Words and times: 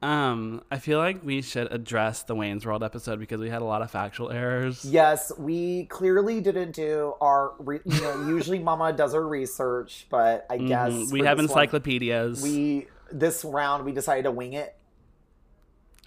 Um, 0.00 0.62
I 0.70 0.78
feel 0.78 0.98
like 0.98 1.24
we 1.24 1.42
should 1.42 1.72
address 1.72 2.22
the 2.22 2.34
Wayne's 2.36 2.64
World 2.64 2.84
episode 2.84 3.18
because 3.18 3.40
we 3.40 3.50
had 3.50 3.62
a 3.62 3.64
lot 3.64 3.82
of 3.82 3.90
factual 3.90 4.30
errors. 4.30 4.84
Yes, 4.84 5.32
we 5.36 5.86
clearly 5.86 6.40
didn't 6.40 6.70
do 6.72 7.14
our. 7.20 7.54
Re- 7.58 7.80
you 7.84 8.00
know, 8.02 8.28
usually 8.28 8.60
Mama 8.60 8.92
does 8.92 9.12
her 9.12 9.26
research, 9.26 10.06
but 10.08 10.46
I 10.48 10.58
Mhm. 10.58 10.68
guess 10.68 11.12
we 11.12 11.20
have 11.22 11.38
this 11.38 11.50
one, 11.50 11.58
encyclopedias. 11.62 12.42
we 12.42 12.86
this 13.10 13.44
round 13.44 13.84
we 13.84 13.90
decided 13.92 14.22
to 14.24 14.30
wing 14.30 14.52
it, 14.52 14.76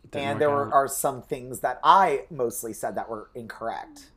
Didn't 0.10 0.26
and 0.28 0.42
there 0.42 0.50
were, 0.50 0.73
are 0.73 0.88
some 0.88 1.21
things 1.21 1.60
that 1.60 1.80
I 1.84 2.26
mostly 2.30 2.71
said 2.71 2.96
that 2.96 3.10
were 3.10 3.30
incorrect, 3.36 4.12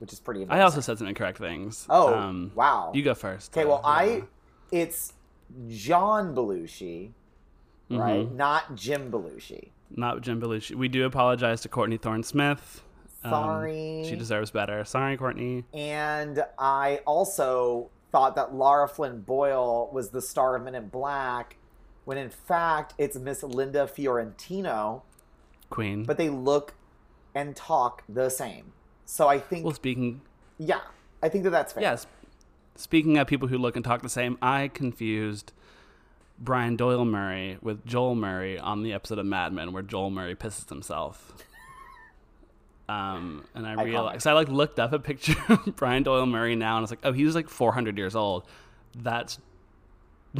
which 0.00 0.12
is 0.12 0.18
pretty. 0.18 0.44
I 0.48 0.62
also 0.62 0.80
said 0.80 0.98
some 0.98 1.06
incorrect 1.06 1.38
things. 1.38 1.86
Oh 1.88 2.12
um, 2.14 2.50
wow! 2.56 2.90
you 2.94 3.02
go 3.04 3.14
first. 3.14 3.56
Okay, 3.56 3.64
well, 3.64 3.80
I 3.84 4.24
it's 4.72 5.12
John 5.68 6.34
Belushi, 6.34 7.12
right? 7.90 8.26
Mhm. 8.28 8.34
Not 8.36 8.74
Jim 8.74 9.10
Belushi. 9.10 9.70
not 9.90 10.20
Jim 10.20 10.40
Belushi. 10.40 10.74
We 10.74 10.88
do 10.88 11.04
apologize 11.06 11.62
to 11.62 11.68
Courtney 11.68 11.96
Thorne 11.96 12.22
Smith. 12.22 12.84
Um, 13.24 13.30
Sorry. 13.30 14.04
she 14.06 14.16
deserves 14.16 14.50
better. 14.50 14.84
Sorry, 14.84 15.16
Courtney. 15.16 15.64
And 15.72 16.44
I 16.58 17.00
also 17.06 17.90
thought 18.12 18.36
that 18.36 18.54
Lara 18.54 18.86
Flynn 18.88 19.20
Boyle 19.22 19.88
was 19.92 20.10
the 20.10 20.20
star 20.22 20.56
of 20.56 20.62
Men 20.62 20.74
in 20.74 20.88
Black, 20.88 21.56
when 22.04 22.16
in 22.18 22.28
fact 22.30 22.94
it's 22.98 23.16
Miss 23.16 23.42
Linda 23.42 23.86
Fiorentino, 23.88 25.02
Queen. 25.70 26.04
but 26.04 26.16
they 26.18 26.28
look 26.30 26.74
and 27.34 27.56
talk 27.56 28.02
the 28.08 28.28
same. 28.28 28.72
So 29.04 29.26
I 29.28 29.38
think, 29.38 29.64
well, 29.64 29.74
speaking 29.74 30.20
yeah, 30.58 30.80
I 31.22 31.28
think 31.28 31.44
that 31.44 31.50
that's 31.50 31.72
fair. 31.72 31.82
Yes. 31.82 32.06
Speaking 32.76 33.16
of 33.18 33.26
people 33.26 33.48
who 33.48 33.58
look 33.58 33.74
and 33.74 33.84
talk 33.84 34.02
the 34.02 34.08
same, 34.08 34.36
I 34.42 34.68
confused 34.68 35.52
Brian 36.38 36.76
Doyle 36.76 37.04
Murray 37.04 37.58
with 37.60 37.84
Joel 37.84 38.14
Murray 38.14 38.58
on 38.58 38.82
the 38.82 38.92
episode 38.92 39.18
of 39.18 39.26
Mad 39.26 39.52
Men 39.52 39.72
where 39.72 39.82
Joel 39.82 40.10
Murray 40.10 40.34
pisses 40.34 40.68
himself. 40.68 41.32
Um, 42.88 43.44
and 43.54 43.66
I 43.66 43.82
realized 43.82 44.26
I 44.26 44.32
like 44.32 44.48
looked 44.48 44.78
up 44.78 44.92
a 44.92 44.98
picture 44.98 45.36
of 45.48 45.76
Brian 45.76 46.02
Doyle 46.04 46.26
Murray 46.26 46.56
now, 46.56 46.76
and 46.76 46.78
I 46.78 46.80
was 46.82 46.90
like, 46.90 47.00
oh, 47.04 47.12
he 47.12 47.24
was 47.24 47.34
like 47.34 47.48
400 47.48 47.98
years 47.98 48.16
old. 48.16 48.44
That's 48.96 49.38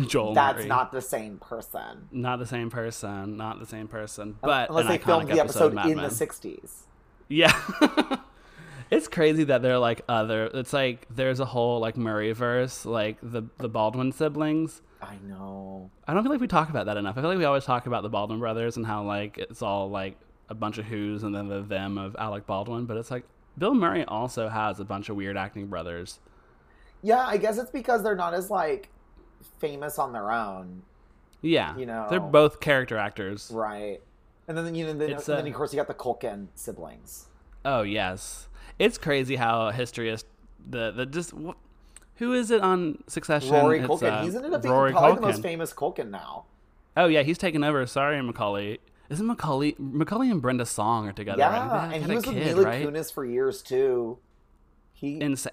Joel 0.06 0.34
That's 0.34 0.58
Murray. 0.58 0.66
not 0.68 0.92
the 0.92 1.02
same 1.02 1.38
person. 1.38 2.08
not 2.10 2.38
the 2.38 2.46
same 2.46 2.70
person. 2.70 3.36
Not 3.36 3.58
the 3.58 3.66
same 3.66 3.88
person. 3.88 4.36
But 4.40 4.70
Unless 4.70 4.84
an 4.84 4.90
they 4.90 4.98
iconic 4.98 5.04
filmed 5.04 5.28
the 5.28 5.40
episode 5.40 5.74
episode 5.74 5.90
in 5.90 5.96
Men. 5.96 6.08
the 6.08 6.14
60s. 6.14 6.70
Yeah. 7.28 8.16
it's 8.90 9.08
crazy 9.08 9.44
that 9.44 9.60
they're 9.60 9.78
like 9.78 10.02
other 10.08 10.46
it's 10.54 10.72
like 10.72 11.06
there's 11.10 11.40
a 11.40 11.44
whole 11.44 11.80
like 11.80 11.96
Murray 11.96 12.32
verse, 12.32 12.86
like 12.86 13.18
the 13.22 13.42
the 13.58 13.68
Baldwin 13.68 14.12
siblings. 14.12 14.80
I 15.00 15.16
know. 15.26 15.90
I 16.06 16.14
don't 16.14 16.22
feel 16.22 16.32
like 16.32 16.40
we 16.40 16.48
talk 16.48 16.70
about 16.70 16.86
that 16.86 16.96
enough. 16.96 17.16
I 17.16 17.20
feel 17.20 17.30
like 17.30 17.38
we 17.38 17.44
always 17.44 17.64
talk 17.64 17.86
about 17.86 18.02
the 18.02 18.08
Baldwin 18.08 18.40
brothers 18.40 18.76
and 18.76 18.84
how 18.86 19.02
like 19.04 19.38
it's 19.38 19.62
all 19.62 19.88
like 19.90 20.16
a 20.48 20.54
bunch 20.54 20.78
of 20.78 20.86
who's 20.86 21.22
and 21.22 21.34
then 21.34 21.48
the 21.48 21.60
them 21.62 21.98
of 21.98 22.16
Alec 22.18 22.46
Baldwin, 22.46 22.86
but 22.86 22.96
it's 22.96 23.10
like 23.10 23.24
Bill 23.56 23.74
Murray 23.74 24.04
also 24.04 24.48
has 24.48 24.80
a 24.80 24.84
bunch 24.84 25.08
of 25.08 25.16
weird 25.16 25.36
acting 25.36 25.66
brothers. 25.66 26.18
Yeah, 27.02 27.24
I 27.24 27.36
guess 27.36 27.58
it's 27.58 27.70
because 27.70 28.02
they're 28.02 28.16
not 28.16 28.34
as 28.34 28.50
like 28.50 28.88
famous 29.60 29.98
on 29.98 30.12
their 30.12 30.32
own, 30.32 30.82
Yeah. 31.42 31.76
You 31.76 31.86
know. 31.86 32.06
They're 32.10 32.18
both 32.20 32.60
character 32.60 32.96
actors. 32.96 33.50
right? 33.52 34.00
And 34.48 34.56
then 34.56 34.74
you 34.74 34.86
know, 34.86 34.94
then, 34.94 35.10
and 35.10 35.20
uh, 35.20 35.22
then 35.36 35.46
of 35.46 35.54
course 35.54 35.72
you 35.72 35.76
got 35.76 35.88
the 35.88 35.94
Culkin 35.94 36.48
siblings. 36.54 37.26
Oh 37.64 37.82
yes. 37.82 38.48
It's 38.78 38.96
crazy 38.98 39.36
how 39.36 39.70
history 39.70 40.08
is 40.08 40.24
the 40.68 40.90
the 40.90 41.06
just 41.06 41.34
who 42.18 42.32
is 42.34 42.50
it 42.50 42.60
on 42.60 43.02
Succession? 43.06 43.52
Rory 43.52 43.80
It's, 43.80 43.88
Culkin. 43.88 44.12
uh, 44.12 44.24
He's 44.24 44.34
ended 44.34 44.52
up 44.52 44.62
being 44.62 44.74
Rory 44.74 44.92
probably 44.92 45.14
the 45.16 45.20
most 45.22 45.42
famous 45.42 45.72
Culkin 45.72 46.10
now. 46.10 46.44
Oh 46.96 47.06
yeah, 47.06 47.22
he's 47.22 47.38
taken 47.38 47.64
over. 47.64 47.86
Sorry, 47.86 48.20
Macaulay. 48.20 48.78
Isn't 49.08 49.26
Macaulay 49.26 49.74
Macaulay 49.78 50.30
and 50.30 50.42
Brenda 50.42 50.66
Song 50.66 51.08
are 51.08 51.12
together? 51.12 51.38
Yeah, 51.38 51.68
right? 51.68 51.94
And 51.94 52.06
he 52.06 52.14
was 52.14 52.26
with 52.26 52.36
Mila 52.36 52.62
right? 52.64 52.86
Kunis 52.86 53.12
for 53.12 53.24
years 53.24 53.62
too. 53.62 54.18
He 54.92 55.20
Insane. 55.20 55.52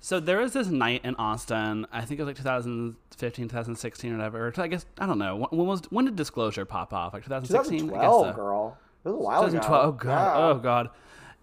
So 0.00 0.20
there 0.20 0.38
was 0.38 0.52
this 0.54 0.68
night 0.68 1.04
in 1.04 1.14
Austin. 1.16 1.86
I 1.92 2.02
think 2.02 2.18
it 2.20 2.22
was 2.22 2.28
like 2.28 2.36
2015, 2.36 3.48
2016, 3.48 4.12
or 4.12 4.16
whatever. 4.16 4.52
I 4.56 4.66
guess 4.68 4.86
I 4.98 5.06
don't 5.06 5.18
know. 5.18 5.48
When, 5.50 5.66
was 5.66 5.82
when 5.90 6.06
did 6.06 6.16
Disclosure 6.16 6.64
pop 6.64 6.92
off? 6.94 7.12
Like 7.12 7.24
2016. 7.24 7.80
2012, 7.90 8.00
I 8.00 8.26
guess 8.26 8.34
so. 8.34 8.42
girl. 8.42 8.78
It 9.04 9.08
was 9.08 9.14
a 9.14 9.18
while 9.18 9.40
ago. 9.42 9.50
2012. 9.50 9.84
Oh 9.86 9.92
god. 9.92 10.08
Yeah. 10.38 10.46
Oh 10.46 10.54
god. 10.54 10.90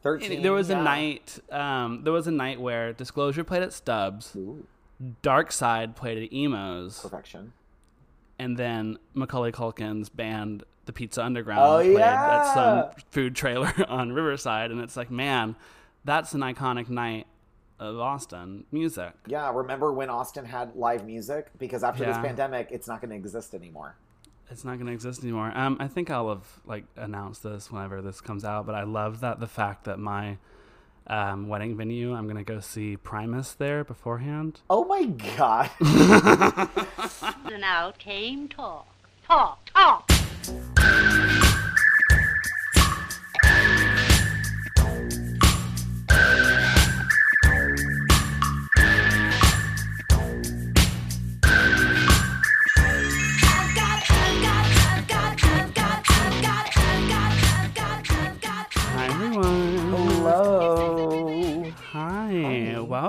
13. 0.05 0.43
there 0.43 0.53
was 0.53 0.69
yeah. 0.69 0.79
a 0.79 0.83
night. 0.83 1.39
Um, 1.51 2.03
there 2.03 2.13
was 2.13 2.27
a 2.27 2.31
night 2.31 2.61
where 2.61 2.93
Disclosure 2.93 3.43
played 3.43 3.63
at 3.63 3.73
Stubbs. 3.73 4.35
Ooh, 4.35 4.65
Dark 5.23 5.51
Side 5.51 5.95
played 5.95 6.17
at 6.23 6.31
Emos, 6.31 6.99
perfection. 7.01 7.53
and 8.37 8.55
then 8.55 8.99
Macaulay 9.15 9.51
Culkin's 9.51 10.09
band, 10.09 10.63
The 10.85 10.93
Pizza 10.93 11.23
Underground, 11.23 11.59
Oh, 11.59 11.77
played 11.81 11.97
yeah. 11.97 12.39
at 12.39 12.53
some 12.53 13.03
food 13.09 13.35
trailer 13.35 13.73
on 13.89 14.13
Riverside, 14.13 14.69
and 14.69 14.79
it's 14.79 14.95
like, 14.95 15.09
man, 15.09 15.55
that's 16.05 16.33
an 16.33 16.41
iconic 16.41 16.87
night 16.87 17.25
of 17.79 17.99
Austin 17.99 18.65
music. 18.71 19.11
Yeah, 19.25 19.51
remember 19.51 19.91
when 19.91 20.11
Austin 20.11 20.45
had 20.45 20.75
live 20.75 21.03
music? 21.03 21.47
Because 21.57 21.83
after 21.83 22.05
this 22.05 22.17
pandemic, 22.17 22.69
it's 22.71 22.87
not 22.87 23.01
going 23.01 23.09
to 23.09 23.15
exist 23.17 23.55
anymore. 23.55 23.95
It's 24.51 24.63
not 24.63 24.75
going 24.75 24.87
to 24.87 24.93
exist 24.93 25.23
anymore. 25.23 25.51
Um, 25.55 25.77
I 25.79 25.87
think 25.87 26.09
I'll 26.09 26.29
have 26.29 26.45
like 26.65 26.85
announced 26.95 27.43
this 27.43 27.71
whenever 27.71 28.01
this 28.01 28.21
comes 28.21 28.45
out, 28.45 28.65
but 28.65 28.75
I 28.75 28.83
love 28.83 29.19
that 29.21 29.39
the 29.39 29.47
fact 29.47 29.85
that 29.85 29.97
my 29.99 30.37
um, 31.07 31.47
wedding 31.47 31.75
venue, 31.75 32.13
I'm 32.13 32.25
going 32.25 32.37
to 32.37 32.43
go 32.43 32.59
see 32.59 32.95
Primus 32.95 33.53
there 33.53 33.83
beforehand. 33.83 34.61
Oh 34.69 34.85
my 34.85 35.05
god. 35.37 35.69
And 37.51 37.63
out 37.63 37.97
came 37.97 38.47
talk. 38.47 38.87
Talk, 39.27 39.65
talk. 39.73 40.11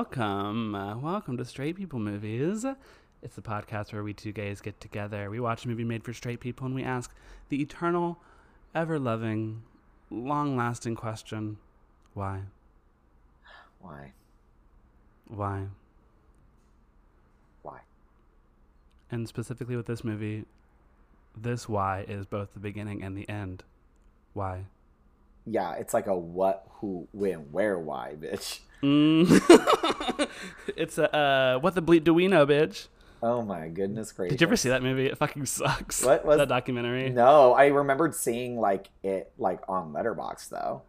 Welcome. 0.07 0.73
Uh, 0.73 0.97
welcome 0.99 1.37
to 1.37 1.45
Straight 1.45 1.75
People 1.75 1.99
Movies. 1.99 2.65
It's 3.23 3.35
the 3.35 3.43
podcast 3.43 3.93
where 3.93 4.05
we 4.05 4.15
two 4.15 4.31
gays 4.31 4.61
get 4.61 4.81
together. 4.81 5.29
We 5.31 5.41
watch 5.41 5.65
a 5.65 5.69
movie 5.69 5.83
made 5.83 6.05
for 6.05 6.13
straight 6.13 6.39
people 6.39 6.65
and 6.65 6.77
we 6.77 6.85
ask 6.85 7.13
the 7.49 7.61
eternal, 7.61 8.19
ever 8.73 9.01
loving, 9.01 9.63
long 10.09 10.57
lasting 10.57 10.95
question 10.95 11.57
why? 12.15 12.43
Why? 13.81 14.13
Why? 15.27 15.65
Why? 17.63 17.81
And 19.11 19.27
specifically 19.27 19.75
with 19.75 19.87
this 19.87 20.05
movie, 20.05 20.45
this 21.37 21.69
why 21.69 22.05
is 22.07 22.27
both 22.27 22.55
the 22.55 22.61
beginning 22.61 23.03
and 23.03 23.17
the 23.17 23.29
end. 23.29 23.65
Why? 24.35 24.67
Yeah, 25.47 25.75
it's 25.75 25.95
like 25.95 26.07
a 26.07 26.17
what, 26.17 26.67
who, 26.81 27.09
when, 27.13 27.53
where, 27.53 27.79
why, 27.79 28.15
bitch. 28.19 28.61
Mm. 28.83 30.29
it's 30.77 30.99
a, 30.99 31.15
uh, 31.17 31.59
what 31.61 31.75
the 31.75 31.83
bleep 31.83 32.05
do 32.05 32.13
we 32.13 32.29
know, 32.29 32.47
bitch? 32.47 32.89
Oh 33.23 33.43
my 33.43 33.69
goodness 33.69 34.13
gracious. 34.13 34.33
Did 34.35 34.41
you 34.43 34.47
ever 34.47 34.57
see 34.57 34.69
that 34.69 34.83
movie? 34.83 35.07
It 35.07 35.17
fucking 35.17 35.47
sucks. 35.47 36.05
What 36.05 36.25
was- 36.25 36.39
that 36.39 36.49
documentary? 36.49 37.11
No, 37.11 37.55
I 37.55 37.67
remembered 37.67 38.15
seeing 38.15 38.59
like 38.61 38.91
it 39.03 39.33
like 39.39 39.61
on 39.69 39.93
Letterboxd 39.93 40.51
though. 40.51 40.83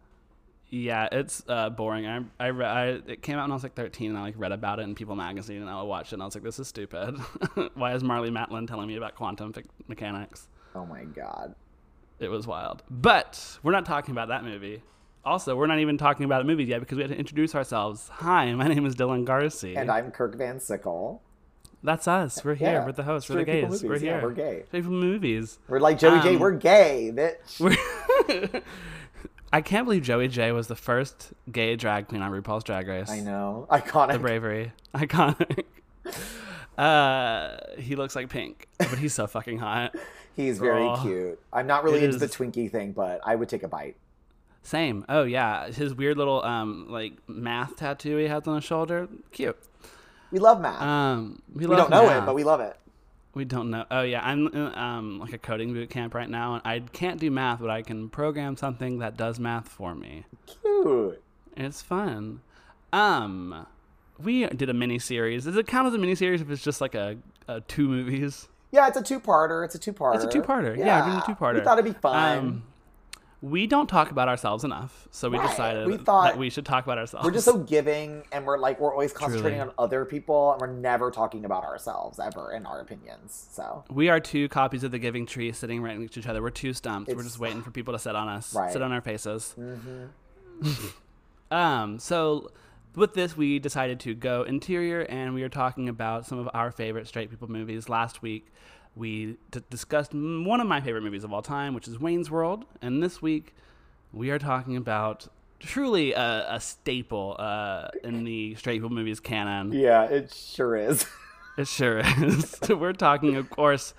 Yeah, 0.70 1.08
it's 1.10 1.42
uh, 1.48 1.70
boring. 1.70 2.06
I 2.06 2.20
I, 2.38 2.48
re- 2.48 2.66
I 2.66 2.86
it 2.88 3.22
came 3.22 3.36
out 3.38 3.44
when 3.44 3.52
I 3.52 3.54
was 3.54 3.62
like 3.62 3.74
13, 3.74 4.10
and 4.10 4.18
I 4.18 4.22
like 4.22 4.34
read 4.36 4.52
about 4.52 4.78
it 4.78 4.82
in 4.82 4.94
People 4.94 5.16
magazine, 5.16 5.62
and 5.62 5.70
I 5.70 5.82
watched 5.82 6.12
it, 6.12 6.16
and 6.16 6.22
I 6.22 6.26
was 6.26 6.34
like, 6.34 6.44
"This 6.44 6.58
is 6.58 6.68
stupid. 6.68 7.16
Why 7.74 7.94
is 7.94 8.02
Marlee 8.02 8.30
Matlin 8.30 8.68
telling 8.68 8.86
me 8.86 8.96
about 8.96 9.14
quantum 9.14 9.54
mechanics?" 9.86 10.46
Oh 10.74 10.84
my 10.84 11.04
god. 11.04 11.54
It 12.18 12.28
was 12.28 12.46
wild. 12.46 12.82
But 12.90 13.58
we're 13.62 13.72
not 13.72 13.86
talking 13.86 14.12
about 14.12 14.28
that 14.28 14.44
movie. 14.44 14.82
Also, 15.24 15.54
we're 15.56 15.66
not 15.66 15.78
even 15.78 15.98
talking 15.98 16.24
about 16.24 16.40
a 16.40 16.44
movie 16.44 16.64
yet 16.64 16.80
because 16.80 16.96
we 16.96 17.02
had 17.02 17.10
to 17.10 17.18
introduce 17.18 17.54
ourselves. 17.54 18.08
Hi, 18.14 18.52
my 18.54 18.66
name 18.66 18.86
is 18.86 18.96
Dylan 18.96 19.24
Garsee. 19.24 19.76
And 19.76 19.90
I'm 19.90 20.10
Kirk 20.10 20.34
Van 20.36 20.58
Sickle. 20.58 21.22
That's 21.82 22.08
us. 22.08 22.44
We're 22.44 22.54
here. 22.54 22.72
Yeah. 22.72 22.86
We're 22.86 22.92
the 22.92 23.04
hosts. 23.04 23.30
We're 23.30 23.36
the 23.36 23.44
gays. 23.44 23.82
We're 23.82 23.90
Movies. 23.90 24.02
Yeah, 24.02 24.12
here. 24.14 24.22
we're 24.22 24.32
gay. 24.32 24.62
Straight 24.66 24.84
from 24.84 24.98
movies. 24.98 25.58
We're 25.68 25.78
like 25.78 25.98
Joey 25.98 26.20
Jay. 26.20 26.34
Um, 26.34 26.40
We're 26.40 26.50
gay, 26.52 27.12
bitch. 27.14 27.60
We're 27.60 28.62
I 29.52 29.60
can't 29.62 29.86
believe 29.86 30.02
Joey 30.02 30.28
Jay 30.28 30.50
was 30.52 30.66
the 30.66 30.76
first 30.76 31.32
gay 31.50 31.76
drag 31.76 32.08
queen 32.08 32.20
on 32.20 32.32
RuPaul's 32.32 32.64
Drag 32.64 32.86
Race. 32.88 33.08
I 33.08 33.20
know. 33.20 33.66
Iconic. 33.70 34.12
the 34.12 34.18
bravery 34.18 34.72
iconic 34.94 35.64
uh 36.78 37.56
he 37.78 37.94
looks 37.94 38.16
like 38.16 38.30
pink 38.30 38.66
but 38.78 38.98
he's 38.98 39.12
so 39.12 39.26
fucking 39.26 39.58
hot 39.58 39.94
He's 40.38 40.58
very 40.58 40.88
cute. 41.02 41.38
I'm 41.52 41.66
not 41.66 41.82
really 41.84 42.04
into 42.04 42.16
the 42.16 42.28
Twinkie 42.28 42.70
thing, 42.70 42.92
but 42.92 43.20
I 43.26 43.34
would 43.34 43.48
take 43.48 43.62
a 43.64 43.68
bite. 43.68 43.96
same 44.62 45.04
oh 45.08 45.24
yeah 45.24 45.68
his 45.70 45.94
weird 45.94 46.16
little 46.16 46.42
um 46.44 46.86
like 46.88 47.12
math 47.28 47.76
tattoo 47.76 48.16
he 48.18 48.26
has 48.28 48.46
on 48.46 48.56
his 48.56 48.64
shoulder 48.64 49.08
cute 49.32 49.56
We 50.30 50.38
love 50.38 50.60
math. 50.60 50.80
um 50.82 51.42
we, 51.54 51.66
we 51.66 51.74
don't 51.76 51.90
know 51.90 52.06
math. 52.06 52.22
it, 52.22 52.26
but 52.26 52.34
we 52.34 52.44
love 52.44 52.60
it. 52.60 52.76
We 53.34 53.44
don't 53.44 53.70
know. 53.70 53.84
Oh 53.90 54.02
yeah, 54.02 54.20
I'm 54.24 54.46
in, 54.48 54.74
um 54.78 55.18
like 55.20 55.32
a 55.32 55.38
coding 55.38 55.72
boot 55.74 55.90
camp 55.90 56.14
right 56.14 56.28
now, 56.28 56.54
and 56.54 56.62
I 56.64 56.80
can't 56.80 57.18
do 57.20 57.30
math, 57.30 57.60
but 57.60 57.70
I 57.70 57.82
can 57.82 58.08
program 58.08 58.56
something 58.56 58.98
that 59.00 59.16
does 59.16 59.38
math 59.38 59.68
for 59.68 59.94
me. 59.94 60.24
Cute. 60.46 61.22
It's 61.56 61.82
fun. 61.82 62.40
Um, 62.92 63.66
we 64.18 64.46
did 64.46 64.68
a 64.70 64.74
mini 64.74 64.98
series. 64.98 65.44
Does 65.44 65.56
it 65.56 65.66
count 65.66 65.86
as 65.88 65.94
a 65.94 65.98
mini 65.98 66.14
series 66.14 66.40
if 66.40 66.50
it's 66.50 66.62
just 66.62 66.80
like 66.80 66.94
a, 66.94 67.16
a 67.46 67.60
two 67.60 67.86
movies? 67.88 68.48
Yeah, 68.70 68.86
it's 68.88 68.96
a 68.98 69.02
two-parter. 69.02 69.64
It's 69.64 69.74
a 69.74 69.78
two-parter. 69.78 70.14
It's 70.16 70.24
a 70.24 70.28
two-parter. 70.28 70.76
Yeah, 70.76 71.04
doing 71.06 71.18
a 71.18 71.22
two-parter. 71.26 71.54
We 71.54 71.60
thought 71.62 71.78
it'd 71.78 71.92
be 71.94 71.98
fun. 71.98 72.38
Um, 72.38 72.62
we 73.40 73.68
don't 73.68 73.86
talk 73.86 74.10
about 74.10 74.26
ourselves 74.28 74.64
enough, 74.64 75.06
so 75.12 75.30
we 75.30 75.38
Right. 75.38 75.48
decided 75.48 75.86
We 75.86 75.96
thought- 75.96 76.24
that 76.32 76.38
we 76.38 76.50
should 76.50 76.66
talk 76.66 76.82
about 76.84 76.98
ourselves. 76.98 77.24
we're 77.24 77.30
just 77.30 77.44
so 77.44 77.56
giving, 77.58 78.24
and 78.32 78.44
we're 78.44 78.58
like 78.58 78.80
we're 78.80 78.92
always 78.92 79.12
concentrating 79.12 79.60
Truly. 79.60 79.70
on 79.70 79.74
other 79.78 80.04
people, 80.04 80.52
and 80.52 80.60
we're 80.60 80.66
never 80.66 81.10
talking 81.12 81.44
about 81.44 81.62
ourselves 81.64 82.18
ever 82.18 82.50
in 82.52 82.66
our 82.66 82.80
opinions. 82.80 83.46
So 83.52 83.84
we 83.90 84.08
are 84.08 84.18
two 84.18 84.48
copies 84.48 84.82
of 84.82 84.90
the 84.90 84.98
Giving 84.98 85.24
Tree 85.24 85.52
sitting 85.52 85.80
right 85.82 85.96
next 85.96 86.14
to 86.14 86.20
each 86.20 86.26
other. 86.26 86.42
We're 86.42 86.50
two 86.50 86.72
stumps. 86.72 87.14
we're 87.14 87.22
just 87.22 87.38
waiting 87.38 87.62
for 87.62 87.70
people 87.70 87.94
to 87.94 87.98
sit 88.00 88.16
on 88.16 88.28
us, 88.28 88.52
Right. 88.54 88.64
Mm-hmm. 88.64 88.72
sit 88.72 88.82
on 88.82 88.90
our 88.92 89.00
faces. 89.00 89.54
um. 91.50 91.98
So 92.00 92.50
with 92.98 93.14
this, 93.14 93.36
we 93.36 93.58
decided 93.58 94.00
to 94.00 94.14
go 94.14 94.42
interior, 94.42 95.00
and 95.02 95.34
we 95.34 95.42
are 95.42 95.48
talking 95.48 95.88
about 95.88 96.26
some 96.26 96.38
of 96.38 96.48
our 96.52 96.70
favorite 96.70 97.06
straight 97.06 97.30
people 97.30 97.48
movies. 97.50 97.88
Last 97.88 98.20
week, 98.22 98.52
we 98.94 99.36
d- 99.50 99.60
discussed 99.70 100.12
one 100.12 100.60
of 100.60 100.66
my 100.66 100.80
favorite 100.80 101.02
movies 101.02 101.24
of 101.24 101.32
all 101.32 101.42
time, 101.42 101.74
which 101.74 101.88
is 101.88 101.98
Wayne's 101.98 102.30
World, 102.30 102.64
and 102.82 103.02
this 103.02 103.22
week 103.22 103.54
we 104.12 104.30
are 104.30 104.38
talking 104.38 104.76
about 104.76 105.28
truly 105.60 106.12
a, 106.12 106.46
a 106.48 106.60
staple 106.60 107.36
uh, 107.38 107.88
in 108.04 108.24
the 108.24 108.54
straight 108.56 108.74
people 108.76 108.90
movies 108.90 109.20
canon. 109.20 109.72
yeah, 109.72 110.04
it 110.04 110.32
sure 110.34 110.76
is. 110.76 111.06
It 111.58 111.66
sure 111.66 111.98
is. 111.98 112.56
We're 112.68 112.92
talking, 112.92 113.34
of 113.34 113.50
course, 113.50 113.92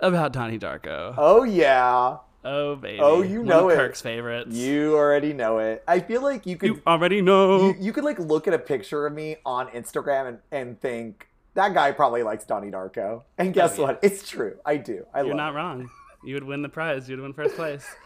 about 0.00 0.34
Donnie 0.34 0.58
Darko. 0.58 1.14
oh 1.16 1.42
yeah, 1.42 2.18
Oh 2.44 2.76
baby. 2.76 2.98
Oh, 3.00 3.22
you 3.22 3.38
One 3.40 3.46
know 3.48 3.66
of 3.68 3.74
it. 3.74 3.76
Kirk's 3.76 4.00
favorites. 4.00 4.54
you 4.54 4.94
already 4.96 5.32
know 5.32 5.58
it. 5.58 5.82
I 5.88 6.00
feel 6.00 6.22
like 6.22 6.46
you 6.46 6.56
could 6.56 6.68
You 6.68 6.82
already 6.86 7.20
know. 7.20 7.68
you, 7.68 7.74
you 7.80 7.92
could 7.92 8.04
like 8.04 8.18
look 8.18 8.46
at 8.46 8.54
a 8.54 8.58
picture 8.58 9.06
of 9.06 9.12
me 9.12 9.36
on 9.44 9.68
Instagram 9.68 10.28
and, 10.28 10.38
and 10.52 10.80
think 10.80 11.26
that 11.54 11.74
guy 11.74 11.90
probably 11.92 12.22
likes 12.22 12.44
Donnie 12.44 12.70
Darko. 12.70 13.22
And 13.38 13.48
oh, 13.48 13.52
guess 13.52 13.78
Oh, 13.78 13.82
yeah. 13.82 13.86
what? 13.88 14.00
It's 14.02 14.28
true. 14.28 14.56
I 14.64 14.76
do. 14.76 15.04
I 15.12 15.22
You're 15.22 15.34
not 15.34 15.52
it. 15.52 15.56
wrong. 15.56 15.90
You 16.24 16.34
would 16.34 16.44
win 16.44 16.62
the 16.62 16.68
prize. 16.68 17.08
You'd 17.08 17.20
win 17.20 17.32
first 17.32 17.56
place. 17.56 17.84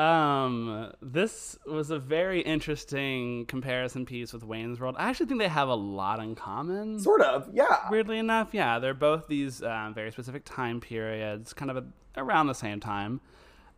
Um, 0.00 0.92
this 1.02 1.58
was 1.66 1.90
a 1.90 1.98
very 1.98 2.40
interesting 2.40 3.44
comparison 3.44 4.06
piece 4.06 4.32
with 4.32 4.42
Wayne's 4.42 4.80
World. 4.80 4.94
I 4.98 5.10
actually 5.10 5.26
think 5.26 5.40
they 5.40 5.48
have 5.48 5.68
a 5.68 5.74
lot 5.74 6.20
in 6.20 6.34
common. 6.34 6.98
Sort 6.98 7.20
of. 7.20 7.50
Yeah. 7.52 7.90
Weirdly 7.90 8.18
enough, 8.18 8.48
yeah, 8.52 8.78
they're 8.78 8.94
both 8.94 9.28
these 9.28 9.62
um, 9.62 9.92
very 9.92 10.10
specific 10.10 10.46
time 10.46 10.80
periods, 10.80 11.52
kind 11.52 11.70
of 11.70 11.76
a, 11.76 11.84
around 12.16 12.46
the 12.46 12.54
same 12.54 12.80
time. 12.80 13.20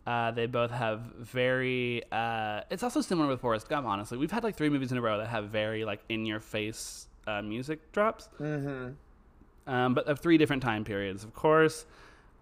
Uh, 0.07 0.31
they 0.31 0.47
both 0.47 0.71
have 0.71 1.01
very. 1.19 2.03
Uh, 2.13 2.61
it's 2.71 2.85
also 2.85 3.01
similar 3.01 3.29
with 3.29 3.41
Forrest 3.41 3.69
Gump. 3.69 3.87
Honestly, 3.87 4.17
we've 4.17 4.31
had 4.31 4.45
like 4.45 4.55
three 4.55 4.69
movies 4.69 4.93
in 4.93 4.99
a 4.99 5.03
row 5.03 5.19
that 5.19 5.29
have 5.29 5.49
very 5.49 5.85
like 5.85 6.03
in 6.09 6.25
your 6.25 6.39
face 6.39 7.09
uh, 7.27 7.43
music 7.43 7.91
drops. 7.91 8.29
Mm-hmm. 8.39 9.73
Um, 9.73 9.95
but 9.95 10.07
of 10.07 10.21
three 10.21 10.39
different 10.39 10.63
time 10.63 10.85
periods, 10.85 11.25
of 11.25 11.35
course. 11.35 11.85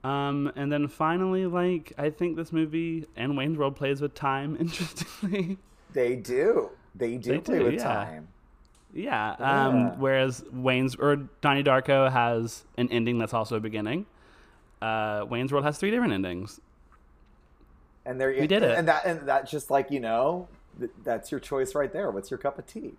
Um, 0.02 0.50
and 0.56 0.73
then 0.73 0.88
finally, 0.88 1.47
like 1.47 1.93
I 1.99 2.11
think 2.11 2.37
this 2.37 2.52
movie 2.52 3.06
and 3.17 3.37
Wayne's 3.37 3.58
World 3.58 3.76
plays 3.76 4.00
with 4.00 4.14
time 4.14 4.56
interestingly. 4.61 5.58
They 5.93 6.17
do. 6.17 6.70
They 6.94 7.17
do 7.17 7.32
They 7.32 7.38
play 7.38 7.58
do, 7.58 7.64
with 7.64 7.75
yeah. 7.75 7.82
time. 7.85 8.29
Yeah. 8.93 9.31
Um, 9.38 9.76
Yeah. 9.79 9.94
Whereas 9.99 10.44
Wayne's 10.52 10.94
or 10.97 11.17
Donnie 11.41 11.62
Darko 11.62 12.11
has 12.11 12.64
an 12.79 12.88
ending 12.91 13.19
that's 13.19 13.35
also 13.35 13.56
a 13.56 13.61
beginning. 13.61 14.06
Uh, 14.81 15.26
Wayne's 15.29 15.52
World 15.52 15.64
has 15.64 15.79
three 15.79 15.91
different 15.91 16.12
endings. 16.14 16.61
And 18.06 18.19
there 18.20 18.32
you 18.32 18.46
did 18.46 18.62
it. 18.62 18.79
And 18.79 18.88
that 18.88 19.05
and 19.05 19.29
that's 19.29 19.50
just 19.50 19.70
like, 19.70 19.91
you 19.91 20.00
know, 20.00 20.49
th- 20.79 20.91
that's 21.05 21.31
your 21.31 21.38
choice 21.41 21.75
right 21.75 21.93
there. 21.93 22.11
What's 22.11 22.31
your 22.31 22.38
cup 22.38 22.58
of 22.58 22.67
tea? 22.67 22.94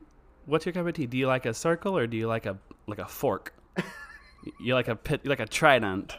What's 0.46 0.66
your 0.66 0.74
cup 0.74 0.86
of 0.86 0.94
tea? 0.94 1.08
Do 1.08 1.18
you 1.18 1.28
like 1.28 1.46
a 1.46 1.54
circle 1.54 1.98
or 1.98 2.06
do 2.08 2.16
you 2.18 2.28
like 2.28 2.46
a 2.46 2.58
like 2.88 3.00
a 3.00 3.06
fork? 3.08 3.54
you 4.60 4.76
like 4.76 4.88
a 4.88 4.96
pit? 4.96 5.22
You 5.24 5.30
like 5.30 5.40
a 5.40 5.48
trident? 5.48 6.18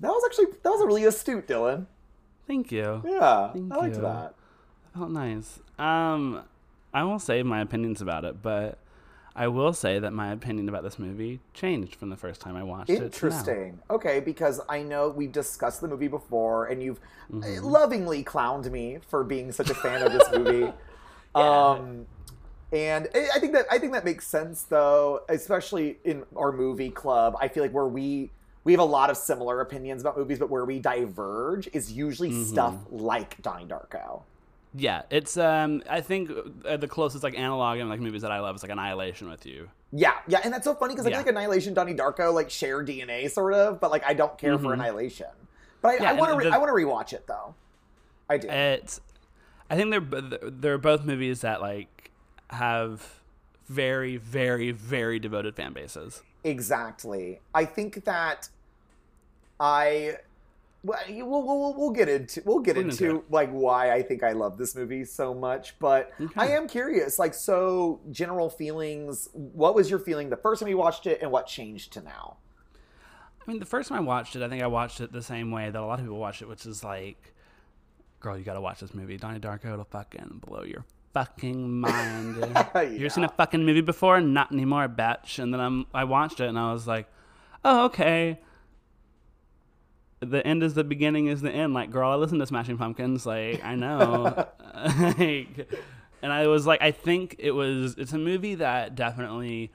That 0.00 0.08
was 0.08 0.22
actually 0.26 0.46
that 0.62 0.70
was 0.70 0.80
a 0.80 0.86
really 0.86 1.04
astute, 1.04 1.46
Dylan. 1.46 1.86
Thank 2.46 2.72
you. 2.72 3.02
Yeah. 3.06 3.52
Thank 3.52 3.72
I 3.72 3.76
liked 3.76 3.96
you. 3.96 4.02
that. 4.02 4.34
Felt 4.96 5.10
nice. 5.10 5.60
Um, 5.78 6.42
I 6.92 7.04
won't 7.04 7.22
say 7.22 7.42
my 7.44 7.60
opinions 7.60 8.00
about 8.02 8.24
it, 8.24 8.42
but 8.42 8.78
I 9.36 9.46
will 9.46 9.72
say 9.72 10.00
that 10.00 10.12
my 10.12 10.32
opinion 10.32 10.68
about 10.68 10.82
this 10.82 10.98
movie 10.98 11.38
changed 11.54 11.94
from 11.94 12.10
the 12.10 12.16
first 12.16 12.40
time 12.40 12.56
I 12.56 12.64
watched 12.64 12.90
it. 12.90 13.00
Interesting. 13.00 13.78
Okay, 13.88 14.18
because 14.18 14.60
I 14.68 14.82
know 14.82 15.08
we've 15.10 15.30
discussed 15.30 15.80
the 15.80 15.86
movie 15.88 16.08
before, 16.08 16.66
and 16.66 16.82
you've 16.82 16.98
Mm-hmm. 17.32 17.64
uh, 17.64 17.68
lovingly 17.68 18.24
clowned 18.24 18.68
me 18.72 18.98
for 19.08 19.22
being 19.22 19.52
such 19.52 19.70
a 19.70 19.74
fan 19.74 20.02
of 20.02 20.10
this 20.12 20.28
movie. 20.36 20.72
Um, 21.32 22.06
and 22.72 23.08
I 23.14 23.28
I 23.36 23.38
think 23.38 23.52
that 23.52 23.66
I 23.70 23.78
think 23.78 23.92
that 23.92 24.04
makes 24.04 24.26
sense, 24.26 24.62
though, 24.64 25.20
especially 25.28 25.98
in 26.04 26.24
our 26.34 26.50
movie 26.50 26.90
club. 26.90 27.36
I 27.40 27.46
feel 27.46 27.62
like 27.62 27.72
where 27.72 27.86
we 27.86 28.30
we 28.70 28.74
have 28.74 28.80
a 28.80 28.84
lot 28.84 29.10
of 29.10 29.16
similar 29.16 29.60
opinions 29.60 30.00
about 30.00 30.16
movies, 30.16 30.38
but 30.38 30.48
where 30.48 30.64
we 30.64 30.78
diverge 30.78 31.68
is 31.72 31.90
usually 31.92 32.30
Mm-hmm. 32.30 32.44
stuff 32.44 32.76
like 32.88 33.42
Donnie 33.42 33.64
Darko. 33.66 34.22
Yeah, 34.72 35.02
it's 35.10 35.36
um. 35.36 35.82
I 35.90 36.00
think 36.00 36.30
uh, 36.64 36.76
the 36.76 36.86
closest 36.86 37.24
like 37.24 37.36
analog 37.36 37.78
in 37.80 37.88
like 37.88 37.98
movies 37.98 38.22
that 38.22 38.30
I 38.30 38.38
love 38.38 38.54
is 38.54 38.62
like 38.62 38.70
Annihilation 38.70 39.28
with 39.28 39.44
you. 39.44 39.68
Yeah, 39.90 40.12
yeah, 40.28 40.38
and 40.44 40.52
that's 40.54 40.62
so 40.64 40.76
funny 40.76 40.94
because 40.94 41.04
I 41.06 41.08
Yeah. 41.08 41.16
feel 41.16 41.24
like 41.24 41.30
Annihilation, 41.34 41.74
Donnie 41.74 41.94
Darko, 41.94 42.32
like 42.32 42.48
share 42.50 42.84
DNA 42.84 43.28
sort 43.28 43.54
of, 43.54 43.80
but 43.80 43.90
like 43.90 44.04
I 44.06 44.14
don't 44.14 44.38
care 44.38 44.56
for 44.56 44.72
Annihilation. 44.72 45.26
But 45.82 45.88
I, 45.88 45.96
Mm-hmm. 45.98 46.18
Want 46.18 46.30
to 46.30 46.36
re- 46.46 46.52
I 46.54 46.58
want 46.58 46.68
to 46.68 46.74
rewatch 46.74 47.12
it 47.12 47.26
though. 47.26 47.56
I 48.28 48.36
do. 48.38 48.48
It's. 48.48 49.00
I 49.68 49.74
think 49.76 49.90
they're 49.90 50.50
they're 50.50 50.78
both 50.78 51.04
movies 51.04 51.40
that 51.40 51.60
like 51.60 52.12
have 52.50 53.18
very 53.66 54.16
very 54.18 54.70
very 54.70 55.18
devoted 55.18 55.56
fan 55.56 55.72
bases. 55.72 56.22
Exactly. 56.44 57.40
I 57.54 57.64
think 57.64 58.04
that 58.04 58.48
I 59.60 60.16
well, 60.82 60.98
we'll, 61.08 61.42
we'll, 61.42 61.74
we'll 61.76 61.90
get 61.90 62.08
into 62.08 62.42
we'll 62.46 62.60
get 62.60 62.78
into 62.78 63.04
into 63.10 63.24
like 63.28 63.50
why 63.50 63.92
I 63.92 64.02
think 64.02 64.22
I 64.22 64.32
love 64.32 64.56
this 64.56 64.74
movie 64.74 65.04
so 65.04 65.34
much, 65.34 65.78
but 65.78 66.10
Okay. 66.18 66.32
I 66.36 66.48
am 66.52 66.66
curious. 66.66 67.18
Like, 67.18 67.34
so 67.34 68.00
general 68.10 68.48
feelings. 68.48 69.28
What 69.34 69.74
was 69.74 69.90
your 69.90 69.98
feeling 69.98 70.30
the 70.30 70.38
first 70.38 70.60
time 70.60 70.70
you 70.70 70.78
watched 70.78 71.06
it, 71.06 71.20
and 71.20 71.30
what 71.30 71.46
changed 71.46 71.92
to 71.94 72.00
now? 72.00 72.38
I 73.46 73.50
mean, 73.50 73.60
the 73.60 73.66
first 73.66 73.90
time 73.90 73.98
I 73.98 74.00
watched 74.00 74.36
it, 74.36 74.42
I 74.42 74.48
think 74.48 74.62
I 74.62 74.68
watched 74.68 75.00
it 75.00 75.12
the 75.12 75.22
same 75.22 75.50
way 75.50 75.68
that 75.70 75.78
a 75.78 75.84
lot 75.84 75.98
of 75.98 76.04
people 76.06 76.18
watch 76.18 76.40
it, 76.40 76.48
which 76.48 76.64
is 76.64 76.82
like, 76.82 77.34
girl, 78.20 78.38
you 78.38 78.44
gotta 78.44 78.60
watch 78.60 78.80
this 78.80 78.94
movie. 78.94 79.18
Donnie 79.18 79.40
Darko 79.40 79.76
will 79.76 79.84
fucking 79.84 80.40
blow 80.46 80.62
your 80.62 80.86
fucking 81.12 81.80
mind. 81.80 82.36
dude. 82.74 82.92
You 82.92 83.00
ever 83.00 83.08
seen 83.10 83.24
a 83.24 83.28
fucking 83.28 83.64
movie 83.66 83.80
before? 83.82 84.20
Not 84.22 84.50
anymore, 84.52 84.88
bitch. 84.88 85.38
And 85.38 85.52
then 85.52 85.60
I'm, 85.60 85.86
I 85.92 86.04
watched 86.04 86.40
it 86.40 86.48
and 86.48 86.58
I 86.58 86.72
was 86.72 86.86
like, 86.86 87.06
oh, 87.64 87.84
okay. 87.86 88.38
The 90.20 90.46
end 90.46 90.62
is 90.62 90.74
the 90.74 90.84
beginning 90.84 91.28
is 91.28 91.40
the 91.40 91.50
end. 91.50 91.72
Like, 91.72 91.90
girl, 91.90 92.10
I 92.10 92.14
listen 92.16 92.38
to 92.40 92.46
Smashing 92.46 92.76
Pumpkins. 92.76 93.24
Like, 93.24 93.64
I 93.64 93.74
know. 93.74 94.46
like, 95.18 95.70
and 96.22 96.32
I 96.32 96.46
was 96.46 96.66
like, 96.66 96.82
I 96.82 96.90
think 96.90 97.36
it 97.38 97.52
was, 97.52 97.96
it's 97.96 98.12
a 98.12 98.18
movie 98.18 98.56
that 98.56 98.94
definitely 98.94 99.72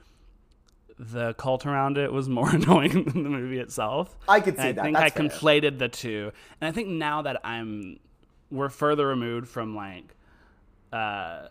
the 0.98 1.34
cult 1.34 1.66
around 1.66 1.98
it 1.98 2.12
was 2.12 2.28
more 2.28 2.48
annoying 2.54 3.04
than 3.04 3.24
the 3.24 3.28
movie 3.28 3.58
itself. 3.58 4.16
I 4.28 4.40
could 4.40 4.56
see 4.56 4.62
I 4.62 4.72
that. 4.72 4.80
I 4.80 4.84
think 4.84 4.96
That's 4.96 5.16
I 5.16 5.18
fair. 5.18 5.28
conflated 5.28 5.78
the 5.78 5.88
two, 5.88 6.32
and 6.60 6.68
I 6.68 6.72
think 6.72 6.88
now 6.88 7.22
that 7.22 7.40
I'm, 7.44 7.98
we're 8.50 8.68
further 8.68 9.06
removed 9.06 9.48
from 9.48 9.74
like, 9.74 10.14
uh. 10.92 11.48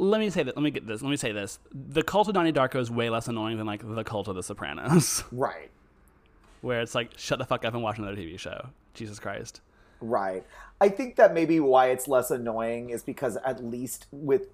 Let 0.00 0.20
me 0.20 0.30
say 0.30 0.44
that. 0.44 0.56
Let 0.56 0.62
me 0.62 0.70
get 0.70 0.86
this. 0.86 1.02
Let 1.02 1.10
me 1.10 1.16
say 1.16 1.32
this. 1.32 1.58
The 1.72 2.04
cult 2.04 2.28
of 2.28 2.34
Donnie 2.34 2.52
Darko 2.52 2.76
is 2.76 2.88
way 2.88 3.10
less 3.10 3.26
annoying 3.26 3.56
than 3.58 3.66
like 3.66 3.82
the 3.84 4.04
cult 4.04 4.28
of 4.28 4.36
The 4.36 4.44
Sopranos, 4.44 5.24
Right. 5.32 5.70
Where 6.60 6.80
it's 6.80 6.94
like 6.94 7.12
shut 7.16 7.38
the 7.38 7.44
fuck 7.44 7.64
up 7.64 7.74
and 7.74 7.82
watch 7.82 7.98
another 7.98 8.16
TV 8.16 8.38
show. 8.38 8.68
Jesus 8.94 9.18
Christ. 9.18 9.60
Right. 10.00 10.44
I 10.80 10.88
think 10.88 11.16
that 11.16 11.34
maybe 11.34 11.58
why 11.60 11.88
it's 11.88 12.06
less 12.08 12.30
annoying 12.30 12.90
is 12.90 13.02
because 13.02 13.36
at 13.38 13.64
least 13.64 14.06
with 14.12 14.48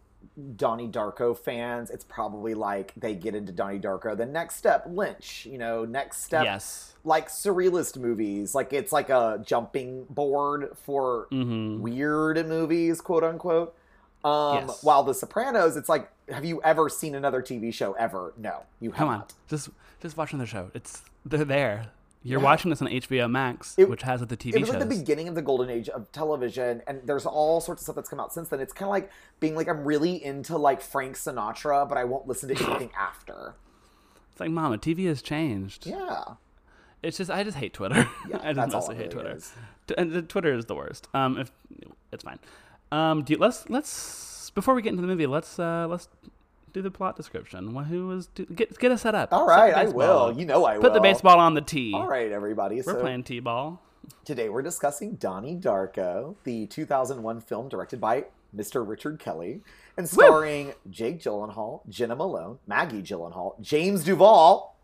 Donnie 0.56 0.88
Darko 0.88 1.36
fans, 1.36 1.90
it's 1.90 2.04
probably 2.04 2.54
like 2.54 2.92
they 2.96 3.14
get 3.14 3.34
into 3.34 3.52
Donnie 3.52 3.78
Darko. 3.78 4.16
The 4.16 4.24
next 4.24 4.56
step, 4.56 4.84
Lynch. 4.88 5.46
You 5.50 5.58
know, 5.58 5.84
next 5.84 6.22
step, 6.24 6.44
Yes. 6.44 6.94
like 7.04 7.28
surrealist 7.28 7.98
movies. 7.98 8.54
Like 8.54 8.72
it's 8.72 8.90
like 8.92 9.10
a 9.10 9.42
jumping 9.44 10.04
board 10.08 10.70
for 10.82 11.28
Mm-hmm. 11.30 11.82
weird 11.82 12.46
movies, 12.48 13.00
quote 13.02 13.22
unquote. 13.24 13.74
Um, 14.24 14.66
Yes. 14.66 14.82
While 14.82 15.02
The 15.04 15.12
Sopranos, 15.12 15.76
it's 15.76 15.90
like, 15.90 16.10
have 16.30 16.44
you 16.46 16.62
ever 16.62 16.88
seen 16.88 17.14
another 17.14 17.42
TV 17.42 17.72
show 17.72 17.92
ever? 17.92 18.32
No, 18.38 18.62
you 18.80 18.92
have 18.92 18.98
Come 18.98 19.08
on, 19.10 19.24
just 19.48 19.68
just 20.00 20.16
watch 20.16 20.32
another 20.32 20.46
show. 20.46 20.70
It's 20.72 21.02
they're 21.24 21.44
there. 21.44 21.86
You're 22.26 22.40
Yeah. 22.40 22.44
watching 22.44 22.70
this 22.70 22.80
on 22.80 22.88
HBO 22.88 23.28
Max, 23.28 23.74
It- 23.78 23.88
which 23.90 24.02
has 24.02 24.20
the 24.22 24.36
TV 24.36 24.56
It 24.56 24.60
was 24.60 24.68
shows. 24.70 24.76
like 24.80 24.88
the 24.88 24.96
beginning 24.96 25.28
of 25.28 25.34
the 25.34 25.42
golden 25.42 25.68
age 25.68 25.88
of 25.90 26.10
television, 26.10 26.80
and 26.86 27.02
there's 27.04 27.26
all 27.26 27.60
sorts 27.60 27.82
of 27.82 27.84
stuff 27.84 27.96
that's 27.96 28.08
come 28.08 28.18
out 28.20 28.32
since 28.32 28.48
then. 28.48 28.60
It's 28.60 28.72
kind 28.72 28.86
of 28.86 28.90
like 28.92 29.10
being 29.40 29.54
like 29.54 29.68
I'm 29.68 29.84
really 29.84 30.24
into 30.24 30.56
like 30.56 30.80
Frank 30.80 31.16
Sinatra, 31.16 31.86
but 31.88 31.98
I 31.98 32.04
won't 32.04 32.26
listen 32.26 32.48
to 32.48 32.54
anything 32.70 32.92
after. 32.98 33.54
It's 34.32 34.40
like, 34.40 34.50
Mama, 34.50 34.78
TV 34.78 35.06
has 35.06 35.20
changed. 35.22 35.86
Yeah. 35.86 36.24
It's 37.02 37.18
just 37.18 37.30
I 37.30 37.44
just 37.44 37.58
hate 37.58 37.74
Twitter. 37.74 38.08
Yeah, 38.28 38.38
I 38.42 38.52
just 38.52 38.56
that's 38.56 38.74
all 38.74 38.80
mostly 38.80 38.96
hate 38.96 39.12
really 39.12 39.24
Twitter. 39.32 39.40
T- 39.86 39.94
and 39.98 40.12
the 40.12 40.22
Twitter 40.22 40.54
is 40.54 40.64
the 40.64 40.74
worst. 40.74 41.08
Um, 41.12 41.36
if 41.38 41.52
it's 42.10 42.24
fine. 42.24 42.38
Um, 42.90 43.22
do 43.22 43.34
you, 43.34 43.38
let's 43.38 43.68
let's 43.68 44.50
before 44.54 44.72
we 44.74 44.80
get 44.80 44.90
into 44.90 45.02
the 45.02 45.08
movie, 45.08 45.26
let's 45.26 45.58
uh 45.58 45.86
let's 45.90 46.08
do 46.74 46.82
the 46.82 46.90
plot 46.90 47.16
description. 47.16 47.74
Who 47.74 48.08
was 48.08 48.26
do, 48.26 48.44
get 48.44 48.78
get 48.78 48.92
us 48.92 49.02
set 49.02 49.14
up. 49.14 49.32
All 49.32 49.46
right, 49.46 49.72
I 49.72 49.86
will. 49.86 50.34
You 50.36 50.44
know 50.44 50.66
I 50.66 50.74
will. 50.74 50.82
Put 50.82 50.92
the 50.92 51.00
baseball 51.00 51.38
on 51.38 51.54
the 51.54 51.62
tee. 51.62 51.94
All 51.94 52.06
right, 52.06 52.30
everybody. 52.30 52.76
We're 52.76 52.82
so 52.82 53.00
playing 53.00 53.22
t-ball. 53.22 53.80
today 54.24 54.50
we're 54.50 54.60
discussing 54.62 55.14
Donnie 55.14 55.56
Darko, 55.56 56.34
the 56.44 56.66
2001 56.66 57.40
film 57.40 57.68
directed 57.68 58.00
by 58.00 58.26
Mr. 58.54 58.86
Richard 58.86 59.18
Kelly 59.18 59.62
and 59.96 60.08
starring 60.08 60.74
Jake 60.90 61.20
Gyllenhaal, 61.20 61.88
Jena 61.88 62.16
Malone, 62.16 62.58
Maggie 62.66 63.02
Gyllenhaal, 63.02 63.58
James 63.60 64.04
Duval, 64.04 64.74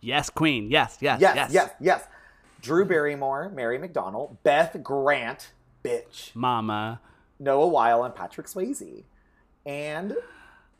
Yes, 0.00 0.30
Queen. 0.30 0.70
Yes, 0.70 0.98
yes, 1.00 1.20
yes, 1.20 1.34
yes, 1.34 1.52
yes, 1.52 1.70
yes, 1.80 2.04
Drew 2.60 2.84
Barrymore, 2.84 3.48
Mary 3.48 3.78
McDonnell, 3.78 4.36
Beth 4.42 4.76
Grant, 4.82 5.52
bitch, 5.82 6.34
Mama. 6.36 7.00
Noah 7.40 7.66
Wyle, 7.68 8.04
and 8.04 8.14
Patrick 8.14 8.46
Swayze. 8.46 9.04
And 9.66 10.14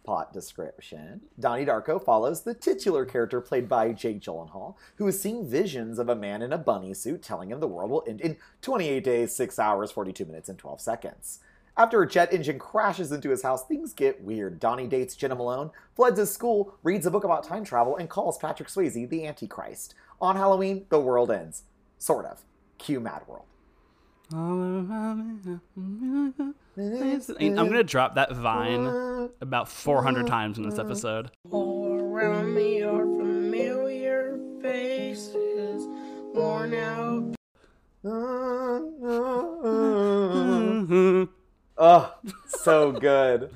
plot 0.09 0.33
description 0.33 1.21
Donnie 1.39 1.67
Darko 1.67 2.03
follows 2.03 2.41
the 2.41 2.55
titular 2.55 3.05
character 3.05 3.43
played 3.43 3.69
by 3.69 3.93
Jake 3.93 4.23
Gyllenhaal, 4.23 4.75
who 4.97 5.07
is 5.07 5.21
seeing 5.21 5.47
visions 5.47 5.99
of 5.99 6.09
a 6.09 6.17
man 6.17 6.41
in 6.41 6.51
a 6.51 6.57
bunny 6.57 6.95
suit 6.95 7.23
telling 7.23 7.51
him 7.51 7.61
the 7.61 7.69
world 7.69 7.91
will 7.91 8.05
end 8.09 8.23
in 8.23 8.39
28 8.63 9.05
days, 9.05 9.37
6 9.37 9.59
hours, 9.59 9.91
42 9.91 10.25
minutes, 10.25 10.49
and 10.49 10.59
12 10.59 10.81
seconds. 10.81 11.41
After 11.77 12.03
a 12.03 12.09
jet 12.09 12.33
engine 12.33 12.59
crashes 12.59 13.13
into 13.13 13.29
his 13.29 13.43
house, 13.43 13.67
things 13.67 13.93
get 13.93 14.23
weird. 14.23 14.59
Donnie 14.59 14.87
dates 14.87 15.15
Jena 15.15 15.35
Malone, 15.35 15.73
floods 15.95 16.19
his 16.19 16.33
school, 16.33 16.73
reads 16.83 17.05
a 17.05 17.11
book 17.11 17.25
about 17.25 17.45
time 17.45 17.63
travel, 17.63 17.95
and 17.99 18.09
calls 18.09 18.39
Patrick 18.39 18.71
Swayze 18.71 19.11
the 19.11 19.27
Antichrist. 19.27 19.95
On 20.23 20.37
Halloween, 20.37 20.87
the 20.89 20.99
world 20.99 21.31
ends. 21.31 21.65
Sort 21.99 22.25
of. 22.25 22.47
Cue 22.79 22.99
Mad 22.99 23.25
World. 23.27 23.45
I'm 24.31 25.41
gonna 27.57 27.83
drop 27.83 28.15
that 28.17 28.33
vine 28.35 29.31
about 29.41 29.69
400 29.69 30.27
times 30.27 30.59
in 30.59 30.69
this 30.69 30.79
episode. 30.79 31.31
All 31.51 31.99
around 31.99 32.55
me 32.55 32.83
are 32.83 33.05
familiar 33.05 34.39
faces, 34.61 35.83
worn 36.35 36.75
out 36.75 37.35
Oh, 41.81 42.13
so 42.47 42.91
good. 42.93 43.51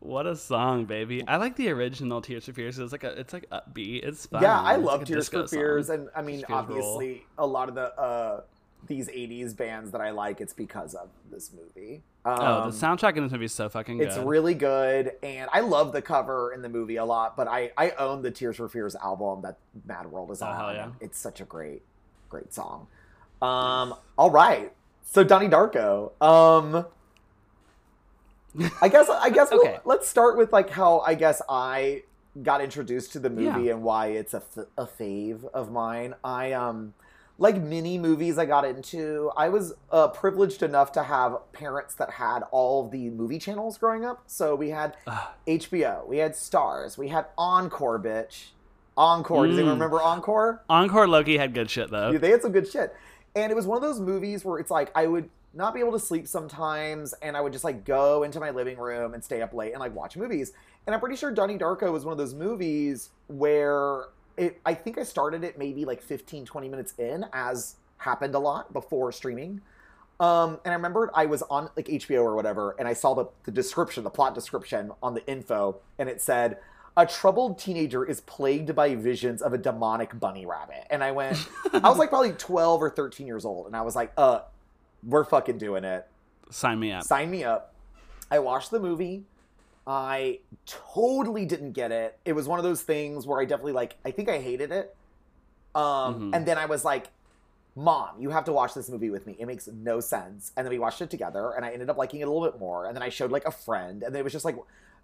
What 0.00 0.26
a 0.26 0.36
song, 0.36 0.84
baby! 0.84 1.26
I 1.26 1.36
like 1.38 1.56
the 1.56 1.70
original 1.70 2.20
Tears 2.20 2.44
for 2.44 2.52
Fears. 2.52 2.78
It's 2.78 2.92
like 2.92 3.04
a, 3.04 3.18
it's 3.18 3.32
like 3.32 3.48
upbeat. 3.50 4.06
It's 4.06 4.26
fun. 4.26 4.42
Yeah, 4.42 4.60
I 4.60 4.74
It's 4.76 4.84
love 4.84 5.00
like 5.00 5.08
Tears 5.08 5.24
disco 5.28 5.42
for 5.42 5.48
Fears, 5.48 5.86
song. 5.88 5.96
and 5.96 6.08
I 6.14 6.22
mean, 6.22 6.36
Tears 6.36 6.42
for 6.42 6.46
Fears 6.46 6.58
obviously, 6.84 7.26
a 7.36 7.46
lot 7.46 7.68
of 7.68 7.74
the 7.74 7.92
uh, 7.98 8.42
these 8.86 9.08
'80s 9.08 9.56
bands 9.56 9.90
that 9.90 10.00
I 10.00 10.10
like, 10.10 10.40
it's 10.40 10.52
because 10.52 10.94
of 10.94 11.08
this 11.30 11.50
movie. 11.52 12.02
Oh, 12.24 12.30
Um, 12.64 12.70
the 12.70 12.76
soundtrack 12.76 13.16
in 13.16 13.22
this 13.22 13.32
movie 13.32 13.44
is 13.46 13.52
so 13.52 13.68
fucking 13.68 13.98
good. 13.98 14.08
It's 14.08 14.16
really 14.18 14.54
good, 14.54 15.12
and 15.22 15.48
I 15.52 15.60
love 15.60 15.92
the 15.92 16.00
cover 16.02 16.52
in 16.52 16.62
the 16.62 16.68
movie 16.68 16.96
a 16.96 17.04
lot. 17.04 17.36
But 17.36 17.48
I 17.48 17.72
I 17.76 17.90
own 17.92 18.22
the 18.22 18.30
Tears 18.30 18.56
for 18.56 18.68
Fears 18.68 18.94
album 18.96 19.42
that 19.42 19.58
Mad 19.86 20.10
World 20.10 20.30
is 20.30 20.40
Oh, 20.42 20.46
on. 20.46 20.56
hell 20.56 20.74
yeah. 20.74 20.90
It's 21.00 21.18
such 21.18 21.40
a 21.40 21.44
great, 21.44 21.82
great 22.28 22.52
song. 22.54 22.86
Um, 23.42 23.94
all 24.16 24.30
right, 24.30 24.72
so 25.02 25.22
Donnie 25.24 25.48
Darko. 25.48 26.12
Um, 26.22 26.86
I 28.82 28.88
guess 28.88 29.08
I 29.08 29.30
guess 29.30 29.50
we'll- 29.52 29.60
Okay. 29.60 29.78
let's 29.84 30.08
start 30.08 30.36
with 30.36 30.52
like 30.52 30.70
how 30.70 31.00
I 31.00 31.14
guess 31.14 31.40
I 31.48 32.02
got 32.42 32.60
introduced 32.60 33.12
to 33.12 33.18
the 33.18 33.30
movie 33.30 33.64
Yeah. 33.64 33.74
and 33.74 33.82
why 33.82 34.08
it's 34.08 34.32
a, 34.34 34.38
f- 34.56 34.66
a 34.76 34.86
fave 34.86 35.44
of 35.52 35.70
mine. 35.72 36.14
I 36.24 36.52
um 36.52 36.94
like 37.40 37.56
mini 37.60 37.98
movies 37.98 38.36
I 38.36 38.46
got 38.46 38.64
into. 38.64 39.30
I 39.36 39.48
was 39.48 39.72
uh, 39.92 40.08
privileged 40.08 40.62
enough 40.62 40.90
to 40.92 41.04
have 41.04 41.36
parents 41.52 41.94
that 41.94 42.10
had 42.10 42.40
all 42.50 42.84
of 42.84 42.90
the 42.90 43.10
movie 43.10 43.38
channels 43.38 43.78
growing 43.78 44.04
up. 44.04 44.22
So 44.26 44.54
we 44.56 44.70
had 44.70 44.96
Ugh. 45.06 45.28
HBO, 45.46 46.06
we 46.06 46.18
had 46.18 46.32
Starz, 46.32 46.98
we 46.98 47.08
had 47.08 47.26
Encore, 47.38 47.98
bitch. 48.00 48.48
Encore. 48.96 49.46
Does 49.46 49.56
anyone 49.56 49.76
Mm. 49.76 49.80
remember 49.80 50.02
Encore? 50.02 50.62
Encore 50.68 51.06
Loki 51.06 51.38
had 51.38 51.54
good 51.54 51.70
shit 51.70 51.90
though. 51.90 52.10
Yeah, 52.10 52.18
they 52.18 52.30
had 52.30 52.42
some 52.42 52.50
good 52.52 52.68
shit. 52.68 52.94
And 53.36 53.52
it 53.52 53.54
was 53.54 53.66
one 53.66 53.76
of 53.76 53.82
those 53.82 54.00
movies 54.00 54.44
where 54.44 54.58
it's 54.58 54.70
like 54.72 54.90
I 54.96 55.06
would 55.06 55.30
not 55.54 55.72
be 55.74 55.80
able 55.80 55.92
to 55.92 55.98
sleep 56.00 56.26
sometimes, 56.26 57.14
and 57.22 57.36
I 57.36 57.40
would 57.40 57.52
just 57.52 57.64
like 57.64 57.84
go 57.84 58.22
into 58.24 58.40
my 58.40 58.50
living 58.50 58.76
room 58.78 59.14
and 59.14 59.22
stay 59.24 59.40
up 59.42 59.54
late 59.54 59.70
and 59.72 59.80
like 59.80 59.94
watch 59.94 60.16
movies. 60.16 60.52
And 60.86 60.94
I'm 60.94 61.00
pretty 61.00 61.14
sure 61.16 61.30
Donnie 61.30 61.56
Darko 61.58 61.92
was 61.92 62.04
one 62.04 62.10
of 62.12 62.18
those 62.18 62.34
movies 62.34 63.10
where 63.28 64.06
it 64.38 64.60
I 64.64 64.74
think 64.74 64.98
I 64.98 65.02
started 65.02 65.44
it 65.44 65.58
maybe 65.58 65.84
like 65.84 66.02
15, 66.02 66.44
20 66.44 66.68
minutes 66.68 66.94
in, 66.98 67.26
as 67.32 67.76
happened 67.98 68.34
a 68.34 68.38
lot 68.38 68.72
before 68.72 69.12
streaming. 69.12 69.60
Um, 70.20 70.58
and 70.64 70.72
I 70.72 70.76
remembered 70.76 71.10
I 71.14 71.26
was 71.26 71.42
on 71.42 71.70
like 71.76 71.86
HBO 71.86 72.22
or 72.22 72.34
whatever, 72.34 72.74
and 72.78 72.88
I 72.88 72.92
saw 72.92 73.14
the, 73.14 73.26
the 73.44 73.52
description, 73.52 74.04
the 74.04 74.10
plot 74.10 74.34
description 74.34 74.90
on 75.02 75.14
the 75.14 75.26
info, 75.26 75.80
and 75.98 76.08
it 76.08 76.20
said, 76.20 76.58
A 76.96 77.06
troubled 77.06 77.58
teenager 77.58 78.04
is 78.04 78.20
plagued 78.22 78.74
by 78.74 78.94
visions 78.96 79.42
of 79.42 79.52
a 79.52 79.58
demonic 79.58 80.18
bunny 80.18 80.44
rabbit. 80.44 80.86
And 80.90 81.04
I 81.04 81.12
went, 81.12 81.48
I 81.72 81.88
was 81.88 81.98
like 81.98 82.08
probably 82.08 82.32
12 82.32 82.82
or 82.82 82.90
13 82.90 83.26
years 83.26 83.44
old, 83.44 83.66
and 83.66 83.76
I 83.76 83.82
was 83.82 83.94
like, 83.94 84.12
uh, 84.16 84.40
we're 85.04 85.24
fucking 85.24 85.58
doing 85.58 85.84
it. 85.84 86.06
Sign 86.50 86.80
me 86.80 86.92
up. 86.92 87.04
Sign 87.04 87.30
me 87.30 87.44
up. 87.44 87.74
I 88.30 88.40
watched 88.40 88.70
the 88.70 88.80
movie. 88.80 89.24
I 89.90 90.40
totally 90.66 91.46
didn't 91.46 91.72
get 91.72 91.90
it. 91.92 92.18
It 92.26 92.34
was 92.34 92.46
one 92.46 92.58
of 92.58 92.62
those 92.64 92.82
things 92.82 93.26
where 93.26 93.40
I 93.40 93.46
definitely 93.46 93.72
like 93.72 93.96
I 94.04 94.10
think 94.10 94.28
I 94.28 94.38
hated 94.38 94.70
it. 94.70 94.94
Um 95.74 96.30
Mhm. 96.30 96.36
and 96.36 96.46
then 96.46 96.58
I 96.58 96.66
was 96.66 96.84
like, 96.84 97.08
"Mom, 97.74 98.20
you 98.20 98.28
have 98.30 98.44
to 98.44 98.52
watch 98.52 98.74
this 98.74 98.90
movie 98.90 99.08
with 99.08 99.26
me. 99.26 99.34
It 99.38 99.46
makes 99.46 99.66
no 99.66 100.00
sense." 100.00 100.52
And 100.56 100.66
then 100.66 100.70
we 100.72 100.78
watched 100.78 101.00
it 101.00 101.08
together 101.08 101.52
and 101.52 101.64
I 101.64 101.70
ended 101.70 101.88
up 101.88 101.96
liking 101.96 102.20
it 102.20 102.28
a 102.28 102.30
little 102.30 102.46
bit 102.50 102.60
more. 102.60 102.84
And 102.84 102.94
then 102.94 103.02
I 103.02 103.08
showed 103.08 103.30
like 103.32 103.46
a 103.46 103.50
friend 103.50 104.02
and 104.02 104.14
it 104.14 104.22
was 104.22 104.32
just 104.32 104.44
like 104.44 104.56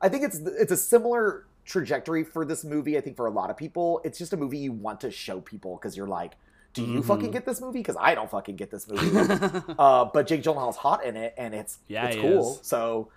I 0.03 0.11
think 0.11 0.23
it's 0.23 0.37
it's 0.39 0.73
a 0.73 0.77
similar 0.77 1.47
trajectory 1.65 2.23
for 2.23 2.45
this 2.45 2.63
movie 2.63 2.99
I 2.99 3.01
think 3.01 3.17
for 3.17 3.27
a 3.27 3.31
lot 3.31 3.49
of 3.49 3.57
people. 3.57 4.03
It's 4.05 4.19
just 4.19 4.35
a 4.35 4.37
movie 4.37 4.59
you 4.59 4.73
want 4.73 5.01
to 5.01 5.11
show 5.11 5.41
people 5.41 5.79
cuz 5.79 5.97
you're 5.97 6.07
like, 6.09 6.35
"Do 6.75 6.83
you 6.85 7.01
Mhm. 7.01 7.05
fucking 7.07 7.31
get 7.31 7.47
this 7.47 7.59
movie?" 7.63 7.83
cuz 7.83 7.97
I 7.99 8.15
don't 8.15 8.29
fucking 8.31 8.57
get 8.57 8.71
this 8.71 8.87
movie. 8.87 9.09
uh, 9.79 10.05
but 10.13 10.27
Jake 10.27 10.43
Gyllenhaal's 10.43 10.77
hot 10.77 11.05
in 11.07 11.17
it, 11.17 11.33
and 11.39 11.55
it's 11.55 11.79
Yeah, 11.89 12.09
it's 12.09 12.17
cool. 12.17 12.59
is. 12.61 12.67
So, 12.69 13.09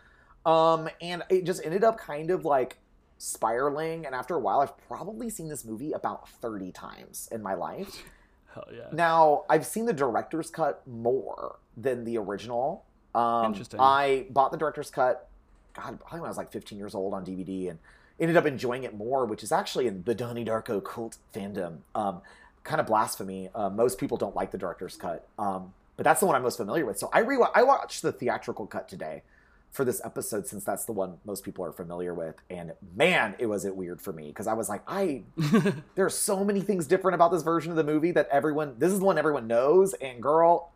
um, 0.47 0.89
and 1.01 1.23
it 1.29 1.43
just 1.43 1.63
ended 1.65 1.83
up 1.83 1.99
kind 1.99 2.31
of 2.31 2.45
like 2.45 2.77
spiraling. 3.17 4.05
And 4.05 4.15
after 4.15 4.33
a 4.33 4.39
while, 4.39 4.61
I've 4.61 4.77
probably 4.87 5.29
seen 5.29 5.49
this 5.49 5.65
movie 5.65 5.91
about 5.91 6.29
thirty 6.29 6.71
times 6.71 7.27
in 7.31 7.43
my 7.43 7.53
life. 7.53 8.03
Hell 8.53 8.67
yeah. 8.73 8.87
Now, 8.93 9.43
I've 9.49 9.65
seen 9.65 9.85
the 9.85 9.93
director's 9.93 10.49
cut 10.49 10.87
more 10.87 11.57
than 11.75 12.05
the 12.05 12.17
original. 12.17 12.85
Um, 13.13 13.47
Interesting. 13.47 13.79
I 13.81 14.25
bought 14.29 14.51
the 14.51 14.57
director's 14.57 14.89
cut, 14.89 15.27
God, 15.75 15.99
probably 15.99 16.21
when 16.21 16.27
I 16.27 16.29
was 16.29 16.37
like 16.37 16.51
15 16.51 16.77
years 16.77 16.95
old 16.95 17.13
on 17.13 17.25
DVD, 17.25 17.69
and 17.69 17.79
ended 18.17 18.37
up 18.37 18.45
enjoying 18.45 18.83
it 18.83 18.95
more, 18.95 19.25
which 19.25 19.43
is 19.43 19.51
actually 19.51 19.87
in 19.87 20.03
the 20.03 20.15
Donnie 20.15 20.45
Darko 20.45 20.83
cult 20.83 21.17
fandom. 21.35 21.79
Um, 21.93 22.21
kind 22.63 22.79
of 22.79 22.87
blasphemy. 22.87 23.49
Uh, 23.53 23.69
most 23.69 23.97
people 23.97 24.17
don't 24.17 24.35
like 24.35 24.51
the 24.51 24.57
director's 24.57 24.95
cut, 24.95 25.27
um, 25.37 25.73
but 25.97 26.05
that's 26.05 26.21
the 26.21 26.25
one 26.25 26.35
I'm 26.35 26.43
most 26.43 26.57
familiar 26.57 26.85
with. 26.85 26.97
So 26.97 27.09
I 27.11 27.19
re 27.19 27.37
I 27.53 27.63
watched 27.63 28.01
the 28.01 28.13
theatrical 28.13 28.65
cut 28.65 28.87
today 28.87 29.23
for 29.77 29.85
this 29.85 30.01
episode 30.03 30.45
since 30.47 30.63
that's 30.65 30.83
the 30.85 30.91
one 30.91 31.19
most 31.23 31.43
people 31.45 31.63
are 31.63 31.71
familiar 31.71 32.13
with, 32.13 32.35
and 32.49 32.73
man, 32.95 33.35
it 33.39 33.45
was 33.45 33.63
it 33.63 33.75
weird 33.75 34.01
for 34.01 34.11
me 34.11 34.27
because 34.27 34.47
I 34.47 34.53
was 34.53 34.67
like, 34.67 34.81
I 34.87 35.23
there 35.95 36.05
are 36.05 36.09
so 36.09 36.43
many 36.43 36.59
things 36.59 36.87
different 36.87 37.15
about 37.15 37.31
this 37.31 37.43
version 37.43 37.71
of 37.71 37.77
the 37.77 37.83
movie 37.83 38.11
that 38.11 38.27
everyone 38.29 38.75
this 38.79 38.91
is 38.91 38.99
the 38.99 39.05
one 39.05 39.17
everyone 39.17 39.47
knows 39.47 39.93
and 39.95 40.21
girl 40.21 40.71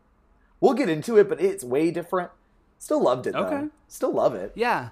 we'll 0.61 0.73
get 0.75 0.87
into 0.87 1.17
it 1.17 1.27
but 1.27 1.41
it's 1.41 1.63
way 1.63 1.89
different 1.91 2.29
still 2.77 3.01
loved 3.01 3.25
it 3.27 3.33
though 3.33 3.45
Okay. 3.47 3.67
still 3.87 4.13
love 4.13 4.35
it 4.35 4.51
Yeah. 4.55 4.89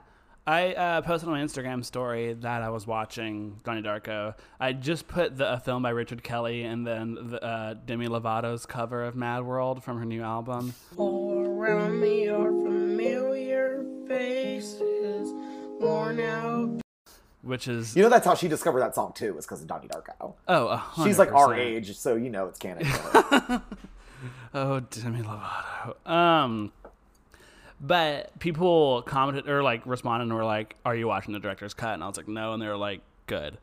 I 0.48 0.74
uh, 0.74 1.02
posted 1.02 1.30
on 1.30 1.36
my 1.36 1.44
Instagram 1.46 1.86
story 1.86 2.34
that 2.34 2.64
I 2.64 2.70
was 2.70 2.88
watching 2.88 3.60
Donnie 3.64 3.84
Darko. 3.84 4.34
I 4.60 4.74
just 4.74 5.08
put 5.08 5.38
the 5.38 5.54
a 5.54 5.60
film 5.60 5.84
by 5.84 5.92
Richard 5.92 6.24
Kelly 6.24 6.64
and 6.64 6.88
then 6.88 7.18
the, 7.30 7.44
uh, 7.44 7.76
Demi 7.86 8.08
Lovato's 8.08 8.66
cover 8.66 9.04
of 9.04 9.16
Mad 9.16 9.44
World 9.44 9.84
from 9.84 10.00
her 10.00 10.06
new 10.06 10.24
album. 10.24 10.74
Faces, 14.60 15.32
worn 15.80 16.20
out 16.20 16.82
Which 17.42 17.68
is 17.68 17.96
you 17.96 18.04
know 18.04 18.10
that's 18.10 18.26
how 18.26 18.36
she 18.36 18.48
discovered 18.48 18.82
that 18.82 18.96
song 18.96 19.14
too 19.14 19.34
was 19.34 19.46
because 19.46 19.62
of 19.62 19.68
donnie 19.68 19.88
darko 19.88 20.34
oh, 20.48 20.68
a 20.68 20.78
hundred 20.78 21.10
she's 21.10 21.20
like 21.20 21.32
our 21.32 21.56
age 21.56 21.98
so 21.98 22.16
you 22.16 22.30
know 22.30 22.48
it's 22.48 22.60
canon 22.60 22.84
to. 22.86 23.62
Oh, 24.54 24.80
Demi 24.80 25.22
Lovato. 25.22 26.10
Um, 26.10 26.72
but 27.80 28.38
people 28.40 29.04
commented 29.04 29.48
or 29.48 29.64
like 29.64 29.86
responded 29.86 30.24
and 30.24 30.34
were 30.34 30.44
like, 30.44 30.76
"Are 30.86 30.96
you 30.96 31.08
watching 31.08 31.34
the 31.34 31.40
director's 31.40 31.74
cut?" 31.74 31.94
And 31.94 32.04
I 32.04 32.08
was 32.08 32.18
like, 32.18 32.28
"No," 32.28 32.54
and 32.54 32.62
they 32.62 32.68
were 32.68 32.76
like, 32.76 33.02
"Good." 33.28 33.58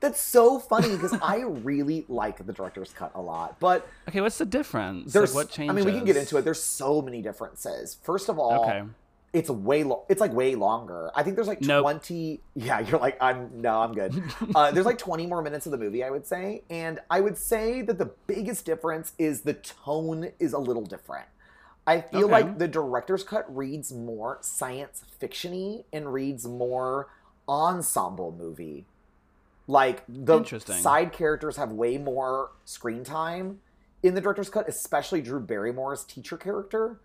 that's 0.00 0.20
so 0.20 0.58
funny 0.58 0.90
because 0.90 1.12
i 1.22 1.40
really 1.40 2.04
like 2.08 2.44
the 2.46 2.52
director's 2.52 2.92
cut 2.92 3.10
a 3.14 3.20
lot 3.20 3.58
but 3.58 3.88
Okay, 4.08 4.20
what's 4.20 4.38
the 4.38 4.44
difference? 4.46 5.12
there's 5.12 5.34
like, 5.34 5.46
what 5.46 5.52
changes? 5.52 5.72
i 5.72 5.74
mean 5.74 5.84
we 5.84 5.92
can 5.92 6.04
get 6.04 6.16
into 6.16 6.36
it 6.36 6.42
there's 6.42 6.62
so 6.62 7.02
many 7.02 7.20
differences 7.22 7.96
first 8.02 8.28
of 8.28 8.38
all 8.38 8.64
Okay. 8.64 8.82
It's 9.32 9.50
way 9.50 9.84
lo- 9.84 10.04
it's 10.08 10.20
like 10.20 10.32
way 10.32 10.54
longer. 10.54 11.10
I 11.14 11.22
think 11.22 11.36
there's 11.36 11.48
like 11.48 11.60
Nope. 11.60 11.82
20 11.82 12.40
Yeah, 12.54 12.80
you're 12.88 12.98
like 12.98 13.16
I'm 13.20 13.60
no, 13.60 13.80
I'm 13.80 13.92
good. 13.92 14.22
uh, 14.54 14.70
there's 14.70 14.86
like 14.86 14.98
20 14.98 15.26
more 15.26 15.42
minutes 15.42 15.66
of 15.66 15.72
the 15.72 15.78
movie, 15.78 16.02
I 16.02 16.10
would 16.10 16.26
say, 16.26 16.62
and 16.70 16.98
I 17.10 17.20
would 17.20 17.36
say 17.36 17.82
that 17.82 17.98
the 17.98 18.10
biggest 18.26 18.64
difference 18.64 19.12
is 19.18 19.42
the 19.42 19.54
tone 19.54 20.32
is 20.38 20.52
a 20.52 20.58
little 20.58 20.84
different. 20.84 21.26
I 21.86 22.02
feel 22.02 22.24
Okay. 22.24 22.32
like 22.32 22.58
the 22.58 22.68
director's 22.68 23.24
cut 23.24 23.44
reads 23.54 23.92
more 23.92 24.38
science 24.42 25.02
fictiony 25.20 25.84
and 25.92 26.12
reads 26.12 26.46
more 26.46 27.08
ensemble 27.48 28.30
movie. 28.32 28.84
Like 29.66 30.04
the 30.08 30.42
side 30.60 31.12
characters 31.12 31.56
have 31.56 31.72
way 31.72 31.98
more 31.98 32.50
screen 32.64 33.04
time 33.04 33.60
in 34.02 34.14
the 34.14 34.20
director's 34.20 34.48
cut, 34.48 34.68
especially 34.68 35.20
Drew 35.20 35.40
Barrymore's 35.40 36.04
teacher 36.04 36.36
character. 36.38 37.00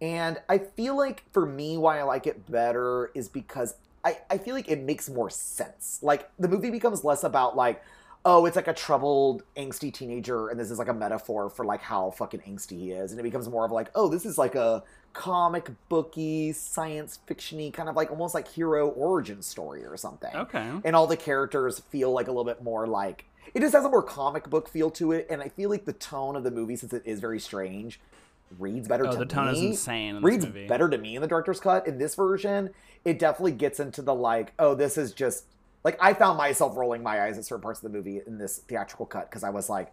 And 0.00 0.38
I 0.48 0.58
feel 0.58 0.96
like 0.96 1.24
for 1.32 1.46
me, 1.46 1.78
why 1.78 1.98
I 1.98 2.02
like 2.02 2.26
it 2.26 2.50
better 2.50 3.10
is 3.14 3.28
because 3.28 3.74
I, 4.04 4.18
I 4.30 4.38
feel 4.38 4.54
like 4.54 4.68
it 4.68 4.80
makes 4.82 5.08
more 5.08 5.30
sense. 5.30 6.00
Like 6.02 6.28
the 6.38 6.48
movie 6.48 6.70
becomes 6.70 7.02
less 7.02 7.24
about 7.24 7.56
like, 7.56 7.82
oh, 8.24 8.44
it's 8.44 8.56
like 8.56 8.68
a 8.68 8.74
troubled, 8.74 9.42
angsty 9.56 9.92
teenager, 9.92 10.48
and 10.48 10.58
this 10.58 10.70
is 10.70 10.78
like 10.78 10.88
a 10.88 10.94
metaphor 10.94 11.48
for 11.48 11.64
like 11.64 11.80
how 11.80 12.10
fucking 12.10 12.40
angsty 12.40 12.78
he 12.78 12.90
is. 12.92 13.10
And 13.12 13.20
it 13.20 13.22
becomes 13.22 13.48
more 13.48 13.64
of 13.64 13.70
like, 13.72 13.88
oh, 13.94 14.08
this 14.08 14.26
is 14.26 14.36
like 14.36 14.54
a 14.54 14.82
comic 15.12 15.70
booky, 15.88 16.52
science 16.52 17.18
fictiony 17.26 17.72
kind 17.72 17.88
of 17.88 17.96
like 17.96 18.10
almost 18.10 18.34
like 18.34 18.46
hero 18.48 18.88
origin 18.90 19.40
story 19.40 19.82
or 19.84 19.96
something 19.96 20.34
Okay. 20.34 20.70
and 20.84 20.94
all 20.94 21.06
the 21.06 21.16
characters 21.16 21.78
feel 21.78 22.12
like 22.12 22.26
a 22.26 22.30
little 22.30 22.44
bit 22.44 22.62
more 22.62 22.86
like 22.86 23.24
it 23.54 23.60
just 23.60 23.74
has 23.74 23.86
a 23.86 23.88
more 23.88 24.02
comic 24.02 24.50
book 24.50 24.68
feel 24.68 24.90
to 24.90 25.12
it 25.12 25.26
and 25.30 25.40
i 25.40 25.48
feel 25.48 25.70
like 25.70 25.86
the 25.86 25.94
tone 25.94 26.36
of 26.36 26.44
the 26.44 26.50
movie 26.50 26.76
since 26.76 26.92
it 26.92 27.00
is 27.06 27.18
very 27.18 27.40
strange 27.40 27.98
reads 28.58 28.86
better 28.88 29.06
Oh, 29.06 29.12
to 29.12 29.18
the 29.18 29.26
tone 29.26 29.48
is 29.48 29.60
insane 29.60 30.16
in 30.16 30.22
reads 30.22 30.46
movie. 30.46 30.66
better 30.66 30.88
to 30.88 30.98
me 30.98 31.16
in 31.16 31.22
the 31.22 31.28
director's 31.28 31.60
cut 31.60 31.86
in 31.86 31.98
this 31.98 32.14
version 32.14 32.70
it 33.04 33.18
definitely 33.18 33.52
gets 33.52 33.80
into 33.80 34.02
the 34.02 34.14
like 34.14 34.52
oh 34.58 34.74
this 34.74 34.96
is 34.96 35.12
just 35.12 35.44
like 35.84 35.96
i 36.00 36.14
found 36.14 36.38
myself 36.38 36.76
rolling 36.76 37.02
my 37.02 37.22
eyes 37.22 37.38
at 37.38 37.44
certain 37.44 37.62
parts 37.62 37.82
of 37.82 37.90
the 37.90 37.96
movie 37.96 38.20
in 38.26 38.38
this 38.38 38.58
theatrical 38.68 39.04
cut 39.06 39.28
because 39.28 39.42
i 39.42 39.50
was 39.50 39.68
like 39.68 39.92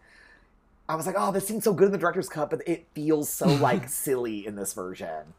i 0.88 0.96
was 0.96 1.06
like 1.08 1.16
oh 1.18 1.32
this 1.32 1.48
seems 1.48 1.64
so 1.64 1.74
good 1.74 1.88
in 1.88 1.92
the 1.92 1.98
director's 1.98 2.30
cut 2.30 2.50
but 2.52 2.62
it 2.68 2.86
feels 2.94 3.28
so 3.30 3.48
like 3.56 3.90
silly 3.90 4.46
in 4.46 4.56
this 4.56 4.74
version 4.74 5.34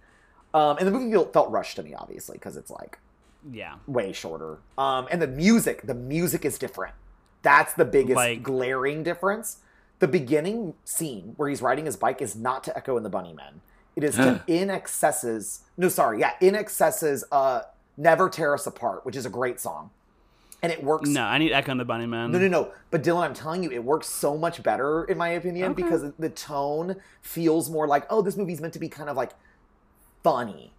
um, 0.52 0.76
and 0.78 0.86
the 0.86 0.92
movie 0.92 1.12
felt, 1.12 1.32
felt 1.32 1.50
rushed 1.50 1.76
to 1.76 1.82
me 1.82 1.94
obviously 1.94 2.36
because 2.36 2.56
it's 2.56 2.70
like 2.70 2.98
Yeah. 3.50 3.74
way 3.88 4.12
shorter. 4.12 4.58
Um, 4.78 5.08
and 5.10 5.20
the 5.20 5.26
music, 5.26 5.82
the 5.82 5.94
music 5.94 6.44
is 6.44 6.58
different. 6.58 6.94
That's 7.42 7.72
the 7.74 7.84
biggest 7.84 8.14
Like- 8.16 8.42
glaring 8.44 9.02
difference. 9.02 9.58
The 10.00 10.08
beginning 10.08 10.74
scene 10.84 11.34
where 11.36 11.48
he's 11.48 11.62
riding 11.62 11.86
his 11.86 11.96
bike 11.96 12.20
is 12.20 12.34
not 12.36 12.64
to 12.64 12.76
Echo 12.76 12.96
and 12.96 13.04
the 13.06 13.10
Bunny 13.10 13.32
Bunnymen. 13.32 13.60
It 13.96 14.04
is 14.04 14.16
to 14.16 14.42
In 14.48 14.68
Excesses. 14.70 15.60
No, 15.76 15.88
sorry, 15.88 16.20
yeah, 16.20 16.32
In 16.40 16.54
Excesses 16.54 17.24
uh, 17.30 17.62
"Never 17.96 18.28
Tear 18.28 18.54
Us 18.54 18.66
Apart," 18.66 19.06
which 19.06 19.14
is 19.16 19.24
a 19.24 19.30
great 19.30 19.60
song, 19.60 19.90
and 20.62 20.72
it 20.72 20.82
works. 20.82 21.08
No, 21.08 21.22
I 21.22 21.38
need 21.38 21.52
Echo 21.52 21.70
and 21.70 21.80
the 21.80 21.84
Bunnymen. 21.86 22.30
No, 22.30 22.38
no, 22.38 22.48
no. 22.48 22.72
But 22.90 23.02
Dylan, 23.04 23.22
I'm 23.22 23.34
telling 23.34 23.62
you, 23.62 23.70
it 23.70 23.84
works 23.84 24.08
so 24.08 24.36
much 24.36 24.62
better 24.64 25.04
in 25.04 25.16
my 25.16 25.28
opinion 25.30 25.72
Okay. 25.72 25.82
because 25.82 26.04
the 26.18 26.28
tone 26.30 26.96
feels 27.22 27.70
more 27.70 27.86
like, 27.86 28.04
oh, 28.10 28.20
this 28.20 28.36
movie's 28.36 28.60
meant 28.60 28.72
to 28.74 28.80
be 28.80 28.88
kind 28.88 29.08
of 29.08 29.16
like 29.16 29.30
funny, 30.22 30.72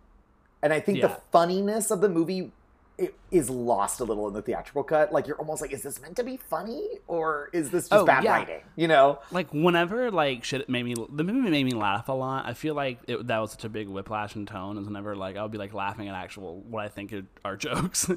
and 0.61 0.73
I 0.73 0.79
think 0.79 0.97
Yeah. 0.99 1.07
the 1.07 1.17
funniness 1.31 1.91
of 1.91 2.01
the 2.01 2.09
movie 2.09 2.51
it 2.97 3.13
is 3.29 3.49
lost 3.49 3.99
a 3.99 4.03
little 4.03 4.27
in 4.27 4.33
the 4.33 4.41
theatrical 4.41 4.83
cut. 4.83 5.11
Like 5.11 5.27
you're 5.27 5.37
almost 5.37 5.61
like, 5.61 5.73
is 5.73 5.81
this 5.83 6.01
meant 6.01 6.15
to 6.15 6.23
be 6.23 6.37
funny 6.37 6.87
or 7.07 7.49
is 7.51 7.69
this 7.69 7.89
just 7.89 7.93
Oh, 8.01 8.05
bad 8.05 8.23
yeah. 8.23 8.31
writing? 8.31 8.61
You 8.75 8.87
know? 8.87 9.19
Like 9.31 9.53
whenever 9.53 10.11
like 10.11 10.43
shit 10.43 10.69
made 10.69 10.83
me 10.83 10.95
the 11.09 11.23
movie 11.23 11.49
made 11.49 11.65
me 11.65 11.73
laugh 11.73 12.07
a 12.09 12.13
lot. 12.13 12.45
I 12.45 12.53
feel 12.53 12.73
like 12.73 12.99
it, 13.07 13.27
that 13.27 13.37
was 13.39 13.51
such 13.51 13.65
a 13.65 13.69
big 13.69 13.87
whiplash 13.89 14.35
in 14.35 14.45
tone. 14.45 14.77
Is 14.77 14.85
whenever 14.87 15.15
like 15.15 15.35
I'll 15.35 15.49
be 15.49 15.57
like 15.57 15.73
laughing 15.73 16.07
at 16.07 16.15
actual 16.15 16.61
what 16.61 16.85
I 16.85 16.87
think 16.87 17.13
are 17.43 17.57
jokes. 17.57 18.09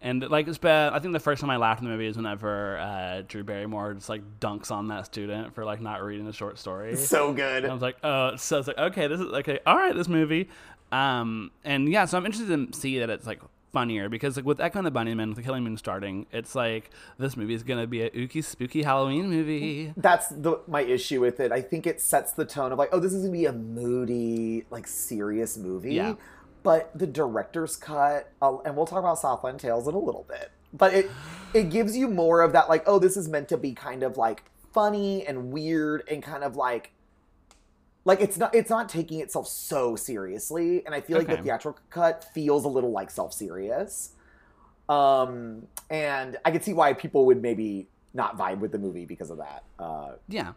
And 0.00 0.22
like 0.28 0.46
it's 0.48 0.58
been, 0.58 0.92
I 0.92 0.98
think 0.98 1.14
the 1.14 1.18
first 1.20 1.40
time 1.40 1.48
I 1.48 1.56
laughed 1.56 1.80
in 1.80 1.86
the 1.88 1.92
movie 1.92 2.06
is 2.06 2.16
whenever 2.16 2.76
uh, 2.78 3.22
Drew 3.26 3.42
Barrymore 3.42 3.94
just 3.94 4.10
like 4.10 4.22
dunks 4.38 4.70
on 4.70 4.88
that 4.88 5.06
student 5.06 5.54
for 5.54 5.64
like 5.64 5.80
not 5.80 6.02
reading 6.02 6.26
the 6.26 6.32
short 6.32 6.58
story. 6.58 6.94
So 6.96 7.32
good. 7.32 7.64
And 7.64 7.70
I 7.70 7.72
was 7.72 7.80
like, 7.82 7.96
oh, 8.04 8.36
so 8.36 8.58
it's 8.58 8.68
like, 8.68 8.76
okay, 8.76 9.06
this 9.06 9.18
is 9.18 9.26
okay, 9.28 9.60
all 9.66 9.76
right, 9.76 9.94
this 9.96 10.06
movie. 10.08 10.50
Um, 10.92 11.50
and 11.64 11.88
yeah, 11.88 12.04
so 12.04 12.18
I'm 12.18 12.26
interested 12.26 12.72
to 12.72 12.78
see 12.78 12.98
that 12.98 13.08
it's 13.08 13.26
like 13.26 13.40
funnier 13.74 14.08
because 14.08 14.36
like 14.36 14.46
with 14.46 14.60
Echo 14.60 14.78
and 14.78 14.86
the 14.86 14.90
Bunnymen, 14.90 15.28
with 15.28 15.36
the 15.36 15.42
Killing 15.42 15.64
Moon 15.64 15.76
starting, 15.76 16.26
it's 16.32 16.54
like 16.54 16.90
this 17.18 17.36
movie 17.36 17.52
is 17.52 17.62
gonna 17.62 17.86
be 17.86 18.00
a 18.02 18.10
ooky 18.10 18.42
spooky 18.42 18.82
Halloween 18.82 19.28
movie. 19.28 19.92
That's 19.98 20.28
the 20.28 20.60
my 20.66 20.80
issue 20.80 21.20
with 21.20 21.40
it. 21.40 21.52
I 21.52 21.60
think 21.60 21.86
it 21.86 22.00
sets 22.00 22.32
the 22.32 22.46
tone 22.46 22.72
of 22.72 22.78
like, 22.78 22.88
oh, 22.92 23.00
this 23.00 23.12
is 23.12 23.22
gonna 23.22 23.32
be 23.32 23.44
a 23.44 23.52
moody, 23.52 24.64
like 24.70 24.86
serious 24.86 25.58
movie. 25.58 25.94
Yeah. 25.94 26.14
But 26.62 26.96
the 26.98 27.06
director's 27.06 27.76
cut, 27.76 28.32
uh, 28.40 28.56
and 28.64 28.74
we'll 28.74 28.86
talk 28.86 29.00
about 29.00 29.18
Southland 29.18 29.60
Tales 29.60 29.86
in 29.86 29.94
a 29.94 29.98
little 29.98 30.24
bit. 30.26 30.50
But 30.72 30.94
it 30.94 31.10
it 31.52 31.64
gives 31.64 31.96
you 31.96 32.08
more 32.08 32.40
of 32.40 32.52
that, 32.52 32.70
like, 32.70 32.84
oh, 32.86 32.98
this 32.98 33.16
is 33.18 33.28
meant 33.28 33.48
to 33.50 33.58
be 33.58 33.72
kind 33.72 34.02
of 34.02 34.16
like 34.16 34.44
funny 34.72 35.26
and 35.26 35.52
weird 35.52 36.02
and 36.08 36.22
kind 36.22 36.42
of 36.42 36.56
like 36.56 36.92
like 38.04 38.20
it's 38.20 38.36
not 38.36 38.54
it's 38.54 38.70
not 38.70 38.88
taking 38.88 39.20
itself 39.20 39.48
so 39.48 39.96
seriously. 39.96 40.84
And 40.86 40.94
I 40.94 41.00
feel 41.00 41.18
like 41.18 41.28
the 41.28 41.38
theatrical 41.38 41.80
cut 41.90 42.24
feels 42.34 42.64
a 42.64 42.68
little 42.68 42.90
like 42.92 43.10
self 43.10 43.32
serious. 43.32 44.10
Um, 44.88 45.66
and 45.90 46.36
I 46.44 46.50
could 46.50 46.62
see 46.62 46.74
why 46.74 46.92
people 46.92 47.24
would 47.26 47.40
maybe 47.40 47.86
not 48.12 48.36
vibe 48.36 48.58
with 48.58 48.72
the 48.72 48.78
movie 48.78 49.06
because 49.06 49.30
of 49.30 49.38
that. 49.38 49.64
Uh, 49.78 50.12
Yeah, 50.28 50.52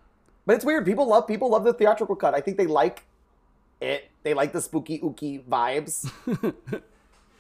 but 0.46 0.56
it's 0.56 0.66
weird. 0.66 0.86
People 0.86 1.08
love 1.08 1.28
people 1.28 1.50
love 1.50 1.64
the 1.64 1.74
theatrical 1.74 2.16
cut. 2.16 2.34
I 2.36 2.42
think 2.42 2.58
they 2.58 2.68
like 2.68 3.06
it. 3.80 4.10
They 4.24 4.34
like 4.34 4.52
the 4.52 4.62
spooky 4.62 5.00
ooky 5.00 5.44
vibes. 5.46 6.12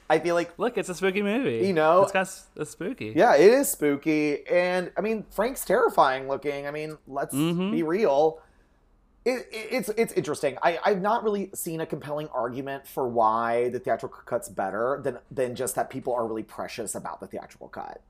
I 0.09 0.19
feel 0.19 0.35
like 0.35 0.57
look, 0.57 0.77
it's 0.77 0.87
a 0.87 0.95
spooky 0.95 1.21
movie. 1.21 1.67
You 1.67 1.73
know- 1.73 2.03
it's 2.03 2.13
got 2.13 2.29
it's 2.61 2.71
spooky. 2.71 3.11
yeah, 3.13 3.35
it 3.35 3.51
is 3.51 3.69
spooky, 3.69 4.47
and 4.47 4.89
I 4.95 5.01
mean 5.01 5.25
Frank's 5.31 5.65
terrifying 5.65 6.29
looking. 6.29 6.65
I 6.65 6.71
mean, 6.71 6.97
let's 7.07 7.35
Mhm. 7.35 7.71
be 7.71 7.83
real. 7.83 8.39
It, 9.27 9.47
it, 9.51 9.67
it's 9.71 9.89
it's 9.89 10.13
interesting. 10.13 10.57
I, 10.63 10.79
I've 10.85 11.01
not 11.01 11.23
really 11.23 11.49
seen 11.53 11.81
a 11.81 11.85
compelling 11.85 12.29
argument 12.29 12.87
for 12.87 13.07
why 13.07 13.67
the 13.69 13.79
theatrical 13.79 14.19
cut's 14.25 14.47
better 14.47 15.01
than 15.03 15.17
than 15.29 15.53
just 15.53 15.75
that 15.75 15.89
people 15.89 16.13
are 16.13 16.25
really 16.25 16.43
precious 16.43 16.95
about 16.95 17.19
the 17.19 17.27
theatrical 17.27 17.67
cut. 17.67 18.01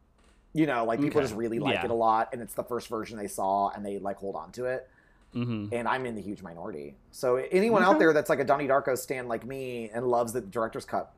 You 0.54 0.68
know, 0.68 0.86
like 0.86 1.02
people 1.02 1.20
Okay. 1.20 1.26
just 1.28 1.36
really 1.36 1.58
like 1.60 1.74
Yeah. 1.74 1.86
it 1.86 1.92
a 1.92 1.96
lot, 1.96 2.30
and 2.34 2.42
it's 2.42 2.54
the 2.54 2.64
first 2.64 2.88
version 2.88 3.18
they 3.18 3.28
saw, 3.28 3.70
and 3.70 3.84
they 3.84 3.98
like 3.98 4.18
hold 4.18 4.36
on 4.36 4.52
to 4.54 4.66
it. 4.66 4.88
hmm 5.34 5.66
and 5.72 5.88
I'm 5.88 6.06
in 6.06 6.16
the 6.16 6.22
huge 6.22 6.42
minority. 6.42 6.96
So 7.12 7.36
anyone 7.36 7.84
out 7.84 8.00
there 8.00 8.14
that's 8.14 8.30
like 8.30 8.40
a 8.40 8.46
Donnie 8.46 8.68
Darko 8.68 8.98
stan 8.98 9.28
like 9.28 9.46
me 9.46 9.90
and 9.94 10.08
loves 10.08 10.32
the 10.34 10.40
director's 10.42 10.86
cut 10.86 11.12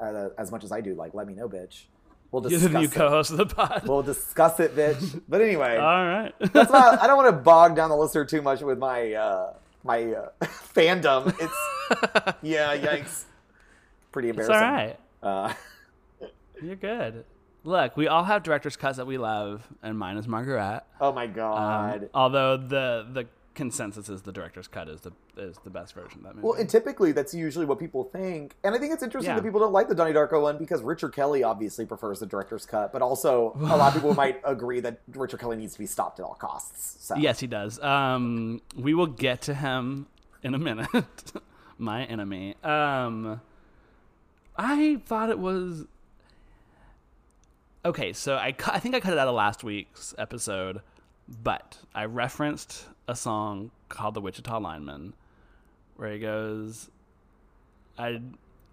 uh, 0.00 0.28
as 0.38 0.50
much 0.50 0.64
as 0.64 0.72
I 0.72 0.80
do, 0.80 0.94
like 0.94 1.12
let 1.12 1.26
me 1.26 1.34
know, 1.34 1.48
bitch. 1.48 1.84
We'll 2.32 2.42
You're 2.48 2.60
the 2.60 2.68
discuss 2.68 2.80
new 2.80 2.86
it. 2.86 2.92
co-host 2.92 3.30
of 3.32 3.36
the 3.38 3.46
pod. 3.46 3.82
We'll 3.88 4.02
discuss 4.02 4.60
it, 4.60 4.76
bitch. 4.76 5.20
But 5.28 5.40
anyway, 5.40 5.76
all 5.76 6.06
right. 6.06 6.32
that's 6.52 6.70
not, 6.70 7.00
I 7.02 7.06
don't 7.08 7.16
want 7.16 7.28
to 7.28 7.42
bog 7.42 7.74
down 7.74 7.90
the 7.90 7.96
listener 7.96 8.24
too 8.24 8.40
much 8.42 8.60
with 8.62 8.78
my 8.78 9.12
uh, 9.14 9.54
my 9.82 10.04
uh, 10.12 10.28
fandom. 10.74 11.28
It's 11.40 12.34
yeah, 12.42 12.76
yikes. 12.76 13.24
Pretty 14.12 14.28
it's 14.30 14.38
embarrassing. 14.38 14.96
all 15.22 15.42
right. 15.42 15.50
Uh, 16.22 16.28
You're 16.62 16.76
good. 16.76 17.24
Look, 17.64 17.96
we 17.96 18.06
all 18.08 18.24
have 18.24 18.42
director's 18.42 18.76
cuts 18.76 18.96
that 18.98 19.06
we 19.06 19.18
love, 19.18 19.66
and 19.82 19.98
mine 19.98 20.16
is 20.16 20.26
Margaret. 20.28 20.82
oh 21.00 21.12
my 21.12 21.24
Um, 21.24 21.32
god. 21.32 22.10
although 22.14 22.56
the 22.56 23.06
the 23.12 23.26
consensus 23.60 24.08
is 24.08 24.22
the 24.22 24.32
director's 24.32 24.66
cut 24.66 24.88
is 24.88 25.02
the 25.02 25.12
is 25.36 25.58
the 25.64 25.68
best 25.70 25.94
version 25.94 26.20
of 26.20 26.24
that 26.24 26.34
movie. 26.34 26.46
Well, 26.48 26.58
and 26.58 26.66
typically 26.66 27.12
that's 27.12 27.34
usually 27.34 27.66
what 27.66 27.78
people 27.78 28.04
think, 28.04 28.56
and 28.64 28.74
I 28.74 28.78
think 28.78 28.94
it's 28.94 29.02
interesting 29.02 29.28
Yeah. 29.32 29.36
that 29.36 29.42
people 29.44 29.60
don't 29.60 29.74
like 29.74 29.86
the 29.88 29.94
Donnie 29.94 30.14
Darko 30.14 30.40
one 30.40 30.56
because 30.56 30.80
Richard 30.80 31.14
Kelly 31.14 31.42
obviously 31.42 31.84
prefers 31.84 32.20
the 32.20 32.26
director's 32.26 32.64
cut, 32.64 32.90
but 32.90 33.02
also 33.02 33.52
a 33.60 33.76
lot 33.76 33.88
of 33.88 33.94
people 33.94 34.14
might 34.24 34.40
agree 34.44 34.80
that 34.80 35.00
Richard 35.14 35.40
Kelly 35.40 35.58
needs 35.58 35.74
to 35.74 35.78
be 35.78 35.84
stopped 35.86 36.18
at 36.20 36.24
all 36.24 36.34
costs. 36.36 37.06
So. 37.06 37.16
yes, 37.16 37.38
he 37.38 37.46
does. 37.46 37.78
Um, 37.82 38.62
we 38.74 38.94
will 38.94 39.06
get 39.06 39.42
to 39.42 39.52
him 39.54 40.06
in 40.42 40.54
a 40.54 40.58
minute. 40.58 40.88
My 41.78 42.04
enemy. 42.04 42.56
Um, 42.64 43.42
I 44.56 45.02
thought 45.04 45.28
it 45.28 45.38
was 45.38 45.84
okay. 47.84 48.12
So 48.14 48.36
I 48.36 48.52
cu- 48.52 48.72
I 48.72 48.78
think 48.78 48.94
I 48.94 49.00
cut 49.00 49.12
it 49.12 49.18
out 49.18 49.28
of 49.28 49.34
last 49.34 49.62
week's 49.64 50.14
episode, 50.18 50.80
but 51.42 51.78
I 51.94 52.04
referenced 52.06 52.86
a 53.10 53.16
song 53.16 53.70
called 53.88 54.14
"The 54.14 54.20
Wichita 54.20 54.58
Lineman," 54.58 55.14
where 55.96 56.12
he 56.12 56.18
goes, 56.18 56.90
"I 57.98 58.20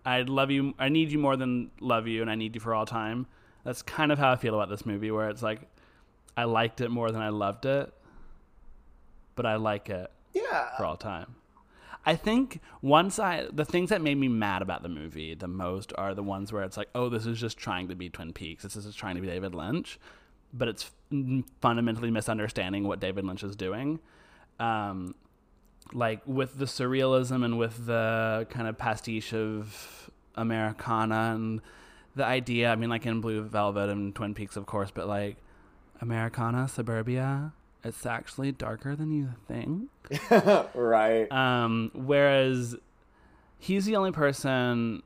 I 0.06 0.21
love 0.21 0.52
you. 0.52 0.73
I 0.80 0.89
need 0.89 1.12
you 1.12 1.19
more 1.19 1.36
than 1.36 1.71
love 1.82 2.08
you, 2.08 2.21
and 2.21 2.30
I 2.32 2.36
need 2.36 2.56
you 2.56 2.62
for 2.62 2.73
all 2.73 2.86
time." 2.86 3.26
That's 3.63 3.82
kind 3.82 4.12
of 4.12 4.19
how 4.19 4.32
I 4.32 4.36
feel 4.38 4.54
about 4.56 4.69
this 4.69 4.86
movie, 4.86 5.12
where 5.12 5.30
it's 5.30 5.43
like 5.43 5.62
I 6.38 6.43
liked 6.45 6.80
it 6.82 6.89
more 6.89 7.12
than 7.12 7.21
I 7.21 7.30
loved 7.30 7.65
it, 7.65 7.91
but 9.36 9.45
I 9.45 9.56
like 9.56 9.89
it 9.89 10.12
Yeah. 10.34 10.76
for 10.78 10.86
all 10.86 10.95
time. 10.97 11.36
I 12.06 12.15
think 12.15 12.62
once 12.82 13.19
I 13.19 13.47
the 13.52 13.65
things 13.65 13.89
that 13.89 14.02
made 14.02 14.15
me 14.17 14.30
mad 14.30 14.62
about 14.62 14.82
the 14.84 14.88
movie 14.89 15.34
the 15.34 15.47
most 15.50 15.91
are 15.97 16.13
the 16.15 16.23
ones 16.23 16.54
where 16.54 16.63
it's 16.63 16.78
like, 16.78 16.89
oh, 16.95 17.10
this 17.10 17.26
is 17.26 17.38
just 17.39 17.58
trying 17.58 17.89
to 17.89 17.95
be 17.95 18.10
Twin 18.10 18.32
Peaks. 18.32 18.63
This 18.63 18.78
is 18.78 18.86
just 18.86 18.97
trying 18.97 19.15
to 19.15 19.21
be 19.21 19.28
David 19.28 19.54
Lynch, 19.54 20.00
but 20.54 20.69
it's 20.69 20.91
fundamentally 21.60 22.12
misunderstanding 22.12 22.88
what 22.88 23.02
David 23.02 23.26
Lynch 23.26 23.43
is 23.43 23.56
doing. 23.58 24.00
Um, 24.60 25.15
like 25.93 26.22
with 26.26 26.58
the 26.58 26.65
surrealism 26.65 27.46
and 27.46 27.58
with 27.58 27.86
the 27.86 28.46
kind 28.50 28.67
of 28.67 28.78
pastiche 28.78 29.34
of 29.34 30.10
Americana 30.36 31.34
and 31.36 31.62
the 32.15 32.26
idea. 32.26 32.72
I 32.72 32.76
mean, 32.76 32.89
like 32.89 33.06
in 33.06 33.22
Blue 33.22 33.41
Velvet 33.41 33.89
and 33.89 34.13
Twin 34.13 34.34
Peaks, 34.34 34.56
of 34.58 34.65
course, 34.65 34.91
but 34.91 35.08
like 35.08 35.38
Americana, 36.02 36.67
suburbia, 36.67 37.54
it's 37.84 38.06
actually 38.06 38.52
darker 38.52 38.96
than 38.96 39.12
you 39.12 39.30
think. 39.48 39.89
right. 40.76 41.32
Um, 41.32 41.91
whereas 41.93 42.76
he's 43.60 43.86
the 43.86 43.96
only 43.96 44.12
person 44.12 45.04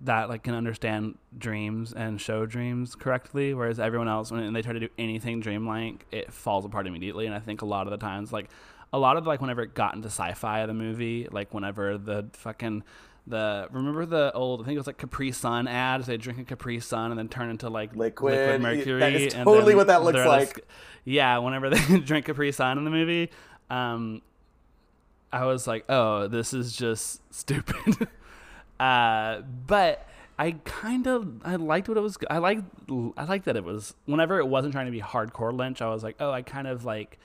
that 0.00 0.28
like 0.28 0.44
can 0.44 0.54
understand 0.54 1.18
dreams 1.36 1.92
and 1.92 2.20
show 2.20 2.46
dreams 2.46 2.94
correctly, 2.94 3.52
whereas 3.54 3.80
everyone 3.80 4.08
else, 4.08 4.30
when 4.30 4.52
they 4.52 4.62
try 4.62 4.72
to 4.72 4.80
do 4.80 4.88
anything 4.98 5.40
dreamlike, 5.40 6.06
it 6.12 6.32
falls 6.32 6.64
apart 6.64 6.86
immediately. 6.86 7.26
And 7.26 7.34
I 7.34 7.40
think 7.40 7.62
a 7.62 7.66
lot 7.66 7.86
of 7.86 7.90
the 7.90 7.96
times, 7.96 8.32
like 8.32 8.48
a 8.92 8.98
lot 8.98 9.16
of 9.16 9.26
like 9.26 9.40
whenever 9.40 9.62
it 9.62 9.74
got 9.74 9.94
into 9.94 10.06
sci-fi, 10.06 10.60
of 10.60 10.68
the 10.68 10.74
movie, 10.74 11.26
like 11.30 11.52
whenever 11.52 11.98
the 11.98 12.26
fucking 12.32 12.84
the 13.26 13.68
remember 13.70 14.06
the 14.06 14.32
old 14.32 14.62
I 14.62 14.64
think 14.64 14.76
it 14.76 14.78
was 14.78 14.86
like 14.86 14.98
Capri 14.98 15.32
Sun 15.32 15.68
ads. 15.68 16.06
They 16.06 16.16
drink 16.16 16.38
a 16.38 16.44
Capri 16.44 16.80
Sun 16.80 17.10
and 17.10 17.18
then 17.18 17.28
turn 17.28 17.50
into 17.50 17.68
like 17.68 17.94
Liquid. 17.94 18.60
mercury. 18.60 19.00
That 19.00 19.12
is 19.12 19.34
and 19.34 19.44
totally 19.44 19.74
what 19.74 19.88
that 19.88 20.02
looks 20.02 20.14
they're 20.14 20.22
at 20.22 20.28
a 20.28 20.30
like. 20.30 20.64
yeah, 21.04 21.38
whenever 21.38 21.70
they 21.74 21.98
drink 21.98 22.26
Capri 22.26 22.52
Sun 22.52 22.78
in 22.78 22.84
the 22.84 22.90
movie, 22.90 23.30
um, 23.68 24.22
I 25.32 25.44
was 25.44 25.66
like, 25.66 25.84
oh, 25.88 26.28
this 26.28 26.54
is 26.54 26.74
just 26.74 27.20
stupid. 27.34 28.08
uh, 28.80 29.40
but 29.66 30.08
I 30.38 30.52
kind 30.64 31.06
of 31.06 31.42
I 31.44 31.56
liked 31.56 31.88
what 31.88 31.96
it 31.96 32.00
was. 32.00 32.16
I 32.30 32.38
liked 32.38 32.62
I 33.16 33.24
liked 33.24 33.44
that 33.46 33.56
it 33.56 33.64
was 33.64 33.94
whenever 34.06 34.38
it 34.38 34.46
wasn't 34.46 34.72
trying 34.72 34.86
to 34.86 34.92
be 34.92 35.00
hardcore 35.00 35.52
Lynch. 35.52 35.82
I 35.82 35.88
was 35.88 36.04
like, 36.04 36.16
oh, 36.20 36.30
I 36.30 36.42
kind 36.42 36.68
of 36.68 36.84
like 36.84 37.18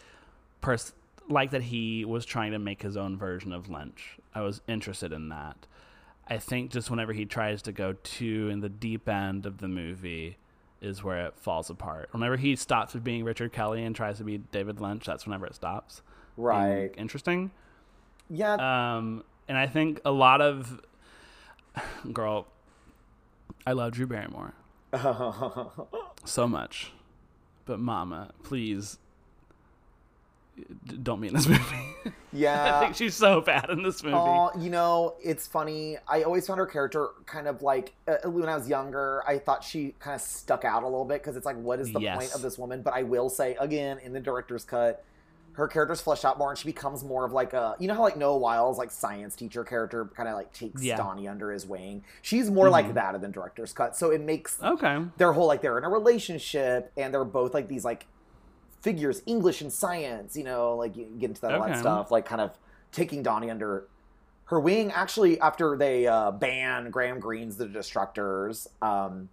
pers- 0.61 0.93
like 1.29 1.51
that 1.51 1.63
he 1.63 2.05
was 2.05 2.25
trying 2.25 2.51
to 2.51 2.59
make 2.59 2.81
his 2.81 2.97
own 2.97 3.17
version 3.17 3.53
of 3.53 3.69
Lynch. 3.69 4.17
I 4.33 4.41
was 4.41 4.61
interested 4.67 5.13
in 5.13 5.29
that. 5.29 5.67
I 6.27 6.37
think 6.37 6.71
just 6.71 6.89
whenever 6.89 7.13
he 7.13 7.25
tries 7.25 7.61
to 7.63 7.71
go 7.71 7.93
too 8.03 8.49
in 8.49 8.61
the 8.61 8.69
deep 8.69 9.07
end 9.07 9.45
of 9.45 9.59
the 9.59 9.67
movie 9.67 10.37
is 10.81 11.03
where 11.03 11.25
it 11.27 11.35
falls 11.37 11.69
apart. 11.69 12.09
Whenever 12.11 12.37
he 12.37 12.55
stops 12.55 12.93
with 12.93 13.03
being 13.03 13.23
Richard 13.23 13.53
Kelly 13.53 13.83
and 13.83 13.95
tries 13.95 14.17
to 14.17 14.23
be 14.23 14.37
David 14.37 14.81
Lynch, 14.81 15.05
that's 15.05 15.25
whenever 15.25 15.45
it 15.45 15.55
stops. 15.55 16.01
being 16.35 16.47
Right. 16.47 16.91
Interesting. 16.97 17.51
Yeah. 18.29 18.55
Um, 18.55 19.23
and 19.47 19.57
I 19.57 19.67
think 19.67 20.01
a 20.03 20.11
lot 20.11 20.41
of 20.41 20.81
girl, 22.13 22.47
I 23.65 23.71
love 23.73 23.93
Drew 23.93 24.07
Barrymore 24.07 24.53
so 26.25 26.47
much, 26.47 26.91
but 27.65 27.79
Mama, 27.79 28.31
please 28.43 28.97
don't 31.01 31.19
be 31.19 31.27
in 31.29 31.33
this 31.33 31.47
movie. 31.47 32.13
Yeah, 32.31 32.77
I 32.77 32.79
think 32.83 32.95
she's 32.95 33.15
so 33.15 33.41
bad 33.41 33.69
in 33.71 33.81
this 33.81 34.03
movie. 34.03 34.15
Oh, 34.17 34.51
you 34.59 34.69
know, 34.69 35.15
it's 35.23 35.47
funny. 35.47 35.97
I 36.07 36.23
always 36.23 36.45
found 36.45 36.59
her 36.59 36.65
character 36.67 37.09
kind 37.25 37.47
of 37.47 37.61
like 37.63 37.93
uh, 38.07 38.29
when 38.29 38.47
I 38.47 38.55
was 38.55 38.67
younger. 38.69 39.23
I 39.27 39.39
thought 39.39 39.63
she 39.63 39.95
kind 39.99 40.13
of 40.15 40.21
stuck 40.21 40.63
out 40.63 40.83
a 40.83 40.85
little 40.87 41.05
bit 41.05 41.21
because 41.23 41.35
it's 41.35 41.45
like, 41.45 41.57
what 41.57 41.79
is 41.79 41.91
the 41.91 41.99
Yes. 41.99 42.17
point 42.17 42.35
of 42.35 42.41
this 42.43 42.57
woman? 42.59 42.81
But 42.83 42.93
I 42.93 43.01
will 43.03 43.29
say 43.29 43.55
again, 43.59 43.97
in 43.99 44.13
the 44.13 44.19
director's 44.19 44.63
cut, 44.63 45.03
her 45.53 45.67
character's 45.67 46.01
fleshed 46.01 46.25
out 46.25 46.37
more, 46.37 46.49
and 46.49 46.57
she 46.57 46.65
becomes 46.65 47.03
more 47.03 47.25
of 47.25 47.31
like 47.31 47.53
a, 47.53 47.75
you 47.79 47.87
know 47.87 47.93
how 47.93 48.01
like 48.01 48.17
Noah 48.17 48.37
Wyle's, 48.37 48.77
like 48.77 48.91
science 48.91 49.35
teacher 49.35 49.63
character, 49.63 50.05
kind 50.15 50.27
of 50.27 50.35
like 50.35 50.51
takes 50.53 50.81
Yeah. 50.83 50.97
Donnie 50.97 51.27
under 51.27 51.51
his 51.51 51.65
wing. 51.65 52.03
She's 52.21 52.49
more 52.49 52.69
like 52.69 52.85
mm-hmm. 52.85 52.95
that 52.95 53.15
in 53.15 53.21
the 53.21 53.27
director's 53.27 53.73
cut, 53.73 53.95
so 53.95 54.09
it 54.11 54.21
makes 54.21 54.61
okay. 54.61 54.99
their 55.17 55.33
whole 55.33 55.47
like 55.47 55.61
they're 55.61 55.77
in 55.77 55.83
a 55.83 55.89
relationship 55.89 56.91
and 56.97 57.13
they're 57.13 57.23
both 57.25 57.53
like 57.53 57.67
these 57.67 57.85
like 57.85 58.05
figures 58.81 59.21
english 59.25 59.61
and 59.61 59.71
science 59.71 60.35
you 60.35 60.43
know 60.43 60.75
like 60.75 60.97
you 60.97 61.05
get 61.17 61.29
into 61.29 61.39
that 61.39 61.53
all 61.53 61.61
that 61.61 61.71
Okay. 61.71 61.79
stuff 61.79 62.11
like 62.11 62.25
kind 62.25 62.41
of 62.41 62.51
taking 62.91 63.23
donnie 63.23 63.49
under 63.49 63.87
her 64.45 64.59
wing 64.59 64.91
actually 64.91 65.39
after 65.39 65.75
they 65.77 66.05
uh, 66.07 66.31
ban 66.31 66.89
graham 66.91 67.19
greene's 67.19 67.57
the 67.57 67.65
destructors 67.65 68.67
um, 68.81 69.29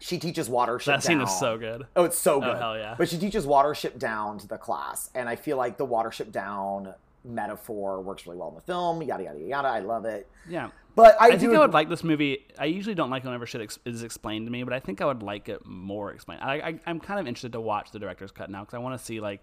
she 0.00 0.18
teaches 0.18 0.48
watership 0.48 0.86
Down. 0.86 0.96
That 0.98 1.02
scene 1.02 1.18
down. 1.18 1.26
is 1.28 1.38
so 1.38 1.58
good. 1.58 1.86
oh 1.96 2.04
it's 2.04 2.18
so 2.18 2.40
good 2.40 2.56
hell 2.58 2.76
yeah. 2.76 2.94
but 2.98 3.08
she 3.08 3.18
teaches 3.18 3.46
watership 3.46 3.98
down 3.98 4.38
to 4.38 4.46
the 4.46 4.58
class 4.58 5.10
and 5.14 5.28
i 5.28 5.36
feel 5.36 5.56
like 5.56 5.76
the 5.76 5.86
watership 5.86 6.30
down 6.30 6.94
metaphor 7.24 8.00
works 8.00 8.26
really 8.26 8.38
well 8.38 8.48
in 8.48 8.54
the 8.54 8.60
film 8.62 9.02
yada 9.02 9.24
yada 9.24 9.38
yada 9.38 9.68
i 9.68 9.80
love 9.80 10.04
it 10.04 10.26
Yeah. 10.48 10.70
but 10.94 11.20
i, 11.20 11.26
I, 11.26 11.30
do 11.32 11.38
think 11.38 11.54
I 11.54 11.58
would 11.58 11.72
like 11.72 11.88
this 11.88 12.02
movie. 12.02 12.46
I 12.58 12.64
usually 12.66 12.94
don't 12.94 13.10
like 13.10 13.24
whenever 13.24 13.46
shit 13.46 13.78
is 13.84 14.02
explained 14.02 14.46
to 14.46 14.50
me, 14.50 14.62
but 14.64 14.72
I 14.72 14.80
think 14.80 15.00
I 15.00 15.04
would 15.06 15.22
like 15.22 15.48
it 15.48 15.64
more 15.66 16.12
explained. 16.12 16.42
I, 16.42 16.54
I, 16.54 16.80
I'm 16.86 16.98
kind 16.98 17.20
of 17.20 17.26
interested 17.26 17.52
to 17.52 17.60
watch 17.60 17.90
the 17.92 17.98
director's 17.98 18.32
cut 18.32 18.50
now 18.50 18.60
because 18.60 18.74
I 18.74 18.78
want 18.78 18.98
to 18.98 19.04
see 19.04 19.20
like 19.20 19.42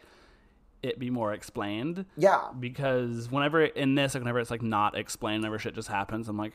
it 0.84 1.00
be 1.00 1.10
more 1.10 1.34
explained. 1.34 2.06
yeah 2.16 2.50
Because 2.60 3.30
whenever 3.32 3.64
in 3.64 3.96
this, 3.96 4.14
like 4.14 4.22
whenever 4.22 4.40
it's 4.40 4.52
like 4.52 4.62
not 4.62 4.98
explained, 4.98 5.42
whenever 5.42 5.60
shit 5.60 5.76
just 5.76 5.88
happens, 5.88 6.28
I'm 6.28 6.38
like, 6.38 6.54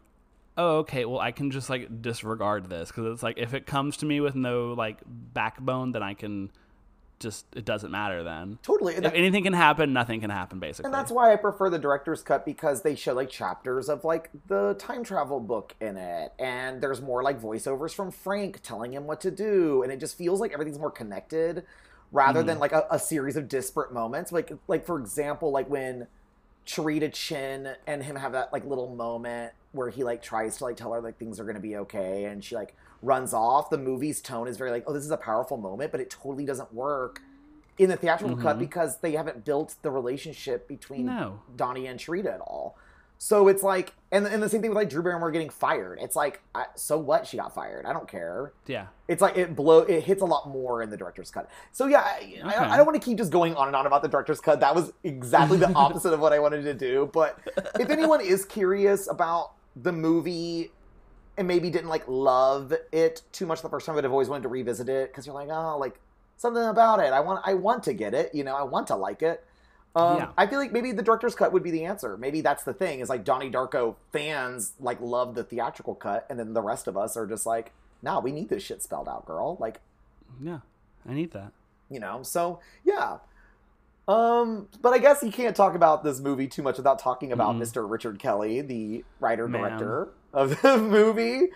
oh 0.57 0.79
okay, 0.79 1.05
well 1.05 1.21
I 1.21 1.33
can 1.33 1.51
just 1.51 1.71
like 1.71 2.03
disregard 2.03 2.69
this 2.69 2.89
because 2.89 3.13
it's 3.13 3.23
like 3.23 3.39
if 3.39 3.55
it 3.55 3.67
comes 3.67 3.97
to 3.99 4.07
me 4.07 4.21
with 4.21 4.35
no 4.35 4.73
like 4.73 4.99
backbone, 5.07 5.93
then 5.93 6.03
I 6.03 6.15
can 6.15 6.51
just 7.23 7.47
it 7.55 7.65
doesn't 7.65 7.91
matter 7.91 8.23
then. 8.23 8.59
totally 8.63 8.97
And 8.97 9.07
If 9.07 9.15
anything 9.15 9.45
can 9.45 9.53
happen, 9.53 9.93
nothing 9.93 10.21
can 10.21 10.31
happen 10.31 10.59
basically. 10.59 10.87
And 10.87 10.95
that's 10.95 11.11
why 11.11 11.33
I 11.33 11.37
prefer 11.37 11.71
the 11.71 11.79
director's 11.79 12.23
cut 12.23 12.45
because 12.45 12.83
they 12.83 12.95
show 12.95 13.15
like 13.15 13.31
chapters 13.31 13.89
of 13.89 14.05
like 14.05 14.31
the 14.49 14.75
time 14.75 15.05
travel 15.05 15.41
book 15.41 15.75
in 15.81 15.97
it. 15.97 16.33
And 16.39 16.83
there's 16.83 17.01
more 17.01 17.23
like 17.23 17.41
voiceovers 17.41 17.95
from 17.95 18.11
Frank 18.11 18.61
telling 18.63 18.93
him 18.93 19.07
what 19.07 19.21
to 19.23 19.31
do. 19.31 19.83
And 19.83 19.93
it 19.93 20.01
just 20.01 20.19
feels 20.19 20.41
like 20.41 20.53
everything's 20.53 20.79
more 20.79 20.91
connected 20.91 21.65
rather 22.13 22.41
mm-hmm. 22.41 22.49
than 22.49 22.59
like 22.59 22.73
a, 22.73 22.87
a 22.91 22.99
series 22.99 23.37
of 23.37 23.49
disparate 23.49 23.93
moments. 23.93 24.31
Like 24.31 24.53
like 24.69 24.87
for 24.87 24.99
example, 24.99 25.51
like 25.51 25.69
when 25.69 26.07
Cherita 26.67 27.13
Chen 27.13 27.75
and 27.87 28.03
him 28.05 28.17
have 28.17 28.33
that 28.33 28.53
like 28.53 28.65
little 28.65 28.95
moment 28.95 29.53
where 29.73 29.91
he 29.91 30.05
like 30.05 30.23
tries 30.23 30.59
to 30.59 30.65
like 30.65 30.77
tell 30.77 30.93
her 30.93 31.01
like 31.01 31.19
things 31.19 31.41
are 31.41 31.45
gonna 31.45 31.61
be 31.61 31.77
okay 31.77 32.25
and 32.25 32.45
she 32.45 32.55
like 32.55 32.77
runs 33.03 33.35
off. 33.35 33.71
The 33.71 33.79
movie's 33.79 34.21
tone 34.21 34.47
is 34.47 34.57
very 34.57 34.71
like, 34.71 34.85
oh, 34.87 34.93
this 34.93 35.05
is 35.05 35.11
a 35.11 35.17
powerful 35.17 35.57
moment, 35.57 35.91
but 35.91 36.01
it 36.01 36.11
totally 36.11 36.45
doesn't 36.45 36.73
work 36.73 37.21
in 37.79 37.89
the 37.89 37.97
theatrical 37.97 38.37
cut 38.37 38.53
mm-hmm. 38.53 38.61
because 38.61 38.99
they 38.99 39.13
haven't 39.13 39.45
built 39.45 39.75
the 39.83 39.91
relationship 39.91 40.69
between 40.69 41.07
No. 41.07 41.41
Donnie 41.57 41.87
and 41.87 41.99
Cherita 41.99 42.35
at 42.35 42.41
all. 42.41 42.77
So 43.23 43.47
it's 43.47 43.63
like, 43.63 43.95
and, 44.11 44.27
and 44.27 44.43
the 44.43 44.49
same 44.49 44.63
thing 44.63 44.71
with 44.71 44.77
like 44.77 44.91
Drew 44.91 45.01
Barrymore 45.01 45.31
getting 45.31 45.49
fired. 45.49 46.01
It's 46.03 46.17
like, 46.17 46.43
I, 46.57 46.65
so 46.75 46.99
what? 46.99 47.25
She 47.25 47.37
got 47.37 47.55
fired. 47.55 47.87
I 47.87 47.93
don't 47.93 48.09
care. 48.09 48.53
yeah. 48.67 48.87
It's 49.07 49.23
like 49.23 49.39
it 49.39 49.55
blow. 49.55 49.79
It 49.83 50.03
hits 50.03 50.23
a 50.23 50.25
lot 50.25 50.49
more 50.49 50.83
in 50.83 50.91
the 50.91 50.97
director's 50.97 51.31
cut. 51.31 51.49
So 51.71 51.87
yeah, 51.87 52.01
I, 52.01 52.41
I, 52.43 52.49
Okay. 52.49 52.57
I 52.57 52.77
don't 52.77 52.85
want 52.85 53.01
to 53.01 53.05
keep 53.05 53.19
just 53.19 53.31
going 53.31 53.55
on 53.55 53.69
and 53.69 53.77
on 53.77 53.87
about 53.87 54.03
the 54.03 54.09
director's 54.09 54.41
cut. 54.41 54.59
That 54.59 54.75
was 54.75 54.93
exactly 55.05 55.57
the 55.57 55.73
opposite 55.77 56.13
of 56.13 56.19
what 56.19 56.33
I 56.33 56.41
wanted 56.41 56.65
to 56.65 56.75
do. 56.75 57.11
But 57.13 57.39
if 57.79 57.91
anyone 57.91 58.21
is 58.21 58.45
curious 58.45 59.09
about 59.09 59.53
the 59.77 59.93
movie 59.93 60.73
and 61.39 61.47
maybe 61.47 61.71
didn't 61.71 61.91
like 61.91 62.03
love 62.09 62.75
it 62.91 63.23
too 63.31 63.47
much 63.47 63.63
the 63.63 63.69
first 63.69 63.87
time, 63.87 63.95
but 63.95 64.03
have 64.03 64.13
always 64.13 64.29
wanted 64.31 64.43
to 64.43 64.49
revisit 64.49 64.89
it 64.89 65.13
because 65.13 65.27
you're 65.27 65.35
like, 65.37 65.49
oh, 65.49 65.79
like 65.79 66.01
something 66.39 66.65
about 66.65 66.99
it. 66.99 67.13
I 67.13 67.21
want, 67.21 67.41
I 67.45 67.55
want 67.55 67.85
to 67.85 67.93
get 67.93 68.15
it. 68.15 68.35
You 68.35 68.43
know, 68.43 68.57
I 68.57 68.65
want 68.65 68.89
to 68.89 68.97
like 68.97 69.23
it. 69.23 69.45
Um, 69.95 70.17
Yeah. 70.19 70.29
I 70.39 70.47
feel 70.47 70.59
like 70.59 70.73
maybe 70.73 70.93
the 70.93 71.03
director's 71.03 71.35
cut 71.35 71.53
would 71.53 71.63
be 71.63 71.71
the 71.71 71.85
answer. 71.85 72.17
Maybe 72.17 72.41
that's 72.41 72.65
the 72.65 72.73
thing. 72.73 73.01
Is 73.01 73.09
like 73.09 73.25
Donnie 73.25 73.51
Darko 73.51 73.97
fans 74.13 74.73
like 74.81 75.01
love 75.01 75.35
the 75.35 75.45
theatrical 75.45 75.95
cut, 75.95 76.27
and 76.31 76.39
then 76.39 76.55
the 76.55 76.63
rest 76.63 76.87
of 76.89 76.97
us 76.97 77.17
are 77.17 77.27
just 77.27 77.45
like, 77.47 77.73
nah, 78.03 78.21
we 78.21 78.33
need 78.33 78.49
this 78.49 78.63
shit 78.63 78.83
spelled 78.83 79.09
out, 79.09 79.27
girl. 79.27 79.57
Like, 79.61 79.81
Yeah. 80.41 80.61
I 81.09 81.13
need 81.15 81.33
that. 81.33 81.53
you 81.91 82.01
know. 82.01 82.23
So 82.23 82.61
yeah. 82.85 83.19
Um, 84.09 84.69
but 84.81 84.93
I 84.93 84.99
guess 84.99 85.23
you 85.23 85.31
can't 85.31 85.55
talk 85.55 85.75
about 85.77 86.03
this 86.03 86.19
movie 86.21 86.49
too 86.49 86.63
much 86.63 86.77
without 86.77 86.99
talking 86.99 87.31
about 87.33 87.55
Mm-mm. 87.55 87.63
Mr. 87.63 87.89
Richard 87.89 88.19
Kelly, 88.19 88.61
the 88.61 89.05
writer 89.21 89.47
director 89.47 90.09
of 90.33 90.61
the 90.63 90.77
movie, 90.79 91.49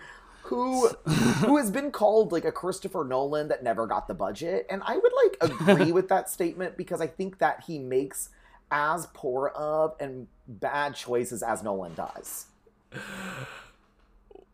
who 0.47 0.87
who 0.87 1.57
has 1.57 1.71
been 1.71 1.91
called 1.91 2.31
like 2.31 2.45
a 2.45 2.51
Christopher 2.51 3.03
Nolan 3.03 3.49
that 3.49 3.63
never 3.63 3.85
got 3.85 4.07
the 4.07 4.13
budget, 4.13 4.65
and 4.69 4.81
I 4.85 4.97
would 4.97 5.11
like 5.23 5.51
agree 5.51 5.91
with 5.91 6.09
that 6.09 6.29
statement 6.29 6.77
because 6.77 7.01
I 7.01 7.07
think 7.07 7.39
that 7.39 7.63
he 7.67 7.79
makes 7.79 8.29
as 8.71 9.07
poor 9.13 9.49
of 9.49 9.95
and 9.99 10.27
bad 10.47 10.95
choices 10.95 11.43
as 11.43 11.63
Nolan 11.63 11.93
does. 11.95 12.47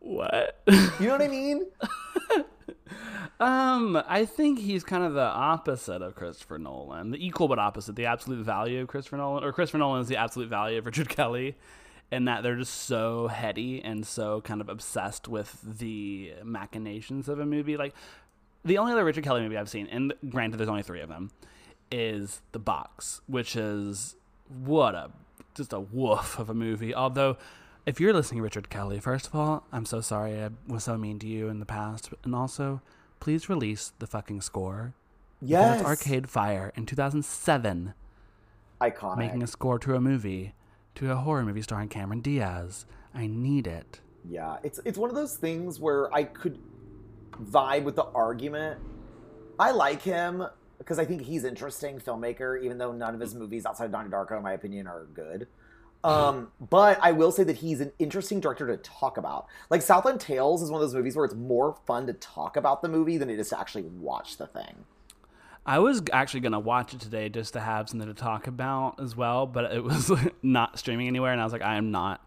What? 0.00 0.60
You 0.66 1.06
know 1.06 1.12
what 1.12 1.22
I 1.22 1.28
mean? 1.28 1.66
Um, 3.40 4.00
I 4.06 4.26
think 4.26 4.60
he's 4.60 4.84
kind 4.84 5.02
of 5.02 5.14
the 5.14 5.20
opposite 5.20 6.02
of 6.02 6.14
Christopher 6.14 6.58
Nolan, 6.58 7.10
the 7.10 7.26
equal 7.26 7.48
but 7.48 7.58
opposite, 7.58 7.96
the 7.96 8.06
absolute 8.06 8.44
value 8.44 8.80
of 8.82 8.88
Christopher 8.88 9.16
Nolan, 9.16 9.42
or 9.42 9.52
Christopher 9.52 9.78
Nolan 9.78 10.02
is 10.02 10.08
the 10.08 10.16
absolute 10.16 10.48
value 10.48 10.78
of 10.78 10.86
Richard 10.86 11.08
Kelly, 11.08 11.56
in 12.10 12.26
that 12.26 12.42
they're 12.42 12.56
just 12.56 12.74
so 12.74 13.28
heady 13.28 13.82
and 13.82 14.06
so 14.06 14.40
kind 14.40 14.60
of 14.60 14.68
obsessed 14.68 15.28
with 15.28 15.60
the 15.78 16.32
machinations 16.44 17.28
of 17.28 17.40
a 17.40 17.46
movie. 17.46 17.76
Like 17.76 17.94
the 18.64 18.78
only 18.78 18.92
other 18.92 19.04
Richard 19.04 19.24
Kelly 19.24 19.42
movie 19.42 19.56
I've 19.56 19.68
seen, 19.68 19.86
and 19.88 20.14
granted, 20.28 20.58
there's 20.58 20.68
only 20.68 20.82
three 20.82 21.00
of 21.00 21.08
them, 21.08 21.30
is 21.90 22.40
The 22.52 22.58
Box, 22.58 23.20
which 23.26 23.56
is 23.56 24.16
what 24.48 24.94
a 24.94 25.10
just 25.54 25.72
a 25.72 25.80
woof 25.80 26.38
of 26.38 26.50
a 26.50 26.54
movie. 26.54 26.94
Although, 26.94 27.36
if 27.86 28.00
you're 28.00 28.12
listening, 28.12 28.42
Richard 28.42 28.70
Kelly, 28.70 28.98
first 28.98 29.26
of 29.28 29.34
all, 29.34 29.64
I'm 29.72 29.84
so 29.86 30.00
sorry 30.00 30.42
I 30.42 30.50
was 30.66 30.84
so 30.84 30.96
mean 30.96 31.18
to 31.20 31.26
you 31.26 31.48
in 31.48 31.60
the 31.60 31.66
past, 31.66 32.10
and 32.24 32.34
also, 32.34 32.80
please 33.20 33.48
release 33.48 33.92
the 33.98 34.06
fucking 34.06 34.40
score. 34.40 34.94
Yes, 35.40 35.84
Arcade 35.84 36.28
Fire 36.28 36.72
in 36.74 36.86
2007 36.86 37.92
iconic. 38.80 39.18
making 39.18 39.42
a 39.42 39.46
score 39.46 39.78
to 39.78 39.94
a 39.94 40.00
movie, 40.00 40.54
to 40.96 41.10
a 41.10 41.16
horror 41.16 41.44
movie 41.44 41.62
starring 41.62 41.88
Cameron 41.88 42.20
Diaz. 42.20 42.86
I 43.14 43.26
need 43.26 43.66
it. 43.66 44.00
Yeah, 44.28 44.56
it's 44.62 44.80
it's 44.84 44.98
one 44.98 45.10
of 45.10 45.16
those 45.16 45.36
things 45.36 45.78
where 45.78 46.12
I 46.14 46.24
could 46.24 46.58
vibe 47.42 47.84
with 47.84 47.96
the 47.96 48.04
argument. 48.04 48.80
I 49.58 49.70
like 49.70 50.02
him 50.02 50.44
because 50.78 50.98
I 50.98 51.04
think 51.04 51.22
he's 51.22 51.44
interesting 51.44 51.98
filmmaker, 51.98 52.62
even 52.62 52.78
though 52.78 52.92
none 52.92 53.14
of 53.14 53.20
his 53.20 53.34
movies 53.34 53.66
outside 53.66 53.86
of 53.86 53.92
Donnie 53.92 54.10
Darko, 54.10 54.36
in 54.36 54.42
my 54.42 54.52
opinion, 54.52 54.86
are 54.86 55.06
good. 55.14 55.46
Um, 56.02 56.48
but 56.70 56.98
I 57.00 57.12
will 57.12 57.32
say 57.32 57.44
that 57.44 57.56
he's 57.56 57.80
an 57.80 57.92
interesting 57.98 58.40
director 58.40 58.66
to 58.66 58.76
talk 58.78 59.16
about. 59.16 59.46
Like 59.70 59.82
Southland 59.82 60.20
Tales 60.20 60.62
is 60.62 60.70
one 60.70 60.80
of 60.80 60.88
those 60.88 60.94
movies 60.94 61.16
where 61.16 61.24
it's 61.24 61.34
more 61.34 61.76
fun 61.86 62.06
to 62.06 62.12
talk 62.14 62.56
about 62.56 62.82
the 62.82 62.88
movie 62.88 63.18
than 63.18 63.30
it 63.30 63.38
is 63.38 63.50
to 63.50 63.60
actually 63.60 63.84
watch 63.84 64.36
the 64.36 64.46
thing. 64.46 64.84
I 65.66 65.78
was 65.78 66.02
actually 66.12 66.40
gonna 66.40 66.60
watch 66.60 66.92
it 66.94 67.00
today 67.00 67.28
just 67.28 67.54
to 67.54 67.60
have 67.60 67.88
something 67.88 68.08
to 68.08 68.14
talk 68.14 68.46
about 68.46 69.00
as 69.00 69.16
well, 69.16 69.46
but 69.46 69.72
it 69.72 69.82
was 69.82 70.10
not 70.42 70.78
streaming 70.78 71.06
anywhere, 71.08 71.32
and 71.32 71.40
I 71.40 71.44
was 71.44 71.52
like, 71.52 71.62
I 71.62 71.76
am 71.76 71.90
not 71.90 72.20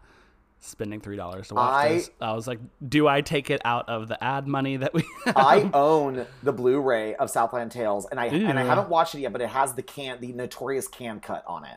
spending 0.60 1.00
three 1.00 1.16
dollars 1.16 1.48
to 1.48 1.54
watch 1.54 1.84
I- 1.84 1.88
this. 1.94 2.10
I 2.20 2.32
was 2.32 2.48
like, 2.48 2.58
do 2.86 3.06
I 3.06 3.20
take 3.20 3.48
it 3.50 3.60
out 3.64 3.88
of 3.88 4.08
the 4.08 4.22
ad 4.22 4.48
money 4.48 4.76
that 4.78 4.92
we? 4.92 5.04
Have? 5.24 5.36
I 5.36 5.70
own 5.72 6.26
the 6.42 6.52
Blu-ray 6.52 7.14
of 7.14 7.30
Southland 7.30 7.70
Tales, 7.70 8.06
and 8.10 8.18
I 8.18 8.26
and 8.26 8.58
I 8.58 8.64
haven't 8.64 8.88
watched 8.88 9.14
it 9.14 9.20
yet, 9.20 9.32
but 9.32 9.40
it 9.40 9.50
has 9.50 9.74
the 9.74 9.82
can, 9.82 10.20
the 10.20 10.32
notorious 10.32 10.88
Cannes 10.88 11.20
cut 11.20 11.44
on 11.46 11.64
it. 11.64 11.76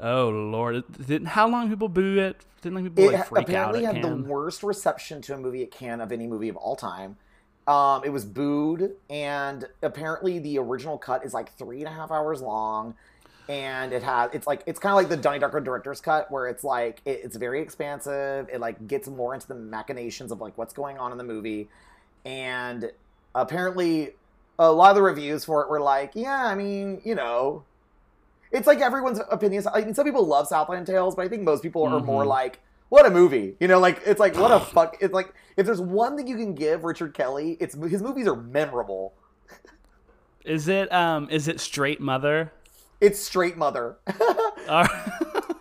oh 0.00 0.28
lord! 0.28 0.84
Didn't, 1.04 1.26
how 1.26 1.48
long 1.48 1.68
people 1.68 1.88
boo 1.88 2.16
it? 2.18 2.44
Didn't 2.62 2.76
like 2.76 2.84
people 2.84 3.08
It 3.08 3.12
like 3.14 3.26
freak 3.26 3.38
out 3.50 3.74
apparently 3.74 3.84
had 3.84 3.96
Cannes? 3.96 4.22
the 4.24 4.30
worst 4.30 4.62
reception 4.62 5.20
to 5.22 5.34
a 5.34 5.38
movie 5.38 5.64
at 5.64 5.72
Cannes 5.72 6.00
of 6.00 6.12
any 6.12 6.28
movie 6.28 6.48
of 6.48 6.56
all 6.56 6.76
time. 6.76 7.16
Um, 7.66 8.02
it 8.04 8.10
was 8.10 8.24
booed, 8.24 8.92
and 9.08 9.68
apparently 9.82 10.38
the 10.38 10.58
original 10.58 10.98
cut 10.98 11.24
is 11.24 11.32
like 11.34 11.56
three 11.56 11.78
and 11.78 11.88
a 11.88 11.92
half 11.92 12.10
hours 12.10 12.40
long, 12.40 12.94
and 13.48 13.92
it 13.92 14.02
has 14.02 14.30
it's 14.32 14.46
like 14.46 14.62
it's 14.66 14.80
kind 14.80 14.92
of 14.92 14.96
like 14.96 15.08
the 15.08 15.16
Donnie 15.16 15.38
Darko 15.38 15.62
director's 15.62 16.00
cut, 16.00 16.30
where 16.30 16.48
it's 16.48 16.64
like 16.64 17.00
it, 17.04 17.20
it's 17.22 17.36
very 17.36 17.60
expansive. 17.60 18.48
It 18.52 18.60
like 18.60 18.88
gets 18.88 19.06
more 19.08 19.34
into 19.34 19.46
the 19.46 19.54
machinations 19.54 20.32
of 20.32 20.40
like 20.40 20.56
what's 20.58 20.74
going 20.74 20.98
on 20.98 21.12
in 21.12 21.18
the 21.18 21.24
movie, 21.24 21.68
and 22.24 22.90
apparently 23.34 24.14
a 24.58 24.72
lot 24.72 24.90
of 24.90 24.96
the 24.96 25.02
reviews 25.02 25.44
for 25.44 25.62
it 25.62 25.70
were 25.70 25.80
like, 25.80 26.12
yeah, 26.14 26.46
I 26.46 26.54
mean, 26.54 27.00
you 27.04 27.14
know, 27.14 27.62
it's 28.50 28.66
like 28.66 28.80
everyone's 28.80 29.20
opinions. 29.30 29.66
I 29.66 29.82
mean, 29.82 29.94
some 29.94 30.04
people 30.04 30.26
love 30.26 30.48
Southland 30.48 30.86
Tales, 30.86 31.14
but 31.14 31.24
I 31.24 31.28
think 31.28 31.42
most 31.42 31.62
people 31.62 31.84
are 31.84 32.00
more 32.00 32.24
Mhm. 32.24 32.28
like, 32.28 32.60
what 32.90 33.06
a 33.06 33.10
movie. 33.10 33.56
You 33.58 33.68
know, 33.68 33.80
like 33.80 34.02
it's 34.04 34.20
like 34.20 34.36
what 34.36 34.52
a 34.52 34.60
fuck. 34.74 34.98
It's 35.00 35.14
like 35.14 35.32
if 35.56 35.64
there's 35.64 35.80
one 35.80 36.16
thing 36.16 36.26
you 36.26 36.36
can 36.36 36.54
give 36.54 36.84
Richard 36.84 37.14
Kelly, 37.14 37.56
it's 37.58 37.74
his 37.74 38.02
movies 38.02 38.26
are 38.28 38.36
memorable. 38.36 39.14
Is 40.44 40.68
it 40.68 40.92
um? 40.92 41.28
Is 41.30 41.48
it 41.48 41.60
Straight 41.60 42.00
Mother? 42.00 42.52
It's 43.00 43.18
Straight 43.18 43.56
Mother. 43.56 43.96
Or- 44.68 44.86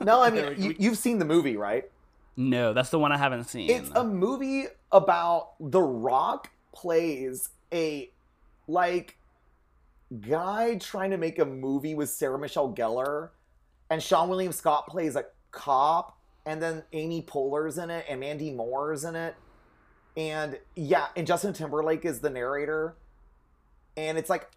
no, 0.01 0.21
I 0.21 0.29
mean 0.29 0.55
you, 0.61 0.75
you've 0.77 0.97
seen 0.97 1.17
the 1.19 1.25
movie, 1.25 1.55
right? 1.55 1.89
no, 2.35 2.73
that's 2.73 2.89
the 2.89 2.99
one 2.99 3.11
I 3.11 3.17
haven't 3.17 3.45
seen. 3.45 3.69
It's 3.71 3.89
a 3.95 4.03
movie 4.03 4.65
about 4.91 5.53
The 5.59 5.81
Rock 5.81 6.51
plays 6.73 7.49
a 7.73 8.11
like 8.67 9.17
guy 10.21 10.75
trying 10.75 11.11
to 11.11 11.17
make 11.17 11.39
a 11.39 11.45
movie 11.45 11.95
with 11.95 12.09
Sarah 12.09 12.37
Michelle 12.37 12.71
Gellar, 12.73 13.29
and 13.89 14.01
Seann 14.01 14.27
William 14.27 14.51
Scott 14.51 14.85
plays 14.87 15.15
a 15.15 15.25
cop, 15.51 16.18
and 16.49 16.63
then 16.63 16.81
Amy 16.93 17.21
Poehler's 17.21 17.77
in 17.77 17.91
it, 17.91 18.07
and 18.09 18.19
Mandy 18.19 18.51
Moore's 18.51 19.03
in 19.03 19.15
it, 19.15 19.35
and 20.17 20.57
yeah, 20.75 21.09
and 21.15 21.27
Justin 21.27 21.53
Timberlake 21.53 22.05
is 22.05 22.21
the 22.21 22.29
narrator, 22.31 22.95
and 23.95 24.17
it's 24.17 24.31
like 24.31 24.49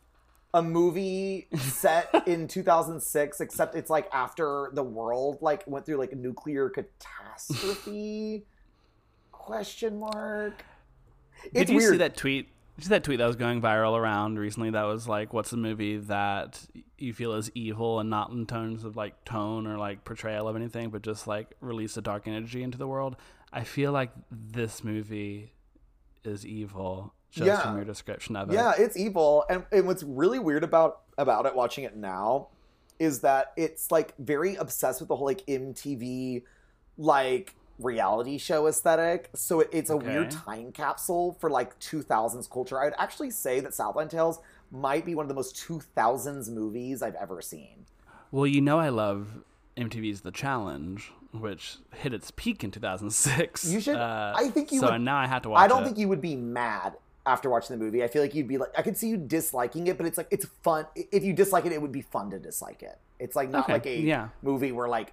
a 0.54 0.62
movie 0.62 1.48
set 1.58 2.08
in 2.26 2.48
2006 2.48 3.40
except 3.40 3.74
it's 3.74 3.90
like 3.90 4.08
after 4.12 4.70
the 4.74 4.82
world 4.82 5.38
like 5.40 5.64
went 5.66 5.86
through 5.86 5.96
like 5.96 6.12
a 6.12 6.16
nuclear 6.16 6.70
catastrophe? 6.70 8.44
Question 9.32 9.98
mark. 9.98 10.64
Did 11.52 11.68
you 11.68 11.76
weird. 11.76 11.92
see 11.92 11.98
that 11.98 12.16
tweet? 12.16 12.48
See 12.80 12.88
that 12.88 13.04
tweet 13.04 13.18
that 13.18 13.26
was 13.26 13.36
going 13.36 13.60
viral 13.60 13.96
around 13.96 14.38
recently? 14.38 14.70
That 14.70 14.84
was 14.84 15.06
like, 15.06 15.32
"What's 15.32 15.52
a 15.52 15.56
movie 15.56 15.98
that 15.98 16.60
you 16.98 17.12
feel 17.12 17.34
is 17.34 17.50
evil 17.54 18.00
and 18.00 18.08
not 18.10 18.30
in 18.30 18.46
terms 18.46 18.82
of 18.84 18.96
like 18.96 19.24
tone 19.24 19.66
or 19.66 19.76
like 19.78 20.04
portrayal 20.04 20.48
of 20.48 20.56
anything, 20.56 20.90
but 20.90 21.02
just 21.02 21.26
like 21.26 21.54
release 21.60 21.96
a 21.96 22.00
dark 22.02 22.26
energy 22.26 22.62
into 22.62 22.78
the 22.78 22.88
world?" 22.88 23.16
I 23.52 23.64
feel 23.64 23.92
like 23.92 24.10
this 24.30 24.82
movie 24.82 25.52
is 26.24 26.46
evil 26.46 27.12
just 27.30 27.46
Yeah. 27.46 27.60
from 27.60 27.76
your 27.76 27.84
description 27.84 28.36
of 28.36 28.50
it. 28.50 28.54
yeah 28.54 28.72
it's 28.78 28.96
evil 28.96 29.44
and, 29.50 29.64
and 29.72 29.86
what's 29.86 30.02
really 30.02 30.38
weird 30.38 30.62
about 30.64 31.00
about 31.18 31.46
it 31.46 31.54
watching 31.54 31.84
it 31.84 31.96
now 31.96 32.48
is 32.98 33.20
that 33.20 33.52
it's 33.56 33.90
like 33.90 34.14
very 34.18 34.54
obsessed 34.56 35.00
with 35.00 35.08
the 35.08 35.16
whole 35.16 35.26
like 35.26 35.44
mtv 35.46 36.42
like 36.98 37.54
reality 37.78 38.38
show 38.38 38.66
aesthetic 38.66 39.30
so 39.34 39.60
it, 39.60 39.68
it's 39.72 39.90
a 39.90 39.96
weird 39.96 40.30
time 40.30 40.70
capsule 40.72 41.36
for 41.40 41.50
like 41.50 41.78
2000s 41.80 42.48
culture 42.50 42.80
i 42.80 42.84
would 42.84 42.94
actually 42.98 43.30
say 43.30 43.60
that 43.60 43.74
southland 43.74 44.10
tales 44.10 44.38
might 44.70 45.04
be 45.04 45.14
one 45.14 45.24
of 45.24 45.28
the 45.28 45.34
most 45.34 45.56
2000s 45.56 46.48
movies 46.50 47.02
i've 47.02 47.14
ever 47.16 47.40
seen 47.42 47.86
Well, 48.30 48.46
you 48.46 48.60
know, 48.62 48.78
I 48.78 48.88
love 48.88 49.42
MTV's 49.76 50.20
The 50.22 50.30
Challenge, 50.30 51.10
which 51.32 51.76
hit 51.94 52.12
its 52.14 52.30
peak 52.30 52.62
in 52.64 52.70
2006. 52.70 53.64
You 53.72 53.80
should- 53.80 53.96
Uh, 53.96 54.32
I 54.36 54.48
think 54.50 54.70
you 54.72 54.80
So 54.80 54.90
would- 54.92 55.00
now 55.00 55.16
I 55.16 55.26
have 55.26 55.42
to 55.42 55.48
watch. 55.50 55.60
I 55.62 55.66
don't 55.68 55.82
it. 55.82 55.86
think 55.86 55.98
you 55.98 56.08
would 56.08 56.20
be 56.20 56.36
mad 56.36 56.94
after 57.26 57.48
watching 57.50 57.78
the 57.78 57.82
movie. 57.84 58.02
I 58.04 58.08
feel 58.08 58.20
like 58.22 58.34
you'd 58.34 58.48
be 58.48 58.58
like, 58.58 58.70
I 58.76 58.82
could 58.82 58.96
see 58.98 59.08
you 59.08 59.16
disliking 59.16 59.86
it, 59.86 59.96
but 59.96 60.06
it's 60.06 60.18
like 60.18 60.28
it's 60.30 60.46
fun. 60.62 60.86
If 60.94 61.24
you 61.24 61.32
dislike 61.32 61.64
it, 61.66 61.72
it 61.72 61.80
would 61.80 61.92
be 61.92 62.02
fun 62.02 62.30
to 62.30 62.38
dislike 62.38 62.82
it. 62.82 62.98
It's 63.18 63.34
like 63.36 63.48
not 63.50 63.64
Okay, 63.64 63.72
like 63.74 63.86
a 63.86 63.98
yeah. 64.00 64.28
movie 64.42 64.72
where 64.72 64.88
like 64.88 65.12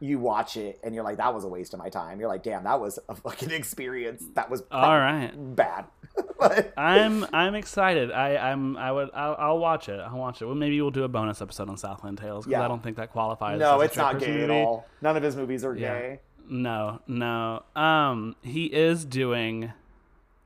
you 0.00 0.18
watch 0.18 0.56
it 0.56 0.78
and 0.84 0.94
you're 0.94 1.04
like, 1.04 1.16
that 1.16 1.34
was 1.34 1.44
a 1.44 1.48
waste 1.48 1.72
of 1.74 1.78
my 1.78 1.88
time. 1.88 2.20
You're 2.20 2.28
like, 2.28 2.42
damn, 2.42 2.64
that 2.64 2.80
was 2.80 2.98
a 3.08 3.14
fucking 3.14 3.50
experience. 3.60 4.24
That 4.34 4.50
was 4.50 4.62
all 4.70 4.98
right, 4.98 5.30
bad. 5.56 5.86
But- 6.38 6.72
I'm 6.78 7.26
I'm 7.32 7.54
excited. 7.54 8.10
I 8.12 8.36
I'm 8.36 8.76
I 8.76 8.90
would 8.92 9.10
I'll, 9.14 9.36
I'll 9.38 9.58
watch 9.58 9.88
it. 9.88 9.98
I'll 10.00 10.16
watch 10.18 10.40
it. 10.40 10.46
Well, 10.46 10.54
maybe 10.54 10.80
we'll 10.80 10.90
do 10.90 11.04
a 11.04 11.08
bonus 11.08 11.40
episode 11.42 11.68
on 11.70 11.76
Southland 11.76 12.18
Tales 12.18 12.44
because 12.46 12.58
Yeah. 12.58 12.64
I 12.64 12.68
don't 12.68 12.82
think 12.82 12.96
that 12.98 13.10
qualifies. 13.12 13.58
no, 13.58 13.80
it's 13.80 13.96
not 13.96 14.18
gay 14.18 14.26
person 14.26 14.40
at 14.42 14.50
all. 14.50 14.86
None 15.02 15.16
of 15.16 15.22
his 15.22 15.34
movies 15.36 15.64
are 15.64 15.74
Yeah. 15.74 15.98
gay. 15.98 16.20
No, 16.48 17.00
no. 17.06 17.64
Um, 17.74 18.36
he 18.42 18.66
is 18.66 19.04
doing 19.04 19.72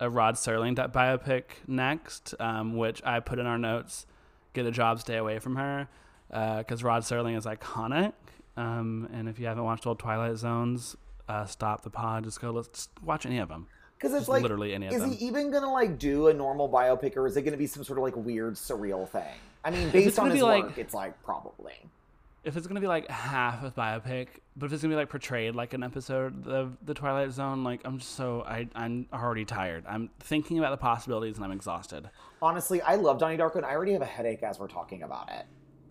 a 0.01 0.09
Rod 0.09 0.37
Serling 0.37 0.75
biopic 0.93 1.43
next, 1.67 2.35
um, 2.41 2.77
which 2.77 3.03
I 3.05 3.21
put 3.21 3.39
in 3.39 3.47
our 3.47 3.59
notes. 3.59 4.07
Get 4.55 4.67
a 4.67 4.71
job, 4.71 4.99
stay 5.01 5.17
away 5.17 5.39
from 5.41 5.57
her, 5.57 5.89
because 6.29 6.83
Rod 6.83 7.03
Serling 7.03 7.37
is 7.37 7.47
iconic. 7.47 8.13
Um, 8.61 9.09
and 9.13 9.29
if 9.29 9.39
you 9.39 9.47
haven't 9.47 9.65
watched 9.65 9.87
old 9.87 9.99
Twilight 9.99 10.37
Zones, 10.37 10.97
uh, 11.29 11.47
stop 11.47 11.83
the 11.83 11.91
pod. 11.91 12.25
Just 12.25 12.41
go. 12.41 12.51
Let's 12.51 12.69
just 12.69 12.91
watch 13.03 13.25
any 13.27 13.39
of 13.39 13.49
them. 13.49 13.67
Because 13.97 14.13
it's 14.13 14.21
Just 14.23 14.29
like, 14.31 14.43
literally 14.43 14.73
any 14.75 14.87
of 14.87 14.93
is 14.95 15.01
them. 15.03 15.11
he 15.13 15.27
even 15.27 15.51
gonna 15.51 15.71
like 15.71 15.99
do 15.99 16.29
a 16.29 16.35
normal 16.35 16.69
biopic, 16.69 17.17
or 17.17 17.27
is 17.27 17.37
it 17.37 17.43
gonna 17.43 17.57
be 17.59 17.67
some 17.67 17.85
sort 17.85 17.99
of 17.99 18.03
like 18.03 18.17
weird 18.17 18.55
surreal 18.55 19.07
thing? 19.09 19.25
I 19.65 19.71
mean, 19.71 19.91
based 19.91 20.19
on 20.19 20.27
his 20.31 20.37
be 20.37 20.43
like- 20.43 20.65
work, 20.65 20.79
it's 20.79 20.95
like 20.95 21.23
probably. 21.23 21.75
if 22.43 22.57
it's 22.57 22.67
gonna 22.67 22.81
be 22.81 22.87
like 22.87 23.09
half 23.11 23.63
a 23.63 23.71
biopic, 23.71 24.29
but 24.57 24.67
if 24.67 24.73
it's 24.73 24.83
gonna 24.83 24.93
be 24.93 24.97
like 24.97 25.11
portrayed 25.11 25.55
like 25.55 25.75
an 25.75 25.83
episode 25.83 26.47
of 26.49 26.79
the 26.85 26.95
Twilight 26.95 27.31
Zone, 27.33 27.63
like 27.63 27.83
I'm 27.85 27.99
just 27.99 28.15
so 28.15 28.43
I 28.47 28.69
I'm 28.75 29.05
already 29.13 29.45
tired. 29.45 29.85
I'm 29.87 30.09
thinking 30.21 30.59
about 30.59 30.71
the 30.71 30.79
possibilities 30.79 31.37
and 31.37 31.45
I'm 31.45 31.53
exhausted. 31.53 32.09
Honestly, 32.41 32.81
I 32.81 32.95
love 32.95 33.19
Donnie 33.19 33.37
Darko, 33.37 33.57
and 33.57 33.67
I 33.67 33.75
already 33.75 33.93
have 33.93 34.03
a 34.03 34.07
headache 34.07 34.43
as 34.43 34.59
we're 34.59 34.67
talking 34.69 35.03
about 35.03 35.29
it. 35.31 35.45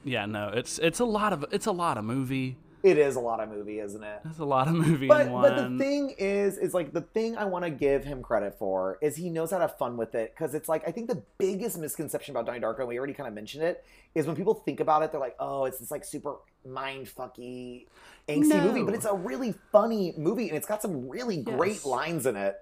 Yeah, 0.03 0.25
no, 0.25 0.49
it's 0.49 0.79
it's 0.79 0.99
a 0.99 1.05
lot 1.05 1.33
of 1.33 1.45
it's 1.51 1.65
a 1.65 1.71
lot 1.71 1.97
of 1.97 2.05
movie. 2.05 2.57
It 2.81 2.97
is 2.97 3.17
a 3.17 3.19
lot 3.19 3.41
of 3.41 3.49
movie, 3.49 3.79
isn't 3.79 4.01
it? 4.01 4.21
It's 4.23 4.39
a 4.39 4.45
lot 4.45 4.69
of 4.69 4.73
movie 4.73 5.07
But 5.09 5.25
in 5.27 5.33
one. 5.33 5.41
but 5.41 5.69
the 5.69 5.77
thing 5.77 6.11
is, 6.17 6.57
is 6.57 6.73
like 6.73 6.93
the 6.93 7.01
thing 7.01 7.35
I 7.35 7.43
want 7.43 7.65
to 7.65 7.69
give 7.69 8.05
him 8.05 8.21
credit 8.21 8.57
for 8.57 8.97
is 9.01 9.17
he 9.17 9.29
knows 9.29 9.51
how 9.51 9.57
to 9.57 9.63
have 9.67 9.77
fun 9.77 9.97
with 9.97 10.15
it 10.15 10.33
because 10.33 10.55
it's 10.55 10.69
like 10.69 10.87
I 10.87 10.91
think 10.91 11.09
the 11.09 11.21
biggest 11.37 11.77
misconception 11.77 12.31
about 12.33 12.45
Donnie 12.45 12.61
Darko, 12.61 12.79
and 12.79 12.87
we 12.87 12.97
already 12.97 13.11
kind 13.13 13.27
of 13.27 13.33
mentioned 13.33 13.65
it, 13.65 13.83
is 14.15 14.25
when 14.27 14.35
people 14.37 14.53
think 14.53 14.79
about 14.79 15.03
it, 15.03 15.11
they're 15.11 15.19
like, 15.19 15.35
oh, 15.41 15.65
it's 15.65 15.79
this 15.79 15.91
like 15.91 16.05
super 16.05 16.35
mind 16.65 17.07
fucky, 17.13 17.87
angsty 18.29 18.47
No. 18.47 18.61
movie, 18.61 18.83
but 18.83 18.93
it's 18.93 19.05
a 19.05 19.13
really 19.13 19.53
funny 19.73 20.13
movie, 20.17 20.47
and 20.47 20.55
it's 20.55 20.67
got 20.67 20.81
some 20.81 21.09
really 21.09 21.35
great 21.35 21.83
lines 21.83 22.25
in 22.25 22.37
it. 22.37 22.55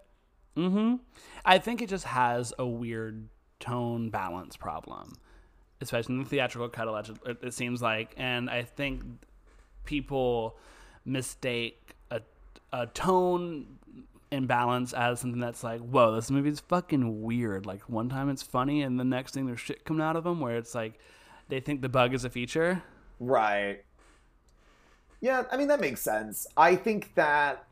Mm-hmm. 0.56 0.96
I 1.46 1.60
think 1.60 1.84
it 1.84 1.90
just 1.90 2.06
has 2.06 2.56
a 2.58 2.66
weird 2.66 3.30
tone 3.60 4.10
balance 4.10 4.58
problem, 4.58 5.14
especially 5.82 6.16
in 6.16 6.24
the 6.24 6.30
theatrical 6.30 6.70
cut. 6.70 6.88
Alleged, 6.88 7.18
it, 7.26 7.38
it 7.42 7.54
seems 7.54 7.82
like, 7.82 8.14
and 8.18 8.50
I 8.50 8.64
think 8.64 9.04
people 9.86 10.58
mistake 11.06 11.96
a 12.12 12.22
a 12.74 12.88
tone 12.88 13.78
imbalance 14.32 14.94
as 14.94 15.22
something 15.22 15.40
that's 15.40 15.64
like, 15.64 15.80
whoa, 15.80 16.16
this 16.16 16.30
movie's 16.30 16.60
fucking 16.60 17.22
weird. 17.22 17.66
Like 17.66 17.82
one 17.90 18.10
time 18.10 18.30
it's 18.30 18.44
funny, 18.44 18.82
and 18.82 19.00
the 19.00 19.06
next 19.06 19.34
thing 19.34 19.46
there's 19.46 19.60
shit 19.60 19.86
coming 19.86 20.02
out 20.02 20.16
of 20.16 20.24
them 20.24 20.40
where 20.40 20.58
it's 20.58 20.76
like 20.76 21.00
they 21.50 21.60
think 21.60 21.82
the 21.82 21.90
bug 21.90 22.14
is 22.14 22.26
a 22.26 22.30
feature. 22.30 22.84
Right. 23.20 23.84
Yeah, 25.22 25.44
I 25.52 25.58
mean 25.58 25.68
that 25.70 25.80
makes 25.80 26.02
sense. 26.02 26.46
I 26.56 26.76
think 26.76 27.16
that 27.16 27.66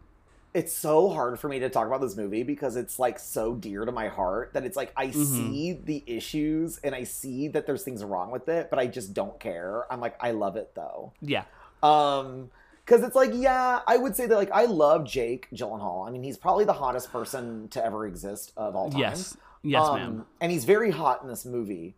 it's 0.56 0.74
so 0.74 1.10
hard 1.10 1.40
for 1.40 1.48
me 1.50 1.60
to 1.60 1.70
talk 1.70 1.86
about 1.86 2.02
this 2.02 2.16
movie 2.16 2.44
because 2.44 2.76
it's 2.78 2.98
like 2.98 3.20
so 3.20 3.54
dear 3.56 3.86
to 3.86 3.92
my 3.92 4.08
heart 4.08 4.54
that 4.54 4.64
it's 4.66 4.78
like 4.78 4.92
I 4.96 5.12
see 5.12 5.74
the 5.74 6.04
issues 6.08 6.80
and 6.84 6.96
I 6.96 7.04
see 7.04 7.50
that 7.50 7.68
there's 7.68 7.84
things 7.84 8.04
wrong 8.04 8.32
with 8.32 8.48
it, 8.50 8.70
but 8.70 8.80
I 8.80 8.88
just 8.88 9.14
don't 9.14 9.40
care. 9.40 9.86
I'm 9.92 10.00
like 10.00 10.16
I 10.20 10.32
love 10.32 10.56
it 10.56 10.74
though. 10.74 11.14
Yeah. 11.22 11.44
Um 11.84 12.50
Because 12.86 13.04
it's 13.04 13.16
like, 13.16 13.32
yeah, 13.34 13.82
I 13.88 13.98
would 13.98 14.16
say 14.16 14.28
that 14.28 14.36
like 14.36 14.52
I 14.52 14.66
love 14.66 15.06
Jake 15.06 15.48
Gyllenhaal. 15.54 16.08
I 16.08 16.12
mean, 16.12 16.24
he's 16.24 16.38
probably 16.38 16.66
the 16.66 16.74
hottest 16.74 17.12
person 17.12 17.68
to 17.70 17.84
ever 17.84 18.06
exist 18.08 18.54
of 18.56 18.76
all 18.76 18.90
time. 18.90 19.02
Yes. 19.02 19.38
Yes, 19.64 19.82
Um, 19.88 19.96
ma'am. 20.00 20.26
And 20.40 20.52
he's 20.52 20.66
very 20.66 20.92
hot 20.92 21.22
in 21.24 21.28
this 21.28 21.44
movie. 21.46 21.96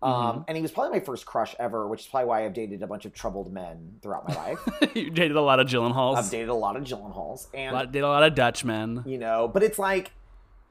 Um, 0.00 0.12
Mm-hmm. 0.12 0.40
And 0.48 0.56
he 0.56 0.62
was 0.62 0.70
probably 0.70 0.98
my 0.98 1.04
first 1.04 1.26
crush 1.26 1.56
ever, 1.58 1.88
which 1.88 2.02
is 2.02 2.06
probably 2.06 2.28
why 2.28 2.44
I've 2.44 2.54
dated 2.54 2.82
a 2.82 2.86
bunch 2.86 3.04
of 3.04 3.12
troubled 3.12 3.52
men 3.52 3.96
throughout 4.02 4.28
my 4.28 4.34
life. 4.36 4.58
you 4.94 5.10
dated 5.10 5.36
a 5.36 5.40
lot 5.42 5.58
of 5.58 5.66
I've 5.66 6.30
dated 6.30 6.48
a 6.50 6.54
lot 6.54 6.76
of 6.76 6.84
Gyllenhaals, 6.84 7.52
A 7.52 7.56
and 7.56 7.74
lot, 7.74 7.86
dated 7.92 8.04
a 8.04 8.08
lot 8.08 8.22
of 8.22 8.34
Dutchmen. 8.34 9.02
you 9.06 9.18
know, 9.18 9.48
but 9.52 9.62
it's 9.64 9.78
like 9.78 10.12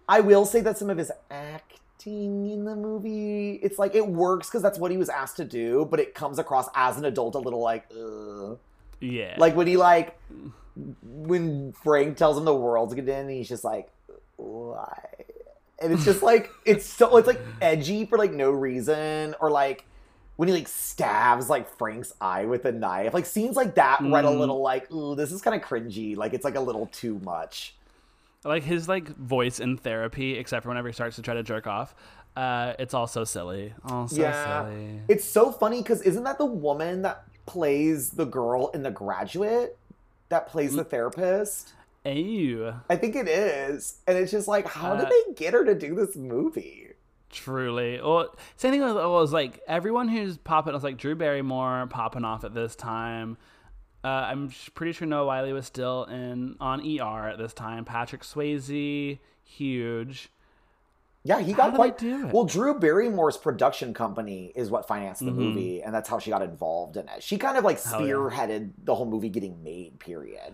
I 0.08 0.22
will 0.22 0.46
say 0.46 0.62
that 0.62 0.78
some 0.78 0.90
of 0.90 0.98
his 0.98 1.12
acting 1.30 2.50
in 2.50 2.64
the 2.64 2.76
movie, 2.76 3.60
it's 3.62 3.78
like 3.78 3.96
it 3.96 4.08
works 4.08 4.48
because 4.48 4.62
that's 4.62 4.80
what 4.80 4.92
he 4.92 4.98
was 4.98 5.10
asked 5.10 5.36
to 5.38 5.44
do, 5.46 5.86
but 5.92 6.00
it 6.00 6.16
comes 6.16 6.40
across 6.40 6.70
as 6.74 6.98
an 6.98 7.04
adult 7.04 7.36
a 7.36 7.40
little 7.40 7.62
like, 7.62 7.86
Ugh. 7.92 8.58
Yeah. 9.02 9.36
like 9.38 9.56
when 9.58 9.68
he 9.68 9.76
like 9.76 10.18
when 11.04 11.74
Frank 11.74 12.18
tells 12.18 12.38
him 12.38 12.46
the 12.46 12.56
world's 12.56 12.94
gonna 12.94 13.12
end, 13.12 13.30
he's 13.30 13.50
just 13.50 13.64
like, 13.66 13.90
why? 14.38 15.04
And 15.82 15.94
it's 15.94 16.04
just 16.06 16.24
like 16.24 16.50
it's 16.66 16.86
so 16.86 17.18
it's 17.18 17.28
like 17.28 17.40
edgy 17.62 18.06
for 18.06 18.18
like 18.18 18.32
no 18.34 18.52
reason, 18.52 19.36
or 19.40 19.52
like 19.52 19.86
when 20.36 20.48
he 20.48 20.54
like 20.54 20.68
stabs 20.68 21.50
like 21.50 21.68
Frank's 21.78 22.14
eye 22.22 22.46
with 22.46 22.66
a 22.66 22.72
knife, 22.72 23.14
like 23.14 23.26
scenes 23.26 23.56
like 23.56 23.76
that 23.76 24.00
read 24.02 24.26
a 24.26 24.28
Mm. 24.28 24.40
little 24.40 24.62
like, 24.62 24.92
ooh, 24.92 25.16
this 25.16 25.32
is 25.32 25.42
kind 25.42 25.60
of 25.60 25.68
cringy. 25.68 26.16
Like 26.18 26.34
it's 26.34 26.44
like 26.46 26.56
a 26.56 26.60
little 26.62 26.88
too 26.88 27.20
much. 27.24 27.76
like 28.44 28.64
his 28.64 28.88
like 28.88 29.08
voice 29.18 29.60
in 29.60 29.78
therapy, 29.78 30.38
except 30.38 30.64
for 30.64 30.70
whenever 30.70 30.88
he 30.88 30.94
starts 30.94 31.16
to 31.18 31.22
try 31.22 31.34
to 31.34 31.44
jerk 31.44 31.68
off. 31.68 31.94
Uh, 32.36 32.74
it's 32.78 32.94
all 32.94 33.08
so 33.08 33.24
silly. 33.24 33.74
Oh, 33.90 34.06
so 34.08 34.22
yeah, 34.22 34.66
silly. 34.66 35.02
it's 35.08 35.26
so 35.26 35.52
funny 35.52 35.82
because 35.82 36.02
isn't 36.04 36.24
that 36.24 36.38
the 36.38 36.46
woman 36.46 37.02
that 37.02 37.24
plays 37.48 38.12
the 38.12 38.26
girl 38.26 38.70
in 38.76 38.84
The 38.84 38.92
Graduate? 38.92 39.76
That 40.30 40.48
plays 40.48 40.74
Mm. 40.74 40.78
the 40.78 40.84
therapist. 40.84 41.74
Ew. 42.16 42.74
I 42.90 42.96
think 42.96 43.16
it 43.16 43.28
is, 43.28 44.00
and 44.08 44.18
it's 44.18 44.32
just 44.32 44.48
like, 44.48 44.68
how 44.68 44.94
Uh, 44.94 44.98
did 45.02 45.10
they 45.10 45.34
get 45.34 45.54
her 45.54 45.66
to 45.66 45.76
do 45.76 45.96
this 45.96 46.16
movie? 46.16 46.84
Truly. 47.30 48.00
Well, 48.02 48.36
same 48.56 48.72
thing 48.72 48.82
was, 48.82 48.94
was 48.96 49.34
like 49.34 49.60
everyone 49.68 50.08
who's 50.08 50.38
popping. 50.38 50.74
was 50.74 50.84
like 50.84 50.98
Drew 50.98 51.16
Barrymore 51.16 51.86
popping 51.90 52.24
off 52.24 52.44
at 52.44 52.54
this 52.54 52.76
time. 52.76 53.38
Uh, 54.04 54.08
I'm 54.08 54.52
pretty 54.76 54.94
sure 54.94 55.06
Noah 55.08 55.26
Wyle 55.26 55.52
was 55.54 55.66
still 55.66 56.06
in 56.06 56.56
on 56.62 56.80
ER 56.82 57.28
at 57.28 57.38
this 57.38 57.54
time. 57.54 57.84
Patrick 57.84 58.22
Swayze, 58.22 59.20
huge. 59.44 60.30
Yeah, 61.24 61.42
he 61.42 61.52
got 61.52 61.74
quite. 61.76 62.02
Well, 62.32 62.46
Drew 62.46 62.80
Barrymore's 62.80 63.36
production 63.36 63.94
company 63.94 64.54
is 64.56 64.70
what 64.70 64.88
financed 64.88 65.26
the 65.26 65.32
Mhm. 65.32 65.36
movie, 65.36 65.82
and 65.84 65.94
that's 65.94 66.08
how 66.08 66.20
she 66.20 66.30
got 66.30 66.42
involved 66.42 66.96
in 66.96 67.10
it. 67.10 67.22
She 67.22 67.38
kind 67.38 67.58
of 67.58 67.66
like 67.66 67.84
Hell 67.84 68.00
yeah. 68.08 68.14
spearheaded 68.14 68.72
the 68.86 68.96
whole 68.96 69.06
movie 69.08 69.28
getting 69.28 69.62
made. 69.62 70.00
Period. 70.00 70.54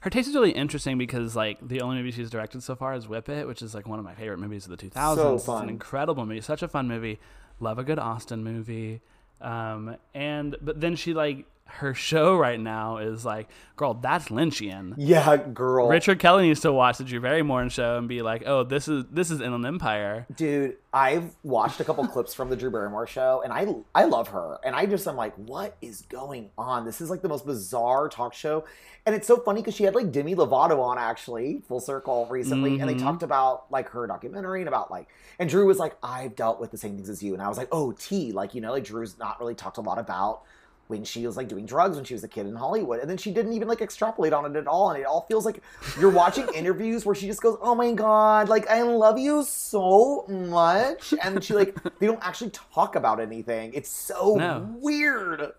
Her 0.00 0.10
taste 0.10 0.28
is 0.28 0.34
really 0.34 0.52
interesting 0.52 0.96
because 0.98 1.36
like 1.36 1.58
the 1.66 1.82
only 1.82 1.96
movie 1.98 2.10
she's 2.10 2.30
directed 2.30 2.62
so 2.62 2.74
far 2.74 2.94
is 2.94 3.06
Whip 3.06 3.28
It, 3.28 3.46
which 3.46 3.60
is 3.62 3.74
like 3.74 3.86
one 3.86 3.98
of 3.98 4.04
my 4.04 4.14
favorite 4.14 4.38
movies 4.38 4.64
of 4.66 4.70
the 4.70 4.76
2000s. 4.88 5.14
So 5.16 5.34
It's 5.34 5.44
fun. 5.46 5.64
an 5.64 5.68
incredible 5.68 6.24
movie, 6.24 6.40
such 6.40 6.62
a 6.62 6.68
fun 6.68 6.88
movie. 6.88 7.18
Love 7.60 7.78
a 7.78 7.84
good 7.84 7.98
Austin 7.98 8.42
movie. 8.42 9.00
Um, 9.42 9.96
and 10.14 10.56
but 10.62 10.80
then 10.80 10.96
she 10.96 11.12
like 11.14 11.44
her 11.78 11.94
show 11.94 12.36
right 12.36 12.58
now 12.60 12.98
is 12.98 13.24
like, 13.24 13.48
girl, 13.76 13.94
that's 13.94 14.26
Lynchian. 14.28 14.94
Yeah, 14.96 15.36
girl. 15.36 15.88
Richard 15.88 16.18
Kelly 16.18 16.48
needs 16.48 16.60
to 16.60 16.72
watch 16.72 16.98
the 16.98 17.04
Drew 17.04 17.20
Barrymore 17.20 17.68
show 17.70 17.96
and 17.98 18.08
be 18.08 18.22
like, 18.22 18.42
oh, 18.46 18.64
this 18.64 18.88
is 18.88 19.04
this 19.10 19.30
is 19.30 19.40
Inland 19.40 19.64
Empire. 19.66 20.26
Dude, 20.34 20.76
I've 20.92 21.34
watched 21.42 21.80
a 21.80 21.84
couple 21.84 22.06
clips 22.06 22.34
from 22.34 22.50
the 22.50 22.56
Drew 22.56 22.70
Barrymore 22.70 23.06
show, 23.06 23.42
and 23.42 23.52
I 23.52 23.74
I 23.94 24.04
love 24.04 24.28
her, 24.28 24.58
and 24.64 24.74
I 24.74 24.86
just 24.86 25.06
I'm 25.08 25.16
like, 25.16 25.34
what 25.36 25.76
is 25.80 26.02
going 26.02 26.50
on? 26.58 26.84
This 26.84 27.00
is 27.00 27.10
like 27.10 27.22
the 27.22 27.28
most 27.28 27.46
bizarre 27.46 28.08
talk 28.08 28.34
show, 28.34 28.64
and 29.06 29.14
it's 29.14 29.26
so 29.26 29.38
funny 29.38 29.60
because 29.60 29.74
she 29.74 29.84
had 29.84 29.94
like 29.94 30.12
Demi 30.12 30.34
Lovato 30.34 30.80
on 30.82 30.98
actually, 30.98 31.62
full 31.68 31.80
circle 31.80 32.26
recently, 32.30 32.80
and 32.80 32.88
they 32.88 32.94
Mhm. 32.94 33.02
talked 33.02 33.22
about 33.22 33.70
like 33.70 33.88
her 33.90 34.06
documentary 34.06 34.60
and 34.60 34.68
about 34.68 34.90
like, 34.90 35.08
and 35.38 35.48
Drew 35.48 35.66
was 35.66 35.78
like, 35.78 35.96
I've 36.02 36.34
dealt 36.36 36.60
with 36.60 36.70
the 36.70 36.78
same 36.78 36.96
things 36.96 37.08
as 37.08 37.22
you, 37.22 37.32
and 37.34 37.42
I 37.42 37.48
was 37.48 37.56
like, 37.56 37.68
oh, 37.72 37.92
T, 37.92 38.32
like 38.32 38.54
you 38.54 38.60
know, 38.60 38.72
like 38.72 38.84
Drew's 38.84 39.18
not 39.18 39.38
really 39.40 39.54
talked 39.54 39.78
a 39.78 39.80
lot 39.82 39.98
about 39.98 40.42
when 40.90 41.04
she 41.04 41.26
was 41.26 41.36
like 41.36 41.48
doing 41.48 41.64
drugs 41.64 41.96
when 41.96 42.04
she 42.04 42.12
was 42.12 42.22
a 42.24 42.28
kid 42.28 42.46
in 42.46 42.54
Hollywood. 42.54 43.00
And 43.00 43.08
then 43.08 43.16
she 43.16 43.30
didn't 43.30 43.52
even 43.54 43.68
like 43.68 43.80
extrapolate 43.80 44.32
on 44.32 44.44
it 44.44 44.58
at 44.58 44.66
all. 44.66 44.90
And 44.90 45.00
it 45.00 45.06
all 45.06 45.22
feels 45.28 45.46
like 45.46 45.62
you're 45.98 46.10
watching 46.10 46.46
interviews 46.54 47.06
where 47.06 47.14
she 47.14 47.26
just 47.26 47.40
goes, 47.40 47.56
Oh 47.62 47.74
my 47.74 47.92
God, 47.92 48.48
like 48.48 48.68
I 48.68 48.82
love 48.82 49.18
you 49.18 49.44
so 49.44 50.26
much. 50.28 51.14
And 51.22 51.42
she 51.42 51.54
like, 51.54 51.76
they 51.98 52.06
don't 52.06 52.22
actually 52.26 52.50
talk 52.50 52.96
about 52.96 53.20
anything. 53.20 53.72
It's 53.72 53.88
so 53.88 54.34
No. 54.34 54.68
weird. 54.78 55.52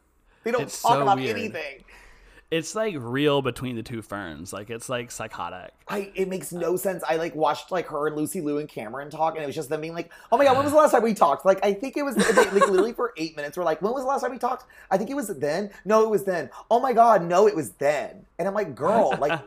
They 0.44 0.52
don't 0.52 0.64
It's 0.64 0.82
talk 0.82 0.94
so 0.94 1.02
about 1.02 1.18
weird. 1.18 1.38
anything. 1.38 1.84
It's 2.52 2.76
like 2.76 2.96
real 2.98 3.42
between 3.42 3.78
the 3.78 3.82
two 3.82 4.02
ferns. 4.02 4.52
Like 4.52 4.70
it's 4.70 4.90
like 4.90 5.10
psychotic. 5.10 5.72
I, 5.88 6.12
it 6.16 6.28
makes 6.28 6.52
no 6.52 6.76
sense. 6.76 7.02
I 7.08 7.16
like 7.16 7.34
watched 7.34 7.72
like 7.72 7.88
her 7.88 8.08
and 8.08 8.16
Lucy 8.18 8.42
Liu 8.42 8.58
and 8.58 8.68
Cameron 8.68 9.10
talk, 9.10 9.36
and 9.36 9.44
it 9.44 9.48
was 9.48 9.56
just 9.56 9.70
them 9.70 9.80
being 9.80 9.94
like, 9.94 10.12
"Oh 10.34 10.38
my 10.38 10.44
god, 10.44 10.58
when 10.58 10.66
was 10.66 10.74
the 10.74 10.78
last 10.78 10.92
time 10.92 11.02
we 11.02 11.14
talked?" 11.14 11.46
Like 11.46 11.64
I 11.64 11.74
think 11.74 11.96
it 11.96 12.04
was 12.04 12.18
like 12.18 12.52
literally 12.52 12.92
for 12.92 13.14
eight 13.16 13.38
minutes. 13.38 13.58
We're 13.58 13.64
like, 13.64 13.82
"When 13.82 13.94
was 13.94 14.04
the 14.04 14.10
last 14.10 14.22
time 14.22 14.32
we 14.32 14.38
talked?" 14.38 14.66
I 14.92 14.98
think 14.98 15.10
it 15.10 15.16
was 15.16 15.30
then. 15.30 15.72
No, 15.86 16.04
it 16.04 16.10
was 16.10 16.26
then. 16.26 16.50
Oh 16.70 16.82
my 16.82 16.92
god, 16.92 17.24
no, 17.24 17.48
it 17.48 17.56
was 17.56 17.72
then. 17.72 18.26
And 18.38 18.50
I'm 18.50 18.54
like, 18.54 18.76
"Girl, 18.76 19.16
like, 19.20 19.40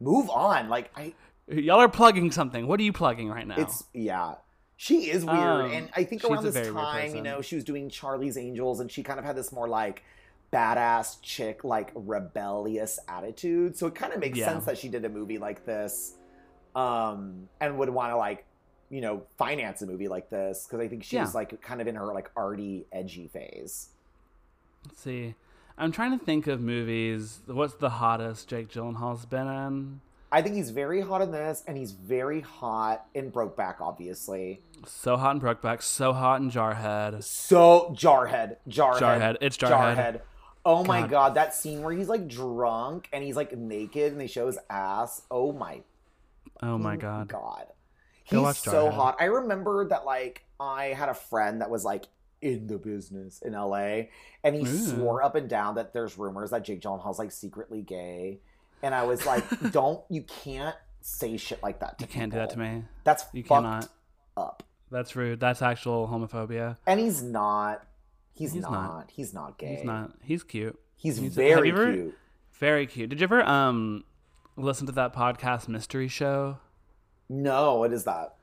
move 0.00 0.28
on." 0.28 0.68
Like 0.68 0.90
I, 0.96 1.14
Y'all 1.46 1.78
are 1.78 1.88
plugging 1.88 2.32
something. 2.32 2.66
What 2.66 2.80
are 2.80 2.82
you 2.82 2.92
plugging 2.92 3.28
right 3.28 3.46
now? 3.46 3.54
it's 3.56 3.84
yeah. 3.94 4.34
She 4.76 5.10
is 5.10 5.24
weird, 5.24 5.38
Um, 5.38 5.70
and 5.70 5.88
I 5.94 6.02
think 6.02 6.24
around 6.24 6.42
this 6.42 6.68
time, 6.68 7.14
you 7.14 7.22
know, 7.22 7.40
she 7.40 7.54
was 7.54 7.62
doing 7.62 7.88
Charlie's 7.88 8.36
Angels, 8.36 8.80
and 8.80 8.90
she 8.90 9.04
kind 9.04 9.20
of 9.20 9.24
had 9.24 9.36
this 9.36 9.52
more 9.52 9.68
like 9.68 10.02
badass 10.52 11.16
chick, 11.22 11.64
like 11.64 11.90
rebellious 11.94 12.98
attitude. 13.08 13.76
So 13.76 13.86
it 13.86 13.94
kind 13.94 14.12
of 14.12 14.20
makes 14.20 14.38
Yeah. 14.38 14.46
sense 14.46 14.64
that 14.66 14.78
she 14.78 14.88
did 14.88 15.04
a 15.04 15.08
movie 15.08 15.38
like 15.38 15.64
this, 15.64 16.14
um, 16.74 17.48
and 17.60 17.78
would 17.78 17.88
want 17.90 18.12
to 18.12 18.16
like, 18.16 18.44
you 18.90 19.00
know, 19.00 19.22
finance 19.38 19.80
a 19.82 19.86
movie 19.86 20.08
like 20.08 20.28
this 20.30 20.66
because 20.66 20.80
I 20.80 20.88
think 20.88 21.02
she's 21.04 21.12
Yeah. 21.14 21.30
like 21.34 21.60
kind 21.62 21.80
of 21.80 21.86
in 21.86 21.94
her 21.94 22.12
like 22.12 22.30
arty, 22.36 22.86
edgy 22.92 23.28
phase. 23.28 23.88
Let's 24.86 25.00
see. 25.00 25.34
I'm 25.78 25.90
trying 25.90 26.16
to 26.18 26.22
think 26.24 26.46
of 26.46 26.60
movies. 26.60 27.40
What's 27.46 27.74
the 27.74 27.88
hottest 27.88 28.48
Jake 28.48 28.68
Gyllenhaal's 28.68 29.24
been 29.24 29.46
in? 29.48 30.00
I 30.30 30.40
think 30.42 30.54
he's 30.54 30.70
very 30.70 31.02
hot 31.02 31.20
in 31.20 31.30
this, 31.30 31.62
and 31.66 31.76
he's 31.76 31.92
very 31.92 32.40
hot 32.40 33.04
in 33.14 33.30
Brokeback, 33.30 33.80
obviously. 33.80 34.62
So 34.86 35.16
hot 35.16 35.36
in 35.36 35.42
Brokeback, 35.42 35.82
so 35.82 36.12
hot 36.14 36.40
in 36.40 36.50
Jarhead. 36.50 37.22
So 37.22 37.94
Jarhead, 37.94 38.56
Jarhead, 38.68 38.98
Jarhead. 38.98 39.36
It's 39.42 39.56
Jarhead. 39.58 40.20
Oh 40.64 40.84
my 40.84 41.00
God. 41.02 41.10
god, 41.10 41.34
that 41.34 41.54
scene 41.54 41.82
where 41.82 41.92
he's 41.92 42.08
like 42.08 42.28
drunk 42.28 43.08
and 43.12 43.24
he's 43.24 43.36
like 43.36 43.56
naked 43.56 44.12
and 44.12 44.20
they 44.20 44.26
show 44.28 44.46
his 44.46 44.58
ass. 44.70 45.22
Oh 45.30 45.52
my 45.52 45.82
Oh 46.62 46.78
my 46.78 46.96
god. 46.96 47.28
god, 47.28 47.66
he's 48.24 48.58
so 48.58 48.90
hot. 48.90 49.16
I 49.20 49.24
remember 49.24 49.88
that 49.88 50.04
like 50.04 50.44
I 50.60 50.86
had 50.86 51.08
a 51.08 51.14
friend 51.14 51.60
that 51.60 51.70
was 51.70 51.84
like 51.84 52.04
in 52.40 52.66
the 52.68 52.78
business 52.78 53.40
in 53.42 53.52
LA, 53.52 54.02
and 54.44 54.54
he 54.54 54.62
Ooh. 54.62 54.66
swore 54.66 55.22
up 55.22 55.34
and 55.34 55.48
down 55.48 55.74
that 55.76 55.92
there's 55.92 56.16
rumors 56.18 56.50
that 56.50 56.64
Jake 56.64 56.80
Gyllenhaal's 56.80 57.18
like 57.18 57.32
secretly 57.32 57.82
gay, 57.82 58.38
and 58.82 58.94
I 58.94 59.02
was 59.04 59.26
like, 59.26 59.44
don't 59.72 60.00
you 60.08 60.22
can't 60.22 60.76
say 61.00 61.36
shit 61.36 61.60
like 61.62 61.80
that. 61.80 61.98
To 61.98 62.04
You 62.04 62.08
can't 62.08 62.30
do 62.32 62.38
that 62.38 62.50
to 62.50 62.58
me. 62.60 62.84
That's 63.02 63.24
You 63.32 63.42
fucked 63.42 63.64
cannot. 63.64 63.88
up. 64.36 64.62
That's 64.92 65.16
rude. 65.16 65.40
That's 65.40 65.62
actual 65.62 66.06
homophobia. 66.06 66.76
And 66.86 67.00
he's 67.00 67.22
not. 67.22 67.84
He's, 68.32 68.52
He's 68.52 68.62
not. 68.62 68.72
not. 68.72 69.10
He's 69.12 69.34
not 69.34 69.58
gay. 69.58 69.76
He's 69.76 69.84
not. 69.84 70.12
He's 70.22 70.42
cute. 70.42 70.78
He's, 70.96 71.16
He's- 71.18 71.34
very 71.34 71.70
ever- 71.70 71.92
cute. 71.92 72.18
Very 72.52 72.86
cute. 72.86 73.10
Did 73.10 73.20
you 73.20 73.24
ever 73.24 73.42
um 73.44 74.04
listen 74.56 74.86
to 74.86 74.92
that 74.92 75.12
podcast 75.14 75.68
Mystery 75.68 76.08
Show? 76.08 76.58
No, 77.28 77.76
what 77.76 77.92
is 77.92 78.04
that? 78.04 78.34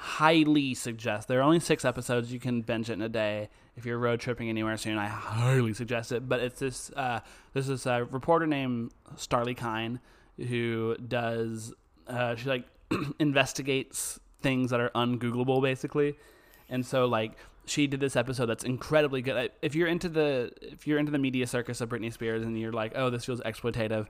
highly 0.00 0.74
suggest. 0.74 1.26
There 1.26 1.40
are 1.40 1.42
only 1.42 1.58
six 1.58 1.84
episodes. 1.84 2.32
You 2.32 2.38
can 2.38 2.62
binge 2.62 2.88
it 2.88 2.92
in 2.92 3.02
a 3.02 3.08
day. 3.08 3.48
If 3.76 3.84
you're 3.84 3.98
road 3.98 4.20
tripping 4.20 4.48
anywhere 4.48 4.76
soon, 4.76 4.96
I 4.96 5.08
highly 5.08 5.74
suggest 5.74 6.12
it. 6.12 6.28
But 6.28 6.38
it's 6.40 6.60
this 6.60 6.90
uh, 6.94 7.18
this 7.52 7.68
is 7.68 7.84
a 7.84 8.04
reporter 8.04 8.46
named 8.46 8.92
Starlee 9.16 9.56
Kine 9.56 9.98
who 10.36 10.96
does 10.98 11.74
uh, 12.06 12.36
she 12.36 12.48
like 12.48 12.64
investigates 13.18 14.20
things 14.40 14.70
that 14.70 14.78
are 14.78 14.90
ungoogleable 14.90 15.60
basically, 15.60 16.16
and 16.68 16.86
so 16.86 17.06
like 17.06 17.32
she 17.68 17.86
did 17.86 18.00
this 18.00 18.16
episode 18.16 18.46
that's 18.46 18.64
incredibly 18.64 19.22
good. 19.22 19.50
If 19.62 19.74
you're 19.74 19.88
into 19.88 20.08
the 20.08 20.52
if 20.60 20.86
you're 20.86 20.98
into 20.98 21.12
the 21.12 21.18
media 21.18 21.46
circus 21.46 21.80
of 21.80 21.88
Britney 21.88 22.12
Spears 22.12 22.44
and 22.44 22.58
you're 22.58 22.72
like, 22.72 22.92
oh, 22.94 23.10
this 23.10 23.24
feels 23.24 23.40
exploitative, 23.40 24.06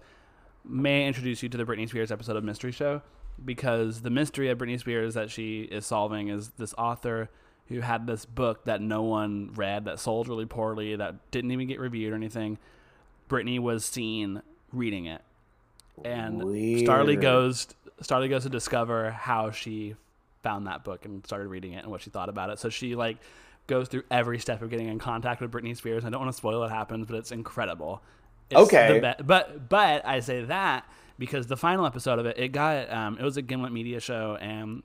may 0.65 1.05
I 1.05 1.07
introduce 1.09 1.43
you 1.43 1.49
to 1.49 1.57
the 1.57 1.65
Britney 1.65 1.89
Spears 1.89 2.11
episode 2.13 2.37
of 2.37 2.45
Mystery 2.45 2.73
Show 2.73 3.03
because 3.45 4.03
the 4.03 4.11
mystery 4.11 4.49
of 4.49 4.59
Britney 4.59 4.79
Spears 4.79 5.15
that 5.15 5.31
she 5.31 5.63
is 5.63 5.87
solving 5.87 6.29
is 6.29 6.51
this 6.59 6.75
author 6.75 7.31
who 7.69 7.81
had 7.81 8.07
this 8.07 8.25
book 8.25 8.65
that 8.65 8.81
no 8.81 9.03
one 9.03 9.51
read 9.55 9.85
that 9.85 10.01
sold 10.01 10.29
really 10.29 10.47
poorly 10.47 10.97
that 10.97 11.31
didn't 11.31 11.51
even 11.51 11.67
get 11.69 11.79
reviewed 11.79 12.13
or 12.13 12.17
anything. 12.17 12.59
Britney 13.29 13.59
was 13.59 13.85
seen 13.85 14.43
reading 14.73 15.05
it, 15.05 15.23
and 16.05 16.41
Starlee 16.41 17.21
goes 17.21 17.69
Starlee 18.03 18.31
goes 18.31 18.45
to 18.45 18.49
discover 18.49 19.11
how 19.11 19.51
she 19.51 19.97
found 20.43 20.67
that 20.67 20.85
book 20.85 21.05
and 21.05 21.25
started 21.27 21.49
reading 21.49 21.73
it 21.73 21.83
and 21.83 21.91
what 21.91 22.01
she 22.01 22.11
thought 22.11 22.29
about 22.29 22.51
it. 22.51 22.59
So 22.59 22.69
she 22.69 22.95
like 22.95 23.19
goes 23.69 23.87
through 23.89 24.03
every 24.11 24.41
step 24.41 24.61
of 24.63 24.71
getting 24.71 24.89
in 24.89 24.99
contact 24.99 25.41
with 25.41 25.53
Britney 25.53 25.77
Spears. 25.77 26.05
I 26.05 26.11
don't 26.11 26.21
want 26.21 26.33
to 26.33 26.37
spoil 26.37 26.59
what 26.59 26.71
happens, 26.71 27.07
but 27.07 27.15
it's 27.17 27.31
incredible. 27.31 28.03
It's 28.51 28.59
Okay. 28.61 28.99
the 29.01 29.15
be- 29.17 29.23
but 29.25 29.69
but 29.69 30.05
I 30.05 30.19
say 30.21 30.43
that 30.47 30.85
because 31.19 31.47
the 31.47 31.57
final 31.57 31.87
episode 31.87 32.19
of 32.19 32.27
it, 32.27 32.37
it 32.39 32.49
got 32.49 32.91
um, 32.93 33.17
it 33.21 33.23
was 33.23 33.37
a 33.37 33.43
Gimlet 33.43 33.71
Media 33.73 34.01
show 34.01 34.37
and 34.41 34.83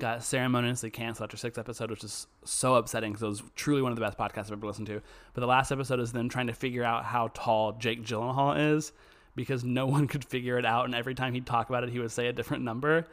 got 0.00 0.22
ceremoniously 0.22 0.90
canceled 0.90 1.24
after 1.26 1.36
six 1.36 1.58
episodes, 1.58 1.90
which 1.90 2.04
is 2.04 2.26
so 2.44 2.74
upsetting 2.76 3.12
because 3.12 3.22
it 3.22 3.28
was 3.28 3.42
truly 3.56 3.82
one 3.82 3.90
of 3.92 3.96
the 3.96 4.04
best 4.04 4.16
podcasts 4.18 4.46
I've 4.46 4.52
ever 4.52 4.66
listened 4.66 4.86
to. 4.88 5.00
But 5.34 5.40
the 5.40 5.46
last 5.46 5.72
episode 5.72 5.98
is 6.00 6.12
them 6.12 6.28
trying 6.28 6.46
to 6.48 6.52
figure 6.52 6.84
out 6.84 7.04
how 7.04 7.30
tall 7.34 7.72
Jake 7.72 8.04
Gyllenhaal 8.04 8.76
is 8.76 8.92
because 9.36 9.64
no 9.64 9.86
one 9.96 10.06
could 10.08 10.24
figure 10.24 10.58
it 10.58 10.64
out, 10.66 10.84
and 10.86 10.94
every 10.94 11.14
time 11.14 11.34
he'd 11.34 11.46
talk 11.46 11.68
about 11.68 11.84
it, 11.84 11.90
he 11.90 11.98
would 11.98 12.10
say 12.12 12.26
a 12.28 12.32
different 12.32 12.64
number. 12.64 13.06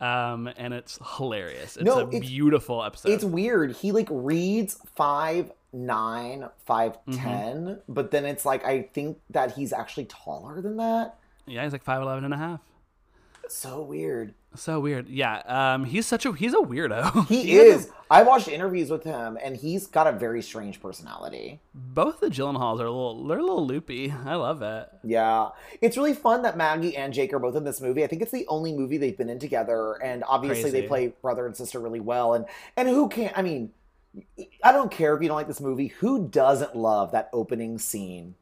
Um, 0.00 0.48
and 0.56 0.72
it's 0.72 0.98
hilarious. 1.16 1.76
It's 1.76 1.84
No, 1.84 1.98
a 2.00 2.08
it's- 2.08 2.20
beautiful 2.20 2.84
episode. 2.84 3.10
It's 3.10 3.24
weird. 3.24 3.72
He 3.76 3.90
like 3.92 4.08
reads 4.10 4.78
five 4.94 5.50
nine, 5.72 6.48
five 6.66 6.92
Mm-hmm. 7.06 7.12
ten, 7.22 7.80
but 7.88 8.10
then 8.10 8.24
it's 8.24 8.44
like 8.46 8.64
I 8.64 8.82
think 8.82 9.18
that 9.30 9.52
he's 9.52 9.72
actually 9.72 10.06
taller 10.06 10.60
than 10.60 10.76
that. 10.78 11.16
yeah, 11.46 11.62
he's 11.64 11.72
like 11.72 11.84
5'11 11.84 12.24
and 12.24 12.32
a 12.34 12.36
half. 12.36 12.60
It's 13.44 13.56
so 13.56 13.80
weird. 13.82 14.34
So 14.54 14.80
weird. 14.80 15.08
Yeah. 15.08 15.42
Um, 15.46 15.84
he's 15.84 16.06
such 16.06 16.24
a 16.26 16.32
he's 16.32 16.54
a 16.54 16.58
weirdo. 16.58 17.26
He 17.28 17.54
has 17.54 17.84
is. 17.84 17.90
I 18.10 18.22
watched 18.22 18.48
interviews 18.48 18.90
with 18.90 19.04
him, 19.04 19.38
and 19.42 19.54
he's 19.56 19.86
got 19.86 20.06
a 20.06 20.12
very 20.12 20.40
strange 20.40 20.80
personality. 20.80 21.60
both 21.74 22.20
the 22.20 22.28
Gyllenhaals 22.28 22.80
are 22.80 22.86
a 22.86 22.90
little 22.90 23.26
they're 23.26 23.38
a 23.38 23.42
little 23.42 23.66
loopy. 23.66 24.12
I 24.24 24.34
love 24.34 24.62
it. 24.62 24.88
Yeah, 25.04 25.50
it's 25.82 25.96
really 25.96 26.14
fun 26.14 26.42
that 26.42 26.56
Maggie 26.56 26.96
and 26.96 27.12
Jake 27.12 27.32
are 27.32 27.38
both 27.38 27.54
in 27.54 27.64
this 27.64 27.80
movie. 27.80 28.02
I 28.04 28.06
think 28.06 28.22
it's 28.22 28.32
the 28.32 28.46
only 28.48 28.72
movie 28.72 28.96
they've 28.96 29.16
been 29.16 29.28
in 29.28 29.38
together, 29.38 30.02
and 30.02 30.24
obviously 30.26 30.70
they 30.70 30.82
play 30.82 31.12
brother 31.20 31.46
and 31.46 31.54
sister 31.54 31.78
really 31.78 32.00
well. 32.00 32.34
And 32.34 32.46
and 32.76 32.88
who 32.88 33.08
can't? 33.08 33.36
I 33.36 33.42
mean, 33.42 33.72
I 34.64 34.72
don't 34.72 34.90
care 34.90 35.14
if 35.14 35.22
you 35.22 35.28
don't 35.28 35.36
like 35.36 35.46
this 35.48 35.60
movie. 35.60 35.88
Who 35.88 36.28
doesn't 36.28 36.74
love 36.74 37.12
that 37.12 37.28
opening 37.32 37.78
scene? 37.78 38.34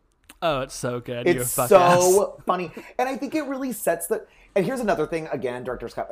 Oh, 0.42 0.60
it's 0.60 0.74
so 0.74 1.00
good. 1.00 1.26
It's 1.26 1.50
so 1.50 1.76
ass. 1.76 2.44
funny, 2.44 2.70
and 2.98 3.08
I 3.08 3.16
think 3.16 3.34
it 3.34 3.42
really 3.42 3.72
sets 3.72 4.06
the. 4.06 4.26
And 4.56 4.64
here's 4.64 4.80
another 4.80 5.06
thing. 5.06 5.28
Again, 5.30 5.64
director 5.64 5.86
Scott, 5.88 6.10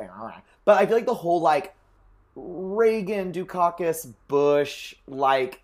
but 0.65 0.77
I 0.77 0.85
feel 0.85 0.95
like 0.95 1.07
the 1.07 1.15
whole 1.15 1.41
like 1.41 1.73
Reagan, 2.35 3.33
Dukakis, 3.33 4.13
Bush, 4.27 4.93
like 5.07 5.63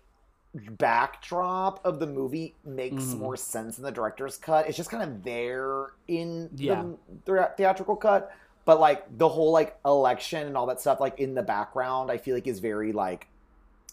backdrop 0.54 1.80
of 1.84 1.98
the 2.00 2.06
movie 2.06 2.54
makes 2.64 3.04
Mhm. 3.04 3.18
more 3.18 3.36
sense 3.36 3.78
in 3.78 3.84
the 3.84 3.92
director's 3.92 4.36
cut. 4.36 4.66
It's 4.66 4.76
just 4.76 4.90
kind 4.90 5.02
of 5.02 5.22
there 5.22 5.92
in 6.08 6.50
Yeah. 6.56 6.84
the 7.24 7.50
theatrical 7.56 7.96
cut, 7.96 8.32
but 8.64 8.80
like 8.80 9.16
the 9.16 9.28
whole 9.28 9.52
like 9.52 9.78
election 9.84 10.46
and 10.46 10.56
all 10.56 10.66
that 10.66 10.80
stuff, 10.80 10.98
like 11.00 11.20
in 11.20 11.34
the 11.34 11.42
background, 11.42 12.10
I 12.10 12.18
feel 12.18 12.34
like 12.34 12.46
is 12.46 12.58
very 12.58 12.92
like 12.92 13.28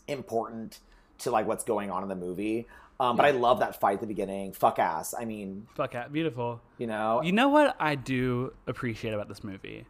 important 0.07 0.79
to 1.19 1.31
like 1.31 1.45
what's 1.47 1.63
going 1.63 1.91
on 1.91 2.01
in 2.03 2.09
the 2.09 2.15
movie. 2.15 2.67
Um, 2.99 3.15
but 3.15 3.25
I 3.25 3.31
love 3.31 3.59
that 3.59 3.79
fight 3.79 3.95
at 3.95 4.01
the 4.01 4.07
beginning. 4.07 4.51
Fuck 4.51 4.77
ass. 4.77 5.13
I 5.17 5.25
mean, 5.25 5.67
Fuck 5.75 5.95
ass. 5.95 6.09
Beautiful. 6.11 6.61
you 6.77 6.87
know, 6.87 7.21
You 7.23 7.31
know 7.31 7.47
what 7.49 7.75
I 7.79 7.95
do 7.95 8.53
appreciate 8.67 9.13
about 9.13 9.29
this 9.29 9.43
movie 9.43 9.85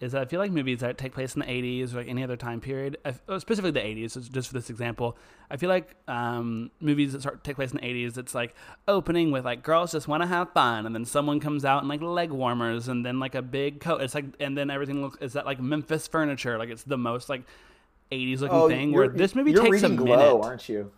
is 0.00 0.12
that 0.12 0.22
I 0.22 0.24
feel 0.24 0.40
like 0.40 0.50
movies 0.50 0.80
that 0.80 0.98
take 0.98 1.14
place 1.14 1.34
in 1.34 1.40
the 1.40 1.46
80s 1.46 1.94
or 1.94 1.98
like 1.98 2.08
any 2.08 2.24
other 2.24 2.36
time 2.36 2.60
period, 2.60 2.98
uh, 3.04 3.38
specifically 3.38 3.70
the 3.70 3.80
80s, 3.80 4.10
so 4.10 4.20
just 4.20 4.48
for 4.48 4.54
this 4.54 4.68
example, 4.68 5.16
I 5.50 5.56
feel 5.56 5.68
like 5.68 5.94
um, 6.08 6.70
movies 6.80 7.12
that 7.12 7.20
start 7.20 7.44
take 7.44 7.56
place 7.56 7.70
in 7.70 7.78
the 7.78 7.86
80s, 7.86 8.18
it's 8.18 8.34
like 8.34 8.54
opening 8.88 9.30
with 9.30 9.44
like 9.44 9.62
girls 9.62 9.92
just 9.92 10.08
want 10.08 10.22
to 10.22 10.26
have 10.26 10.52
fun, 10.52 10.84
and 10.84 10.94
then 10.94 11.04
someone 11.04 11.38
comes 11.38 11.64
out 11.64 11.82
in 11.82 11.88
like 11.88 12.02
leg 12.02 12.30
warmers, 12.30 12.88
and 12.88 13.06
then 13.06 13.20
like 13.20 13.34
a 13.34 13.42
big 13.42 13.80
coat. 13.80 14.02
It's 14.02 14.14
like, 14.14 14.26
and 14.40 14.58
then 14.58 14.68
everything 14.68 15.00
looks 15.00 15.16
is 15.22 15.34
that 15.34 15.46
like 15.46 15.60
Memphis 15.60 16.08
furniture, 16.08 16.58
like 16.58 16.70
it's 16.70 16.82
the 16.82 16.98
most 16.98 17.28
like 17.28 17.44
80s 18.10 18.40
looking 18.40 18.56
oh, 18.56 18.68
thing. 18.68 18.92
Where 18.92 19.08
this 19.08 19.34
movie 19.34 19.52
takes 19.52 19.64
a 19.64 19.70
reading 19.70 19.96
minute. 19.96 20.16
Glow, 20.16 20.42
aren't 20.42 20.68
you? 20.68 20.90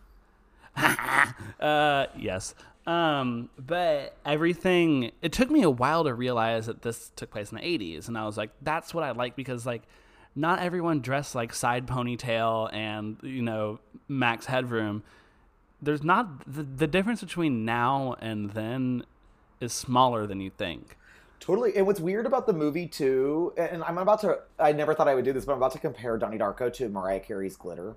Uh, 1.58 2.06
yes. 2.16 2.54
Um, 2.86 3.48
but 3.58 4.16
everything 4.26 5.10
it 5.22 5.32
took 5.32 5.50
me 5.50 5.62
a 5.62 5.70
while 5.70 6.04
to 6.04 6.14
realize 6.14 6.66
that 6.66 6.82
this 6.82 7.10
took 7.16 7.30
place 7.30 7.50
in 7.50 7.56
the 7.56 7.62
80s 7.62 8.08
and 8.08 8.16
I 8.16 8.26
was 8.26 8.36
like 8.36 8.50
that's 8.62 8.92
what 8.92 9.02
I 9.02 9.10
like 9.12 9.34
because 9.36 9.64
like 9.64 9.82
not 10.36 10.60
everyone 10.60 11.00
dressed 11.00 11.34
like 11.34 11.52
side 11.54 11.86
ponytail 11.86 12.72
and 12.72 13.16
you 13.22 13.42
know 13.42 13.80
max 14.06 14.46
headroom. 14.46 15.02
There's 15.80 16.04
not 16.04 16.52
the, 16.52 16.62
the 16.62 16.86
difference 16.86 17.22
between 17.22 17.64
now 17.64 18.16
and 18.20 18.50
then 18.50 19.04
is 19.60 19.72
smaller 19.72 20.26
than 20.26 20.40
you 20.40 20.50
think. 20.50 20.96
Totally. 21.40 21.76
And 21.76 21.86
what's 21.86 22.00
weird 22.00 22.26
about 22.26 22.46
the 22.46 22.52
movie 22.52 22.86
too, 22.86 23.52
and 23.56 23.82
I'm 23.82 23.98
about 23.98 24.20
to 24.20 24.40
I 24.58 24.72
never 24.72 24.94
thought 24.94 25.08
I 25.08 25.14
would 25.14 25.24
do 25.24 25.32
this, 25.32 25.44
but 25.44 25.52
I'm 25.52 25.58
about 25.58 25.72
to 25.72 25.78
compare 25.78 26.18
Donnie 26.18 26.38
Darko 26.38 26.72
to 26.74 26.88
Mariah 26.88 27.20
Carey's 27.20 27.56
Glitter. 27.56 27.96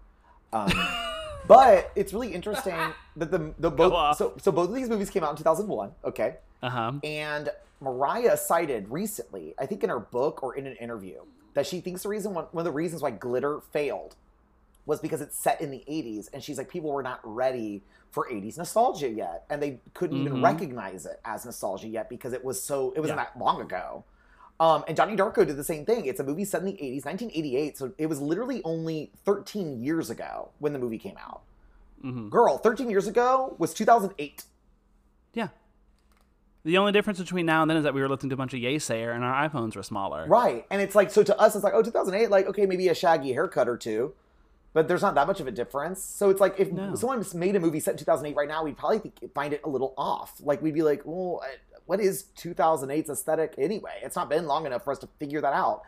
Um, 0.52 0.72
but 1.50 1.92
it's 1.96 2.14
really 2.14 2.34
interesting 2.34 2.78
that 3.18 3.32
the 3.32 3.54
the 3.60 3.70
both 3.72 4.16
so 4.18 4.34
so 4.40 4.52
both 4.52 4.70
of 4.70 4.76
these 4.76 4.88
movies 4.88 5.10
came 5.10 5.24
out 5.26 5.32
in 5.32 5.36
2001, 5.38 5.92
okay? 6.06 6.36
Uh-huh. 6.64 6.94
And 7.04 7.50
Mariah 7.82 8.38
cited 8.38 8.88
recently, 8.90 9.56
I 9.60 9.66
think 9.66 9.84
in 9.84 9.90
her 9.90 10.00
book 10.00 10.44
or 10.44 10.56
in 10.56 10.68
an 10.68 10.76
interview, 10.76 11.20
that 11.56 11.66
she 11.66 11.82
thinks 11.82 12.04
the 12.04 12.10
reason 12.10 12.34
one, 12.34 12.46
one 12.52 12.62
of 12.62 12.66
the 12.66 12.72
reasons 12.76 13.02
why 13.02 13.12
Glitter 13.12 13.62
failed 13.72 14.16
was 14.86 15.00
because 15.00 15.22
it's 15.22 15.38
set 15.38 15.60
in 15.62 15.72
the 15.72 15.84
80s 15.90 16.30
and 16.34 16.44
she's 16.44 16.58
like 16.58 16.70
people 16.70 16.92
were 16.92 17.04
not 17.04 17.20
ready 17.24 17.82
for 18.12 18.28
80s 18.32 18.58
nostalgia 18.58 19.10
yet 19.10 19.44
and 19.50 19.62
they 19.62 19.80
couldn't 19.94 20.18
even 20.18 20.34
Mhm. 20.38 20.44
recognize 20.44 21.06
it 21.06 21.20
as 21.26 21.46
nostalgia 21.46 21.88
yet 21.88 22.10
because 22.10 22.34
it 22.34 22.44
was 22.44 22.62
so 22.62 22.92
it 22.96 23.00
wasn't 23.00 23.20
Yeah. 23.20 23.26
that 23.26 23.40
long 23.40 23.62
ago 23.62 24.04
um, 24.60 24.84
and 24.88 24.98
Donnie 24.98 25.16
Darko 25.16 25.46
did 25.48 25.56
the 25.58 25.64
same 25.64 25.86
thing. 25.86 26.06
It's 26.06 26.20
a 26.20 26.24
movie 26.24 26.46
set 26.46 26.62
in 26.62 26.66
the 26.68 26.74
80s, 26.74 27.06
1988. 27.06 27.78
So 27.78 27.92
it 27.98 28.08
was 28.08 28.20
literally 28.22 28.62
only 28.66 29.12
13 29.26 29.82
years 29.84 30.10
ago 30.10 30.50
when 30.60 30.74
the 30.74 30.80
movie 30.80 30.98
came 30.98 31.16
out. 31.18 31.42
hmm 32.02 32.30
Girl, 32.30 32.58
13 32.58 32.90
years 32.90 33.08
ago 33.08 33.56
was 33.58 33.74
2008. 33.74 34.44
Yeah. 35.34 35.48
The 36.66 36.78
only 36.78 36.92
difference 36.92 37.20
between 37.20 37.46
now 37.46 37.62
and 37.62 37.70
then 37.70 37.78
is 37.78 37.84
that 37.84 37.94
we 37.94 38.02
were 38.02 38.10
listening 38.10 38.32
to 38.32 38.34
a 38.34 38.38
bunch 38.38 38.54
of 38.54 38.60
Yeasayer 38.60 39.16
and 39.16 39.24
our 39.24 39.48
iPhones 39.50 39.76
were 39.78 39.84
smaller. 39.84 40.26
Right. 40.28 40.66
And 40.70 40.82
it's 40.82 40.94
like, 40.94 41.10
so 41.10 41.24
to 41.24 41.40
us, 41.40 41.56
it's 41.56 41.64
like, 41.64 41.74
oh, 41.74 41.82
2008, 41.82 42.30
like, 42.30 42.48
okay, 42.48 42.66
maybe 42.66 42.90
a 42.90 42.94
shaggy 42.96 43.32
haircut 43.32 43.70
or 43.70 43.78
two, 43.78 44.14
but 44.74 44.90
there's 44.90 45.02
not 45.02 45.16
that 45.16 45.26
much 45.26 45.40
of 45.40 45.48
a 45.48 45.52
difference. 45.52 46.04
So 46.04 46.30
it's 46.30 46.42
like, 46.42 46.56
if 46.60 46.70
No. 46.70 46.96
someone 46.96 47.26
made 47.34 47.56
a 47.56 47.62
movie 47.62 47.80
set 47.80 47.94
in 47.94 47.98
2008 48.00 48.36
right 48.36 48.48
now, 48.50 48.66
we'd 48.66 48.78
probably 48.78 49.00
think, 49.00 49.34
find 49.34 49.54
it 49.54 49.62
a 49.64 49.70
little 49.70 49.94
off. 49.98 50.34
Like, 50.44 50.62
we'd 50.62 50.74
be 50.74 50.84
like, 50.84 51.04
well, 51.06 51.42
I- 51.44 51.56
what 51.90 52.00
is 52.00 52.26
2008's 52.38 53.10
aesthetic 53.10 53.56
anyway? 53.58 54.00
It's 54.04 54.16
not 54.16 54.30
been 54.30 54.46
long 54.46 54.68
enough 54.68 54.84
for 54.84 54.92
us 54.92 55.00
to 55.00 55.10
figure 55.20 55.42
that 55.42 55.54
out. 55.54 55.82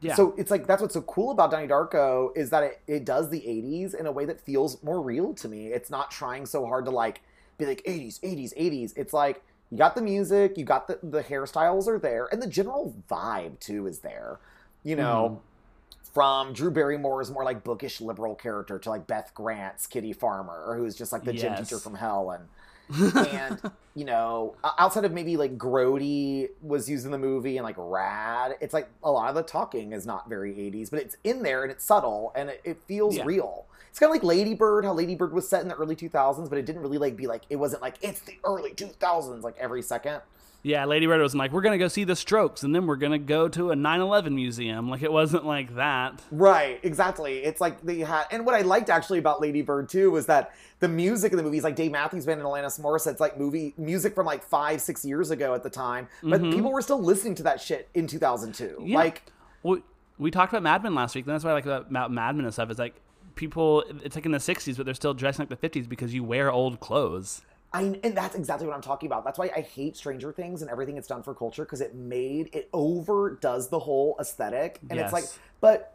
Yeah. 0.00 0.14
So 0.14 0.34
it's 0.38 0.50
like, 0.50 0.66
that's 0.66 0.80
what's 0.80 0.94
so 0.94 1.02
cool 1.02 1.30
about 1.30 1.50
Donnie 1.50 1.68
Darko 1.68 2.34
is 2.34 2.48
that 2.48 2.62
it, 2.62 2.80
it 2.86 3.04
does 3.04 3.28
the 3.28 3.40
80s 3.40 3.94
in 3.94 4.06
a 4.06 4.12
way 4.12 4.24
that 4.24 4.40
feels 4.40 4.82
more 4.82 5.02
real 5.02 5.34
to 5.34 5.46
me. 5.46 5.66
It's 5.66 5.90
not 5.90 6.10
trying 6.10 6.46
so 6.46 6.64
hard 6.64 6.86
to 6.86 6.90
like, 6.90 7.20
be 7.58 7.66
like 7.66 7.82
80s, 7.84 8.18
80s, 8.20 8.56
80s. 8.56 8.94
It's 8.96 9.12
like, 9.12 9.42
you 9.70 9.76
got 9.76 9.94
the 9.94 10.00
music, 10.00 10.56
you 10.56 10.64
got 10.64 10.88
the, 10.88 10.98
the 11.02 11.22
hairstyles 11.22 11.86
are 11.86 11.98
there, 11.98 12.30
and 12.32 12.40
the 12.40 12.46
general 12.46 12.94
vibe 13.10 13.60
too 13.60 13.86
is 13.86 13.98
there. 13.98 14.38
You 14.84 14.96
know, 14.96 15.42
mm-hmm. 15.42 16.12
from 16.14 16.54
Drew 16.54 16.70
Barrymore's 16.70 17.30
more 17.30 17.44
like 17.44 17.62
bookish 17.62 18.00
liberal 18.00 18.36
character 18.36 18.78
to 18.78 18.88
like 18.88 19.06
Beth 19.06 19.32
Grant's 19.34 19.86
Kitty 19.86 20.14
Farmer, 20.14 20.76
who's 20.78 20.94
just 20.94 21.12
like 21.12 21.24
the 21.24 21.34
gym 21.34 21.56
teacher 21.56 21.78
from 21.78 21.96
hell, 21.96 22.30
and 22.30 22.44
and 22.90 23.60
you 23.94 24.04
know, 24.04 24.54
outside 24.78 25.04
of 25.04 25.12
maybe 25.12 25.36
like 25.36 25.56
Grody 25.56 26.50
was 26.62 26.88
used 26.88 27.06
in 27.06 27.10
the 27.12 27.18
movie 27.18 27.56
and 27.56 27.64
like 27.64 27.76
Rad, 27.78 28.56
it's 28.60 28.74
like 28.74 28.88
a 29.02 29.10
lot 29.10 29.28
of 29.30 29.34
the 29.34 29.42
talking 29.42 29.92
is 29.92 30.04
not 30.06 30.28
very 30.28 30.52
80s, 30.52 30.90
but 30.90 31.00
it's 31.00 31.16
in 31.24 31.42
there 31.42 31.62
and 31.62 31.72
it's 31.72 31.84
subtle 31.84 32.32
and 32.36 32.50
it, 32.50 32.60
it 32.64 32.78
feels 32.86 33.16
Yeah. 33.16 33.24
real. 33.24 33.64
It's 33.88 33.98
kind 33.98 34.10
of 34.10 34.14
like 34.14 34.22
Lady 34.24 34.54
Bird, 34.54 34.84
how 34.84 34.92
Lady 34.92 35.14
Bird 35.14 35.32
was 35.32 35.48
set 35.48 35.62
in 35.62 35.68
the 35.68 35.74
early 35.74 35.96
2000s, 35.96 36.50
but 36.50 36.58
it 36.58 36.66
didn't 36.66 36.82
really 36.82 36.98
like 36.98 37.16
be 37.16 37.26
like 37.26 37.42
it 37.48 37.56
wasn't 37.56 37.80
like 37.80 37.94
it's 38.02 38.20
the 38.20 38.36
early 38.44 38.72
2000s 38.72 39.42
like 39.42 39.56
every 39.58 39.80
second. 39.82 40.20
Yeah, 40.62 40.84
Lady 40.84 41.06
Bird 41.06 41.20
wasn't 41.22 41.38
like, 41.38 41.52
we're 41.52 41.60
gonna 41.62 41.78
go 41.78 41.86
see 41.86 42.02
the 42.02 42.16
Strokes, 42.16 42.64
and 42.64 42.74
then 42.74 42.86
we're 42.86 42.96
gonna 42.96 43.18
go 43.20 43.46
to 43.48 43.70
a 43.70 43.76
9/11 43.76 44.34
museum. 44.34 44.90
Like 44.90 45.02
it 45.02 45.12
wasn't 45.12 45.46
like 45.46 45.76
that. 45.76 46.20
Right, 46.32 46.80
exactly. 46.82 47.38
It's 47.44 47.60
like 47.60 47.82
they 47.82 48.00
had, 48.00 48.24
and 48.32 48.44
what 48.44 48.54
I 48.56 48.62
liked 48.62 48.90
actually 48.90 49.20
about 49.20 49.40
Lady 49.40 49.62
Bird 49.62 49.88
too 49.88 50.10
was 50.10 50.26
that 50.26 50.52
the 50.80 50.88
music 50.88 51.30
in 51.32 51.38
the 51.38 51.44
movies, 51.44 51.62
like 51.62 51.76
Dave 51.76 51.92
Matthews 51.92 52.26
Band 52.26 52.40
and 52.40 52.48
Alanis 52.48 52.80
Morissette's 52.80 53.20
like 53.20 53.38
movie 53.38 53.74
music 53.78 54.14
from 54.14 54.26
like 54.26 54.42
five, 54.42 54.80
six 54.80 55.04
years 55.04 55.30
ago 55.30 55.54
at 55.54 55.62
the 55.62 55.70
time, 55.70 56.08
but 56.22 56.40
Mhm. 56.42 56.52
people 56.52 56.72
were 56.72 56.82
still 56.82 57.00
listening 57.00 57.36
to 57.36 57.42
that 57.44 57.60
shit 57.60 57.88
in 57.94 58.06
2002. 58.08 58.76
Yeah. 58.84 58.96
Like, 58.98 59.22
We, 59.62 59.82
we 60.18 60.30
talked 60.32 60.52
about 60.52 60.62
Mad 60.64 60.82
Men 60.82 60.94
last 60.94 61.14
week, 61.14 61.26
and 61.26 61.34
that's 61.34 61.44
what 61.44 61.50
I 61.50 61.54
like 61.54 61.64
about, 61.66 61.90
about 61.90 62.10
Mad 62.12 62.34
Men 62.34 62.44
and 62.44 62.52
stuff. 62.52 62.70
Is 62.70 62.78
like 62.78 62.94
people, 63.36 63.84
it's 64.02 64.16
like 64.16 64.26
in 64.26 64.32
the 64.32 64.38
60s, 64.40 64.76
but 64.76 64.84
they're 64.84 64.94
still 64.94 65.14
dressing 65.14 65.46
like 65.48 65.60
the 65.60 65.68
50s 65.68 65.86
because 65.88 66.12
you 66.12 66.24
wear 66.24 66.50
old 66.50 66.80
clothes. 66.80 67.42
I, 67.72 67.98
and 68.02 68.16
that's 68.16 68.34
exactly 68.34 68.66
what 68.66 68.74
I'm 68.74 68.82
talking 68.82 69.06
about. 69.06 69.24
That's 69.24 69.38
why 69.38 69.50
I 69.54 69.60
hate 69.60 69.96
Stranger 69.96 70.32
Things 70.32 70.62
and 70.62 70.70
everything 70.70 70.96
it's 70.96 71.08
done 71.08 71.22
for 71.22 71.34
culture 71.34 71.64
because 71.64 71.80
it 71.80 71.94
made 71.94 72.48
it 72.54 72.68
overdoes 72.72 73.68
the 73.68 73.78
whole 73.80 74.16
aesthetic, 74.20 74.78
and 74.88 74.98
it's 74.98 75.12
like, 75.12 75.24
but 75.60 75.94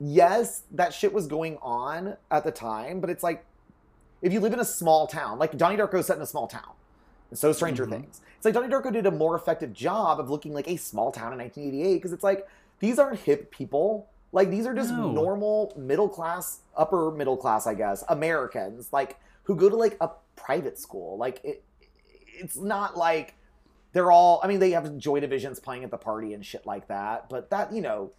yes, 0.00 0.62
that 0.72 0.92
shit 0.92 1.12
was 1.12 1.26
going 1.26 1.56
on 1.62 2.16
at 2.30 2.44
the 2.44 2.50
time, 2.50 3.00
but 3.00 3.10
it's 3.10 3.22
like 3.22 3.44
if 4.22 4.32
you 4.32 4.40
live 4.40 4.52
in 4.52 4.60
a 4.60 4.64
small 4.64 5.06
town, 5.06 5.38
like 5.38 5.56
Donnie 5.56 5.76
Darko 5.76 6.02
set 6.02 6.16
in 6.16 6.22
a 6.22 6.26
small 6.26 6.46
town, 6.46 6.72
and 7.30 7.38
so 7.38 7.52
Stranger 7.52 7.86
Mhm. 7.86 7.90
Things. 7.90 8.20
It's 8.36 8.44
like 8.44 8.54
Donnie 8.54 8.68
Darko 8.68 8.92
did 8.92 9.06
a 9.06 9.10
more 9.10 9.36
effective 9.36 9.72
job 9.72 10.18
of 10.20 10.28
looking 10.30 10.52
like 10.52 10.68
a 10.68 10.76
small 10.76 11.12
town 11.12 11.32
in 11.32 11.38
1988 11.38 11.94
because 11.94 12.12
it's 12.12 12.24
like 12.24 12.46
these 12.80 12.98
aren't 12.98 13.20
hip 13.20 13.50
people. 13.50 14.08
Like 14.32 14.50
these 14.50 14.66
are 14.66 14.74
just 14.74 14.90
No. 14.90 15.10
normal 15.12 15.72
middle 15.76 16.08
class, 16.08 16.60
upper 16.76 17.10
middle 17.12 17.36
class, 17.36 17.66
I 17.66 17.74
guess, 17.74 18.02
Americans, 18.08 18.92
like 18.92 19.16
who 19.44 19.54
go 19.54 19.68
to 19.68 19.76
like 19.76 19.96
a 20.00 20.10
private 20.36 20.78
school. 20.78 21.16
Like 21.18 21.40
it, 21.44 21.64
it's 22.26 22.56
not 22.56 22.96
like 22.96 23.34
they're 23.92 24.10
all. 24.10 24.40
I 24.42 24.48
mean, 24.48 24.60
they 24.60 24.72
have 24.72 24.98
Joy 24.98 25.20
Divisions 25.20 25.60
playing 25.60 25.84
at 25.84 25.90
the 25.90 25.98
party 25.98 26.34
and 26.34 26.44
shit 26.44 26.66
like 26.66 26.88
that. 26.88 27.28
But 27.28 27.50
that 27.50 27.72
you 27.72 27.80
know, 27.80 28.10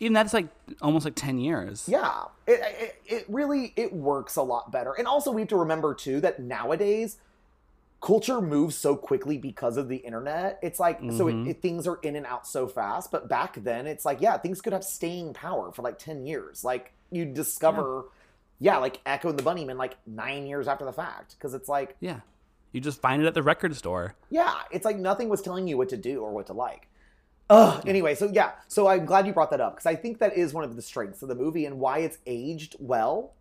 Even 0.00 0.12
that's 0.12 0.34
like 0.34 0.48
almost 0.82 1.04
like 1.04 1.14
ten 1.14 1.38
years. 1.38 1.88
yeah, 1.88 2.24
it, 2.46 2.60
it 2.62 3.02
it 3.06 3.24
really 3.28 3.72
it 3.76 3.92
works 3.92 4.36
a 4.36 4.42
lot 4.42 4.72
better. 4.72 4.92
And 4.92 5.06
also, 5.06 5.30
we 5.30 5.42
have 5.42 5.48
to 5.48 5.56
remember 5.56 5.94
too 5.94 6.20
that 6.20 6.40
nowadays 6.40 7.18
culture 8.02 8.40
moves 8.40 8.76
so 8.76 8.96
quickly 8.96 9.36
because 9.36 9.76
of 9.76 9.88
the 9.88 9.96
internet. 9.96 10.58
It's 10.62 10.80
like 10.80 10.98
so 11.12 11.28
it, 11.28 11.34
Mhm. 11.34 11.48
it, 11.50 11.60
things 11.62 11.86
are 11.86 11.96
in 12.02 12.16
and 12.16 12.24
out 12.26 12.46
so 12.46 12.66
fast. 12.66 13.10
But 13.12 13.28
back 13.28 13.62
then, 13.62 13.86
it's 13.86 14.04
like 14.04 14.20
yeah, 14.20 14.36
things 14.38 14.60
could 14.62 14.72
have 14.72 14.84
staying 14.84 15.34
power 15.34 15.70
for 15.70 15.82
like 15.82 15.98
ten 15.98 16.26
years. 16.26 16.64
Like 16.64 16.92
you 17.10 17.24
discover, 17.26 18.04
yeah, 18.06 18.10
like 18.60 19.00
Echo 19.06 19.28
and 19.30 19.38
the 19.38 19.42
Bunnymen 19.42 19.76
like 19.76 19.96
nine 20.06 20.46
years 20.46 20.68
after 20.68 20.84
the 20.84 20.92
fact 20.92 21.36
because 21.38 21.54
it's 21.54 21.68
like 21.68 21.96
Yeah. 22.00 22.20
You 22.72 22.80
just 22.80 23.00
find 23.00 23.20
it 23.20 23.26
at 23.26 23.34
the 23.34 23.42
record 23.42 23.74
store. 23.74 24.14
yeah, 24.30 24.54
it's 24.70 24.84
like 24.84 24.96
nothing 24.96 25.28
was 25.28 25.42
telling 25.42 25.66
you 25.66 25.76
what 25.76 25.88
to 25.88 25.96
do 25.96 26.20
or 26.22 26.30
what 26.30 26.46
to 26.46 26.52
like. 26.52 26.86
Ugh. 27.48 27.82
Anyway, 27.84 28.14
so 28.14 28.30
yeah, 28.32 28.52
so 28.68 28.86
I'm 28.86 29.04
glad 29.06 29.26
you 29.26 29.32
brought 29.32 29.50
that 29.50 29.60
up 29.60 29.74
because 29.74 29.86
I 29.86 29.96
think 29.96 30.20
that 30.20 30.36
is 30.36 30.54
one 30.54 30.62
of 30.62 30.76
the 30.76 30.82
strengths 30.82 31.20
of 31.22 31.28
the 31.28 31.34
movie 31.34 31.66
and 31.66 31.80
why 31.80 31.98
it's 31.98 32.18
aged 32.26 32.76
well. 32.78 33.32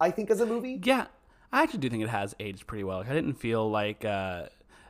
I 0.00 0.10
think 0.10 0.30
as 0.30 0.40
a 0.40 0.46
movie. 0.46 0.80
Yeah, 0.82 1.06
I 1.52 1.62
actually 1.62 1.80
do 1.80 1.90
think 1.90 2.02
it 2.02 2.08
has 2.08 2.34
aged 2.40 2.66
pretty 2.66 2.82
well. 2.82 3.00
I 3.00 3.12
didn't 3.12 3.34
feel 3.34 3.70
like 3.70 4.06
uh, 4.06 4.46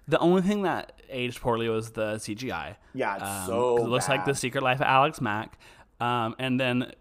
the 0.07 0.19
only 0.21 0.43
thing 0.43 0.63
that 0.63 1.03
aged 1.11 1.41
poorly 1.41 1.69
was 1.69 1.91
the 1.91 2.15
CGI. 2.15 2.77
Yeah, 2.95 3.17
it's 3.17 3.25
Um, 3.25 3.47
so 3.47 3.77
it 3.79 3.89
looks 3.89 4.09
like 4.09 4.25
the 4.25 4.35
Secret 4.35 4.63
Life 4.63 4.79
of 4.81 4.87
Alex 4.87 5.21
Mack. 5.21 5.59
Um, 6.01 6.37
and 6.39 6.59
then, 6.61 6.93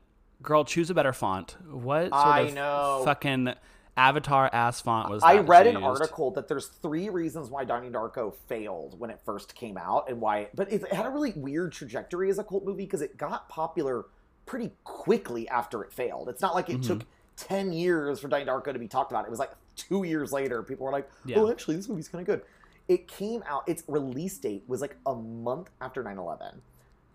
girl, 0.41 0.63
choose 0.65 0.89
a 0.89 0.93
better 0.93 1.13
font. 1.13 1.55
What 1.69 2.03
sort 2.09 2.13
I 2.13 2.39
of 2.41 2.53
know. 2.53 3.01
fucking 3.05 3.53
Avatar 3.97 4.49
ass 4.53 4.81
font 4.81 5.09
was? 5.09 5.21
I 5.23 5.37
read 5.39 5.67
an 5.67 5.73
used? 5.75 5.85
article 5.85 6.31
that 6.31 6.47
there's 6.47 6.67
three 6.67 7.09
reasons 7.09 7.49
why 7.49 7.63
Donnie 7.65 7.89
Darko 7.89 8.33
failed 8.47 8.99
when 8.99 9.09
it 9.09 9.19
first 9.25 9.53
came 9.55 9.77
out, 9.77 10.09
and 10.09 10.19
why. 10.21 10.49
But 10.55 10.71
it 10.71 10.91
had 10.93 11.05
a 11.05 11.09
really 11.09 11.33
weird 11.35 11.73
trajectory 11.73 12.29
as 12.29 12.39
a 12.39 12.43
cult 12.43 12.65
movie 12.65 12.85
because 12.85 13.01
it 13.01 13.17
got 13.17 13.49
popular 13.49 14.05
pretty 14.45 14.71
quickly 14.83 15.47
after 15.49 15.83
it 15.83 15.91
failed. 15.93 16.29
It's 16.29 16.41
not 16.41 16.55
like 16.55 16.69
it 16.69 16.77
Mm-hmm. 16.81 16.99
took 16.99 17.07
ten 17.35 17.71
years 17.73 18.19
for 18.19 18.27
Donnie 18.27 18.45
Darko 18.45 18.71
to 18.73 18.79
be 18.79 18.87
talked 18.87 19.11
about. 19.11 19.25
It 19.25 19.29
was 19.29 19.39
like 19.39 19.51
two 19.75 20.03
years 20.03 20.31
later, 20.31 20.63
people 20.63 20.85
were 20.85 20.91
like, 20.91 21.09
Yeah. 21.25 21.39
"Oh, 21.39 21.51
actually, 21.51 21.75
this 21.75 21.87
movie's 21.89 22.07
kind 22.07 22.21
of 22.21 22.25
good." 22.25 22.41
It 22.87 23.07
came 23.07 23.43
out. 23.47 23.67
Its 23.67 23.83
release 23.87 24.37
date 24.37 24.63
was 24.67 24.81
like 24.81 24.95
a 25.05 25.13
month 25.15 25.69
after 25.79 26.03
9/11, 26.03 26.61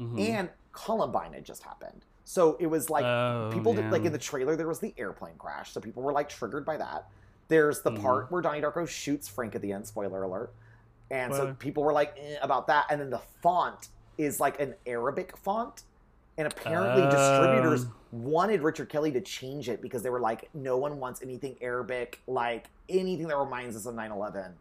Mhm. 0.01 0.21
and 0.21 0.51
Columbine 0.73 1.33
had 1.33 1.45
just 1.45 1.63
happened. 1.65 2.05
So 2.29 2.57
it 2.59 2.67
was 2.67 2.91
like 2.91 3.05
Oh, 3.05 3.51
people 3.53 3.73
did, 3.73 3.93
like 3.93 4.05
in 4.05 4.11
the 4.11 4.19
trailer 4.19 4.57
there 4.57 4.67
was 4.67 4.81
the 4.81 4.93
airplane 4.99 5.37
crash, 5.39 5.71
so 5.73 5.81
people 5.81 6.03
were 6.03 6.13
like 6.13 6.29
triggered 6.29 6.67
by 6.67 6.77
that. 6.77 7.07
There's 7.47 7.83
the 7.83 7.93
Mhm. 7.93 8.03
part 8.03 8.33
where 8.33 8.43
Donnie 8.43 8.61
Darko 8.61 8.87
shoots 8.87 9.29
Frank 9.29 9.55
at 9.55 9.63
the 9.63 9.73
end. 9.73 9.87
Spoiler 9.87 10.25
alert. 10.25 10.53
And 11.09 11.33
so 11.33 11.55
people 11.55 11.85
were 11.85 11.93
like 11.93 12.15
eh, 12.19 12.35
about 12.43 12.67
that, 12.67 12.87
and 12.91 13.01
then 13.01 13.11
the 13.11 13.21
font 13.43 13.91
is 14.19 14.41
like 14.41 14.59
an 14.61 14.75
Arabic 14.87 15.37
font, 15.37 15.85
and 16.37 16.49
apparently 16.53 17.03
distributors 17.07 17.85
Um. 17.85 17.95
wanted 18.11 18.63
Richard 18.63 18.89
Kelly 18.89 19.13
to 19.13 19.21
change 19.21 19.69
it 19.69 19.81
because 19.81 20.03
they 20.03 20.11
were 20.11 20.19
like, 20.21 20.49
no 20.53 20.77
one 20.79 20.99
wants 20.99 21.23
anything 21.23 21.57
Arabic, 21.61 22.21
like 22.27 22.71
anything 22.89 23.29
that 23.29 23.37
reminds 23.39 23.77
us 23.77 23.87
of 23.87 23.95
9/11 23.95 24.59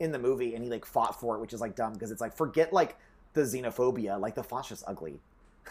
in 0.00 0.12
the 0.12 0.18
movie, 0.18 0.54
and 0.54 0.62
he 0.62 0.68
like 0.68 0.84
fought 0.84 1.18
for 1.18 1.34
it, 1.36 1.40
which 1.40 1.54
is 1.54 1.62
like 1.62 1.74
dumb 1.74 1.94
because 1.94 2.10
it's 2.10 2.20
like 2.20 2.34
forget 2.36 2.74
like 2.74 2.98
the 3.32 3.40
xenophobia, 3.40 4.20
like 4.20 4.34
the 4.34 4.42
font's 4.44 4.68
just 4.68 4.84
ugly. 4.86 5.22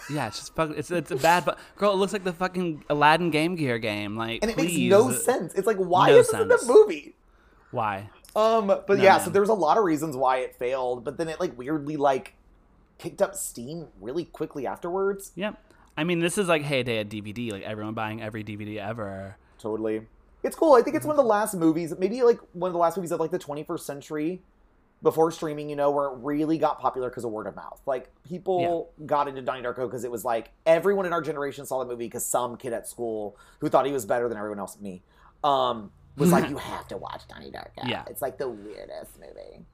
Yeah, 0.10 0.28
it's 0.28 0.39
just 0.39 0.56
fuck, 0.56 0.72
it's 0.76 0.91
it's 0.91 1.12
a 1.12 1.16
bad. 1.16 1.46
But 1.46 1.58
girl, 1.78 1.91
it 1.91 1.96
looks 1.96 2.14
like 2.14 2.24
the 2.24 2.34
fucking 2.34 2.86
Aladdin 2.89 3.32
Game 3.32 3.56
Gear 3.56 3.80
game. 3.80 4.16
Like, 4.16 4.39
and 4.41 4.52
it 4.52 4.56
please, 4.58 4.78
makes 4.78 4.89
no 4.91 5.12
sense. 5.12 5.54
It's 5.54 5.68
like 5.68 5.78
why 5.78 6.10
No 6.10 6.18
is 6.18 6.30
this 6.30 6.41
in 6.41 6.48
the 6.48 6.64
movie? 6.68 7.16
Why? 7.72 8.10
Um, 8.36 8.68
but 8.68 8.88
No, 8.89 8.96
yeah, 8.96 9.16
man. 9.18 9.22
so 9.22 9.30
there 9.32 9.41
was 9.41 9.50
a 9.50 9.54
lot 9.54 9.78
of 9.78 9.84
reasons 9.84 10.16
why 10.16 10.38
it 10.38 10.56
failed, 10.56 11.04
but 11.04 11.18
then 11.18 11.30
it 11.30 11.39
like 11.39 11.58
weirdly 11.58 11.98
like 11.98 12.36
kicked 12.98 13.22
up 13.22 13.36
steam 13.36 13.88
really 14.00 14.26
quickly 14.26 14.68
afterwards. 14.68 15.32
Yep. 15.36 15.58
I 15.98 16.04
mean, 16.04 16.20
this 16.20 16.38
is 16.38 16.48
like 16.48 16.62
heyday 16.62 17.00
of 17.00 17.08
DVD. 17.10 17.52
Like 17.52 17.64
everyone 17.64 17.93
buying 17.93 18.22
every 18.22 18.43
DVD 18.43 18.78
ever. 18.78 19.38
Totally, 19.58 20.02
it's 20.43 20.56
cool. 20.56 20.74
I 20.74 20.82
think 20.82 20.96
it's 20.98 21.06
one 21.06 21.14
of 21.14 21.24
the 21.24 21.28
last 21.28 21.56
movies, 21.56 21.93
maybe 21.98 22.22
like 22.24 22.39
one 22.54 22.70
of 22.70 22.74
the 22.74 22.80
last 22.80 22.98
movies 22.98 23.12
of 23.12 23.20
like 23.20 23.32
the 23.32 23.39
21st 23.39 23.80
century 23.80 24.41
before 25.06 25.32
streaming. 25.32 25.70
You 25.70 25.78
know, 25.78 25.91
where 25.91 26.08
it 26.08 26.16
really 26.18 26.58
got 26.58 26.82
popular 26.82 27.10
because 27.10 27.24
of 27.24 27.32
word 27.32 27.47
of 27.47 27.56
mouth. 27.56 27.80
Like 27.86 28.10
people 28.24 28.91
got 29.06 29.30
into 29.30 29.41
Donnie 29.41 29.62
Darko 29.62 29.88
because 29.88 30.03
it 30.03 30.12
was 30.12 30.26
like 30.26 30.51
everyone 30.66 31.06
in 31.06 31.14
our 31.14 31.22
generation 31.22 31.66
saw 31.66 31.80
the 31.80 31.86
movie 31.86 32.08
because 32.08 32.26
some 32.26 32.58
kid 32.58 32.74
at 32.74 32.89
school 32.89 33.38
who 33.60 33.70
thought 33.70 33.86
he 33.86 33.93
was 33.93 34.06
better 34.06 34.28
than 34.28 34.38
everyone 34.38 34.60
else, 34.60 34.78
me, 34.82 35.03
um, 35.43 35.91
was 36.18 36.32
like, 36.32 36.49
"You 36.49 36.58
have 36.58 36.88
to 36.89 36.97
watch 36.97 37.22
Donnie 37.30 37.51
Darko." 37.51 37.88
Yeah. 37.88 38.03
it's 38.10 38.22
like 38.22 38.38
the 38.38 38.49
weirdest 38.49 39.18
movie. 39.20 39.66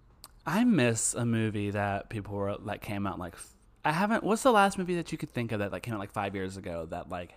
I 0.45 0.63
miss 0.63 1.13
a 1.13 1.25
movie 1.25 1.71
that 1.71 2.09
people 2.09 2.36
were 2.36 2.55
like 2.57 2.82
came 2.82 3.07
out 3.07 3.17
like. 3.17 3.36
I 3.84 3.91
haven't. 3.93 4.23
What's 4.23 4.43
the 4.43 4.51
last 4.51 4.77
movie 4.77 4.95
that 4.95 5.11
you 5.11 5.17
could 5.17 5.32
think 5.32 5.51
of 5.51 5.59
that 5.59 5.71
like 5.71 5.82
came 5.82 5.95
out 5.95 5.99
like 5.99 6.11
five 6.11 6.36
years 6.36 6.55
ago 6.55 6.86
that 6.91 7.09
like 7.09 7.34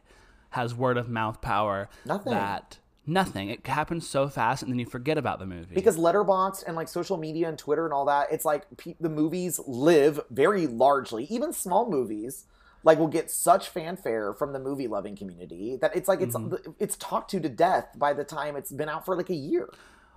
has 0.50 0.74
word 0.74 0.98
of 0.98 1.08
mouth 1.08 1.40
power? 1.40 1.88
Nothing. 2.04 2.34
That 2.34 2.78
nothing. 3.06 3.50
It 3.50 3.66
happens 3.66 4.08
so 4.08 4.28
fast, 4.28 4.62
and 4.62 4.72
then 4.72 4.78
you 4.78 4.86
forget 4.86 5.18
about 5.18 5.38
the 5.38 5.46
movie. 5.46 5.74
because 5.74 5.96
letterboxd 5.96 6.64
and 6.66 6.76
like 6.76 6.88
social 6.88 7.16
media 7.16 7.48
and 7.48 7.58
twitter 7.58 7.84
and 7.84 7.92
all 7.92 8.04
that 8.06 8.28
it's 8.32 8.44
like 8.44 8.64
pe- 8.76 8.94
the 9.00 9.08
movies 9.08 9.60
live 9.66 10.20
very 10.30 10.66
largely 10.66 11.24
even 11.24 11.52
small 11.52 11.90
movies 11.90 12.44
like 12.82 12.98
will 12.98 13.08
get 13.08 13.30
such 13.30 13.68
fanfare 13.68 14.32
from 14.34 14.52
the 14.52 14.58
movie 14.58 14.86
loving 14.88 15.16
community 15.16 15.76
that 15.80 15.94
it's 15.96 16.08
like 16.08 16.20
it's 16.20 16.34
Mm-hmm. 16.36 16.70
it's 16.78 16.96
talked 16.96 17.30
to 17.30 17.40
to 17.40 17.48
death 17.48 17.88
by 17.96 18.12
the 18.12 18.24
time 18.24 18.56
it's 18.56 18.72
been 18.72 18.88
out 18.88 19.04
for 19.04 19.16
like 19.16 19.30
a 19.30 19.34
year 19.34 19.68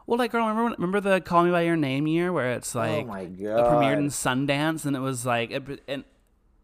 well, 0.05 0.17
like 0.17 0.31
girl, 0.31 0.47
remember 0.47 0.73
remember 0.77 1.01
the 1.01 1.19
Call 1.19 1.43
Me 1.43 1.51
by 1.51 1.63
Your 1.63 1.75
Name 1.75 2.07
year 2.07 2.31
where 2.31 2.53
it's 2.53 2.73
like 2.73 3.03
oh 3.03 3.07
my 3.07 3.23
it 3.23 3.39
premiered 3.39 3.97
in 3.97 4.07
Sundance, 4.07 4.85
and 4.85 4.95
it 4.95 5.01
was 5.01 5.25
like, 5.25 5.51
it, 5.51 5.83
and 5.85 6.05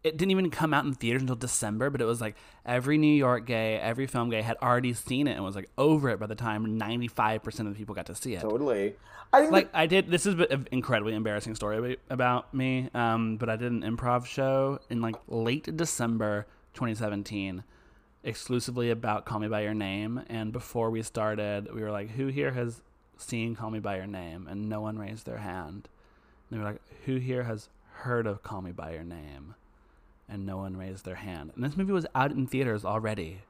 it 0.04 0.18
didn't 0.18 0.32
even 0.32 0.50
come 0.50 0.74
out 0.74 0.86
in 0.86 0.94
theaters 0.94 1.22
until 1.22 1.36
December. 1.36 1.90
But 1.90 2.02
it 2.02 2.06
was 2.06 2.20
like 2.22 2.36
every 2.66 2.98
New 2.98 3.14
York 3.14 3.46
gay, 3.46 3.78
every 3.78 4.08
film 4.08 4.30
gay 4.30 4.42
had 4.42 4.58
already 4.62 4.94
seen 4.94 5.28
it 5.28 5.34
and 5.34 5.44
was 5.44 5.56
like 5.56 5.70
over 5.78 6.10
it 6.10 6.20
by 6.20 6.26
the 6.28 6.36
time 6.36 6.78
ninety 6.78 7.08
five 7.08 7.44
percent 7.44 7.68
of 7.68 7.74
the 7.74 7.78
people 7.78 7.96
got 7.96 8.06
to 8.08 8.16
see 8.16 8.34
it. 8.36 8.42
totally 8.42 8.96
i 9.32 9.40
think 9.42 9.52
Like 9.52 9.72
that- 9.72 9.78
I 9.80 9.86
did. 9.88 10.12
This 10.12 10.26
is 10.26 10.36
an 10.36 10.68
incredibly 10.72 11.16
embarrassing 11.16 11.56
story 11.56 11.98
about 12.10 12.54
me. 12.54 12.90
Um, 12.94 13.38
but 13.38 13.50
I 13.50 13.56
did 13.56 13.72
an 13.72 13.82
improv 13.82 14.26
show 14.26 14.80
in 14.90 15.02
like 15.02 15.16
late 15.28 15.76
December 15.76 16.46
2017, 16.76 17.64
exclusively 18.24 18.90
about 18.92 19.26
Call 19.26 19.40
Me 19.40 19.48
by 19.48 19.62
Your 19.62 19.74
Name. 19.74 20.22
And 20.28 20.52
before 20.52 20.90
we 20.90 21.02
started, 21.02 21.74
we 21.74 21.82
were 21.82 21.92
like, 21.92 22.12
"Who 22.12 22.28
here 22.28 22.52
has 22.52 22.82
seen 23.18 23.56
Call 23.56 23.72
Me 23.72 23.80
by 23.80 23.98
Your 23.98 24.08
Name?" 24.08 24.48
And 24.48 24.70
no 24.70 24.82
one 24.82 24.98
raised 25.00 25.26
their 25.26 25.38
hand. 25.40 25.88
And 26.50 26.52
they 26.52 26.58
were 26.64 26.70
like, 26.72 26.82
"Who 27.06 27.18
here 27.18 27.44
has 27.44 27.70
heard 28.04 28.28
of 28.28 28.44
Call 28.44 28.62
Me 28.62 28.72
by 28.72 28.94
Your 28.94 29.04
Name?" 29.04 29.56
And 30.34 30.48
no 30.48 30.58
one 30.58 30.76
raised 30.76 31.06
their 31.06 31.16
hand. 31.16 31.52
And 31.54 31.64
this 31.64 31.78
movie 31.78 31.94
was 31.94 32.08
out 32.16 32.32
in 32.32 32.48
theaters 32.48 32.84
already 32.84 33.42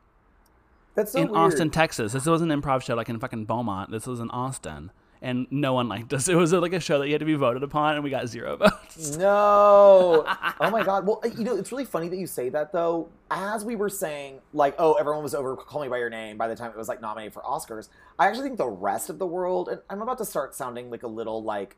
that's 0.95 1.13
so 1.13 1.19
in 1.19 1.27
weird. 1.29 1.37
Austin, 1.37 1.69
Texas. 1.69 2.13
This 2.13 2.25
was 2.25 2.41
an 2.41 2.49
improv 2.49 2.83
show 2.83 2.95
like 2.95 3.09
in 3.09 3.19
fucking 3.19 3.45
Beaumont. 3.45 3.89
This 3.89 4.05
was 4.05 4.19
in 4.19 4.29
Austin. 4.29 4.91
And 5.21 5.47
no 5.49 5.73
one 5.73 5.87
liked 5.87 6.13
us. 6.13 6.27
It 6.29 6.35
was 6.35 6.51
like 6.51 6.73
a 6.73 6.81
show 6.81 6.99
that 6.99 7.07
you 7.07 7.13
had 7.13 7.21
to 7.21 7.25
be 7.25 7.35
voted 7.35 7.63
upon, 7.63 7.95
and 7.95 8.03
we 8.03 8.09
got 8.09 8.27
zero 8.27 8.57
votes. 8.57 9.15
No. 9.15 10.25
oh 10.59 10.69
my 10.69 10.83
god. 10.83 11.07
Well, 11.07 11.21
you 11.37 11.45
know, 11.45 11.55
it's 11.55 11.71
really 11.71 11.85
funny 11.85 12.09
that 12.09 12.17
you 12.17 12.27
say 12.27 12.49
that 12.49 12.73
though. 12.73 13.07
As 13.31 13.63
we 13.63 13.77
were 13.77 13.89
saying, 13.89 14.39
like, 14.53 14.75
oh, 14.77 14.93
everyone 14.93 15.23
was 15.23 15.33
over 15.33 15.55
Call 15.55 15.81
Me 15.81 15.87
by 15.87 15.97
Your 15.97 16.09
Name 16.09 16.37
by 16.37 16.49
the 16.49 16.55
time 16.55 16.71
it 16.71 16.77
was 16.77 16.89
like 16.89 17.01
nominated 17.01 17.33
for 17.33 17.41
Oscars. 17.41 17.87
I 18.19 18.27
actually 18.27 18.43
think 18.43 18.57
the 18.57 18.67
rest 18.67 19.09
of 19.09 19.17
the 19.17 19.25
world, 19.25 19.69
and 19.69 19.79
I'm 19.89 20.01
about 20.01 20.17
to 20.17 20.25
start 20.25 20.53
sounding 20.53 20.91
like 20.91 21.03
a 21.03 21.07
little 21.07 21.41
like 21.41 21.77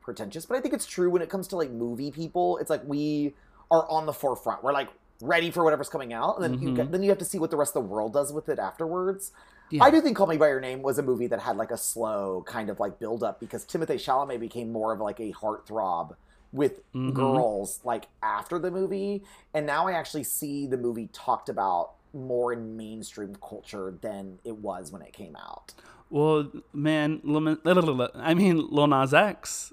pretentious, 0.00 0.46
but 0.46 0.56
I 0.56 0.60
think 0.62 0.72
it's 0.72 0.86
true 0.86 1.10
when 1.10 1.20
it 1.20 1.28
comes 1.28 1.46
to 1.48 1.56
like 1.56 1.70
movie 1.70 2.10
people. 2.10 2.56
It's 2.58 2.70
like 2.70 2.82
we 2.86 3.34
are 3.70 3.88
on 3.90 4.06
the 4.06 4.12
forefront. 4.12 4.62
We're 4.62 4.72
like 4.72 4.88
ready 5.22 5.50
for 5.50 5.62
whatever's 5.64 5.88
coming 5.88 6.12
out, 6.12 6.36
and 6.40 6.44
then 6.44 6.60
you 6.62 6.70
Mhm. 6.70 6.76
get, 6.76 6.92
then 6.92 7.02
you 7.02 7.10
have 7.10 7.18
to 7.18 7.24
see 7.24 7.38
what 7.38 7.50
the 7.50 7.56
rest 7.56 7.76
of 7.76 7.82
the 7.84 7.88
world 7.88 8.12
does 8.14 8.32
with 8.32 8.48
it 8.48 8.58
afterwards. 8.58 9.32
Yeah. 9.70 9.84
I 9.84 9.90
do 9.90 10.00
think 10.00 10.16
Call 10.16 10.26
Me 10.26 10.36
by 10.36 10.48
Your 10.48 10.60
Name 10.60 10.82
was 10.82 10.98
a 10.98 11.02
movie 11.02 11.26
that 11.28 11.40
had 11.40 11.56
like 11.56 11.70
a 11.70 11.76
slow 11.76 12.42
kind 12.46 12.70
of 12.70 12.80
like 12.80 12.98
build 12.98 13.22
up 13.22 13.38
because 13.38 13.64
Timothée 13.64 13.96
Chalamet 13.96 14.40
became 14.40 14.72
more 14.72 14.92
of 14.92 15.00
like 15.00 15.20
a 15.20 15.32
heartthrob 15.32 16.16
with 16.52 16.80
Mhm. 16.92 17.14
girls 17.14 17.80
like 17.84 18.08
after 18.22 18.58
the 18.58 18.70
movie, 18.70 19.22
and 19.54 19.66
now 19.66 19.86
I 19.86 19.92
actually 19.92 20.24
see 20.24 20.66
the 20.66 20.76
movie 20.78 21.08
talked 21.12 21.48
about 21.48 21.92
more 22.12 22.52
in 22.52 22.76
mainstream 22.76 23.36
culture 23.36 23.94
than 24.00 24.40
it 24.42 24.56
was 24.56 24.90
when 24.90 25.02
it 25.02 25.12
came 25.12 25.36
out. 25.36 25.74
Well, 26.08 26.50
man, 26.72 27.20
I 27.24 28.34
mean, 28.34 28.66
Lil 28.68 28.86
Nas 28.88 29.14
X. 29.14 29.72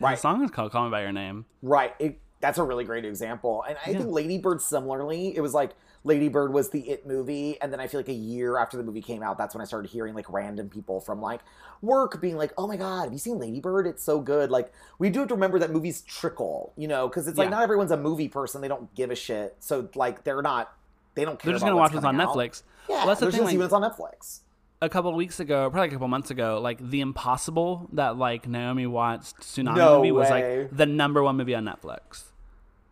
Right. 0.00 0.14
The 0.14 0.20
song 0.20 0.44
is 0.44 0.50
called 0.52 0.70
"Call 0.70 0.84
Me 0.84 0.90
by 0.90 1.02
Your 1.02 1.10
Name." 1.10 1.46
Right. 1.62 1.94
It, 1.98 2.20
that's 2.40 2.58
a 2.58 2.62
really 2.64 2.84
great 2.84 3.04
example. 3.04 3.64
And 3.68 3.76
I 3.86 3.90
Yeah. 3.90 3.98
think 3.98 4.10
Lady 4.12 4.38
Bird 4.38 4.60
similarly, 4.60 5.34
it 5.36 5.40
was 5.40 5.54
like 5.54 5.74
Lady 6.04 6.28
Bird 6.28 6.52
was 6.52 6.70
the 6.70 6.88
it 6.88 7.06
movie, 7.06 7.60
and 7.60 7.72
then 7.72 7.80
I 7.80 7.88
feel 7.88 7.98
like 7.98 8.08
a 8.08 8.12
year 8.12 8.58
after 8.58 8.76
the 8.76 8.84
movie 8.84 9.02
came 9.02 9.22
out, 9.24 9.38
that's 9.38 9.54
when 9.54 9.62
I 9.62 9.64
started 9.64 9.90
hearing 9.90 10.14
like 10.14 10.30
random 10.32 10.68
people 10.68 11.00
from 11.00 11.20
like 11.20 11.40
work 11.82 12.20
being 12.20 12.36
like, 12.36 12.52
"Oh 12.56 12.66
my 12.68 12.76
god, 12.76 13.04
have 13.04 13.12
you 13.12 13.18
seen 13.18 13.38
Lady 13.38 13.58
Bird? 13.60 13.86
It's 13.88 14.04
so 14.04 14.20
good." 14.20 14.50
Like 14.50 14.72
we 15.00 15.10
do 15.10 15.20
have 15.20 15.28
to 15.28 15.34
remember 15.34 15.58
that 15.58 15.70
movies 15.72 16.02
trickle, 16.02 16.72
you 16.76 16.86
know, 16.86 17.08
because 17.08 17.26
it's 17.26 17.38
like 17.38 17.46
Yeah. 17.46 17.50
not 17.56 17.62
everyone's 17.64 17.90
a 17.90 17.96
movie 17.96 18.28
person; 18.28 18.60
they 18.60 18.68
don't 18.68 18.94
give 18.94 19.10
a 19.10 19.16
shit. 19.16 19.56
So 19.58 19.88
like 19.96 20.22
they're 20.22 20.42
not, 20.42 20.72
they 21.16 21.24
don't 21.24 21.38
care. 21.40 21.48
They're 21.48 21.54
just 21.54 21.64
gonna 21.64 21.74
what's 21.76 21.92
watch 21.94 22.00
this 22.02 22.06
on 22.06 22.20
out. 22.20 22.28
Netflix. 22.36 22.62
Yeah, 22.88 22.96
Well, 22.98 23.06
that's 23.08 23.20
the 23.20 23.32
thing, 23.32 23.42
like- 23.44 23.56
when 23.56 23.64
it's 23.64 23.74
on 23.74 23.82
Netflix. 23.82 24.40
A 24.86 24.88
couple 24.88 25.10
of 25.10 25.16
weeks 25.16 25.38
ago, 25.40 25.68
probably 25.70 25.88
a 25.88 25.92
couple 25.92 26.08
months 26.08 26.30
ago, 26.30 26.60
like 26.60 26.78
The 26.80 27.00
Impossible, 27.00 27.88
that 27.92 28.16
like 28.16 28.48
Naomi 28.48 28.86
Watts 28.86 29.34
tsunami 29.40 29.76
No 29.76 29.96
movie 29.98 30.12
was 30.12 30.30
way. 30.30 30.60
like 30.62 30.76
the 30.76 30.86
number 30.86 31.22
one 31.22 31.36
movie 31.36 31.54
on 31.54 31.64
Netflix. 31.64 32.24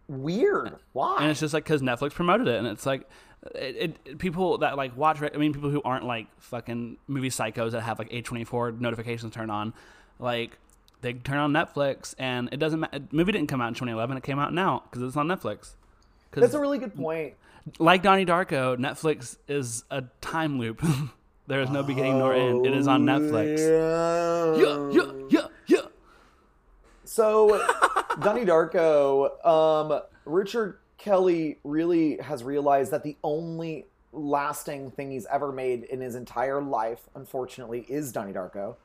Weird. 0.09 0.77
Why? 0.93 1.19
and 1.23 1.31
it's 1.31 1.41
just 1.41 1.55
like 1.55 1.65
because 1.65 1.81
Netflix 1.81 2.13
promoted 2.13 2.47
it, 2.47 2.57
and 2.59 2.67
it's 2.67 2.85
like 2.85 3.09
it, 3.55 3.97
it 4.07 4.19
people 4.19 4.59
that 4.59 4.77
like 4.77 4.95
watch. 4.97 5.23
I 5.23 5.37
mean, 5.39 5.55
people 5.55 5.71
who 5.71 5.81
aren't 5.83 6.05
like 6.05 6.27
fucking 6.41 6.99
movie 7.09 7.31
psychos 7.31 7.71
that 7.73 7.81
have 7.83 7.99
like 7.99 8.09
A 8.13 8.21
twenty 8.21 8.45
four 8.45 8.71
notifications 8.71 9.33
turned 9.33 9.51
on, 9.51 9.73
like 10.19 10.59
they 11.01 11.15
turn 11.15 11.39
on 11.39 11.53
Netflix, 11.53 12.15
and 12.19 12.51
it 12.53 12.59
doesn't. 12.59 12.81
matter. 12.81 13.01
Movie 13.13 13.33
didn't 13.33 13.49
come 13.49 13.63
out 13.63 13.69
in 13.69 13.75
twenty 13.75 13.93
eleven; 13.93 14.17
it 14.19 14.23
came 14.23 14.39
out 14.39 14.53
now 14.53 14.83
because 14.91 15.03
it's 15.03 15.17
on 15.17 15.27
Netflix. 15.27 15.71
That's 16.33 16.53
a 16.55 16.61
really 16.61 16.79
good 16.79 16.95
point. 16.95 17.35
like 17.79 18.03
Donnie 18.03 18.27
Darko, 18.27 18.77
Netflix 18.77 19.39
is 19.49 19.85
a 19.91 20.03
time 20.21 20.59
loop. 20.59 20.83
there 21.47 21.61
is 21.61 21.71
no 21.71 21.83
beginning 21.83 22.19
nor 22.19 22.35
end. 22.35 22.67
It 22.67 22.75
is 22.75 22.89
on 22.89 23.05
Netflix. 23.05 23.59
Yeah. 23.59 24.91
Yeah, 24.91 25.13
yeah, 25.29 25.47
yeah. 25.67 25.87
So, 27.05 27.49
Donnie 28.23 28.45
Darko, 28.45 29.45
um, 29.47 30.01
Richard 30.25 30.79
Kelly 30.97 31.59
really 31.65 32.17
has 32.19 32.43
realized 32.43 32.91
that 32.93 33.03
the 33.03 33.17
only 33.23 33.87
lasting 34.13 34.91
thing 34.93 35.11
he's 35.11 35.27
ever 35.27 35.53
made 35.53 35.85
in 35.85 36.01
his 36.01 36.15
entire 36.15 36.63
life, 36.63 37.09
unfortunately, 37.15 37.85
is 37.89 38.13
Donnie 38.13 38.33
Darko. 38.33 38.77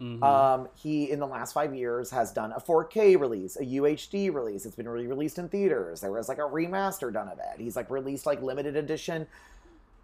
Mm-hmm. 0.00 0.22
Um, 0.22 0.68
he, 0.74 1.10
in 1.10 1.18
the 1.18 1.26
last 1.26 1.52
five 1.52 1.74
years, 1.74 2.10
has 2.10 2.32
done 2.32 2.52
a 2.52 2.60
4K 2.60 3.18
release, 3.18 3.56
a 3.56 3.64
UHD 3.64 4.32
release. 4.32 4.66
It's 4.66 4.76
been 4.76 4.88
re-released 4.88 5.38
in 5.38 5.48
theaters. 5.48 6.00
There 6.00 6.10
was 6.12 6.28
like 6.28 6.38
a 6.38 6.42
remaster 6.42 7.12
done 7.12 7.28
of 7.28 7.38
it. 7.38 7.60
He's 7.60 7.76
like 7.76 7.90
released 7.90 8.26
like 8.26 8.42
limited 8.42 8.76
edition 8.76 9.26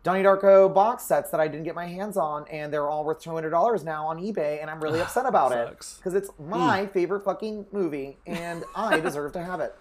Donnie 0.02 0.22
Darko 0.22 0.72
box 0.72 1.02
sets 1.04 1.30
that 1.30 1.40
I 1.40 1.48
didn't 1.48 1.64
get 1.64 1.74
my 1.74 1.86
hands 1.86 2.16
on, 2.16 2.46
and 2.48 2.72
they're 2.72 2.88
all 2.88 3.04
worth 3.04 3.20
two 3.20 3.30
hundred 3.30 3.50
dollars 3.50 3.84
now 3.84 4.06
on 4.06 4.18
eBay, 4.18 4.60
and 4.60 4.70
I'm 4.70 4.80
really 4.80 5.00
upset 5.02 5.26
about 5.26 5.52
it 5.52 5.68
because 5.98 6.14
it's 6.14 6.30
my 6.38 6.86
favorite 6.86 7.24
fucking 7.24 7.66
movie, 7.72 8.16
and 8.26 8.64
I 8.74 9.00
deserve 9.00 9.32
to 9.32 9.42
have 9.42 9.60
it 9.60 9.74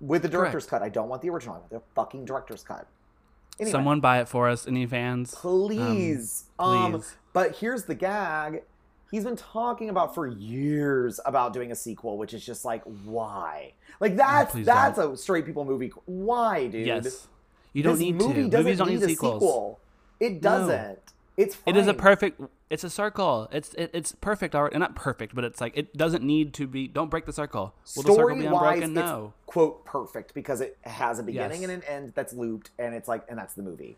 with 0.00 0.22
the 0.22 0.28
director's 0.28 0.66
cut. 0.66 0.82
I 0.82 0.88
don't 0.90 1.08
want 1.08 1.22
the 1.22 1.30
original. 1.30 1.54
I 1.54 1.58
want 1.58 1.70
the 1.70 1.82
fucking 1.94 2.24
director's 2.26 2.62
cut. 2.62 2.86
Anyway, 3.58 3.72
Someone 3.72 3.98
buy 4.00 4.20
it 4.20 4.28
for 4.28 4.48
us. 4.48 4.68
Any 4.68 4.86
fans? 4.86 5.34
please. 5.34 6.44
Um, 6.58 6.92
please. 6.92 7.16
but 7.32 7.56
here's 7.56 7.84
the 7.84 7.94
gag. 7.94 8.62
He's 9.10 9.24
been 9.24 9.36
talking 9.36 9.88
about 9.88 10.14
for 10.14 10.26
years 10.26 11.18
about 11.24 11.54
doing 11.54 11.72
a 11.72 11.74
sequel, 11.74 12.18
which 12.18 12.34
is 12.34 12.44
just 12.44 12.64
like 12.66 12.82
why? 12.84 13.72
Like 14.00 14.16
that's 14.16 14.52
that's 14.54 14.98
a 14.98 15.16
straight 15.16 15.46
people 15.46 15.64
movie. 15.64 15.90
Why, 16.04 16.66
dude? 16.66 16.86
Yes. 16.86 17.26
You 17.72 17.82
don't 17.82 17.94
this 17.94 18.00
need 18.00 18.14
movie 18.16 18.34
to. 18.42 18.48
doesn't 18.48 18.64
Movies 18.64 18.78
don't 18.78 18.88
need 18.88 18.94
need 19.00 19.02
a 19.04 19.08
sequels. 19.08 19.42
sequel. 19.42 19.78
It 20.20 20.40
doesn't. 20.40 20.98
It's 21.36 21.54
fine. 21.54 21.76
It 21.76 21.78
is 21.78 21.86
a 21.86 21.94
perfect. 21.94 22.40
It's 22.70 22.82
a 22.84 22.90
circle. 22.90 23.48
It's 23.52 23.72
it, 23.74 23.90
it's 23.94 24.12
perfect 24.12 24.54
art, 24.54 24.76
not 24.76 24.96
perfect, 24.96 25.34
but 25.34 25.44
it's 25.44 25.60
like 25.60 25.76
it 25.76 25.96
doesn't 25.96 26.24
need 26.24 26.52
to 26.54 26.66
be. 26.66 26.88
Don't 26.88 27.08
break 27.10 27.26
the 27.26 27.32
circle. 27.32 27.74
Will 27.96 28.02
the 28.02 28.14
circle 28.14 28.36
be 28.36 28.46
unbroken? 28.46 28.82
It's 28.82 28.94
No. 28.94 29.32
quote 29.46 29.84
perfect 29.84 30.34
because 30.34 30.60
it 30.60 30.76
has 30.82 31.18
a 31.18 31.22
beginning 31.22 31.62
Yes. 31.62 31.70
and 31.70 31.82
an 31.82 31.88
end 31.88 32.12
that's 32.16 32.32
looped, 32.32 32.70
and 32.78 32.94
it's 32.94 33.08
like, 33.08 33.24
and 33.28 33.38
that's 33.38 33.54
the 33.54 33.62
movie. 33.62 33.96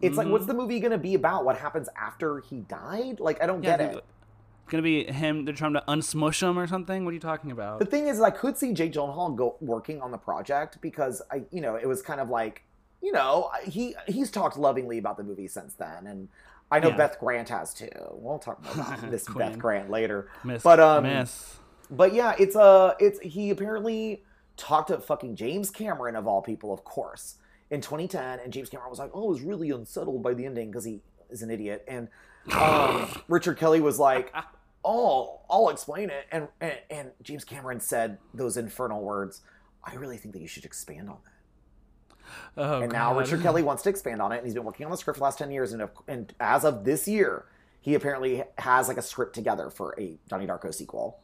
It's 0.00 0.16
like, 0.16 0.26
Mm-hmm. 0.26 0.32
what's 0.32 0.46
the 0.46 0.54
movie 0.54 0.78
going 0.78 0.92
to 0.92 0.98
be 0.98 1.14
about? 1.14 1.44
What 1.44 1.56
happens 1.58 1.88
after 1.96 2.38
he 2.38 2.60
died? 2.60 3.18
Like, 3.18 3.42
I 3.42 3.46
don't 3.46 3.64
Yeah, 3.64 3.76
get 3.78 3.94
it. 3.94 3.96
It's 3.96 4.70
gonna 4.70 4.82
be 4.82 5.02
him. 5.04 5.44
They're 5.44 5.54
trying 5.54 5.72
to 5.72 5.82
unsmush 5.88 6.40
him 6.48 6.56
or 6.58 6.66
something. 6.68 7.04
What 7.04 7.10
are 7.10 7.14
you 7.14 7.20
talking 7.20 7.50
about? 7.50 7.80
The 7.80 7.86
thing 7.86 8.06
is, 8.06 8.20
I 8.20 8.30
could 8.30 8.56
see 8.56 8.72
Jake 8.74 8.92
Gyllenhaal 8.92 9.34
go 9.34 9.56
working 9.60 10.00
on 10.00 10.12
the 10.12 10.18
project 10.18 10.78
because 10.80 11.20
I, 11.32 11.42
you 11.50 11.60
know, 11.62 11.74
it 11.74 11.86
was 11.88 12.00
kind 12.02 12.20
of 12.20 12.28
like, 12.28 12.62
you 13.02 13.12
know, 13.12 13.50
he 13.64 13.94
he's 14.06 14.30
talked 14.30 14.56
lovingly 14.56 14.98
about 14.98 15.16
the 15.16 15.24
movie 15.24 15.48
since 15.48 15.74
then, 15.74 16.06
and 16.06 16.28
I 16.70 16.80
know 16.80 16.88
Yeah. 16.88 16.96
Beth 16.96 17.18
Grant 17.20 17.48
has 17.48 17.72
too. 17.72 17.88
We'll 18.12 18.38
talk 18.38 18.62
more 18.64 18.86
about 18.86 19.10
this 19.10 19.26
Beth 19.28 19.58
Grant 19.58 19.90
later. 19.90 20.28
Miss, 20.44 20.62
but 20.62 20.80
um, 20.80 21.04
miss. 21.04 21.56
but 21.90 22.12
yeah, 22.12 22.34
it's 22.38 22.56
uh 22.56 22.94
it's 22.98 23.18
he 23.20 23.50
apparently 23.50 24.22
talked 24.56 24.88
to 24.88 24.98
fucking 24.98 25.36
James 25.36 25.70
Cameron 25.70 26.16
of 26.16 26.26
all 26.26 26.42
people, 26.42 26.72
of 26.72 26.84
course, 26.84 27.36
in 27.70 27.80
2010, 27.80 28.40
and 28.40 28.52
James 28.52 28.68
Cameron 28.68 28.90
was 28.90 28.98
like, 28.98 29.10
"Oh, 29.14 29.26
I 29.26 29.28
was 29.28 29.40
really 29.42 29.70
unsettled 29.70 30.22
by 30.22 30.34
the 30.34 30.44
ending 30.46 30.70
because 30.70 30.84
he 30.84 31.00
is 31.30 31.42
an 31.42 31.50
idiot," 31.50 31.84
and 31.88 32.08
um, 32.52 33.08
Richard 33.28 33.56
Kelly 33.58 33.80
was 33.80 33.98
like, 33.98 34.34
"Oh, 34.84 35.40
I'll 35.48 35.68
explain 35.68 36.10
it," 36.10 36.26
and, 36.32 36.48
and 36.60 36.74
and 36.90 37.10
James 37.22 37.44
Cameron 37.44 37.80
said 37.80 38.18
those 38.34 38.56
infernal 38.56 39.02
words. 39.02 39.40
I 39.84 39.94
really 39.94 40.16
think 40.18 40.34
that 40.34 40.42
you 40.42 40.48
should 40.48 40.64
expand 40.64 41.08
on 41.08 41.16
that. 41.24 41.32
Oh, 42.56 42.80
and 42.82 42.92
now 42.92 43.12
God. 43.12 43.20
Richard 43.20 43.42
Kelly 43.42 43.62
wants 43.62 43.82
to 43.84 43.88
expand 43.90 44.20
on 44.22 44.32
it, 44.32 44.38
and 44.38 44.44
he's 44.46 44.54
been 44.54 44.64
working 44.64 44.84
on 44.86 44.90
the 44.90 44.98
script 44.98 45.16
for 45.16 45.20
the 45.20 45.24
last 45.24 45.38
10 45.38 45.50
years, 45.50 45.72
and, 45.72 45.82
of- 45.82 45.90
and 46.06 46.32
as 46.40 46.64
of 46.64 46.84
this 46.84 47.06
year, 47.08 47.44
he 47.80 47.94
apparently 47.94 48.42
has 48.58 48.88
like 48.88 48.96
a 48.96 49.02
script 49.02 49.34
together 49.34 49.70
for 49.70 49.94
a 49.98 50.18
Donnie 50.28 50.46
Darko 50.46 50.74
sequel. 50.74 51.18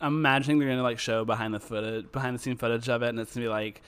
I'm 0.00 0.14
imagining 0.16 0.58
they're 0.58 0.68
gonna 0.68 0.82
like 0.82 0.98
show 0.98 1.24
behind 1.24 1.54
the 1.54 1.60
footage, 1.60 2.12
behind 2.12 2.34
the 2.36 2.38
scene 2.38 2.56
footage 2.56 2.88
of 2.88 3.02
it, 3.02 3.08
and 3.08 3.18
it's 3.18 3.34
gonna 3.34 3.46
be 3.46 3.50
like 3.50 3.82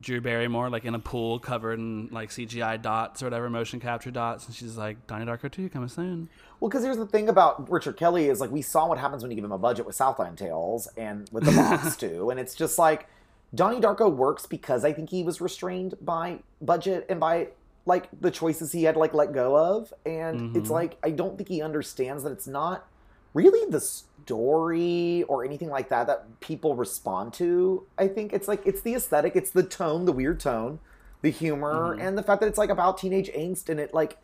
Drew 0.00 0.20
Barrymore 0.22 0.70
like 0.70 0.86
in 0.86 0.94
a 0.94 0.98
pool 0.98 1.38
covered 1.38 1.78
in 1.78 2.08
like 2.10 2.30
CGI 2.30 2.80
dots 2.80 3.22
or 3.22 3.26
whatever, 3.26 3.50
motion 3.50 3.80
capture 3.80 4.10
dots, 4.10 4.46
and 4.46 4.54
she's 4.54 4.78
like 4.78 5.06
Donnie 5.06 5.26
Darko 5.26 5.50
2 5.50 5.68
coming 5.68 5.88
soon. 5.90 6.28
Well, 6.58 6.70
because 6.70 6.82
here's 6.84 6.96
the 6.96 7.06
thing 7.06 7.28
about 7.28 7.70
Richard 7.70 7.96
Kelly 7.98 8.28
is 8.28 8.40
like 8.40 8.50
we 8.50 8.62
saw 8.62 8.86
what 8.88 8.96
happens 8.98 9.22
when 9.22 9.30
you 9.30 9.34
give 9.34 9.44
him 9.44 9.52
a 9.52 9.58
budget 9.58 9.84
with 9.84 9.94
Southland 9.94 10.38
Tales 10.38 10.88
and 10.96 11.28
with 11.32 11.44
the 11.44 11.52
box 11.52 11.96
too, 11.98 12.30
and 12.30 12.40
it's 12.40 12.54
just 12.54 12.78
like 12.78 13.06
Donnie 13.54 13.80
Darko 13.80 14.12
works 14.12 14.46
because 14.46 14.84
I 14.84 14.92
think 14.92 15.10
he 15.10 15.22
was 15.22 15.40
restrained 15.40 15.94
by 16.00 16.40
budget 16.60 17.06
and 17.08 17.18
by 17.18 17.48
like 17.86 18.08
the 18.20 18.30
choices 18.30 18.72
he 18.72 18.84
had 18.84 18.96
like 18.96 19.14
let 19.14 19.32
go 19.32 19.56
of, 19.56 19.92
and 20.06 20.56
it's 20.56 20.64
mm-hmm. 20.64 20.72
like 20.72 20.98
I 21.02 21.10
don't 21.10 21.36
think 21.36 21.48
he 21.48 21.62
understands 21.62 22.22
that 22.22 22.32
it's 22.32 22.46
not 22.46 22.86
really 23.34 23.70
the 23.70 23.80
story 23.80 25.24
or 25.24 25.44
anything 25.44 25.68
like 25.68 25.88
that 25.88 26.06
that 26.06 26.40
people 26.40 26.76
respond 26.76 27.32
to. 27.34 27.86
I 27.98 28.08
think 28.08 28.32
it's 28.32 28.48
like 28.48 28.66
it's 28.66 28.82
the 28.82 28.94
aesthetic, 28.94 29.34
it's 29.34 29.50
the 29.50 29.62
tone, 29.62 30.04
the 30.04 30.12
weird 30.12 30.40
tone, 30.40 30.78
the 31.22 31.30
humor, 31.30 31.92
mm-hmm. 31.92 32.00
and 32.00 32.18
the 32.18 32.22
fact 32.22 32.40
that 32.42 32.46
it's 32.46 32.58
like 32.58 32.70
about 32.70 32.98
teenage 32.98 33.30
angst 33.32 33.68
and 33.68 33.80
it 33.80 33.92
like 33.92 34.18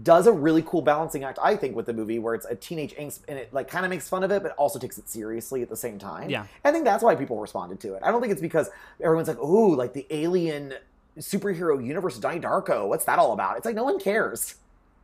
does 0.00 0.26
a 0.26 0.32
really 0.32 0.62
cool 0.62 0.80
balancing 0.80 1.22
act, 1.22 1.38
I 1.42 1.54
think, 1.56 1.76
with 1.76 1.86
the 1.86 1.92
movie 1.92 2.18
where 2.18 2.34
it's 2.34 2.46
a 2.46 2.54
teenage 2.54 2.94
angst 2.94 3.20
and 3.28 3.38
it 3.38 3.52
like 3.52 3.68
kind 3.68 3.84
of 3.84 3.90
makes 3.90 4.08
fun 4.08 4.22
of 4.22 4.30
it, 4.30 4.42
but 4.42 4.52
also 4.52 4.78
takes 4.78 4.96
it 4.96 5.08
seriously 5.08 5.60
at 5.60 5.68
the 5.68 5.76
same 5.76 5.98
time. 5.98 6.30
Yeah. 6.30 6.46
I 6.64 6.72
think 6.72 6.84
that's 6.84 7.02
why 7.02 7.14
people 7.14 7.38
responded 7.38 7.80
to 7.80 7.94
it. 7.94 8.02
I 8.02 8.10
don't 8.10 8.20
think 8.20 8.32
it's 8.32 8.40
because 8.40 8.70
everyone's 9.02 9.28
like, 9.28 9.38
"Oh, 9.40 9.68
like 9.68 9.92
the 9.92 10.06
alien 10.08 10.74
superhero 11.18 11.84
universe 11.84 12.18
Donnie 12.18 12.40
Darko. 12.40 12.88
What's 12.88 13.04
that 13.04 13.18
all 13.18 13.32
about?" 13.32 13.58
It's 13.58 13.66
like 13.66 13.74
no 13.74 13.84
one 13.84 13.98
cares. 13.98 14.54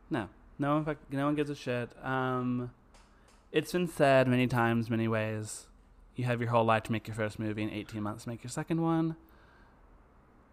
No, 0.09 0.27
no 0.57 0.75
one, 0.75 0.85
fuck, 0.85 0.97
no 1.11 1.25
one 1.25 1.35
gives 1.35 1.51
a 1.51 1.55
shit. 1.55 1.91
Um, 2.03 2.71
it's 3.51 3.71
been 3.71 3.87
said 3.87 4.27
many 4.27 4.47
times, 4.47 4.89
many 4.89 5.07
ways. 5.07 5.67
You 6.15 6.25
have 6.25 6.41
your 6.41 6.49
whole 6.49 6.65
life 6.65 6.83
to 6.83 6.91
make 6.91 7.07
your 7.07 7.15
first 7.15 7.37
movie, 7.37 7.61
and 7.61 7.71
18 7.71 8.01
months 8.01 8.23
to 8.23 8.29
make 8.29 8.43
your 8.43 8.49
second 8.49 8.81
one. 8.81 9.15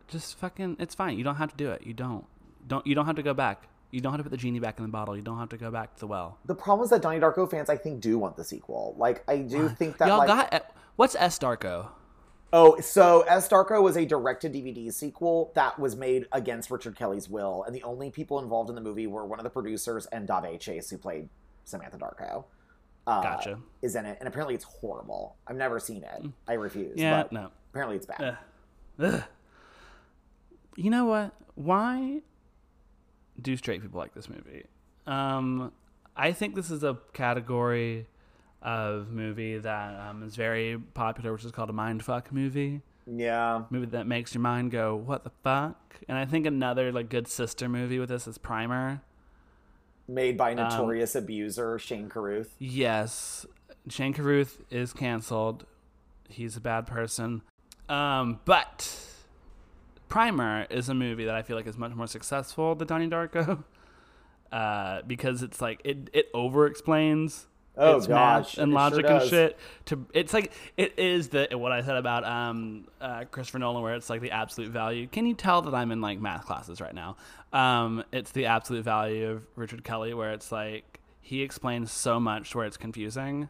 Just 0.09 0.39
fucking, 0.39 0.77
it's 0.79 0.95
fine. 0.95 1.19
You 1.19 1.25
don't 1.25 1.37
have 1.37 1.51
to 1.51 1.57
do 1.57 1.71
it. 1.71 1.83
You 1.85 1.95
don't. 1.95 2.27
Don't. 2.67 2.87
You 2.87 2.95
don't 2.95 3.07
have 3.07 3.17
to 3.17 3.23
go 3.23 3.35
back. 3.35 3.67
You 3.91 4.01
don't 4.01 4.13
have 4.13 4.19
to 4.19 4.25
put 4.25 4.31
the 4.31 4.37
genie 4.37 4.59
back 4.59 4.79
in 4.79 4.85
the 4.85 4.91
bottle. 4.91 5.17
You 5.17 5.23
don't 5.23 5.39
have 5.39 5.49
to 5.51 5.57
go 5.57 5.71
back 5.71 5.95
to 5.95 6.01
the 6.01 6.07
well. 6.07 6.39
The 6.45 6.55
problem 6.55 6.85
is 6.85 6.91
that 6.91 7.03
Donnie 7.03 7.21
Darko 7.21 7.49
fans, 7.51 7.71
I 7.71 7.77
think, 7.77 8.01
do 8.01 8.19
want 8.19 8.37
the 8.37 8.45
sequel. 8.45 8.95
Like, 8.99 9.23
I 9.29 9.39
do 9.39 9.69
think 9.69 9.99
that 9.99 10.09
Y'all 10.09 10.19
like, 10.19 10.29
got 10.29 10.75
what's 10.97 11.15
S 11.15 11.39
Darko? 11.39 11.89
Oh, 12.53 12.79
so 12.81 13.23
S 13.23 13.49
Darko 13.49 13.83
was 13.83 13.97
a 13.97 14.05
direct 14.05 14.43
to 14.43 14.51
DVD 14.51 14.93
sequel 14.93 15.53
that 15.55 15.79
was 15.79 15.97
made 15.97 16.27
against 16.33 16.71
Richard 16.71 16.97
Kelly's 16.97 17.29
will, 17.29 17.65
and 17.65 17.75
the 17.75 17.83
only 17.83 18.11
people 18.11 18.39
involved 18.39 18.71
in 18.71 18.75
the 18.75 18.81
movie 18.81 19.07
were 19.07 19.25
one 19.27 19.39
of 19.39 19.45
the 19.45 19.51
producers 19.51 20.07
and 20.07 20.29
Daveigh 20.29 20.59
Chase, 20.59 20.91
who 20.91 20.99
played 20.99 21.29
Samantha 21.65 21.99
Darko. 21.99 22.45
Uh, 23.07 23.23
Gotcha. 23.23 23.59
Is 23.83 23.95
in 23.95 24.05
it, 24.05 24.17
and 24.19 24.29
apparently 24.29 24.55
it's 24.55 24.65
horrible. 24.65 25.37
I've 25.47 25.57
never 25.57 25.79
seen 25.79 26.03
it. 26.03 26.27
I 26.49 26.55
refuse. 26.55 26.99
Yeah, 26.99 27.23
but 27.23 27.33
no. 27.33 27.51
Apparently 27.71 27.97
it's 27.97 28.07
bad. 28.07 28.39
Ugh. 28.99 29.15
Ugh. 29.15 29.23
You 30.77 30.91
know 30.91 31.05
what? 31.07 31.33
Why 31.55 32.23
do 33.41 33.57
straight 33.57 33.83
people 33.83 33.99
like 33.99 34.15
this 34.15 34.29
movie? 34.29 34.65
Um, 35.07 35.73
I 36.17 36.33
think 36.33 36.55
this 36.55 36.71
is 36.71 36.83
a 36.83 36.99
category 37.13 38.07
of 38.63 39.11
movie 39.11 39.59
that 39.59 40.01
um, 40.01 40.23
is 40.23 40.35
very 40.35 40.79
popular, 40.95 41.33
which 41.33 41.45
is 41.45 41.53
called 41.53 41.71
a 41.71 41.75
mindfuck 41.75 42.33
movie. 42.33 42.81
Yeah. 43.07 43.63
Movie 43.71 43.87
that 43.87 44.07
makes 44.07 44.35
your 44.35 44.41
mind 44.41 44.73
go, 44.73 44.97
"What 44.97 45.23
the 45.25 45.31
fuck?" 45.45 45.97
And 46.09 46.19
I 46.19 46.25
think 46.25 46.47
another 46.47 46.91
like 46.91 47.09
good 47.09 47.29
sister 47.29 47.69
movie 47.69 47.99
with 47.99 48.09
this 48.09 48.27
is 48.27 48.39
Primer. 48.39 49.03
Made 50.09 50.37
by 50.37 50.53
Um, 50.53 50.57
notorious 50.57 51.15
abuser 51.15 51.79
Shane 51.79 52.09
Carruth. 52.09 52.55
Yes, 52.59 53.47
Shane 53.89 54.13
Carruth 54.13 54.63
is 54.71 54.93
canceled. 54.93 55.67
He's 56.29 56.57
a 56.57 56.61
bad 56.61 56.87
person. 56.87 57.43
Um, 57.89 58.41
but 58.45 58.99
Primer 60.09 60.67
is 60.71 60.89
a 60.89 60.95
movie 60.95 61.25
that 61.25 61.35
I 61.35 61.43
feel 61.43 61.57
like 61.57 61.67
is 61.67 61.77
much 61.77 61.95
more 61.95 62.07
successful 62.07 62.75
than 62.75 62.87
Donnie 62.87 63.09
Darko. 63.09 63.65
Uh, 64.53 65.03
because 65.03 65.43
it's 65.43 65.61
like 65.61 65.81
it 65.83 66.09
it 66.13 66.31
over 66.33 66.69
explains 66.69 67.49
Oh, 67.77 67.97
its 67.97 68.07
gosh, 68.07 68.57
math 68.57 68.63
and 68.63 68.73
it 68.73 68.75
sure 68.75 68.81
logic 68.81 69.07
and 69.11 69.23
shit. 69.29 69.59
To 69.87 70.07
it's 70.15 70.33
like 70.33 70.53
it 70.77 70.99
is 70.99 71.29
the 71.29 71.49
what 71.53 71.73
I 71.73 71.83
said 71.83 71.97
about 71.97 72.25
um 72.25 72.87
uh, 73.01 73.25
Christopher 73.31 73.59
Nolan, 73.59 73.83
where 73.83 73.95
it's 73.97 74.09
like 74.09 74.23
the 74.23 74.31
absolute 74.31 74.71
value. 74.71 75.09
Can 75.09 75.27
you 75.27 75.35
tell 75.35 75.63
that 75.63 75.75
I'm 75.75 75.93
in 75.93 76.01
like 76.01 76.21
math 76.21 76.47
classes 76.47 76.81
right 76.81 76.95
now? 76.95 77.17
Um, 77.53 78.03
it's 78.13 78.31
the 78.31 78.47
absolute 78.47 78.85
value 78.85 79.31
of 79.31 79.47
Richard 79.57 79.85
Kelly, 79.85 80.15
where 80.15 80.33
it's 80.33 80.51
like 80.51 81.01
he 81.21 81.43
explains 81.43 81.93
so 81.93 82.19
much 82.19 82.55
where 82.55 82.65
it's 82.67 82.79
confusing, 82.79 83.49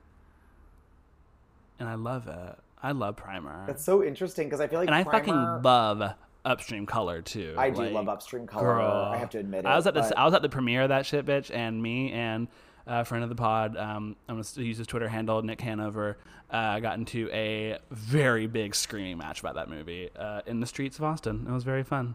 and 1.79 1.89
I 1.89 1.95
love 1.95 2.27
it. 2.27 2.59
I 2.83 2.93
love 2.93 3.17
Primer, 3.17 3.65
That's 3.67 3.85
so 3.85 4.03
interesting 4.03 4.49
because 4.49 4.61
I 4.61 4.67
feel 4.67 4.79
like 4.81 4.89
and 4.89 4.95
I 4.95 5.05
fucking 5.05 5.35
love 5.35 6.15
Upstream 6.47 6.87
Color 6.87 7.21
too. 7.23 7.55
I 7.59 7.71
do 7.71 7.83
Like, 7.83 7.93
love 7.93 8.09
Upstream 8.09 8.47
Color. 8.47 8.65
Girl, 8.65 9.11
I 9.13 9.17
have 9.19 9.31
to 9.31 9.39
admit 9.39 9.61
it. 9.61 9.67
I 9.67 9.77
was 9.77 9.87
at 9.87 9.95
the 9.95 10.19
I 10.19 10.25
was 10.25 10.33
at 10.33 10.43
the 10.43 10.49
premiere 10.49 10.83
of 10.83 10.89
that 10.91 11.05
shit, 11.05 11.27
bitch, 11.27 11.55
and 11.55 11.83
me 11.83 12.13
and 12.13 12.49
a 12.87 13.05
friend 13.05 13.25
of 13.25 13.29
the 13.29 13.35
pod, 13.37 13.77
um, 13.77 14.15
I'm 14.29 14.41
gonna 14.41 14.65
use 14.65 14.79
his 14.79 14.87
Twitter 14.87 15.09
handle, 15.09 15.43
Nick 15.43 15.61
Hanover, 15.61 16.19
uh, 16.53 16.79
got 16.79 16.97
into 16.99 17.29
a 17.33 17.79
very 17.91 18.47
big 18.47 18.77
screaming 18.77 19.19
match 19.19 19.41
about 19.41 19.57
that 19.57 19.69
movie 19.69 20.09
uh, 20.17 20.43
in 20.47 20.61
the 20.61 20.67
streets 20.67 20.97
of 20.97 21.05
Austin. 21.05 21.45
It 21.49 21.53
was 21.53 21.65
very 21.65 21.83
fun. 21.83 22.15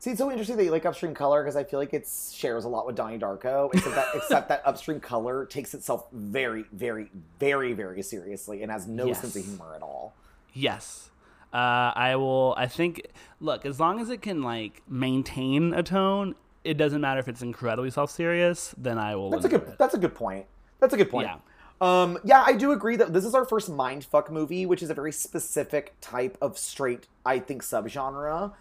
See, 0.00 0.10
it's 0.10 0.18
so 0.18 0.30
interesting 0.30 0.56
that 0.56 0.64
you 0.64 0.70
like 0.72 0.84
Upstream 0.84 1.14
Color 1.14 1.44
because 1.44 1.54
I 1.56 1.62
feel 1.64 1.78
like 1.78 1.94
it 1.94 2.06
shares 2.32 2.64
a 2.64 2.68
lot 2.68 2.86
with 2.86 2.96
Donnie 2.96 3.18
Darko, 3.18 3.72
except 3.72 3.94
that, 3.94 4.08
except 4.14 4.48
that 4.48 4.62
Upstream 4.66 4.98
Color 5.00 5.46
takes 5.46 5.72
itself 5.72 6.08
very, 6.12 6.64
very, 6.72 7.10
very, 7.38 7.72
very 7.72 8.02
seriously 8.02 8.62
and 8.62 8.70
has 8.72 8.86
no 8.88 9.06
Yes. 9.06 9.20
sense 9.20 9.36
of 9.36 9.44
humor 9.46 9.74
at 9.74 9.80
all. 9.82 10.12
Yes. 10.52 11.08
Uh, 11.54 11.92
I 11.94 12.16
will. 12.16 12.54
I 12.58 12.66
think. 12.66 13.02
Look, 13.40 13.64
as 13.64 13.78
long 13.78 14.00
as 14.00 14.10
it 14.10 14.20
can 14.22 14.42
like 14.42 14.82
maintain 14.88 15.72
a 15.72 15.82
tone, 15.82 16.34
it 16.64 16.74
doesn't 16.76 17.00
matter 17.00 17.20
if 17.20 17.28
it's 17.28 17.42
incredibly 17.42 17.90
self-serious. 17.90 18.74
Then 18.76 18.98
I 18.98 19.14
will. 19.16 19.30
That's 19.30 19.44
a 19.44 19.48
good. 19.48 19.62
It. 19.62 19.78
That's 19.78 19.94
a 19.94 19.98
good 19.98 20.14
point. 20.14 20.46
That's 20.80 20.94
a 20.94 20.96
good 20.96 21.10
point. 21.10 21.28
Yeah. 21.28 21.36
Um, 21.80 22.18
yeah, 22.24 22.42
I 22.46 22.52
do 22.54 22.72
agree 22.72 22.96
that 22.96 23.12
this 23.12 23.24
is 23.24 23.34
our 23.34 23.44
first 23.44 23.70
mindfuck 23.70 24.30
movie, 24.30 24.64
which 24.66 24.82
is 24.82 24.90
a 24.90 24.94
very 24.94 25.12
specific 25.12 25.92
type 26.00 26.36
of 26.40 26.56
straight, 26.58 27.06
I 27.26 27.38
think, 27.38 27.62
subgenre. 27.62 28.52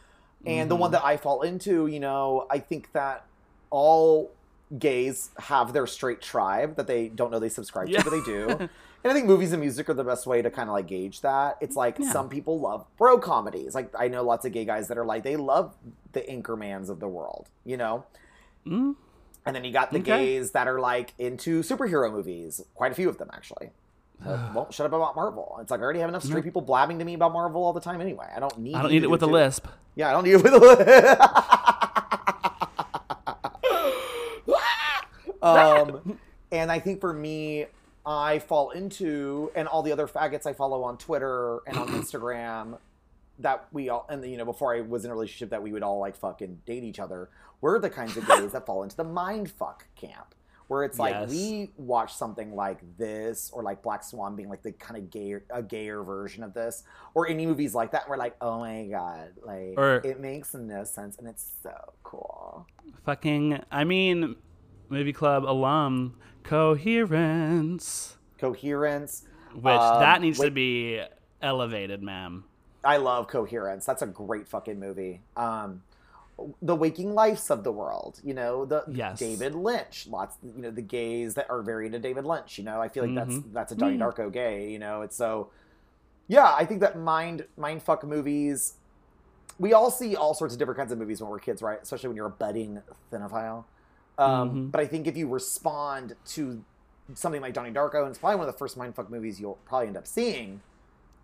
And 0.45 0.69
the 0.69 0.75
one 0.75 0.89
Mm-hmm. 0.89 0.93
that 0.93 1.05
I 1.05 1.17
fall 1.17 1.41
into, 1.41 1.87
you 1.87 1.99
know, 2.01 2.47
I 2.51 2.59
think 2.59 2.91
that 2.91 3.25
all 3.69 4.31
gays 4.77 5.29
have 5.37 5.71
their 5.73 5.87
straight 5.87 6.21
tribe 6.21 6.75
that 6.75 6.87
they 6.87 7.07
don't 7.07 7.31
know 7.31 7.39
they 7.39 7.49
subscribe 7.49 7.87
Yeah. 7.87 7.99
to, 8.01 8.03
but 8.03 8.11
they 8.11 8.21
do. 8.23 8.69
and 9.03 9.11
I 9.11 9.13
think 9.13 9.27
movies 9.27 9.51
and 9.51 9.61
music 9.61 9.89
are 9.89 9.93
the 9.93 10.03
best 10.03 10.25
way 10.25 10.41
to 10.41 10.49
kind 10.49 10.69
of 10.69 10.73
like 10.73 10.87
gauge 10.87 11.21
that. 11.21 11.57
It's 11.61 11.75
like 11.75 11.99
Yeah. 11.99 12.11
some 12.11 12.29
people 12.29 12.59
love 12.59 12.85
bro 12.97 13.17
comedies. 13.19 13.75
Like 13.75 13.89
I 13.97 14.07
know 14.07 14.23
lots 14.23 14.45
of 14.45 14.51
gay 14.53 14.65
guys 14.65 14.87
that 14.87 14.97
are 14.97 15.05
like 15.05 15.23
they 15.23 15.35
love 15.35 15.75
the 16.13 16.21
Anchormans 16.21 16.89
of 16.89 16.99
the 16.99 17.07
world, 17.07 17.47
you 17.65 17.77
know. 17.77 18.05
Mm. 18.65 18.95
And 19.45 19.55
then 19.55 19.65
you 19.65 19.73
got 19.73 19.91
the 19.91 19.99
Okay. 19.99 20.25
gays 20.25 20.51
that 20.51 20.67
are 20.67 20.79
like 20.79 21.13
into 21.19 21.61
superhero 21.63 22.11
movies. 22.11 22.63
Quite 22.75 22.91
a 22.93 22.95
few 22.95 23.09
of 23.09 23.17
them, 23.17 23.29
actually. 23.33 23.71
So, 24.23 24.39
won't 24.55 24.73
shut 24.73 24.85
up 24.85 24.93
about 24.93 25.15
Marvel. 25.17 25.57
It's 25.59 25.69
like 25.69 25.81
I 25.81 25.83
already 25.83 25.99
have 25.99 26.07
enough 26.09 26.23
straight 26.23 26.45
people 26.45 26.61
blabbing 26.61 26.99
to 26.99 27.05
me 27.05 27.13
about 27.15 27.33
Marvel 27.33 27.61
all 27.63 27.73
the 27.73 27.81
time 27.81 27.99
anyway. 27.99 28.27
I 28.33 28.39
don't 28.39 28.57
need. 28.59 28.75
I 28.75 28.81
don't 28.83 28.91
need 28.91 29.03
it 29.03 29.09
with 29.09 29.19
do 29.19 29.25
a 29.25 29.31
lisp. 29.31 29.67
Yeah, 29.95 30.09
I 30.09 30.11
don't 30.13 30.23
need 30.23 30.35
it 30.35 30.43
with 30.43 30.53
a. 30.53 31.79
um, 35.41 36.17
and 36.51 36.71
I 36.71 36.79
think 36.79 37.01
for 37.01 37.13
me, 37.13 37.65
I 38.05 38.39
fall 38.39 38.71
into, 38.71 39.51
and 39.55 39.67
all 39.67 39.81
the 39.81 39.91
other 39.91 40.07
faggots 40.07 40.45
I 40.45 40.53
follow 40.53 40.83
on 40.83 40.97
Twitter 40.97 41.59
and 41.67 41.77
on 41.77 41.87
Instagram, 42.01 42.77
that 43.39 43.65
we 43.71 43.89
all, 43.89 44.05
and 44.09 44.23
you 44.25 44.37
know, 44.37 44.45
before 44.45 44.75
I 44.75 44.81
was 44.81 45.05
in 45.05 45.11
a 45.11 45.13
relationship, 45.13 45.49
that 45.51 45.63
we 45.63 45.71
would 45.71 45.83
all 45.83 45.99
like 45.99 46.15
fucking 46.15 46.61
date 46.65 46.83
each 46.83 46.99
other. 46.99 47.29
We're 47.61 47.79
the 47.79 47.89
kinds 47.89 48.17
of 48.17 48.27
gays 48.27 48.51
that 48.53 48.65
fall 48.65 48.83
into 48.83 48.95
the 48.97 49.03
mind 49.05 49.49
fuck 49.51 49.85
camp, 49.95 50.35
where 50.67 50.83
it's 50.83 50.99
like 50.99 51.13
Yes. 51.13 51.29
we 51.29 51.71
watch 51.77 52.13
something 52.13 52.53
like 52.55 52.79
this, 52.97 53.49
or 53.53 53.63
like 53.63 53.81
Black 53.81 54.03
Swan 54.03 54.35
being 54.35 54.49
like 54.49 54.63
the 54.63 54.73
kind 54.73 54.97
of 55.01 55.09
gayer, 55.09 55.43
a 55.49 55.63
gayer 55.63 56.03
version 56.03 56.43
of 56.43 56.53
this, 56.53 56.83
or 57.15 57.27
any 57.27 57.45
movies 57.45 57.73
like 57.73 57.91
that, 57.93 58.07
we're 58.09 58.17
like, 58.17 58.35
oh 58.41 58.59
my 58.59 58.85
god, 58.91 59.29
like 59.43 59.75
Or- 59.77 60.01
it 60.03 60.19
makes 60.19 60.53
no 60.53 60.83
sense, 60.83 61.17
and 61.17 61.27
it's 61.27 61.53
so 61.63 61.93
cool. 62.03 62.67
Fucking. 63.05 63.61
I 63.71 63.83
mean, 63.85 64.35
movie 64.89 65.13
club 65.13 65.43
alum 65.45 66.17
coherence, 66.43 68.17
Coherence. 68.37 69.23
which 69.53 69.65
Um, 69.73 69.99
that 69.99 70.21
needs 70.21 70.39
to 70.39 70.51
be 70.51 71.01
elevated, 71.41 72.01
ma'am. 72.03 72.43
I 72.83 72.97
love 72.97 73.27
Coherence. 73.27 73.85
That's 73.85 74.01
a 74.01 74.07
great 74.07 74.47
fucking 74.47 74.79
movie. 74.79 75.21
Um, 75.37 75.83
the 76.61 76.75
waking 76.75 77.13
lives 77.13 77.49
of 77.51 77.63
the 77.63 77.71
world, 77.71 78.19
you 78.23 78.33
know, 78.33 78.65
the 78.65 78.83
Yes. 78.89 79.19
David 79.19 79.55
Lynch. 79.55 80.07
Lots, 80.09 80.35
you 80.43 80.61
know, 80.61 80.71
the 80.71 80.81
gays 80.81 81.35
that 81.35 81.49
are 81.49 81.61
very 81.61 81.85
into 81.85 81.99
David 81.99 82.25
Lynch. 82.25 82.57
You 82.57 82.63
know, 82.65 82.81
I 82.81 82.89
feel 82.89 83.05
like 83.05 83.15
that's 83.15 83.35
Mhm. 83.35 83.53
that's 83.53 83.71
a 83.71 83.75
Donnie 83.75 83.97
Darko 83.97 84.31
gay. 84.31 84.69
You 84.71 84.79
know, 84.79 85.01
it's 85.03 85.15
so. 85.15 85.49
Yeah, 86.27 86.53
I 86.57 86.65
think 86.65 86.79
that 86.81 86.97
mind 86.97 87.45
mind 87.55 87.83
fuck 87.83 88.03
movies. 88.03 88.73
We 89.59 89.71
all 89.73 89.91
see 89.91 90.15
all 90.15 90.33
sorts 90.33 90.53
of 90.55 90.59
different 90.59 90.79
kinds 90.79 90.91
of 90.91 90.97
movies 90.97 91.21
when 91.21 91.29
we're 91.29 91.39
kids, 91.39 91.61
right? 91.61 91.79
Especially 91.81 92.07
when 92.09 92.17
you're 92.17 92.25
a 92.25 92.31
budding 92.31 92.81
cinephile. 93.11 93.65
Um, 94.17 94.49
Mhm. 94.67 94.71
But 94.71 94.81
I 94.81 94.85
think 94.87 95.07
if 95.07 95.17
you 95.17 95.27
respond 95.27 96.15
to 96.27 96.63
something 97.15 97.41
like 97.41 97.53
Donnie 97.53 97.71
Darko, 97.71 98.01
and 98.01 98.09
it's 98.09 98.19
probably 98.19 98.37
one 98.37 98.47
of 98.47 98.53
the 98.53 98.57
first 98.57 98.77
mindfuck 98.77 99.09
movies 99.09 99.39
you'll 99.39 99.57
probably 99.65 99.87
end 99.87 99.97
up 99.97 100.07
seeing, 100.07 100.61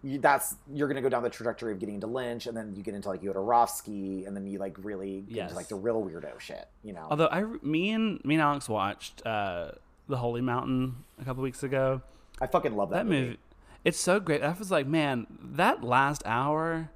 you, 0.03 0.17
that's 0.19 0.55
you're 0.73 0.87
going 0.87 0.95
to 0.95 1.01
go 1.01 1.09
down 1.09 1.23
the 1.23 1.29
trajectory 1.29 1.71
of 1.73 1.79
getting 1.79 1.95
into 1.95 2.07
Lynch, 2.07 2.47
and 2.47 2.55
then 2.55 2.73
you 2.75 2.83
get 2.83 2.95
into 2.95 3.09
like 3.09 3.21
Jodorowsky, 3.21 4.25
and 4.27 4.35
then 4.35 4.47
you 4.47 4.57
like 4.59 4.75
really 4.81 5.21
get 5.21 5.35
Yes. 5.35 5.43
into 5.49 5.55
like 5.55 5.67
the 5.67 5.75
real 5.75 6.01
weirdo 6.03 6.39
shit, 6.39 6.67
you 6.83 6.93
know? 6.93 7.07
Although 7.09 7.27
I, 7.27 7.43
me 7.61 7.91
and 7.91 8.23
me 8.25 8.35
and 8.35 8.41
Alex 8.41 8.67
watched 8.69 9.25
uh, 9.25 9.71
the 10.07 10.17
Holy 10.17 10.41
Mountain 10.41 10.95
a 11.21 11.25
couple 11.25 11.43
weeks 11.43 11.63
ago. 11.63 12.01
I 12.41 12.47
fucking 12.47 12.75
love 12.75 12.89
that, 12.91 12.99
That 12.99 13.05
movie. 13.05 13.21
movie, 13.25 13.39
it's 13.83 13.99
so 13.99 14.19
great. 14.19 14.41
I 14.41 14.53
was 14.53 14.71
like, 14.71 14.87
man, 14.87 15.27
that 15.41 15.83
last 15.83 16.23
hour, 16.25 16.89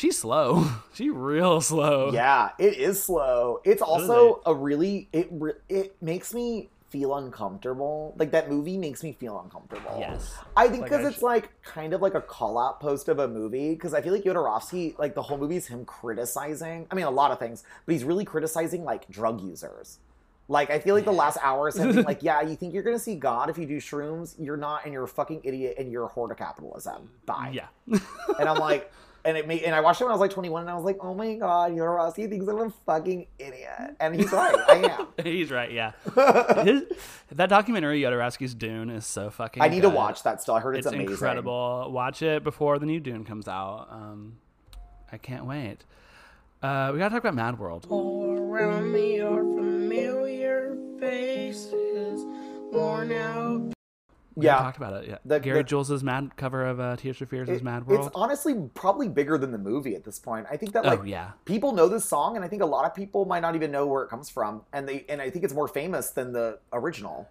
she's 0.00 0.18
slow. 0.18 0.66
she 0.94 1.10
real 1.10 1.60
slow. 1.60 2.10
Yeah, 2.12 2.50
it 2.58 2.76
is 2.78 3.02
slow. 3.02 3.60
It's 3.64 3.82
also 3.82 4.40
a 4.46 4.54
really 4.54 5.08
it 5.12 5.30
it 5.68 5.96
makes 6.02 6.32
me 6.32 6.70
feel 6.88 7.14
uncomfortable. 7.14 8.14
Like 8.18 8.32
that 8.32 8.50
movie 8.50 8.76
makes 8.76 9.04
me 9.04 9.12
feel 9.12 9.38
uncomfortable. 9.38 9.96
Yes. 10.00 10.36
I 10.56 10.66
think 10.68 10.84
because 10.84 11.04
I 11.04 11.08
it's 11.08 11.16
should- 11.18 11.24
like 11.24 11.62
kind 11.62 11.92
of 11.92 12.00
like 12.02 12.14
a 12.14 12.20
call 12.20 12.58
out 12.58 12.80
post 12.80 13.08
of 13.08 13.18
a 13.20 13.28
movie. 13.28 13.74
Because 13.74 13.94
I 13.94 14.00
feel 14.00 14.12
like 14.12 14.24
Jodorowsky, 14.24 14.98
like 14.98 15.14
the 15.14 15.22
whole 15.22 15.38
movie 15.38 15.56
is 15.56 15.66
him 15.66 15.84
criticizing. 15.84 16.86
I 16.90 16.94
mean, 16.94 17.04
a 17.04 17.10
lot 17.10 17.30
of 17.30 17.38
things, 17.38 17.62
but 17.86 17.92
he's 17.92 18.02
really 18.04 18.24
criticizing 18.24 18.84
like 18.84 19.08
drug 19.08 19.40
users. 19.42 19.98
Like 20.48 20.70
I 20.70 20.80
feel 20.80 20.96
like 20.96 21.04
the 21.04 21.12
last 21.12 21.38
hour 21.42 21.68
is 21.68 21.76
him 21.76 22.02
like, 22.02 22.22
"Yeah, 22.28 22.40
you 22.42 22.56
think 22.56 22.74
you're 22.74 22.82
gonna 22.82 22.98
see 22.98 23.14
God 23.14 23.50
if 23.50 23.56
you 23.56 23.66
do 23.66 23.76
shrooms? 23.76 24.34
You're 24.36 24.56
not, 24.56 24.84
and 24.84 24.92
you're 24.92 25.04
a 25.04 25.08
fucking 25.08 25.42
idiot, 25.44 25.76
and 25.78 25.92
you're 25.92 26.06
a 26.06 26.08
whore 26.08 26.28
to 26.28 26.34
capitalism. 26.34 27.08
Bye." 27.24 27.52
Yeah. 27.54 27.66
And 28.36 28.48
I'm 28.48 28.58
like, 28.58 28.90
and 29.24 29.36
it 29.36 29.46
made, 29.46 29.62
and 29.62 29.74
I 29.74 29.80
watched 29.80 30.00
it 30.00 30.04
when 30.04 30.10
I 30.10 30.14
was 30.14 30.20
like 30.20 30.30
21, 30.32 30.62
and 30.62 30.70
I 30.70 30.74
was 30.74 30.84
like, 30.84 30.98
"Oh 31.00 31.14
my 31.14 31.34
god, 31.34 31.72
Jodorowsky 31.72 32.28
thinks 32.28 32.46
I'm 32.48 32.58
a 32.58 32.70
fucking 32.86 33.26
idiot," 33.38 33.96
and 34.00 34.14
he's 34.14 34.32
right. 34.32 34.54
I 34.68 34.74
am. 34.98 35.06
He's 35.24 35.50
right. 35.50 35.70
Yeah. 35.70 35.92
His, 36.64 36.84
that 37.32 37.48
documentary, 37.50 38.00
Jodorowsky's 38.00 38.54
Dune, 38.54 38.88
is 38.90 39.04
so 39.06 39.30
fucking. 39.30 39.62
I 39.62 39.68
need 39.68 39.82
to 39.82 39.90
watch 39.90 40.22
that 40.22 40.40
still. 40.40 40.54
I 40.54 40.60
heard 40.60 40.76
it's, 40.76 40.86
It's 40.86 40.94
amazing. 40.94 41.12
incredible. 41.12 41.90
Watch 41.92 42.22
it 42.22 42.42
before 42.44 42.78
the 42.78 42.86
new 42.86 43.00
Dune 43.00 43.24
comes 43.24 43.48
out. 43.48 43.88
Um, 43.90 44.38
I 45.12 45.18
can't 45.18 45.44
wait. 45.46 45.78
Uh, 46.62 46.90
we 46.92 46.98
gotta 46.98 47.10
talk 47.14 47.22
about 47.22 47.34
Mad 47.34 47.58
World. 47.58 47.86
All 47.88 48.36
around 48.38 48.92
me 48.92 49.20
are 49.20 49.40
familiar 49.42 50.76
faces, 50.98 52.22
worn 52.72 53.12
out 53.12 53.72
We 54.40 54.46
Yeah. 54.46 54.56
talked 54.58 54.76
about 54.78 54.94
it. 55.02 55.08
Yeah, 55.08 55.18
The- 55.24 55.38
Gary 55.40 55.58
the- 55.58 55.64
Jules's 55.64 56.02
Mad 56.02 56.36
cover 56.36 56.64
of 56.66 56.80
uh, 56.80 56.96
Tears 56.96 57.18
for 57.18 57.26
Fears' 57.26 57.48
It- 57.48 57.62
Mad 57.62 57.86
World. 57.86 58.06
It's 58.06 58.14
honestly 58.14 58.54
probably 58.74 59.08
bigger 59.08 59.38
than 59.38 59.52
the 59.52 59.58
movie 59.58 59.94
at 59.94 60.04
this 60.04 60.18
point. 60.18 60.46
I 60.50 60.56
think 60.56 60.72
that 60.72 60.84
like 60.84 61.00
oh 61.00 61.04
yeah, 61.04 61.32
people 61.44 61.72
know 61.72 61.88
this 61.88 62.04
song, 62.04 62.36
and 62.36 62.44
I 62.44 62.48
think 62.48 62.62
a 62.62 62.66
lot 62.66 62.84
of 62.86 62.94
people 62.94 63.24
might 63.26 63.40
not 63.40 63.54
even 63.54 63.70
know 63.70 63.86
where 63.86 64.02
it 64.02 64.08
comes 64.08 64.28
from, 64.28 64.62
and 64.72 64.88
they 64.88 65.04
and 65.08 65.20
I 65.22 65.30
think 65.30 65.44
it's 65.44 65.54
more 65.54 65.68
famous 65.68 66.10
than 66.10 66.32
the 66.32 66.58
original. 66.72 67.28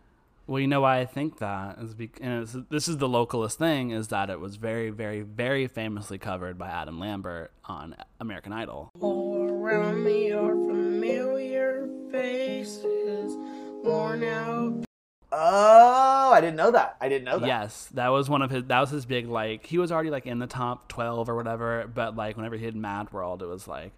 Well, 0.47 0.59
you 0.59 0.65
know 0.67 0.81
why 0.81 0.97
I 0.99 1.05
think 1.05 1.37
that 1.39 1.77
is 1.77 1.93
because 1.93 2.19
and 2.21 2.41
it's, 2.41 2.55
this 2.71 2.87
is 2.87 2.97
the 2.97 3.07
localist 3.07 3.57
thing 3.57 3.91
is 3.91 4.07
that 4.07 4.31
it 4.31 4.39
was 4.39 4.55
very, 4.55 4.89
very, 4.89 5.21
very 5.21 5.67
famously 5.67 6.17
covered 6.17 6.57
by 6.57 6.69
Adam 6.69 6.99
Lambert 6.99 7.51
on 7.65 7.95
American 8.19 8.51
Idol. 8.51 8.89
All 8.99 9.47
around 9.47 10.03
me 10.03 10.31
are 10.31 10.53
familiar 10.55 11.87
faces, 12.11 13.35
worn 13.83 14.23
out 14.23 14.85
Oh, 15.31 16.08
I 16.39 16.41
didn't 16.41 16.55
know 16.55 16.71
that. 16.71 16.97
I 17.01 17.09
didn't 17.09 17.25
know 17.25 17.39
that. 17.39 17.47
Yes, 17.47 17.89
that 17.93 18.07
was 18.07 18.29
one 18.29 18.41
of 18.41 18.49
his. 18.49 18.63
That 18.65 18.79
was 18.79 18.89
his 18.89 19.05
big 19.05 19.27
like. 19.27 19.65
He 19.65 19.77
was 19.77 19.91
already 19.91 20.09
like 20.09 20.25
in 20.25 20.39
the 20.39 20.47
top 20.47 20.87
twelve 20.87 21.29
or 21.29 21.35
whatever, 21.35 21.89
but 21.93 22.15
like 22.15 22.37
whenever 22.37 22.55
he 22.55 22.65
did 22.65 22.75
Mad 22.75 23.11
World, 23.11 23.43
it 23.43 23.47
was 23.47 23.67
like, 23.67 23.91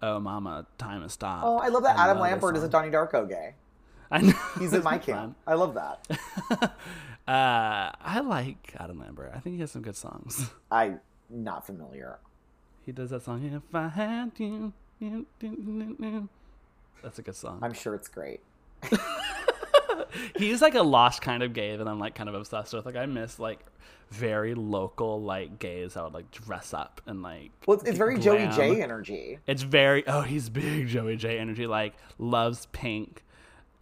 oh 0.00 0.20
mama, 0.20 0.66
time 0.78 1.02
has 1.02 1.12
stopped. 1.12 1.44
Oh, 1.44 1.58
I 1.58 1.68
love 1.68 1.82
that 1.82 1.98
Adam 1.98 2.18
love 2.18 2.30
Lambert 2.30 2.56
is 2.56 2.62
a. 2.62 2.68
Donnie 2.68 2.90
Darko 2.90 3.28
gay. 3.28 3.54
I 4.10 4.20
know. 4.20 4.38
He's 4.58 4.72
in 4.72 4.82
my 4.84 4.98
camp. 4.98 5.36
I 5.46 5.54
love 5.54 5.74
that. 5.74 6.06
uh, 6.62 6.70
I 7.26 8.20
like 8.24 8.74
Adam 8.78 9.00
Lambert. 9.00 9.32
I 9.34 9.40
think 9.40 9.56
he 9.56 9.60
has 9.60 9.72
some 9.72 9.82
good 9.82 9.96
songs. 9.96 10.50
I'm 10.70 11.00
not 11.28 11.66
familiar. 11.66 12.18
He 12.86 12.92
does 12.92 13.10
that 13.10 13.22
song. 13.22 13.44
If 13.44 13.74
I 13.74 13.88
had 13.88 14.32
you, 14.36 14.72
you, 15.00 15.26
you, 15.40 15.96
you." 15.98 16.28
that's 17.02 17.18
a 17.18 17.22
good 17.22 17.36
song. 17.36 17.58
I'm 17.62 17.72
sure 17.72 17.94
it's 17.94 18.08
great. 18.08 18.40
He's 20.36 20.60
like 20.62 20.74
a 20.74 20.82
lost 20.82 21.22
kind 21.22 21.42
of 21.42 21.52
gay 21.52 21.76
that 21.76 21.86
I'm 21.86 21.98
like 21.98 22.14
kind 22.14 22.28
of 22.28 22.34
obsessed 22.34 22.72
with. 22.72 22.86
Like 22.86 22.96
I 22.96 23.06
miss 23.06 23.38
like 23.38 23.60
very 24.10 24.54
local 24.54 25.22
like 25.22 25.58
gays 25.58 25.94
that 25.94 26.04
would 26.04 26.14
like 26.14 26.30
dress 26.30 26.72
up 26.74 27.00
and 27.06 27.22
like 27.22 27.50
Well, 27.66 27.76
it's, 27.78 27.88
it's 27.88 27.98
very 27.98 28.18
Joey. 28.18 28.46
Jay 28.48 28.82
energy. 28.82 29.38
It's 29.46 29.62
very 29.62 30.06
oh 30.06 30.20
he's 30.22 30.48
big 30.48 30.88
Joey 30.88 31.16
Jay 31.16 31.38
energy 31.38 31.66
like 31.66 31.94
loves 32.18 32.66
pink, 32.72 33.24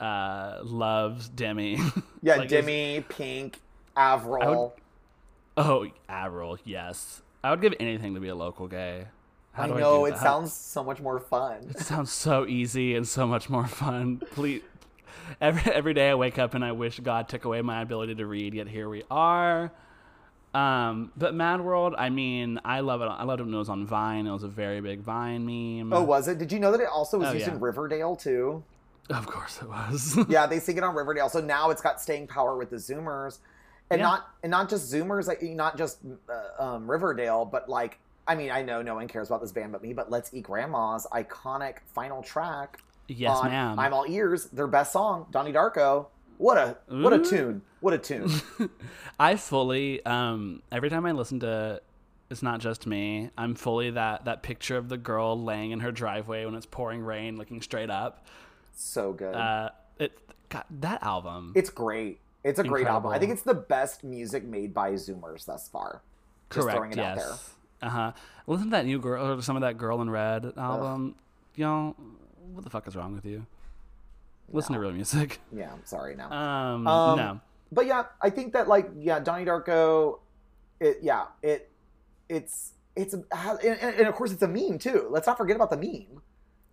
uh 0.01 0.59
loves 0.63 1.29
Demi. 1.29 1.79
Yeah, 2.23 2.37
Like, 2.37 2.49
Demi, 2.49 3.05
Pink, 3.09 3.61
Avril. 3.97 4.75
Oh, 5.57 5.87
Avril, 6.09 6.57
yes. 6.65 7.21
I 7.43 7.51
would 7.51 7.61
give 7.61 7.75
anything 7.81 8.15
to 8.15 8.21
be 8.21 8.29
a 8.29 8.35
local 8.35 8.69
gay. 8.69 9.07
How 9.53 9.65
I 9.65 9.67
know 9.67 9.99
do 9.99 10.07
it 10.07 10.11
that? 10.13 10.21
sounds 10.21 10.53
so 10.55 10.83
much 10.85 11.01
more 11.01 11.19
fun. 11.19 11.67
It 11.69 11.81
sounds 11.81 12.11
so 12.13 12.47
easy 12.47 12.95
and 12.95 13.07
so 13.07 13.27
much 13.27 13.51
more 13.51 13.67
fun. 13.67 14.23
Please, 14.31 14.63
every 15.41 15.73
every 15.73 15.95
day 15.95 16.11
I 16.11 16.15
wake 16.15 16.39
up 16.39 16.55
and 16.55 16.65
I 16.65 16.73
wish 16.73 17.01
God 17.01 17.29
took 17.29 17.45
away 17.45 17.63
my 17.63 17.83
ability 17.83 18.15
to 18.17 18.27
read. 18.27 18.55
Yet 18.55 18.69
here 18.69 18.89
we 18.89 19.03
are. 19.11 19.73
Um, 20.55 21.13
but 21.17 21.35
Mad 21.35 21.63
World, 21.63 21.95
I 21.97 22.11
mean, 22.11 22.61
I 22.65 22.81
love 22.81 23.01
it. 23.01 23.07
I 23.07 23.25
loved 23.25 23.41
it 23.41 23.45
when 23.45 23.55
it 23.55 23.59
was 23.59 23.71
on 23.71 23.87
Vine. 23.87 24.27
It 24.27 24.33
was 24.33 24.43
a 24.43 24.49
very 24.49 24.81
big 24.83 25.01
Vine 25.01 25.47
meme. 25.47 25.93
Oh, 25.93 26.03
was 26.03 26.29
it? 26.29 26.39
Did 26.39 26.53
you 26.53 26.59
know 26.59 26.71
that 26.73 26.81
it 26.81 26.89
also 26.93 27.19
was 27.19 27.29
Oh, 27.29 27.33
used 27.33 27.47
yeah. 27.47 27.55
in 27.55 27.61
Riverdale 27.61 28.17
too? 28.17 28.63
of 29.11 29.27
course 29.27 29.59
it 29.61 29.69
was. 29.69 30.17
Yeah, 30.29 30.47
they 30.47 30.59
sing 30.59 30.77
it 30.77 30.85
on 30.85 30.95
Riverdale. 30.95 31.29
So 31.29 31.41
now 31.41 31.71
it's 31.71 31.83
got 31.83 32.01
staying 32.01 32.27
power 32.29 32.57
with 32.57 32.71
the 32.71 32.77
Zoomers, 32.77 33.39
and 33.91 33.99
Yeah. 33.99 34.07
not 34.07 34.29
and 34.43 34.51
not 34.51 34.69
just 34.69 34.93
Zoomers, 34.93 35.27
like 35.27 35.43
not 35.43 35.77
just 35.77 35.99
uh, 36.29 36.63
um, 36.63 36.91
Riverdale, 36.91 37.45
but 37.45 37.69
like 37.69 37.99
I 38.29 38.35
mean, 38.37 38.51
I 38.51 38.63
know 38.63 38.83
no 38.83 38.95
one 38.95 39.09
cares 39.09 39.29
about 39.29 39.41
this 39.41 39.53
band 39.53 39.73
but 39.73 39.83
me, 39.83 39.93
but 39.95 40.11
Let's 40.11 40.33
Eat 40.33 40.45
Grandma's 40.45 41.07
iconic 41.13 41.79
final 41.95 42.23
track. 42.23 42.79
Yes, 43.19 43.39
on 43.39 43.51
ma'am. 43.51 43.79
I'm 43.79 43.93
all 43.95 44.07
ears. 44.09 44.47
Their 44.47 44.67
best 44.67 44.93
song, 44.93 45.27
Donnie 45.31 45.53
Darko. 45.53 46.07
What 46.39 46.59
a 46.59 46.77
what 46.89 47.13
a 47.13 47.19
tune! 47.21 47.63
What 47.81 47.95
a 47.95 47.99
tune! 47.99 48.31
I 49.21 49.37
fully 49.37 50.05
um 50.05 50.63
every 50.73 50.91
time 50.91 51.07
I 51.07 51.13
listen 51.13 51.41
to 51.41 51.81
it's 52.33 52.43
not 52.43 52.61
just 52.61 52.87
me. 52.87 53.31
I'm 53.37 53.55
fully 53.55 53.91
that 53.91 54.25
that 54.25 54.43
picture 54.43 54.77
of 54.77 54.89
the 54.89 54.97
girl 54.97 55.41
laying 55.41 55.71
in 55.71 55.81
her 55.81 55.93
driveway 55.93 56.45
when 56.47 56.55
it's 56.55 56.67
pouring 56.67 57.03
rain, 57.03 57.37
looking 57.37 57.61
straight 57.61 57.91
up. 57.91 58.27
so 58.75 59.13
good. 59.13 59.35
Uh, 59.35 59.71
it 59.99 60.19
God, 60.49 60.65
that 60.81 61.03
album. 61.03 61.53
it's 61.55 61.71
great. 61.71 62.21
It's 62.43 62.59
a 62.59 62.65
great 62.65 62.87
album. 62.87 63.13
I 63.13 63.19
think 63.19 63.31
it's 63.31 63.43
the 63.43 63.55
best 63.55 64.03
music 64.03 64.45
made 64.45 64.75
by 64.75 64.93
Zoomers 64.93 65.45
thus 65.45 65.69
far. 65.69 66.03
Just 66.51 66.65
correct. 66.65 66.77
throwing 66.77 66.93
it 66.93 66.99
out 66.99 67.17
there. 67.17 67.29
yes. 67.29 67.51
Uh 67.81 67.89
huh. 67.89 68.13
Listen 68.47 68.67
to 68.67 68.71
that 68.73 68.87
new 68.87 68.99
girl 68.99 69.39
or 69.39 69.43
some 69.43 69.57
of 69.57 69.63
that 69.63 69.77
Girl 69.77 70.01
in 70.03 70.11
Red 70.11 70.53
album. 70.57 71.15
Y'all, 71.55 71.95
what 72.53 72.65
the 72.65 72.71
fuck 72.71 72.87
is 72.89 72.97
wrong 72.97 73.13
with 73.13 73.25
you? 73.25 73.47
Listen 74.51 74.75
to 74.75 74.81
real 74.81 74.93
music. 74.93 75.41
Yeah, 75.53 75.73
I'm 75.73 75.85
sorry 75.85 76.15
now. 76.15 76.31
Um, 76.33 76.87
Um, 76.87 77.17
no. 77.19 77.41
but 77.71 77.87
yeah, 77.87 78.05
I 78.21 78.31
think 78.31 78.53
that 78.55 78.69
like 78.69 78.91
yeah, 78.99 79.21
Donnie 79.21 79.45
Darko, 79.45 80.21
it 80.81 80.99
yeah 81.03 81.25
it 81.43 81.71
it's 82.29 82.73
it's 82.97 83.15
a, 83.15 83.23
and, 83.65 83.79
and 83.97 84.07
of 84.09 84.15
course 84.15 84.33
it's 84.33 84.43
a 84.43 84.49
meme 84.49 84.79
too. 84.79 85.07
Let's 85.11 85.27
not 85.27 85.37
forget 85.39 85.57
about 85.57 85.71
the 85.71 85.77
meme. 85.79 86.21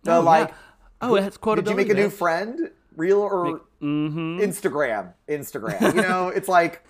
The 0.02 0.16
Oh, 0.16 0.20
like, 0.20 0.48
yeah. 0.48 0.54
oh, 1.02 1.14
it's 1.16 1.36
quotability. 1.38 1.56
did 1.56 1.68
you 1.70 1.76
make 1.76 1.88
a 1.90 1.94
new 1.94 2.10
friend? 2.10 2.70
Real 2.96 3.20
or 3.20 3.60
Mm-hmm. 3.80 4.40
Instagram? 4.40 5.14
Instagram. 5.28 5.94
You 5.94 6.02
know, 6.02 6.28
it's 6.34 6.48
like 6.48 6.84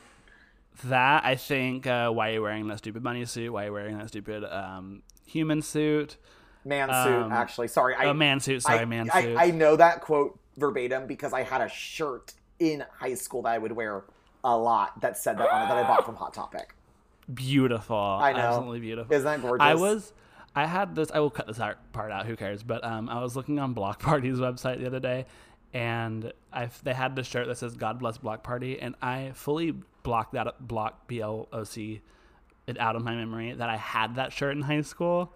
That 0.85 1.25
I 1.25 1.37
think. 1.37 1.87
Uh, 1.87 2.11
why 2.11 2.31
are 2.31 2.33
you 2.33 2.43
wearing 2.43 2.67
that 2.69 2.79
stupid 2.79 3.03
bunny 3.03 3.25
suit? 3.27 3.53
Why 3.53 3.65
are 3.65 3.67
you 3.67 3.73
wearing 3.73 3.99
that 3.99 4.09
stupid 4.09 4.43
um, 4.45 5.03
human 5.27 5.63
suit? 5.63 6.17
Man 6.65 6.89
suit. 6.89 7.23
Um, 7.23 7.33
actually, 7.33 7.69
sorry, 7.69 7.95
I 7.95 8.07
oh, 8.07 8.15
man 8.15 8.41
suit. 8.41 8.63
Sorry, 8.63 8.81
I, 8.81 8.85
man 8.85 9.09
I, 9.13 9.23
suit. 9.23 9.37
I 9.37 9.51
know 9.51 9.77
that 9.77 10.01
quote 10.01 10.39
verbatim 10.57 11.07
because 11.07 11.33
I 11.33 11.43
had 11.43 11.61
a 11.61 11.69
shirt 11.69 12.35
in 12.59 12.85
high 12.99 13.15
school 13.15 13.43
that 13.43 13.51
I 13.51 13.59
would 13.59 13.73
wear 13.73 14.05
a 14.45 14.57
lot 14.57 15.01
that 15.01 15.17
said 15.17 15.39
that 15.39 15.51
on 15.51 15.63
it 15.63 15.69
that 15.69 15.77
I 15.77 15.83
bought 15.83 16.05
from 16.05 16.17
Hot 16.17 16.35
Topic. 16.35 16.75
beautiful. 17.33 17.97
I 17.97 18.33
know. 18.33 18.39
Absolutely 18.41 18.81
beautiful. 18.81 19.15
Isn't 19.15 19.25
that 19.25 19.43
gorgeous? 19.43 19.65
I 19.65 19.75
was. 19.75 20.13
I 20.55 20.67
had 20.67 20.95
this. 20.95 21.11
I 21.13 21.21
will 21.21 21.31
cut 21.31 21.47
this 21.47 21.61
part 21.93 22.13
out. 22.13 22.27
Who 22.27 22.37
cares? 22.37 22.63
But 22.63 22.85
um, 22.85 23.09
I 23.09 23.23
was 23.23 23.37
looking 23.37 23.59
on 23.59 23.73
Bloc 23.73 24.03
Party's 24.03 24.39
website 24.39 24.79
the 24.81 24.87
other 24.87 25.01
day, 25.01 25.27
and 25.73 26.33
I 26.53 26.69
they 26.83 26.95
had 26.95 27.17
this 27.17 27.27
shirt 27.27 27.47
that 27.47 27.57
says 27.57 27.77
"God 27.77 27.99
bless 27.99 28.19
Bloc 28.19 28.43
Party," 28.43 28.81
and 28.81 28.95
I 29.01 29.33
fully 29.35 29.75
blocked 30.03 30.33
that 30.35 30.67
block 30.67 31.07
B 31.07 31.21
L 31.21 31.49
O 31.53 31.65
C 31.65 32.03
it 32.67 32.79
out 32.79 32.97
of 32.97 33.03
my 33.03 33.15
memory 33.15 33.53
that 33.53 33.69
I 33.69 33.77
had 33.77 34.17
that 34.17 34.33
shirt 34.33 34.57
in 34.57 34.63
high 34.63 34.81
school, 34.81 35.33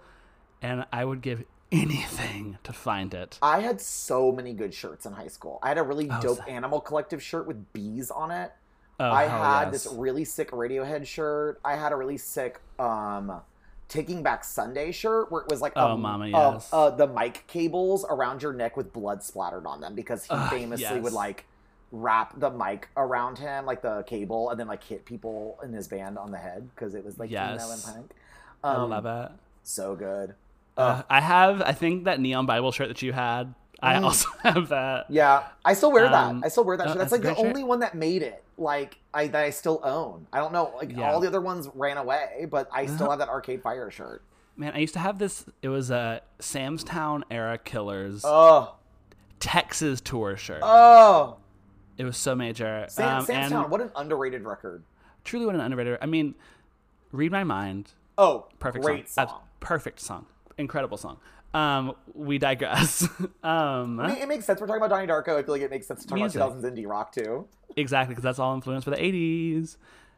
and 0.65 0.87
I 0.93 1.05
would 1.05 1.21
give 1.21 1.45
anything 1.71 2.57
to 2.65 2.73
find 2.73 3.13
it. 3.13 3.39
I 3.43 3.61
had 3.61 3.81
so 3.81 4.33
many 4.33 4.55
good 4.55 4.73
shirts 4.73 5.05
in 5.07 5.13
high 5.13 5.29
school. 5.29 5.59
I 5.63 5.69
had 5.69 5.79
a 5.79 5.83
really 5.83 6.09
Oh, 6.11 6.21
dope 6.23 6.39
same. 6.39 6.49
Animal 6.57 6.81
Collective 6.81 7.23
shirt 7.23 7.47
with 7.47 7.73
bees 7.73 8.11
on 8.11 8.31
it. 8.31 8.51
Oh, 8.99 9.11
I 9.11 9.25
had 9.25 9.65
yes. 9.65 9.85
this 9.85 9.93
really 9.93 10.25
sick 10.25 10.53
Radiohead 10.53 11.07
shirt. 11.07 11.61
I 11.65 11.75
had 11.77 11.93
a 11.93 11.97
really 11.97 12.17
sick 12.17 12.61
um, 12.79 13.41
Taking 13.89 14.23
Back 14.23 14.43
Sunday 14.45 14.91
shirt 14.93 15.31
where 15.31 15.43
it 15.43 15.49
was 15.51 15.61
like 15.61 15.73
Oh, 15.77 15.93
um, 15.93 16.01
mama, 16.01 16.29
yes. 16.29 16.71
uh, 16.73 16.91
the 16.91 17.09
mic 17.09 17.45
cables 17.47 18.07
around 18.09 18.41
your 18.43 18.53
neck 18.55 18.77
with 18.77 18.93
blood 18.93 19.23
splattered 19.23 19.67
on 19.67 19.81
them 19.81 19.95
because 19.95 20.25
he 20.25 20.31
Ugh, 20.31 20.51
famously 20.51 20.85
yes. 20.85 21.03
would 21.03 21.13
like 21.13 21.45
wrap 21.93 22.39
the 22.41 22.51
mic 22.51 22.89
around 22.97 23.37
him 23.39 23.67
like 23.67 23.83
the 23.83 24.03
cable 24.05 24.51
and 24.51 24.59
then 24.59 24.67
like 24.69 24.83
hit 24.83 25.05
people 25.05 25.59
in 25.63 25.73
his 25.73 25.87
band 25.89 26.17
on 26.17 26.31
the 26.31 26.39
head 26.39 26.69
because 26.75 26.95
it 26.95 27.05
was 27.05 27.19
like 27.19 27.29
female 27.29 27.49
and 27.51 27.59
Yes. 27.59 27.85
punk. 27.93 28.11
I 28.65 28.75
Um, 28.77 28.91
love 28.91 29.05
it. 29.07 29.33
So 29.65 29.95
good. 29.97 30.35
Uh, 30.77 31.03
I 31.09 31.21
have. 31.21 31.63
I 31.63 31.73
think 31.73 32.05
that 32.05 32.21
neon 32.21 32.47
Bible 32.47 32.73
shirt 32.73 32.89
that 32.89 33.03
you 33.03 33.13
had. 33.13 33.55
I 33.83 33.95
Mm. 33.97 34.05
also 34.05 34.29
have 34.43 34.69
that. 34.69 35.07
Yeah, 35.11 35.45
I 35.65 35.75
still 35.75 35.93
wear 35.93 36.07
Um, 36.07 36.41
that. 36.41 36.47
I 36.47 36.49
still 36.49 36.65
wear 36.65 36.77
that. 36.77 36.85
uh, 36.87 36.91
shirt. 36.91 36.99
That's 36.99 37.11
that's 37.13 37.25
like 37.25 37.37
the 37.37 37.41
only 37.43 37.63
one 37.65 37.81
that 37.81 37.95
made 37.95 38.23
it. 38.23 38.43
Like 38.57 38.99
I 39.13 39.27
that 39.29 39.45
I 39.45 39.51
still 39.51 39.81
own. 39.85 40.27
I 40.33 40.39
don't 40.39 40.53
know. 40.53 40.73
Like 40.77 40.97
Yeah. 40.97 41.11
all 41.13 41.21
the 41.21 41.27
other 41.29 41.41
ones 41.41 41.69
ran 41.75 41.97
away, 41.99 42.47
but 42.51 42.69
I 42.73 42.87
still 42.87 43.03
Uh-huh. 43.03 43.11
have 43.11 43.19
that 43.21 43.29
Arcade 43.29 43.63
Fire 43.63 43.91
shirt. 43.91 44.23
Man, 44.57 44.73
I 44.75 44.79
used 44.79 44.95
to 44.95 45.01
have 45.01 45.19
this. 45.19 45.45
It 45.63 45.69
was 45.69 45.91
a 45.91 46.23
Sam's 46.39 46.85
Town 46.85 47.25
era 47.31 47.59
Killers 47.59 48.23
Oh, 48.25 48.77
Texas 49.41 50.01
tour 50.01 50.37
shirt. 50.37 50.61
oh, 50.63 51.37
it 51.99 52.05
was 52.05 52.17
so 52.17 52.35
major. 52.35 52.87
Sam, 52.89 53.19
um, 53.19 53.25
Sam's 53.25 53.51
Town. 53.53 53.71
What 53.71 53.81
an 53.81 53.91
underrated 53.97 54.45
record. 54.45 54.85
truly, 55.25 55.47
what 55.47 55.55
an 55.55 55.61
underrated. 55.61 55.99
I 56.03 56.07
mean, 56.07 56.35
read 57.13 57.33
my 57.33 57.45
mind. 57.45 57.93
Oh, 58.17 58.47
Perfect 58.61 58.85
great 58.85 59.09
song. 59.09 59.27
song. 59.29 59.41
Perfect 59.61 60.01
song. 60.01 60.27
Incredible 60.59 60.97
song. 60.97 61.19
Um, 61.53 61.95
we 62.15 62.39
digress. 62.39 63.03
um, 63.45 64.01
I 64.01 64.09
mean, 64.09 64.17
it 64.19 64.29
makes 64.29 64.45
sense. 64.45 64.61
We're 64.61 64.67
talking 64.67 64.83
about 64.83 64.91
Donnie 64.95 65.07
Darko. 65.07 65.39
I 65.39 65.43
feel 65.45 65.55
like 65.55 65.63
it 65.63 65.71
makes 65.71 65.87
sense 65.87 66.03
to 66.03 66.09
talk 66.09 66.19
Music. 66.19 66.41
about 66.41 66.61
2000s 66.61 66.65
indie 66.77 66.89
rock 66.89 67.13
too. 67.13 67.47
exactly, 67.77 68.13
because 68.13 68.25
that's 68.25 68.39
all 68.39 68.55
influenced 68.55 68.87
by 68.87 68.97
the 68.97 69.03
'80s. 69.03 69.77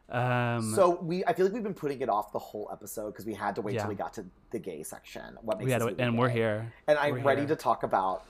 Um, 0.09 0.73
So 0.73 0.99
we, 1.01 1.23
I 1.25 1.33
feel 1.33 1.45
like 1.45 1.53
we've 1.53 1.63
been 1.63 1.73
putting 1.73 2.01
it 2.01 2.09
off 2.09 2.31
the 2.31 2.39
whole 2.39 2.69
episode 2.71 3.11
because 3.11 3.25
we 3.25 3.33
had 3.33 3.55
to 3.55 3.61
wait 3.61 3.75
Yeah. 3.75 3.81
till 3.81 3.89
we 3.89 3.95
got 3.95 4.13
to 4.13 4.25
the 4.51 4.59
gay 4.59 4.81
section. 4.83 5.37
What 5.41 5.57
makes 5.59 5.65
we 5.65 5.71
had, 5.73 5.79
to, 5.81 5.95
and 5.99 6.17
we're 6.17 6.29
here. 6.29 6.71
and 6.87 6.97
I'm 6.97 7.15
We're 7.15 7.21
ready 7.23 7.41
here. 7.41 7.49
to 7.49 7.55
talk 7.55 7.83
about 7.83 8.23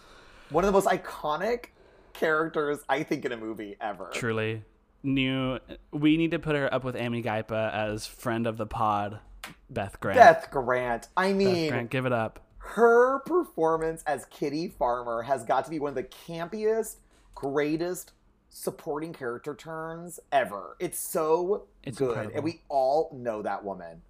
one 0.50 0.64
of 0.64 0.68
the 0.68 0.74
most 0.74 0.88
iconic 0.88 1.68
characters 2.14 2.80
I 2.90 3.04
think 3.04 3.26
in 3.26 3.32
a 3.32 3.38
movie 3.38 3.76
ever. 3.80 4.10
Truly, 4.14 4.64
new. 5.04 5.60
We 5.92 6.18
need 6.18 6.32
to 6.32 6.40
put 6.40 6.56
her 6.56 6.74
up 6.74 6.84
with 6.84 6.96
Amy 6.96 7.22
Gaipa 7.22 7.72
as 7.74 8.08
friend 8.08 8.48
of 8.48 8.58
the 8.58 8.66
pod, 8.66 9.20
Beth 9.70 10.00
Grant. 10.00 10.18
Beth 10.20 10.50
Grant. 10.52 11.08
I 11.18 11.30
Beth 11.30 11.38
mean, 11.38 11.70
Grant, 11.70 11.90
give 11.90 12.06
it 12.06 12.14
up. 12.14 12.40
her 12.60 13.20
performance 13.20 14.04
as 14.08 14.26
Kitty 14.26 14.68
Farmer 14.68 15.24
has 15.24 15.44
got 15.44 15.66
to 15.66 15.70
be 15.72 15.80
one 15.80 15.90
of 15.90 15.96
the 15.96 16.04
campiest, 16.04 16.98
greatest 17.36 18.12
supporting 18.50 19.14
character 19.14 19.54
turns 19.54 20.20
ever. 20.32 20.78
It's 20.80 21.00
so 21.00 21.68
It's 21.84 21.98
good, 21.98 22.10
incredible. 22.10 22.36
and 22.36 22.44
we 22.44 22.62
all 22.70 23.12
know 23.16 23.42
that 23.42 23.64
woman. 23.64 24.02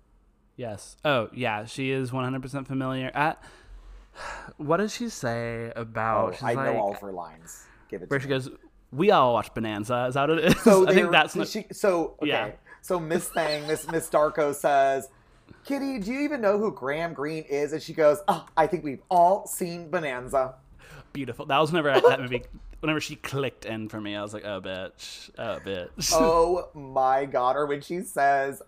Yes. 0.56 0.96
Oh, 1.06 1.30
yeah. 1.34 1.66
She 1.66 1.92
is 1.92 2.12
100% 2.12 2.66
familiar. 2.68 3.12
At 3.14 3.42
what 4.58 4.78
does 4.78 4.94
she 4.96 5.10
say 5.10 5.72
about? 5.76 6.38
Oh, 6.42 6.46
I 6.46 6.54
like, 6.54 6.66
know 6.74 6.80
all 6.82 6.92
of 6.94 7.00
her 7.02 7.12
lines. 7.12 7.66
Give 7.90 8.02
it 8.02 8.10
Where 8.10 8.20
to 8.20 8.24
she 8.24 8.28
me. 8.30 8.36
goes, 8.36 8.50
"We 8.92 9.12
all 9.12 9.34
watch 9.36 9.54
Bonanza." 9.54 10.06
Is 10.08 10.16
that 10.16 10.28
what 10.28 10.40
it 10.40 10.46
is? 10.46 10.60
So 10.62 10.88
I 10.90 10.94
think 10.94 11.12
that's 11.12 11.34
so 11.34 11.40
not. 11.40 11.48
she, 11.48 11.66
so 11.72 12.16
okay. 12.22 12.28
Yeah. 12.30 12.52
So 12.82 13.00
Miss 13.00 13.28
Thang, 13.30 13.68
Miss 13.68 13.88
Miss 13.92 14.10
Darko 14.10 14.56
says, 14.56 15.10
"Kitty, 15.68 16.00
do 16.00 16.12
you 16.12 16.22
even 16.22 16.42
know 16.42 16.58
who 16.58 16.72
Graham 16.72 17.14
Greene 17.14 17.44
is?" 17.50 17.74
And 17.74 17.82
she 17.82 17.94
goes, 17.94 18.20
"Oh, 18.28 18.46
I 18.56 18.68
think 18.68 18.84
we've 18.84 19.04
all 19.10 19.46
seen 19.46 19.90
Bonanza." 19.90 20.56
beautiful. 21.18 21.48
That 21.48 21.58
was 21.60 21.72
whenever 21.72 21.90
I, 21.90 22.00
that 22.00 22.22
movie. 22.22 22.44
Whenever 22.80 23.02
she 23.02 23.16
clicked 23.16 23.66
in 23.66 23.90
for 23.90 24.00
me, 24.00 24.16
I 24.16 24.22
was 24.22 24.34
like, 24.36 24.46
"Oh, 24.46 24.62
bitch! 24.62 25.32
Oh, 25.38 25.60
bitch!" 25.66 26.12
oh 26.14 26.70
my 26.76 27.26
god! 27.26 27.56
Or 27.56 27.66
when 27.66 27.82
she 27.82 28.02
says, 28.02 28.62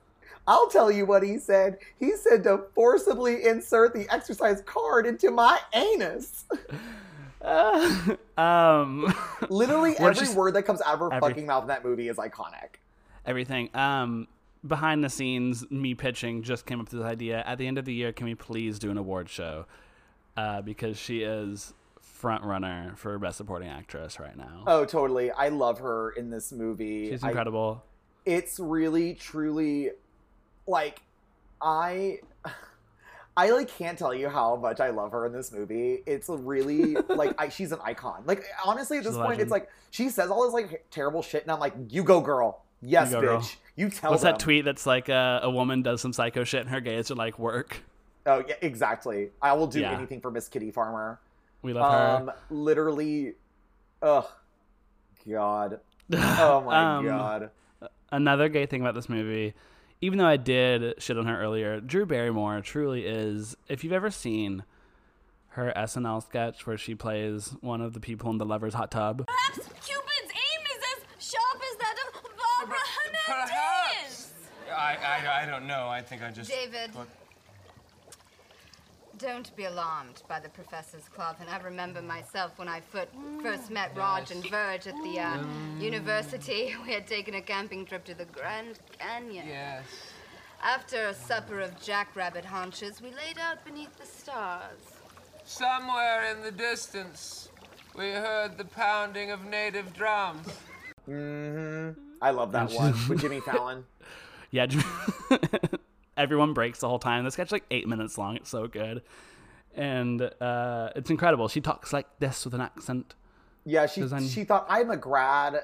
"I'll 0.48 0.68
tell 0.68 0.92
you 0.92 1.06
what 1.06 1.22
he 1.22 1.38
said. 1.38 1.78
He 2.00 2.16
said 2.16 2.44
to 2.46 2.64
forcibly 2.74 3.46
insert 3.46 3.94
the 3.94 4.12
exercise 4.14 4.62
card 4.66 5.06
into 5.06 5.30
my 5.32 5.60
anus." 5.74 6.46
um, 8.38 9.14
Literally 9.50 9.96
every 10.00 10.34
word 10.34 10.56
that 10.56 10.64
comes 10.64 10.82
out 10.82 10.96
of 10.96 11.00
her 11.00 11.14
Every- 11.14 11.30
fucking 11.30 11.46
mouth 11.46 11.64
in 11.64 11.68
that 11.68 11.86
movie 11.86 12.10
is 12.10 12.18
iconic. 12.18 12.78
everything. 13.26 13.70
Um, 13.76 14.28
behind 14.66 15.04
the 15.04 15.10
scenes, 15.10 15.70
me 15.72 15.96
pitching 15.96 16.44
just 16.44 16.66
came 16.66 16.80
up 16.80 16.92
with 16.92 17.00
this 17.02 17.08
idea. 17.10 17.44
At 17.46 17.58
the 17.58 17.68
end 17.68 17.78
of 17.78 17.86
the 17.86 17.94
year, 17.94 18.12
can 18.12 18.26
we 18.26 18.36
please 18.36 18.80
do 18.80 18.92
an 18.92 18.98
award 18.98 19.30
show? 19.30 19.66
Uh, 20.38 20.62
because 20.62 20.98
she 20.98 21.22
is 21.24 21.74
front 22.02 22.44
runner 22.44 22.94
for 22.96 23.18
best 23.18 23.38
supporting 23.38 23.70
actress 23.70 24.20
right 24.20 24.38
now. 24.38 24.64
Oh, 24.68 24.86
totally. 24.86 25.32
I 25.32 25.50
love 25.50 25.80
her 25.80 26.12
in 26.12 26.30
this 26.30 26.52
movie. 26.52 27.10
She's 27.10 27.24
I- 27.24 27.30
incredible. 27.30 27.84
it's 28.26 28.60
really 28.60 29.14
truly 29.16 29.92
like 30.68 31.02
I 31.62 32.20
I 33.38 33.52
like 33.52 33.70
can't 33.70 33.98
tell 33.98 34.14
you 34.14 34.28
how 34.28 34.58
much 34.58 34.82
I 34.82 34.90
love 34.90 35.14
her 35.14 35.26
in 35.26 35.32
this 35.32 35.52
movie. 35.52 36.04
It's 36.06 36.28
really 36.28 36.96
like 37.10 37.34
I, 37.42 37.48
she's 37.50 37.72
an 37.72 37.80
icon. 37.84 38.24
Like 38.26 38.44
honestly, 38.66 38.98
at 38.98 39.06
this 39.06 39.16
point, 39.16 39.40
it's 39.40 39.52
like 39.52 39.70
she 39.92 40.10
says 40.10 40.30
all 40.30 40.44
this 40.44 40.54
like 40.54 40.86
terrible 40.92 41.22
shit, 41.22 41.44
and 41.44 41.52
I'm 41.52 41.60
like, 41.60 41.74
"You 41.90 42.04
go, 42.04 42.20
girl. 42.20 42.64
Yes, 42.82 43.12
You 43.12 43.18
bitch. 43.18 43.22
girl. 43.22 43.50
You 43.76 43.90
tell 43.90 44.12
What's 44.12 44.24
them." 44.24 44.34
that 44.34 44.40
tweet 44.40 44.66
that's 44.66 44.86
like 44.86 45.10
uh, 45.10 45.40
a 45.44 45.50
woman 45.50 45.82
does 45.82 46.02
some 46.02 46.14
psycho 46.14 46.44
shit 46.44 46.62
and 46.62 46.70
her 46.70 46.80
gays 46.82 47.10
are 47.12 47.16
like 47.16 47.38
work? 47.40 47.84
Oh 48.26 48.44
yeah, 48.48 48.56
exactly. 48.62 49.30
I 49.42 49.54
will 49.54 49.68
do 49.68 49.80
Yeah. 49.82 49.92
anything 49.94 50.22
for 50.22 50.30
Miss 50.32 50.48
Kitty 50.48 50.72
Farmer. 50.72 51.20
We 51.62 51.74
love 51.74 51.92
her. 51.92 52.30
Um, 52.30 52.32
literally, 52.50 53.34
ugh, 54.02 54.26
God. 55.28 55.80
Oh 56.12 56.62
my 56.66 56.98
Um, 56.98 57.06
God. 57.06 57.50
Another 58.12 58.50
gay 58.50 58.66
thing 58.66 58.82
about 58.82 58.96
this 58.96 59.08
movie, 59.10 59.54
even 60.02 60.18
though 60.18 60.26
I 60.26 60.38
did 60.38 61.02
shit 61.02 61.18
on 61.18 61.28
her 61.28 61.40
earlier, 61.40 61.80
Drew 61.80 62.06
Barrymore 62.06 62.60
truly 62.62 63.06
is. 63.06 63.56
If 63.68 63.84
you've 63.84 63.94
ever 63.94 64.10
seen 64.10 64.64
her 65.50 65.72
SNL 65.76 66.24
sketch 66.24 66.66
where 66.66 66.78
she 66.78 66.96
plays 66.96 67.56
one 67.62 67.82
of 67.82 67.94
the 67.94 68.00
people 68.00 68.32
in 68.32 68.38
the 68.40 68.46
lover's 68.46 68.74
hot 68.74 68.90
tub, 68.92 69.28
Perhaps 69.28 69.68
Cupid's 69.68 70.32
aim 70.34 70.66
is 70.76 70.84
as 70.98 71.26
sharp 71.32 71.62
as 71.72 71.78
that 71.78 71.96
of 72.08 72.24
Barbara 72.24 72.78
Hernandez. 73.28 73.48
Perhaps. 73.48 74.34
I, 74.80 74.98
I, 75.04 75.44
I 75.44 75.46
don't 75.46 75.68
know. 75.68 75.88
I 75.88 76.02
think 76.02 76.24
I 76.24 76.32
just. 76.32 76.50
David. 76.50 76.96
What? 76.96 77.08
Don't 79.18 79.54
be 79.58 79.66
alarmed 79.66 80.24
by 80.30 80.40
the 80.40 80.48
Professor's 80.48 81.10
Club. 81.10 81.36
And 81.42 81.50
I 81.50 81.58
remember 81.58 82.02
myself 82.02 82.58
when 82.58 82.70
I 82.70 82.80
foot, 82.80 83.10
first 83.44 83.70
met 83.70 83.92
Raj 83.94 84.32
and 84.32 84.50
Verge 84.50 84.88
at 84.88 84.96
the 85.04 85.20
uh, 85.20 85.44
university. 85.78 86.74
We 86.86 86.94
had 86.94 87.06
taken 87.06 87.34
a 87.34 87.42
camping 87.42 87.86
trip 87.86 88.06
to 88.06 88.14
the 88.14 88.24
Grand 88.26 88.80
Canyon. 88.98 89.48
Yes. 89.48 89.84
After 90.64 91.08
a 91.08 91.14
supper 91.14 91.60
of 91.60 91.82
jackrabbit 91.82 92.46
haunches, 92.46 93.02
we 93.02 93.10
laid 93.10 93.38
out 93.38 93.64
beneath 93.66 93.98
the 94.00 94.06
stars. 94.06 94.80
Somewhere 95.44 96.32
in 96.32 96.42
the 96.42 96.52
distance, 96.52 97.50
we 97.98 98.12
heard 98.12 98.58
the 98.58 98.66
pounding 98.66 99.32
of 99.32 99.44
native 99.44 99.94
drums. 99.94 100.48
Mm-hmm. 101.10 102.00
I 102.22 102.32
love 102.32 102.54
that 102.54 102.72
one 102.74 102.94
with 103.10 103.20
Jimmy 103.20 103.42
Fallon. 103.42 103.84
Yeah, 104.52 104.68
everyone 106.18 106.54
breaks 106.54 106.80
the 106.80 106.90
whole 106.90 107.00
time. 107.00 107.24
This 107.24 107.34
sketch 107.34 107.52
like 107.52 107.66
eight 107.72 107.88
minutes 107.88 108.18
long. 108.18 108.36
It's 108.36 108.50
so 108.50 108.68
good, 108.68 109.04
and 109.76 110.22
uh, 110.22 110.90
it's 110.96 111.10
incredible. 111.10 111.48
She 111.48 111.62
talks 111.62 111.94
like 111.94 112.08
this 112.20 112.46
with 112.46 112.54
an 112.54 112.62
accent. 112.62 113.16
Yeah, 113.66 113.86
she 113.86 114.08
she 114.28 114.44
thought 114.44 114.66
I'm 114.70 114.90
a 114.90 114.98
grad, 114.98 115.62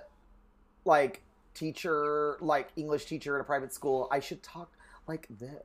like 0.83 1.21
teacher, 1.53 2.38
like 2.41 2.69
English 2.75 3.05
teacher 3.05 3.36
at 3.36 3.41
a 3.41 3.43
private 3.43 3.73
school. 3.73 4.07
I 4.11 4.19
should 4.19 4.43
talk 4.43 4.71
like 5.07 5.27
this. 5.29 5.63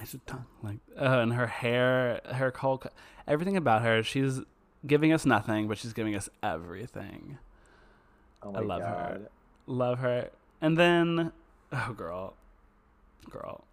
I 0.00 0.04
should 0.04 0.26
talk 0.26 0.42
like 0.62 0.78
uh, 1.00 1.20
and 1.20 1.32
her 1.32 1.46
hair, 1.46 2.20
her 2.32 2.52
whole, 2.56 2.82
everything 3.26 3.56
about 3.56 3.82
her. 3.82 4.02
She's 4.02 4.40
giving 4.86 5.12
us 5.12 5.24
nothing, 5.24 5.68
but 5.68 5.78
she's 5.78 5.92
giving 5.92 6.14
us 6.14 6.28
everything. 6.42 7.38
Oh 8.42 8.54
I 8.54 8.60
love 8.60 8.80
god. 8.80 8.88
her. 8.88 9.28
Love 9.66 9.98
her. 9.98 10.30
And 10.60 10.76
then, 10.76 11.32
oh 11.72 11.92
girl, 11.96 12.34
girl, 13.30 13.64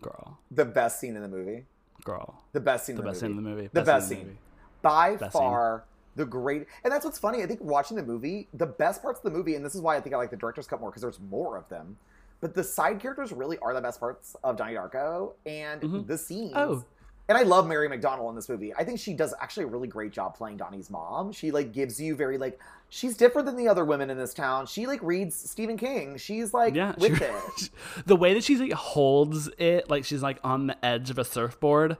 girl, 0.00 0.38
The 0.50 0.64
best 0.64 1.00
scene 1.00 1.16
in 1.16 1.22
the 1.22 1.28
movie. 1.28 1.64
girl. 2.04 2.42
The 2.52 2.60
best 2.60 2.86
scene 2.86 2.96
The 2.96 3.02
the 3.02 3.08
best 3.08 3.22
movie. 3.22 3.32
scene 3.32 3.38
in 3.38 3.44
the 3.44 3.50
movie. 3.50 3.70
The 3.72 3.82
best 3.82 4.08
scene 4.08 4.16
scene. 4.18 4.24
the 4.26 4.30
movie. 4.32 4.38
By 4.82 5.10
Best 5.16 5.32
scene. 5.32 5.42
far 5.42 5.84
the 6.16 6.24
great 6.24 6.66
and 6.84 6.92
that's 6.92 7.04
what's 7.04 7.18
funny. 7.18 7.42
I 7.42 7.46
think 7.46 7.60
watching 7.62 7.96
the 7.96 8.02
movie, 8.02 8.48
the 8.54 8.66
best 8.66 9.02
parts 9.02 9.20
of 9.20 9.24
the 9.24 9.30
movie, 9.36 9.54
and 9.54 9.64
this 9.64 9.74
is 9.74 9.80
why 9.80 9.96
I 9.96 10.00
think 10.00 10.14
I 10.14 10.18
like 10.18 10.30
the 10.30 10.36
director's 10.36 10.66
cut 10.66 10.80
more 10.80 10.90
because 10.90 11.02
there's 11.02 11.20
more 11.20 11.56
of 11.56 11.68
them. 11.68 11.96
But 12.40 12.54
the 12.54 12.64
side 12.64 12.98
characters 13.00 13.32
really 13.32 13.58
are 13.58 13.74
the 13.74 13.80
best 13.82 14.00
parts 14.00 14.34
of 14.42 14.56
Donnie 14.56 14.74
Darko 14.74 15.34
and 15.44 15.82
Mhm. 15.82 16.06
the 16.06 16.16
scenes. 16.16 16.52
Oh. 16.56 16.84
And 17.28 17.38
I 17.38 17.42
love 17.42 17.68
Mary 17.68 17.88
McDonnell 17.88 18.28
in 18.30 18.34
this 18.34 18.48
movie. 18.48 18.74
I 18.74 18.82
think 18.82 18.98
she 18.98 19.14
does 19.14 19.32
actually 19.40 19.64
a 19.64 19.68
really 19.68 19.86
great 19.86 20.10
job 20.10 20.36
playing 20.36 20.56
Donnie's 20.56 20.90
mom. 20.90 21.30
She 21.32 21.52
like 21.52 21.72
gives 21.72 22.00
you 22.00 22.16
very 22.16 22.38
like 22.38 22.58
she's 22.88 23.16
different 23.16 23.46
than 23.46 23.54
the 23.56 23.68
other 23.68 23.84
women 23.84 24.10
in 24.10 24.18
this 24.18 24.34
town. 24.34 24.66
She 24.66 24.86
like 24.88 25.00
reads 25.00 25.36
Stephen 25.36 25.76
King. 25.76 26.16
She's 26.16 26.52
like 26.52 26.74
Yeah, 26.74 26.94
with 26.98 27.18
she- 27.18 27.24
it. 27.24 27.70
the 28.06 28.16
way 28.16 28.34
that 28.34 28.42
she 28.42 28.56
like 28.56 28.72
holds 28.72 29.48
it, 29.58 29.88
like 29.88 30.04
she's 30.04 30.22
like 30.22 30.38
on 30.42 30.66
the 30.66 30.84
edge 30.84 31.10
of 31.10 31.18
a 31.18 31.24
surfboard. 31.24 31.96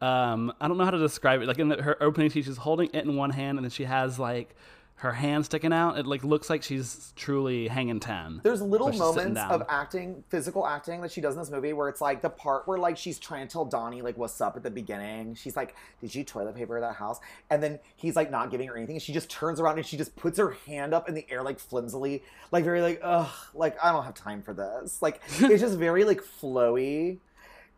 Um, 0.00 0.52
I 0.60 0.66
don't 0.66 0.78
know 0.78 0.84
how 0.84 0.90
to 0.90 0.98
describe 0.98 1.42
it. 1.42 1.46
Like 1.46 1.60
in 1.60 1.68
the, 1.68 1.80
her 1.80 2.02
opening, 2.02 2.28
she's 2.30 2.56
holding 2.56 2.90
it 2.92 3.04
in 3.04 3.14
one 3.14 3.30
hand, 3.30 3.58
and 3.58 3.64
then 3.64 3.70
she 3.70 3.84
has 3.84 4.18
like 4.18 4.56
her 5.02 5.12
hand 5.12 5.44
sticking 5.44 5.72
out. 5.72 5.98
It 5.98 6.06
like 6.06 6.22
looks 6.22 6.48
like 6.48 6.62
she's 6.62 7.12
truly 7.16 7.66
hanging 7.66 7.98
ten. 7.98 8.40
There's 8.44 8.62
little 8.62 8.86
but 8.86 8.94
she's 8.94 9.14
sitting 9.14 9.34
moments 9.34 9.52
of 9.52 9.64
acting, 9.68 10.22
physical 10.28 10.64
acting 10.64 11.00
that 11.00 11.10
she 11.10 11.20
does 11.20 11.34
in 11.34 11.40
this 11.40 11.50
movie 11.50 11.72
where 11.72 11.88
it's 11.88 12.00
like 12.00 12.22
the 12.22 12.30
part 12.30 12.68
where 12.68 12.78
like 12.78 12.96
she's 12.96 13.18
trying 13.18 13.46
to 13.46 13.52
tell 13.52 13.64
Donnie 13.64 14.00
like 14.00 14.16
what's 14.16 14.40
up 14.40 14.56
at 14.56 14.62
the 14.62 14.70
beginning. 14.70 15.34
She's 15.34 15.56
like, 15.56 15.74
"Did 16.00 16.14
you 16.14 16.22
toilet 16.22 16.54
paper 16.54 16.80
that 16.80 16.94
house?" 16.94 17.18
And 17.50 17.60
then 17.60 17.80
he's 17.96 18.14
like 18.14 18.30
not 18.30 18.52
giving 18.52 18.68
her 18.68 18.76
anything. 18.76 18.94
And 18.94 19.02
she 19.02 19.12
just 19.12 19.28
turns 19.28 19.58
around 19.58 19.78
and 19.78 19.86
she 19.86 19.96
just 19.96 20.14
puts 20.14 20.38
her 20.38 20.52
hand 20.66 20.94
up 20.94 21.08
in 21.08 21.16
the 21.16 21.26
air 21.28 21.42
like 21.42 21.58
flimsily, 21.58 22.22
like 22.52 22.62
very 22.62 22.80
like, 22.80 23.00
"Ugh, 23.02 23.28
like 23.54 23.76
I 23.82 23.90
don't 23.90 24.04
have 24.04 24.14
time 24.14 24.40
for 24.40 24.54
this." 24.54 25.02
Like 25.02 25.20
it's 25.40 25.60
just 25.60 25.78
very 25.78 26.04
like 26.04 26.20
flowy. 26.20 27.18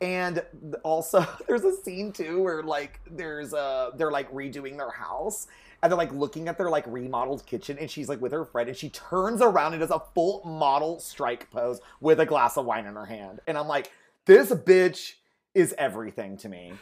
And 0.02 0.42
also, 0.82 1.26
there's 1.48 1.64
a 1.64 1.74
scene 1.74 2.12
too 2.12 2.42
where 2.42 2.62
like 2.62 3.00
there's 3.10 3.54
a 3.54 3.92
they're 3.96 4.12
like 4.12 4.30
redoing 4.30 4.76
their 4.76 4.90
house 4.90 5.46
and 5.84 5.92
they're 5.92 5.98
like 5.98 6.12
looking 6.14 6.48
at 6.48 6.56
their 6.56 6.70
like 6.70 6.86
remodeled 6.86 7.44
kitchen 7.44 7.76
and 7.78 7.90
she's 7.90 8.08
like 8.08 8.18
with 8.18 8.32
her 8.32 8.46
friend 8.46 8.70
and 8.70 8.76
she 8.76 8.88
turns 8.88 9.42
around 9.42 9.74
and 9.74 9.80
does 9.80 9.90
a 9.90 10.00
full 10.14 10.42
model 10.46 10.98
strike 10.98 11.50
pose 11.50 11.78
with 12.00 12.18
a 12.20 12.24
glass 12.24 12.56
of 12.56 12.64
wine 12.64 12.86
in 12.86 12.94
her 12.94 13.04
hand. 13.04 13.40
And 13.46 13.58
I'm 13.58 13.68
like, 13.68 13.92
this 14.24 14.50
bitch 14.50 15.16
is 15.54 15.74
everything 15.76 16.38
to 16.38 16.48
me. 16.48 16.72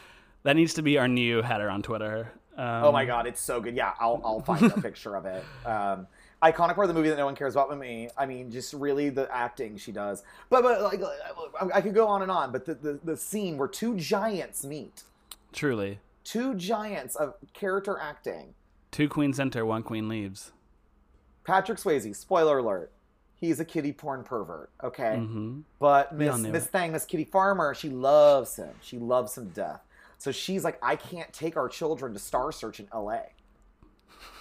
That 0.43 0.55
needs 0.55 0.73
to 0.75 0.81
be 0.81 0.97
our 0.97 1.09
new 1.09 1.41
header 1.41 1.69
on 1.69 1.81
Twitter. 1.81 2.31
Um, 2.55 2.85
Oh 2.85 2.91
my 2.93 3.03
god, 3.03 3.27
it's 3.27 3.41
so 3.41 3.59
good. 3.59 3.75
Yeah, 3.75 3.91
I'll 3.99 4.21
I'll 4.23 4.39
find 4.39 4.63
a 4.71 4.81
picture 4.81 5.17
of 5.17 5.25
it. 5.25 5.43
Um, 5.65 6.07
iconic 6.41 6.75
part 6.75 6.85
of 6.85 6.87
the 6.87 6.93
movie 6.93 7.09
that 7.09 7.17
no 7.17 7.25
one 7.25 7.35
cares 7.35 7.55
about 7.55 7.67
but 7.67 7.79
me. 7.79 8.07
I 8.17 8.25
mean, 8.25 8.51
just 8.51 8.73
really 8.73 9.09
the 9.09 9.27
acting 9.35 9.75
she 9.75 9.91
does. 9.91 10.23
But 10.49 10.63
but 10.63 10.81
like 10.81 11.01
I, 11.59 11.79
I 11.79 11.81
could 11.81 11.93
go 11.93 12.07
on 12.07 12.21
and 12.21 12.31
on. 12.31 12.53
But 12.53 12.65
the, 12.65 12.75
the 12.75 12.99
the 13.03 13.17
scene 13.17 13.57
where 13.57 13.67
two 13.67 13.97
giants 13.97 14.63
meet, 14.63 15.03
Truly, 15.51 15.99
two 16.23 16.53
giants 16.55 17.17
of 17.17 17.33
character 17.53 17.97
acting. 17.99 18.53
Two 18.93 19.09
queens 19.09 19.39
enter, 19.39 19.65
one 19.65 19.83
queen 19.83 20.07
leaves. 20.07 20.53
Patrick 21.43 21.77
Swayze. 21.77 22.15
Spoiler 22.15 22.59
alert. 22.59 22.91
He's 23.35 23.59
a 23.59 23.65
kitty 23.65 23.91
porn 23.91 24.23
pervert. 24.23 24.69
Okay. 24.81 25.17
hmm 25.17 25.59
But 25.79 26.15
Miss 26.15 26.37
Miss. 26.37 26.65
Thang, 26.67 26.93
Miss 26.93 27.03
Kitty 27.03 27.25
Farmer, 27.25 27.73
she 27.73 27.89
loves 27.89 28.55
him. 28.55 28.69
She 28.81 28.97
loves 28.97 29.37
him 29.37 29.49
to 29.49 29.53
death. 29.53 29.81
So 30.17 30.31
she's 30.31 30.63
like, 30.63 30.79
I 30.81 30.95
can't 30.95 31.31
take 31.33 31.57
our 31.57 31.67
children 31.67 32.13
to 32.13 32.19
Star 32.19 32.53
Search 32.53 32.79
in 32.79 32.87
L.A. 32.93 33.23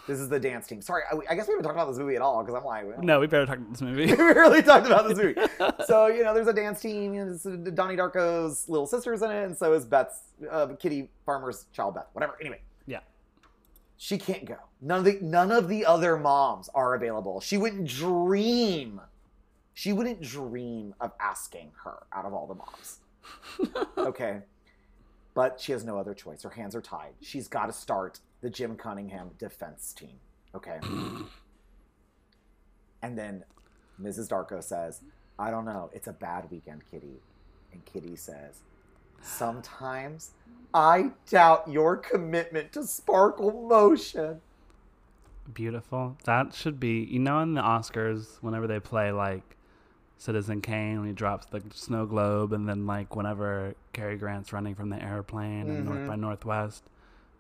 This 0.07 0.21
is 0.21 0.29
the 0.29 0.39
dance 0.39 0.67
team. 0.69 0.81
Sorry, 0.83 1.03
I, 1.11 1.17
I 1.33 1.35
guess 1.35 1.47
we 1.49 1.53
haven't 1.53 1.65
talked 1.65 1.75
about 1.77 1.89
this 1.89 1.99
movie 1.99 2.15
at 2.17 2.23
all 2.23 2.43
because 2.43 2.57
I'm 2.57 2.65
like, 2.65 2.87
well, 2.87 3.03
No, 3.03 3.19
we 3.21 3.27
better 3.27 3.47
talk 3.47 3.57
about 3.59 3.71
this 3.73 3.83
movie. 3.83 4.07
we 4.07 4.13
really 4.15 4.63
talked 4.63 4.87
about 4.87 5.09
this 5.09 5.19
movie. 5.19 5.35
So 5.87 6.07
you 6.07 6.23
know, 6.23 6.35
there's 6.35 6.47
a 6.49 6.53
dance 6.53 6.81
team. 6.81 7.15
You 7.15 7.25
know, 7.45 7.57
Donnie 7.71 7.97
Darko's 7.97 8.69
little 8.69 8.87
sister's 8.87 9.23
in 9.23 9.31
it, 9.33 9.45
and 9.45 9.57
so 9.57 9.73
is 9.73 9.85
Beth's 9.85 10.21
uh, 10.51 10.69
Kitty 10.79 11.09
Farmer's 11.27 11.67
child, 11.73 11.95
Beth. 11.97 12.07
Whatever. 12.13 12.37
Anyway. 12.41 12.61
She 14.03 14.19
can't 14.19 14.45
go. 14.45 14.57
None 14.81 14.99
of 14.99 15.05
the 15.05 15.19
none 15.23 15.53
of 15.53 15.69
the 15.69 15.87
other 15.87 16.17
moms 16.17 16.69
are 16.75 16.97
available. 16.97 17.41
She 17.41 17.57
wouldn't 17.57 17.87
dream. 17.87 19.01
She 19.75 19.93
wouldn't 19.93 20.21
dream 20.21 20.93
of 21.01 21.13
asking 21.21 21.71
her 21.85 22.03
out 22.13 22.25
of 22.25 22.35
all 22.35 22.49
the 22.49 22.57
moms. 22.57 22.99
okay. 23.97 24.41
But 25.35 25.61
she 25.61 25.71
has 25.71 25.85
no 25.85 25.99
other 25.99 26.15
choice. 26.15 26.43
Her 26.43 26.51
hands 26.51 26.75
are 26.75 26.81
tied. 26.81 27.13
She's 27.21 27.47
got 27.47 27.67
to 27.67 27.73
start 27.73 28.19
the 28.41 28.51
Jim 28.51 28.75
Cunningham 28.75 29.31
defense 29.39 29.95
team. 29.97 30.19
Okay. 30.53 30.81
and 33.03 33.17
then 33.17 33.45
Mrs. 34.03 34.29
Darko 34.29 34.65
says, 34.65 35.01
I 35.39 35.53
don't 35.53 35.65
know. 35.65 35.91
It's 35.93 36.09
a 36.09 36.13
bad 36.13 36.51
weekend, 36.51 36.83
Kitty. 36.91 37.21
And 37.73 37.85
Kitty 37.85 38.17
says, 38.17 38.63
Sometimes 39.23 40.33
I 40.75 41.11
doubt 41.29 41.69
your 41.69 41.97
commitment 41.97 42.73
to 42.73 42.85
sparkle 42.85 43.67
motion. 43.69 44.41
Beautiful. 45.53 46.17
That 46.25 46.55
should 46.55 46.79
be, 46.79 47.01
you 47.01 47.19
know, 47.19 47.41
in 47.41 47.55
the 47.55 47.63
Oscars, 47.63 48.39
whenever 48.41 48.67
they 48.67 48.81
play 48.81 49.13
like 49.13 49.57
Citizen 50.17 50.61
Kane, 50.61 51.01
when 51.01 51.09
he 51.09 51.13
drops 51.15 51.47
the 51.47 51.63
snow 51.75 52.07
globe, 52.07 52.53
and 52.53 52.69
then 52.69 52.87
like 52.87 53.17
whenever 53.17 53.75
Cary 53.93 54.17
Grant's 54.17 54.53
running 54.53 54.75
from 54.75 54.89
the 54.89 55.03
airplane 55.03 55.69
in 55.69 55.85
North 55.85 56.07
by 56.07 56.17
Northwest, 56.17 56.85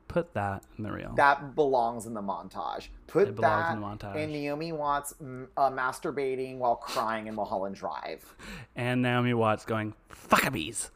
put 0.08 0.34
that 0.34 0.64
in 0.76 0.84
the 0.84 0.90
reel. 0.90 1.12
That 1.16 1.54
belongs 1.54 2.06
in 2.06 2.14
the 2.14 2.20
montage. 2.20 2.88
Put 3.06 3.36
that 3.36 3.72
in 3.72 3.80
the 3.80 3.86
montage. 3.86 4.16
and 4.16 4.32
Naomi 4.32 4.72
Watts 4.72 5.14
uh, 5.20 5.70
masturbating 5.70 6.58
while 6.58 6.76
crying 6.76 7.28
in 7.28 7.34
Mulholland 7.34 7.76
Drive. 7.76 8.34
and 8.76 9.00
Naomi 9.00 9.32
Watts 9.32 9.64
going, 9.64 9.94
Fuckabees. 10.10 10.90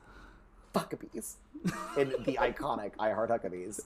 Huckabees. 0.77 1.35
in 1.97 2.11
the 2.25 2.39
iconic 2.41 2.93
I 2.99 3.11
Heart 3.13 3.31
Huckabees. 3.31 3.81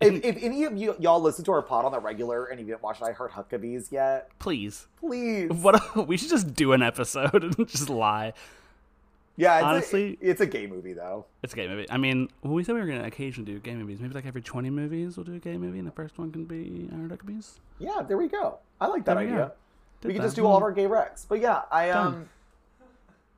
if, 0.00 0.24
if 0.24 0.36
any 0.42 0.64
of 0.64 0.76
you 0.76 0.94
y'all 0.98 1.20
listen 1.20 1.44
to 1.44 1.52
our 1.52 1.62
pod 1.62 1.84
on 1.84 1.92
the 1.92 1.98
regular 1.98 2.44
and 2.46 2.60
you 2.60 2.66
didn't 2.66 2.82
watch 2.82 3.02
I 3.02 3.12
Heart 3.12 3.32
Huckabees 3.32 3.90
yet, 3.90 4.30
Please. 4.38 4.86
please. 5.00 5.50
What 5.50 6.06
we 6.08 6.16
should 6.16 6.30
just 6.30 6.54
do 6.54 6.72
an 6.72 6.82
episode 6.82 7.42
and 7.58 7.68
just 7.68 7.88
lie. 7.90 8.32
Yeah, 9.38 9.56
it's 9.58 9.64
Honestly- 9.64 10.18
a, 10.22 10.30
it's 10.30 10.40
a 10.40 10.46
gay 10.46 10.66
movie 10.66 10.92
though. 10.94 11.26
It's 11.42 11.52
a 11.52 11.56
gay 11.56 11.68
movie. 11.68 11.86
I 11.90 11.96
mean, 11.98 12.28
when 12.40 12.54
we 12.54 12.64
said 12.64 12.74
we 12.74 12.80
were 12.80 12.86
going 12.86 13.00
to 13.00 13.06
occasionally 13.06 13.52
do 13.52 13.58
gay 13.58 13.74
movies, 13.74 14.00
maybe 14.00 14.14
like 14.14 14.24
every 14.26 14.40
20 14.42 14.70
movies 14.70 15.16
we'll 15.16 15.24
do 15.24 15.34
a 15.34 15.38
gay 15.38 15.56
movie, 15.58 15.78
and 15.78 15.86
the 15.86 15.92
first 15.92 16.18
one 16.18 16.32
can 16.32 16.44
be 16.46 16.88
I 16.92 16.96
Heart 16.96 17.10
Huckabees. 17.10 17.58
Yeah, 17.78 18.02
there 18.06 18.16
we 18.16 18.28
go. 18.28 18.58
I 18.80 18.86
like 18.86 19.04
that 19.04 19.14
There 19.14 19.24
we 19.26 19.32
idea. 19.32 19.46
go. 19.46 19.52
We 20.04 20.08
Did 20.08 20.14
can 20.14 20.22
that. 20.22 20.26
just 20.28 20.36
do 20.36 20.46
all 20.46 20.56
of 20.56 20.62
our 20.62 20.72
gay 20.72 20.84
recs. 20.86 21.26
But 21.28 21.40
yeah, 21.40 21.62
I 21.70 21.88
Done. 21.88 22.06
Um, 22.06 22.28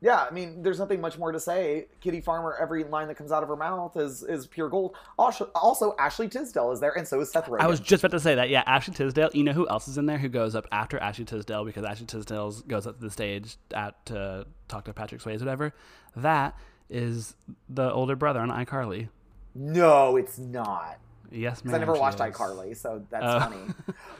Yeah, 0.01 0.23
I 0.23 0.29
mean, 0.31 0.63
there's 0.63 0.79
nothing 0.79 1.01
much 1.01 1.17
more 1.17 1.33
to 1.33 1.39
say. 1.41 1.87
Kitty 1.99 2.21
Farmer, 2.21 2.55
every 2.59 2.85
line 2.85 3.09
that 3.09 3.15
comes 3.15 3.33
out 3.33 3.43
of 3.43 3.49
her 3.49 3.57
mouth 3.57 3.97
is 3.97 4.23
is 4.23 4.47
pure 4.47 4.69
gold. 4.69 4.95
Also, 5.17 5.51
also 5.53 5.93
Ashley 5.99 6.29
Tisdale 6.29 6.71
is 6.71 6.79
there, 6.79 6.97
and 6.97 7.05
so 7.05 7.19
is 7.19 7.29
Seth 7.31 7.47
Rogen. 7.47 7.59
I 7.59 7.67
was 7.67 7.81
just 7.81 8.03
about 8.03 8.15
to 8.15 8.19
say 8.21 8.35
that. 8.35 8.49
Yeah, 8.49 8.63
Ashley 8.65 8.93
Tisdale. 8.93 9.29
You 9.33 9.43
know 9.43 9.51
who 9.51 9.67
else 9.67 9.89
is 9.89 9.97
in 9.97 10.05
there 10.05 10.17
who 10.17 10.29
goes 10.29 10.55
up 10.55 10.67
after 10.71 10.97
Ashley 10.99 11.25
Tisdale 11.25 11.65
because 11.65 11.83
Ashley 11.83 12.05
Tisdale 12.05 12.51
goes 12.67 12.87
up 12.87 12.95
to 12.95 13.01
the 13.01 13.11
stage 13.11 13.57
at 13.73 14.05
to 14.05 14.45
talk 14.69 14.85
to 14.85 14.93
Patrick 14.93 15.21
Swayze, 15.21 15.39
whatever. 15.39 15.73
That 16.15 16.57
is 16.89 17.35
the 17.67 17.91
older 17.91 18.15
brother 18.15 18.39
on 18.39 18.49
iCarly. 18.49 19.09
no, 19.53 20.15
it's 20.15 20.37
not. 20.39 20.97
Yes, 21.31 21.61
Because 21.61 21.65
ma'am. 21.73 21.75
I 21.75 21.85
never 21.85 21.93
watched 21.99 22.15
is. 22.15 22.21
iCarly, 22.21 22.75
so 22.75 23.05
that's 23.11 23.23
Oh. 23.27 23.39
funny. 23.41 23.57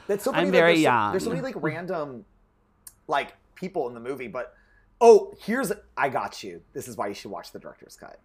That's 0.06 0.24
so 0.24 0.30
funny. 0.32 0.46
I'm 0.46 0.52
very 0.52 0.72
there's 0.74 0.78
so- 0.78 0.82
young. 0.82 1.10
there's 1.12 1.24
so 1.24 1.30
many 1.30 1.40
like 1.42 1.54
random, 1.56 2.24
like 3.08 3.32
people 3.54 3.88
in 3.88 3.94
the 3.94 4.00
movie. 4.00 4.28
But 4.28 4.54
oh, 5.00 5.34
here's 5.44 5.72
I 5.96 6.08
got 6.08 6.42
you. 6.42 6.62
This 6.72 6.88
is 6.88 6.96
why 6.96 7.08
you 7.08 7.14
should 7.14 7.30
watch 7.30 7.52
the 7.52 7.58
director's 7.58 7.96
cut. 7.96 8.20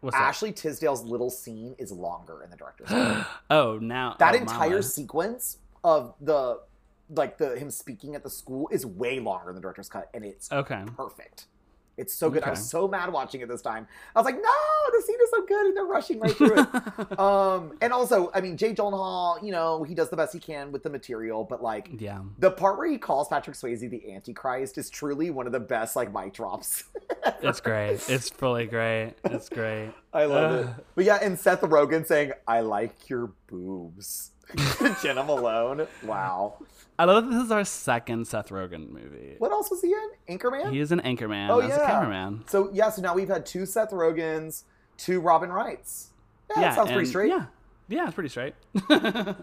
What's 0.00 0.16
that? 0.16 0.22
Ashley 0.22 0.52
Tisdale's 0.52 1.02
little 1.02 1.30
scene 1.30 1.74
is 1.78 1.90
longer 1.90 2.42
in 2.42 2.50
the 2.50 2.56
director's 2.56 2.88
cut. 2.88 3.26
Oh, 3.50 3.78
now 3.78 4.14
that 4.18 4.34
oh, 4.34 4.38
entire 4.38 4.82
sequence 4.82 5.58
of 5.82 6.14
the 6.20 6.60
like 7.10 7.38
the 7.38 7.58
him 7.58 7.70
speaking 7.70 8.14
at 8.14 8.22
the 8.22 8.30
school 8.30 8.68
is 8.70 8.84
way 8.84 9.18
longer 9.18 9.48
in 9.48 9.54
the 9.56 9.62
director's 9.62 9.88
cut, 9.88 10.08
and 10.14 10.24
it's 10.24 10.52
Okay. 10.52 10.82
perfect. 10.96 11.46
It's 11.98 12.14
so 12.14 12.30
good. 12.30 12.42
I 12.44 12.50
was 12.50 12.70
so 12.70 12.86
mad 12.88 13.12
watching 13.12 13.40
it 13.40 13.48
this 13.48 13.60
time. 13.60 13.86
I 14.14 14.20
was 14.20 14.24
like, 14.24 14.36
no, 14.36 14.96
the 14.96 15.02
scene 15.04 15.18
is 15.22 15.30
so 15.30 15.44
good, 15.46 15.66
and 15.66 15.76
they're 15.76 15.84
rushing 15.84 16.20
right 16.20 16.34
through 16.34 16.60
it. 16.60 17.18
um, 17.18 17.76
and 17.80 17.92
also, 17.92 18.30
I 18.34 18.40
mean, 18.40 18.56
Jay 18.56 18.74
Hall, 18.74 19.38
you 19.42 19.52
know, 19.52 19.82
he 19.82 19.94
does 19.94 20.08
the 20.08 20.16
best 20.16 20.32
he 20.32 20.38
can 20.38 20.70
with 20.72 20.82
the 20.84 20.90
material, 20.90 21.44
but 21.44 21.62
like 21.62 21.90
Yeah. 21.98 22.20
the 22.38 22.50
part 22.50 22.78
where 22.78 22.88
he 22.88 22.98
calls 22.98 23.28
Patrick 23.28 23.56
Swayze 23.56 23.88
the 23.90 24.12
Antichrist 24.12 24.78
is 24.78 24.88
truly 24.88 25.30
one 25.30 25.46
of 25.46 25.52
the 25.52 25.60
best 25.60 25.96
like 25.96 26.12
mic 26.12 26.32
drops. 26.32 26.84
It's 27.42 27.60
great. 27.60 28.00
It's 28.08 28.30
fully 28.30 28.66
great. 28.66 29.14
It's 29.24 29.48
great. 29.48 29.90
I 30.12 30.24
love 30.24 30.66
it. 30.66 30.84
But 30.94 31.04
yeah, 31.04 31.18
and 31.22 31.38
Seth 31.38 31.60
Rogen 31.60 32.06
saying, 32.06 32.32
"I 32.46 32.60
like 32.60 33.08
your 33.08 33.32
boobs." 33.46 34.32
Jena 35.02 35.22
Malone. 35.24 35.86
Wow. 36.04 36.54
I 36.98 37.04
love 37.04 37.24
that 37.26 37.30
this 37.30 37.44
is 37.44 37.52
our 37.52 37.64
second 37.64 38.26
Seth 38.26 38.48
Rogen 38.48 38.90
movie. 38.90 39.36
What 39.38 39.52
else 39.52 39.70
was 39.70 39.80
he 39.82 39.92
in? 39.92 40.38
Anchorman. 40.38 40.72
He 40.72 40.80
is 40.80 40.90
an 40.90 41.00
anchorman 41.00 41.48
oh 41.48 41.60
as 41.60 41.68
yeah. 41.68 41.82
a 41.82 41.86
cameraman. 41.86 42.44
So 42.48 42.70
yeah, 42.72 42.90
so 42.90 43.02
now 43.02 43.14
we've 43.14 43.28
had 43.28 43.46
two 43.46 43.66
Seth 43.66 43.90
Rogens, 43.90 44.64
two 44.96 45.20
Robin 45.20 45.50
Wrights. 45.50 46.08
Yeah, 46.50 46.60
yeah, 46.60 46.68
that 46.68 46.74
sounds 46.76 46.90
pretty 46.90 47.08
straight. 47.08 47.28
Yeah, 47.28 47.46
yeah, 47.88 48.06
it's 48.06 48.14
pretty 48.14 48.30
straight. 48.30 48.54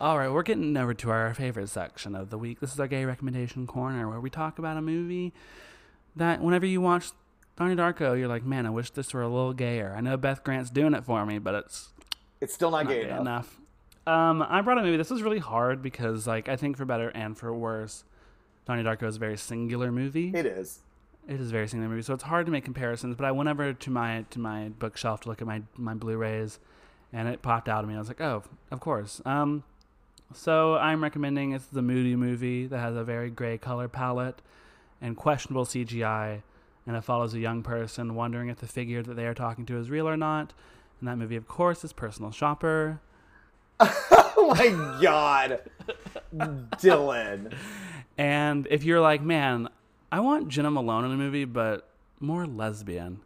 All 0.00 0.16
right, 0.16 0.28
we're 0.30 0.44
getting 0.44 0.76
over 0.76 0.94
to 0.94 1.10
our 1.10 1.34
favorite 1.34 1.68
section 1.68 2.14
of 2.14 2.30
the 2.30 2.38
week. 2.38 2.60
This 2.60 2.72
is 2.72 2.78
our 2.78 2.86
gay 2.86 3.04
recommendation 3.04 3.66
corner, 3.66 4.08
where 4.08 4.20
we 4.20 4.30
talk 4.30 4.60
about 4.60 4.76
a 4.76 4.82
movie 4.82 5.32
that, 6.14 6.40
whenever 6.40 6.66
you 6.66 6.80
watch 6.80 7.10
Donnie 7.56 7.74
Darko, 7.74 8.16
you're 8.16 8.28
like, 8.28 8.44
man, 8.44 8.64
I 8.66 8.70
wish 8.70 8.90
this 8.90 9.12
were 9.12 9.22
a 9.22 9.28
little 9.28 9.52
gayer. 9.52 9.92
I 9.96 10.00
know 10.00 10.16
Beth 10.16 10.44
Grant's 10.44 10.70
doing 10.70 10.94
it 10.94 11.04
for 11.04 11.26
me, 11.26 11.40
but 11.40 11.56
it's 11.56 11.88
It's 12.40 12.54
still 12.54 12.70
not, 12.70 12.84
not 12.84 12.92
gay 12.92 13.02
gay 13.02 13.08
enough. 13.08 13.20
enough. 13.20 13.57
Um, 14.08 14.42
I 14.48 14.62
brought 14.62 14.78
a 14.78 14.82
movie. 14.82 14.96
This 14.96 15.10
was 15.10 15.22
really 15.22 15.38
hard 15.38 15.82
because, 15.82 16.26
like, 16.26 16.48
I 16.48 16.56
think 16.56 16.78
for 16.78 16.86
better 16.86 17.10
and 17.10 17.36
for 17.36 17.52
worse, 17.54 18.04
Donnie 18.64 18.82
Darko 18.82 19.06
is 19.06 19.16
a 19.16 19.18
very 19.18 19.36
singular 19.36 19.92
movie. 19.92 20.32
It 20.34 20.46
is. 20.46 20.80
It 21.28 21.38
is 21.38 21.50
a 21.50 21.52
very 21.52 21.68
singular 21.68 21.90
movie, 21.90 22.02
so 22.02 22.14
it's 22.14 22.22
hard 22.22 22.46
to 22.46 22.52
make 22.52 22.64
comparisons. 22.64 23.16
But 23.16 23.26
I 23.26 23.32
went 23.32 23.50
over 23.50 23.74
to 23.74 23.90
my 23.90 24.24
to 24.30 24.38
my 24.38 24.70
bookshelf 24.70 25.20
to 25.22 25.28
look 25.28 25.42
at 25.42 25.46
my 25.46 25.60
my 25.76 25.92
Blu-rays, 25.92 26.58
and 27.12 27.28
it 27.28 27.42
popped 27.42 27.68
out 27.68 27.84
at 27.84 27.88
me. 27.88 27.96
I 27.96 27.98
was 27.98 28.08
like, 28.08 28.22
oh, 28.22 28.44
of 28.70 28.80
course. 28.80 29.20
Um, 29.26 29.62
so 30.32 30.76
I'm 30.76 31.02
recommending 31.02 31.52
it's 31.52 31.66
the 31.66 31.82
Moody 31.82 32.16
movie 32.16 32.66
that 32.66 32.78
has 32.78 32.96
a 32.96 33.04
very 33.04 33.28
gray 33.28 33.58
color 33.58 33.88
palette 33.88 34.40
and 35.02 35.18
questionable 35.18 35.66
CGI, 35.66 36.40
and 36.86 36.96
it 36.96 37.04
follows 37.04 37.34
a 37.34 37.38
young 37.40 37.62
person 37.62 38.14
wondering 38.14 38.48
if 38.48 38.56
the 38.56 38.66
figure 38.66 39.02
that 39.02 39.14
they 39.14 39.26
are 39.26 39.34
talking 39.34 39.66
to 39.66 39.76
is 39.76 39.90
real 39.90 40.08
or 40.08 40.16
not. 40.16 40.54
And 40.98 41.08
that 41.08 41.16
movie, 41.16 41.36
of 41.36 41.46
course, 41.46 41.84
is 41.84 41.92
Personal 41.92 42.30
Shopper. 42.30 43.00
Oh 44.40 44.54
my 44.54 45.00
god, 45.02 45.60
Dylan. 46.34 47.52
And 48.16 48.66
if 48.70 48.82
you're 48.84 49.00
like, 49.00 49.20
man, 49.20 49.68
I 50.10 50.20
want 50.20 50.48
Jena 50.48 50.70
Malone 50.70 51.04
in 51.04 51.10
a 51.10 51.16
movie, 51.16 51.44
but 51.44 51.88
more 52.18 52.46
lesbian, 52.46 53.20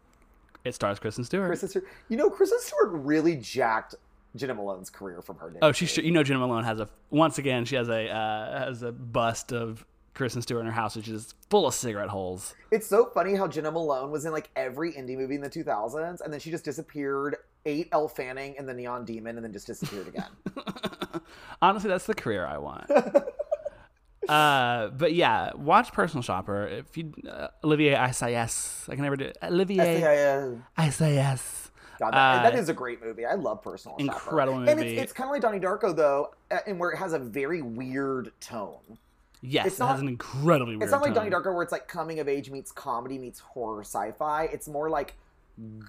it 0.65 0.75
stars 0.75 0.99
Kristen 0.99 1.23
Stewart. 1.23 1.47
Kristen 1.47 1.69
Stewart. 1.69 1.85
You 2.09 2.17
know, 2.17 2.29
Kristen 2.29 2.59
Stewart 2.59 2.91
really 2.91 3.35
jacked 3.37 3.95
Jena 4.35 4.53
Malone's 4.55 4.89
career 4.89 5.21
from 5.21 5.37
her. 5.37 5.53
Oh, 5.61 5.71
she 5.71 5.85
should. 5.85 6.03
You 6.03 6.11
know, 6.11 6.23
Jena 6.23 6.39
Malone 6.39 6.63
has 6.63 6.79
a 6.79 6.89
once 7.09 7.37
again. 7.37 7.63
She 7.65 7.75
has 7.75 7.87
a 7.87 8.09
uh, 8.09 8.65
has 8.65 8.81
a 8.81 8.91
bust 8.91 9.53
of 9.53 9.85
Kristen 10.13 10.41
Stewart 10.41 10.61
in 10.61 10.65
her 10.67 10.73
house, 10.73 10.95
which 10.95 11.07
is 11.07 11.33
full 11.49 11.67
of 11.67 11.73
cigarette 11.73 12.09
holes. 12.09 12.53
It's 12.71 12.87
so 12.87 13.05
funny 13.13 13.35
how 13.35 13.47
Jena 13.47 13.71
Malone 13.71 14.11
was 14.11 14.25
in 14.25 14.31
like 14.31 14.49
every 14.55 14.93
indie 14.93 15.17
movie 15.17 15.35
in 15.35 15.41
the 15.41 15.49
2000s, 15.49 16.21
and 16.21 16.33
then 16.33 16.39
she 16.39 16.51
just 16.51 16.65
disappeared, 16.65 17.37
ate 17.65 17.89
Elle 17.91 18.07
Fanning 18.07 18.55
and 18.57 18.67
the 18.67 18.73
Neon 18.73 19.05
Demon, 19.05 19.35
and 19.37 19.45
then 19.45 19.53
just 19.53 19.67
disappeared 19.67 20.07
again. 20.07 20.25
Honestly, 21.61 21.89
that's 21.89 22.05
the 22.05 22.13
career 22.13 22.45
I 22.45 22.57
want. 22.57 22.89
uh, 24.29 24.87
but 24.89 25.13
yeah, 25.13 25.51
watch 25.55 25.91
Personal 25.93 26.23
Shopper. 26.23 26.67
If 26.67 26.97
you 26.97 27.13
uh, 27.29 27.47
Olivier 27.63 27.95
Assayas, 27.95 28.89
I 28.89 28.95
can 28.95 29.03
never 29.03 29.15
do 29.17 29.25
it. 29.25 29.37
Olivier. 29.43 30.57
Assayas. 30.77 31.69
God, 31.99 32.11
that, 32.13 32.43
that 32.43 32.53
Uh, 32.55 32.57
is 32.57 32.69
a 32.69 32.73
great 32.73 33.03
movie. 33.03 33.25
I 33.25 33.35
love 33.35 33.61
Personal 33.61 33.97
Shopper. 33.99 34.11
incredible 34.13 34.57
And 34.59 34.79
movie. 34.79 34.93
it's, 34.95 35.03
it's 35.03 35.13
kind 35.13 35.27
of 35.29 35.31
like 35.33 35.41
Donnie 35.41 35.59
Darko, 35.59 35.95
though, 35.95 36.33
uh, 36.51 36.57
and 36.65 36.79
where 36.79 36.91
it 36.91 36.97
has 36.97 37.13
a 37.13 37.19
very 37.19 37.61
weird 37.61 38.31
tone. 38.39 38.97
Yes, 39.41 39.65
It's 39.67 39.79
it 39.79 39.83
has 39.83 39.89
not- 39.97 39.99
an 39.99 40.07
incredibly 40.07 40.75
weird. 40.77 40.83
It's 40.83 40.91
not 40.91 41.01
like 41.01 41.13
tone. 41.13 41.29
Donnie 41.29 41.43
Darko, 41.45 41.53
where 41.53 41.63
it's 41.63 41.71
like 41.71 41.87
coming 41.87 42.19
of 42.19 42.27
age 42.29 42.49
meets 42.49 42.71
comedy 42.71 43.17
meets 43.17 43.39
horror 43.39 43.81
sci-fi. 43.81 44.45
It's 44.45 44.67
more 44.67 44.89
like 44.89 45.15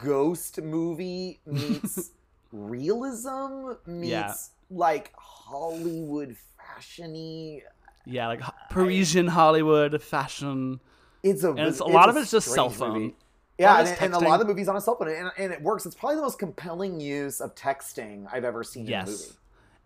ghost 0.02 0.60
movie 0.60 1.40
meets 1.46 2.10
realism 2.52 3.72
meets 3.86 4.10
Yeah. 4.10 4.34
like 4.70 5.12
Hollywood 5.16 6.36
fashiony. 6.58 7.62
Yeah, 8.06 8.28
like 8.28 8.42
Parisian 8.70 9.26
Hollywood 9.28 10.00
fashion. 10.02 10.80
It's 11.22 11.42
a 11.44 11.50
And 11.50 11.60
it's, 11.60 11.80
a 11.80 11.84
it's 11.84 11.94
lot 11.94 12.08
of 12.08 12.16
it's 12.16 12.30
just 12.30 12.48
cell 12.52 12.68
phone. 12.70 12.92
movie. 12.92 13.16
Yeah, 13.58 13.78
and, 13.80 13.88
and 14.00 14.14
a 14.14 14.18
lot 14.18 14.34
of 14.34 14.40
the 14.40 14.52
movies 14.52 14.68
on 14.68 14.76
a 14.76 14.80
cell 14.80 14.96
phone, 14.96 15.08
and, 15.08 15.30
and 15.38 15.52
it 15.52 15.62
works. 15.62 15.86
It's 15.86 15.94
probably 15.94 16.16
the 16.16 16.22
most 16.22 16.38
compelling 16.40 17.00
use 17.00 17.40
of 17.40 17.54
texting 17.54 18.26
I've 18.32 18.44
ever 18.44 18.64
seen 18.64 18.86
in 18.88 18.92
a 18.92 18.98
movie. 19.00 19.10
Yes. 19.12 19.32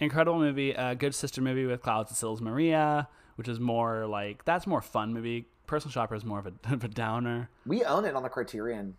Incredible 0.01 0.39
movie. 0.39 0.70
A 0.72 0.95
good 0.95 1.14
sister 1.14 1.43
movie 1.43 1.66
with 1.66 1.83
Clouds 1.83 2.11
and 2.11 2.16
Sils 2.16 2.41
Maria, 2.41 3.09
which 3.37 3.47
is 3.47 3.61
more 3.61 4.07
like 4.07 4.45
that's 4.45 4.66
more 4.66 4.81
fun 4.81 5.12
movie. 5.12 5.49
Personal 5.66 5.93
Shopper 5.93 6.14
is 6.14 6.24
more 6.24 6.39
of 6.39 6.47
a, 6.47 6.53
of 6.72 6.83
a 6.83 6.89
downer. 6.89 7.51
We 7.66 7.85
own 7.85 8.05
it 8.05 8.14
on 8.16 8.22
the 8.22 8.29
Criterion. 8.31 8.97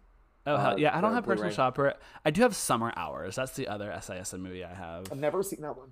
Oh 0.47 0.55
Uh, 0.55 0.57
hell, 0.69 0.79
yeah, 0.79 0.97
I 0.97 1.01
don't 1.01 1.13
have 1.13 1.25
Personal. 1.25 1.51
Shopper. 1.51 1.93
I 2.25 2.31
do 2.31 2.41
have 2.41 2.55
Summer 2.55 2.93
Hours. 2.95 3.35
That's 3.35 3.51
the 3.53 3.67
other 3.67 3.89
Assayas 3.95 4.37
movie 4.39 4.63
I 4.63 4.73
have. 4.73 5.11
I've 5.11 5.19
never 5.19 5.43
seen 5.43 5.61
that 5.61 5.75
one. 5.77 5.89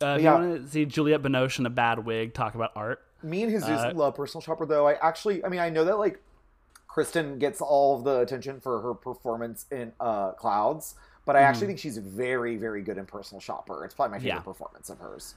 Uh, 0.00 0.16
if 0.16 0.22
yeah. 0.22 0.38
you 0.38 0.44
want 0.48 0.64
to 0.64 0.70
see 0.70 0.84
Juliette 0.84 1.22
Binoche 1.22 1.58
in 1.58 1.66
a 1.66 1.70
bad 1.70 2.04
wig 2.04 2.34
talk 2.34 2.54
about 2.54 2.72
art, 2.76 3.02
Me 3.22 3.42
and 3.42 3.50
Jesus 3.52 3.68
Uh, 3.68 3.92
love 3.94 4.14
Personal 4.14 4.42
Shopper, 4.42 4.64
though. 4.66 4.86
I 4.86 4.94
actually, 4.94 5.44
I 5.44 5.48
mean, 5.48 5.60
I 5.60 5.70
know 5.70 5.84
that 5.84 5.98
like 5.98 6.20
Kristen 6.86 7.38
gets 7.38 7.60
all 7.60 7.96
of 7.96 8.04
the 8.04 8.20
attention 8.20 8.60
for 8.60 8.80
her 8.80 8.94
performance 8.94 9.66
in 9.70 9.92
uh, 10.00 10.32
Clouds, 10.32 10.94
but 11.24 11.36
I 11.36 11.40
actually 11.42 11.66
think 11.68 11.78
she's 11.78 11.98
very, 11.98 12.56
very 12.56 12.82
good 12.82 12.96
in 12.98 13.06
Personal 13.06 13.40
Shopper. 13.40 13.84
It's 13.84 13.94
probably 13.94 14.12
my 14.12 14.18
favorite 14.18 14.32
Mm. 14.34 14.36
Yeah. 14.36 14.40
performance 14.42 14.88
of 14.90 14.98
hers. 14.98 15.34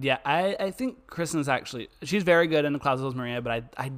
yeah, 0.00 0.18
I, 0.24 0.56
I 0.58 0.70
think 0.70 1.06
Kristen's 1.06 1.48
actually 1.48 1.88
she's 2.02 2.22
very 2.24 2.46
good 2.46 2.64
in 2.64 2.72
the 2.72 2.78
Clouds 2.78 3.00
of 3.02 3.14
Maria, 3.16 3.40
but 3.42 3.52
I, 3.52 3.62
I 3.86 3.92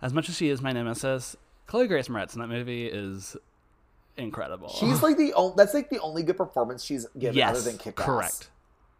as 0.00 0.12
much 0.12 0.28
as 0.28 0.36
she 0.36 0.48
is 0.48 0.60
my 0.60 0.72
nemesis, 0.72 1.36
Chloe 1.72 1.88
Grace 1.88 2.08
Moretz 2.08 2.34
in 2.34 2.40
that 2.42 2.48
movie 2.48 2.84
is 2.84 3.34
incredible. 4.18 4.68
She's 4.68 5.02
like 5.02 5.16
the 5.16 5.32
only. 5.32 5.54
That's 5.56 5.72
like 5.72 5.88
the 5.88 6.00
only 6.00 6.22
good 6.22 6.36
performance 6.36 6.84
she's 6.84 7.06
given 7.18 7.34
yes, 7.34 7.48
other 7.48 7.62
than 7.62 7.78
Kick 7.78 7.98
Ass. 7.98 8.04
correct, 8.04 8.50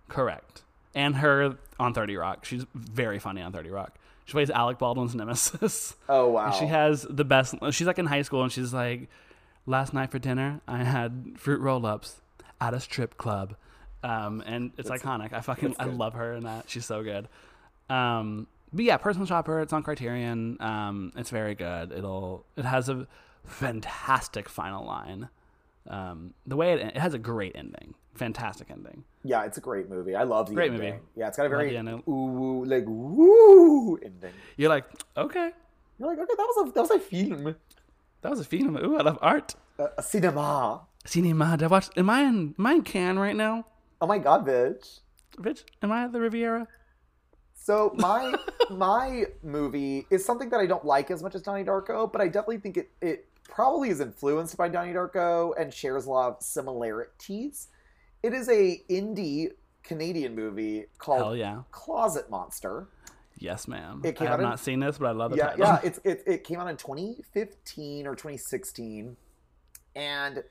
correct. 0.08 0.62
And 0.94 1.16
her 1.16 1.58
on 1.78 1.92
Thirty 1.92 2.16
Rock, 2.16 2.46
she's 2.46 2.64
very 2.74 3.18
funny 3.18 3.42
on 3.42 3.52
Thirty 3.52 3.68
Rock. 3.68 3.94
She 4.24 4.32
plays 4.32 4.48
Alec 4.48 4.78
Baldwin's 4.78 5.14
nemesis. 5.14 5.96
Oh 6.08 6.30
wow. 6.30 6.46
And 6.46 6.54
she 6.54 6.64
has 6.64 7.02
the 7.02 7.26
best. 7.26 7.54
She's 7.72 7.86
like 7.86 7.98
in 7.98 8.06
high 8.06 8.22
school, 8.22 8.42
and 8.42 8.50
she's 8.50 8.72
like, 8.72 9.10
"Last 9.66 9.92
night 9.92 10.10
for 10.10 10.18
dinner, 10.18 10.62
I 10.66 10.82
had 10.82 11.34
fruit 11.36 11.60
roll-ups 11.60 12.22
at 12.58 12.72
a 12.72 12.80
strip 12.80 13.18
club," 13.18 13.54
um, 14.02 14.42
and 14.46 14.72
it's 14.78 14.88
iconic. 14.88 15.34
I 15.34 15.42
fucking 15.42 15.76
I 15.78 15.84
love 15.84 16.14
her 16.14 16.32
in 16.32 16.44
that. 16.44 16.70
She's 16.70 16.86
so 16.86 17.02
good. 17.02 17.28
Um, 17.90 18.46
but 18.72 18.84
yeah, 18.84 18.96
Personal 18.96 19.26
Shopper. 19.26 19.60
It's 19.60 19.72
on 19.72 19.82
Criterion. 19.82 20.56
Um, 20.60 21.12
it's 21.16 21.30
very 21.30 21.54
good. 21.54 21.92
It'll 21.92 22.44
it 22.56 22.64
has 22.64 22.88
a 22.88 23.06
fantastic 23.44 24.48
final 24.48 24.84
line 24.86 25.28
Um, 25.88 26.34
the 26.46 26.56
way 26.56 26.72
it, 26.74 26.80
it 26.80 26.96
has 26.96 27.12
a 27.14 27.18
great 27.18 27.52
ending, 27.56 27.94
fantastic 28.14 28.70
ending. 28.70 29.04
Yeah, 29.24 29.44
it's 29.44 29.58
a 29.58 29.60
great 29.60 29.88
movie. 29.90 30.14
I 30.14 30.22
love 30.22 30.48
the 30.48 30.54
Great 30.54 30.72
ending. 30.72 30.90
movie. 30.94 31.02
Yeah, 31.16 31.28
it's 31.28 31.36
got 31.36 31.46
a 31.46 31.48
very 31.48 31.76
ooh, 32.08 32.64
like 32.64 32.84
woo 32.86 33.96
ending. 33.96 34.32
You're 34.56 34.68
like, 34.68 34.84
okay, 35.16 35.50
You're 35.98 36.08
like, 36.08 36.18
okay, 36.18 36.34
that 36.36 36.46
was 36.54 36.68
a 36.68 36.72
that 36.72 36.80
was 36.82 36.90
a 36.90 36.98
film, 37.00 37.56
that 38.22 38.30
was 38.30 38.40
a 38.40 38.44
film. 38.44 38.76
Ooh, 38.76 38.96
I 38.96 39.02
love 39.02 39.18
art. 39.20 39.54
a, 39.78 39.86
a 39.98 40.02
cinema. 40.02 40.82
Cinema. 41.04 41.56
Did 41.56 41.64
I 41.64 41.68
watch? 41.68 41.88
Am 41.96 42.08
I 42.10 42.20
in? 42.22 42.54
Am 42.58 42.66
I 42.66 42.72
in 42.74 42.82
Cannes 42.82 43.18
right 43.18 43.34
now? 43.36 43.64
Oh 44.00 44.06
my 44.06 44.18
god, 44.18 44.46
bitch. 44.46 45.00
Bitch, 45.38 45.64
am 45.82 45.90
I 45.90 46.04
at 46.04 46.12
the 46.12 46.20
Riviera? 46.20 46.68
So 47.62 47.92
my 47.94 48.34
my 48.70 49.26
movie 49.44 50.06
is 50.10 50.24
something 50.24 50.48
that 50.50 50.58
I 50.58 50.66
don't 50.66 50.84
like 50.84 51.12
as 51.12 51.22
much 51.22 51.36
as 51.36 51.42
Donnie 51.42 51.62
Darko, 51.62 52.10
but 52.10 52.20
I 52.20 52.26
definitely 52.26 52.58
think 52.58 52.76
it 52.76 52.90
it 53.00 53.28
probably 53.44 53.90
is 53.90 54.00
influenced 54.00 54.56
by 54.56 54.68
Donnie 54.68 54.92
Darko 54.92 55.52
and 55.56 55.72
shares 55.72 56.06
a 56.06 56.10
lot 56.10 56.36
of 56.36 56.42
similarities. 56.42 57.68
It 58.24 58.34
is 58.34 58.48
a 58.48 58.82
indie 58.90 59.50
Canadian 59.84 60.34
movie 60.34 60.86
called 60.98 61.18
Hell 61.20 61.36
yeah. 61.36 61.62
Closet 61.70 62.28
Monster. 62.28 62.88
Yes, 63.38 63.68
ma'am. 63.68 64.02
It 64.04 64.16
came 64.16 64.26
I 64.26 64.30
have 64.32 64.40
out 64.40 64.42
in- 64.42 64.50
not 64.50 64.60
seen 64.60 64.80
this, 64.80 64.98
but 64.98 65.06
I 65.06 65.12
love 65.12 65.30
the 65.30 65.36
yeah, 65.36 65.46
title. 65.50 65.64
yeah. 65.64 65.80
It's 65.84 66.00
it, 66.02 66.24
it 66.26 66.44
came 66.44 66.58
out 66.58 66.68
in 66.68 66.76
2015 66.76 68.08
or 68.08 68.16
2016, 68.16 69.16
and 69.94 70.42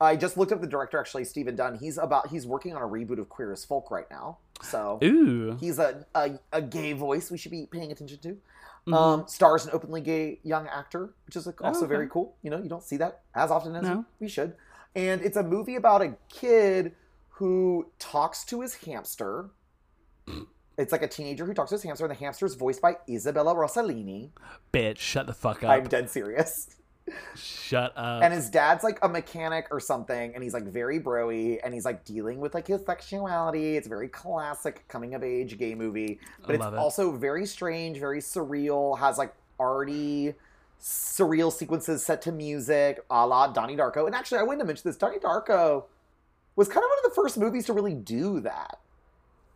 I 0.00 0.16
just 0.16 0.36
looked 0.38 0.50
up 0.52 0.60
the 0.60 0.66
director. 0.66 0.98
Actually, 0.98 1.24
Stephen 1.24 1.56
Dunn. 1.56 1.76
He's 1.78 1.98
about 1.98 2.28
he's 2.28 2.46
working 2.46 2.74
on 2.74 2.82
a 2.82 2.86
reboot 2.86 3.18
of 3.18 3.28
Queer 3.28 3.52
as 3.52 3.64
Folk 3.64 3.90
right 3.90 4.10
now. 4.10 4.38
So 4.62 4.98
Ooh. 5.04 5.56
he's 5.60 5.78
a, 5.78 6.06
a 6.14 6.38
a 6.52 6.62
gay 6.62 6.92
voice 6.94 7.30
we 7.30 7.38
should 7.38 7.50
be 7.52 7.66
paying 7.66 7.92
attention 7.92 8.18
to. 8.20 8.28
Mm-hmm. 8.28 8.94
Um, 8.94 9.28
stars 9.28 9.66
an 9.66 9.72
openly 9.74 10.00
gay 10.00 10.40
young 10.42 10.66
actor, 10.68 11.12
which 11.26 11.36
is 11.36 11.44
like, 11.46 11.60
also 11.62 11.80
Oh, 11.80 11.84
okay. 11.84 11.88
very 11.94 12.08
cool. 12.08 12.34
You 12.42 12.48
know, 12.50 12.58
you 12.62 12.68
don't 12.70 12.82
see 12.82 12.96
that 12.96 13.20
as 13.34 13.50
often 13.50 13.76
as 13.76 13.82
No. 13.82 14.06
we 14.20 14.28
should. 14.28 14.54
And 14.96 15.20
it's 15.20 15.36
a 15.36 15.42
movie 15.42 15.76
about 15.76 16.00
a 16.00 16.16
kid 16.30 16.92
who 17.28 17.90
talks 17.98 18.42
to 18.46 18.62
his 18.62 18.74
hamster. 18.76 19.50
It's 20.78 20.92
like 20.92 21.02
a 21.02 21.08
teenager 21.08 21.44
who 21.44 21.52
talks 21.52 21.68
to 21.70 21.74
his 21.74 21.82
hamster, 21.82 22.06
and 22.06 22.10
the 22.10 22.18
hamster 22.18 22.46
is 22.46 22.54
voiced 22.54 22.80
by 22.80 22.96
Isabella 23.08 23.54
Rossellini. 23.54 24.30
Bitch, 24.72 24.96
shut 24.98 25.26
the 25.26 25.34
fuck 25.34 25.62
up. 25.62 25.68
I'm 25.70 25.84
dead 25.86 26.08
serious. 26.08 26.70
Shut 27.34 27.92
up. 27.96 28.22
And 28.22 28.32
his 28.32 28.50
dad's 28.50 28.84
like 28.84 28.98
a 29.02 29.08
mechanic 29.08 29.66
or 29.70 29.80
something, 29.80 30.34
and 30.34 30.42
he's 30.44 30.54
like 30.54 30.64
very 30.64 31.00
broy, 31.00 31.58
and 31.64 31.74
he's 31.74 31.84
like 31.84 32.04
dealing 32.04 32.38
with 32.40 32.54
like 32.54 32.66
his 32.66 32.84
sexuality. 32.84 33.76
It's 33.76 33.86
a 33.86 33.90
very 33.90 34.08
classic 34.08 34.84
coming 34.88 35.14
of 35.14 35.22
age 35.24 35.58
gay 35.58 35.74
movie, 35.74 36.20
but 36.46 36.52
I 36.52 36.54
it's 36.54 36.66
it. 36.66 36.74
also 36.74 37.12
very 37.12 37.46
strange, 37.46 37.98
very 37.98 38.20
surreal. 38.20 38.98
Has 38.98 39.18
like 39.18 39.34
arty, 39.58 40.34
surreal 40.80 41.52
sequences 41.52 42.04
set 42.04 42.22
to 42.22 42.32
music, 42.32 43.04
a 43.10 43.26
la 43.26 43.48
Donnie 43.48 43.76
Darko. 43.76 44.06
And 44.06 44.14
actually, 44.14 44.38
I 44.38 44.42
wanted 44.42 44.60
to 44.60 44.64
mention 44.66 44.88
this: 44.88 44.96
Donnie 44.96 45.18
Darko 45.18 45.84
was 46.56 46.68
kind 46.68 46.78
of 46.84 46.88
one 46.90 46.98
of 47.04 47.10
the 47.10 47.14
first 47.14 47.38
movies 47.38 47.66
to 47.66 47.72
really 47.72 47.94
do 47.94 48.40
that, 48.40 48.78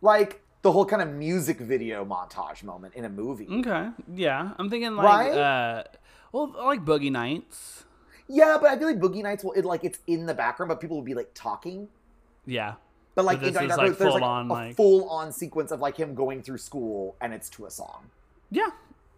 like 0.00 0.40
the 0.62 0.72
whole 0.72 0.86
kind 0.86 1.02
of 1.02 1.08
music 1.08 1.58
video 1.60 2.04
montage 2.04 2.64
moment 2.64 2.94
in 2.94 3.04
a 3.04 3.08
movie. 3.08 3.46
okay. 3.50 3.90
Yeah. 4.14 4.52
I'm 4.58 4.70
thinking 4.70 4.96
like 4.96 5.04
Right? 5.04 5.32
uh 5.38 5.82
well 6.34 6.54
I 6.58 6.66
like 6.66 6.84
Boogie 6.84 7.10
Nights. 7.12 7.84
Yeah, 8.28 8.56
but 8.60 8.70
I 8.70 8.78
feel 8.78 8.88
like 8.88 8.98
Boogie 8.98 9.22
Nights 9.22 9.44
will 9.44 9.52
it 9.52 9.64
like 9.64 9.84
it's 9.84 9.98
in 10.06 10.26
the 10.26 10.34
background, 10.34 10.68
but 10.68 10.80
people 10.80 10.96
will 10.96 11.04
be 11.04 11.14
like 11.14 11.30
talking. 11.34 11.88
Yeah. 12.46 12.74
But 13.14 13.24
like 13.24 13.38
in 13.38 13.44
this 13.44 13.54
Donnie 13.54 13.66
is, 13.70 13.76
like, 13.76 13.86
there's 13.98 14.00
like 14.00 14.20
full-on, 14.22 14.50
a 14.50 14.52
like- 14.52 14.76
full 14.76 15.08
on 15.08 15.30
sequence 15.32 15.70
of 15.70 15.80
like 15.80 15.96
him 15.96 16.14
going 16.14 16.42
through 16.42 16.58
school 16.58 17.16
and 17.20 17.32
it's 17.32 17.48
to 17.50 17.66
a 17.66 17.70
song. 17.70 18.10
Yeah. 18.50 18.70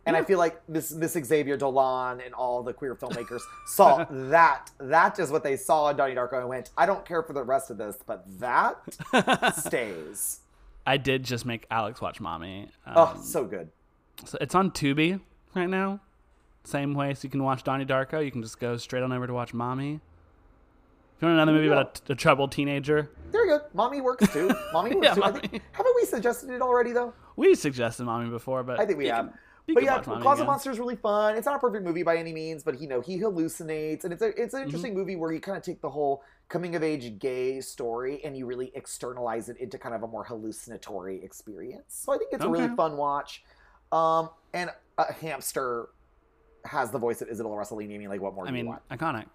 And 0.04 0.14
I 0.16 0.22
feel 0.22 0.38
like 0.38 0.68
Miss 0.68 0.92
Miss 0.92 1.14
Xavier 1.14 1.56
Dolan 1.56 2.20
and 2.20 2.32
all 2.32 2.62
the 2.62 2.72
queer 2.72 2.94
filmmakers 2.94 3.40
saw 3.66 4.04
that. 4.10 4.70
That 4.78 5.18
is 5.18 5.30
what 5.30 5.42
they 5.42 5.56
saw 5.56 5.88
in 5.90 5.96
Donnie 5.96 6.14
Darko 6.14 6.38
and 6.38 6.48
went, 6.48 6.70
I 6.76 6.86
don't 6.86 7.04
care 7.04 7.22
for 7.24 7.32
the 7.32 7.42
rest 7.42 7.70
of 7.70 7.78
this, 7.78 7.96
but 8.06 8.24
that 8.38 8.76
stays. 9.56 10.40
I 10.86 10.96
did 10.96 11.24
just 11.24 11.44
make 11.44 11.66
Alex 11.72 12.00
watch 12.00 12.20
Mommy. 12.20 12.68
Um, 12.86 12.94
Oh, 12.96 13.20
so 13.20 13.44
good. 13.44 13.68
so 14.24 14.38
it's 14.40 14.54
on 14.54 14.70
Tubi 14.70 15.20
right 15.54 15.68
now. 15.68 15.98
Same 16.66 16.94
way 16.94 17.14
so 17.14 17.20
you 17.24 17.30
can 17.30 17.42
watch 17.44 17.62
Donnie 17.62 17.86
Darko, 17.86 18.24
you 18.24 18.30
can 18.32 18.42
just 18.42 18.58
go 18.58 18.76
straight 18.76 19.02
on 19.02 19.12
over 19.12 19.26
to 19.26 19.32
watch 19.32 19.54
Mommy. 19.54 20.00
If 21.16 21.22
you 21.22 21.28
want 21.28 21.36
another 21.38 21.52
movie 21.52 21.68
about 21.68 22.00
a, 22.08 22.12
a 22.12 22.14
troubled 22.16 22.52
teenager, 22.52 23.08
There 23.30 23.46
you 23.46 23.58
go. 23.58 23.64
Mommy 23.72 24.00
works 24.00 24.30
too. 24.32 24.50
Mommy 24.72 24.90
works 24.94 25.06
Yeah, 25.06 25.14
too. 25.14 25.22
I 25.22 25.30
Mommy. 25.30 25.48
think, 25.48 25.62
haven't 25.72 25.94
we 25.96 26.04
suggested 26.04 26.50
it 26.50 26.60
already 26.60 26.92
though? 26.92 27.12
we 27.36 27.54
suggested 27.54 28.04
Mommy 28.04 28.28
before, 28.30 28.62
but 28.64 28.80
I 28.80 28.84
think 28.86 28.98
we 28.98 29.06
have. 29.06 29.26
can- 29.26 29.38
you 29.68 29.74
but 29.74 29.82
yeah, 29.82 29.98
Closet 30.00 30.34
again. 30.42 30.46
Monster 30.46 30.70
is 30.70 30.78
really 30.78 30.94
fun. 30.94 31.36
It's 31.36 31.44
not 31.46 31.56
a 31.56 31.58
perfect 31.58 31.84
movie 31.84 32.04
by 32.04 32.16
any 32.18 32.32
means, 32.32 32.62
but 32.62 32.80
you 32.80 32.86
know 32.86 33.00
he 33.00 33.18
hallucinates, 33.18 34.04
and 34.04 34.12
it's 34.12 34.22
a 34.22 34.28
it's 34.40 34.54
an 34.54 34.60
Mm-hmm. 34.60 34.64
interesting 34.66 34.94
movie 34.94 35.16
where 35.16 35.32
you 35.32 35.40
kind 35.40 35.56
of 35.56 35.64
take 35.64 35.80
the 35.80 35.90
whole 35.90 36.22
coming 36.48 36.76
of 36.76 36.84
age 36.84 37.18
gay 37.18 37.60
story 37.60 38.20
and 38.24 38.36
you 38.36 38.46
really 38.46 38.70
externalize 38.76 39.48
it 39.48 39.56
into 39.56 39.76
kind 39.76 39.92
of 39.94 40.04
a 40.04 40.06
more 40.06 40.22
hallucinatory 40.24 41.20
experience. 41.24 41.82
So 41.88 42.12
I 42.12 42.18
think 42.18 42.30
it's 42.32 42.44
a 42.44 42.48
really 42.48 42.68
fun 42.76 42.96
watch. 42.96 43.42
Um, 43.90 44.30
and 44.54 44.70
a 44.98 45.12
hamster 45.12 45.88
has 46.66 46.90
the 46.90 46.98
voice 46.98 47.22
of 47.22 47.28
Isabella 47.28 47.56
Rossellini. 47.56 47.94
I 47.94 47.98
mean, 47.98 48.08
like, 48.08 48.20
what 48.20 48.34
more 48.34 48.46
I 48.46 48.50
mean, 48.50 48.76
iconic. 48.90 49.26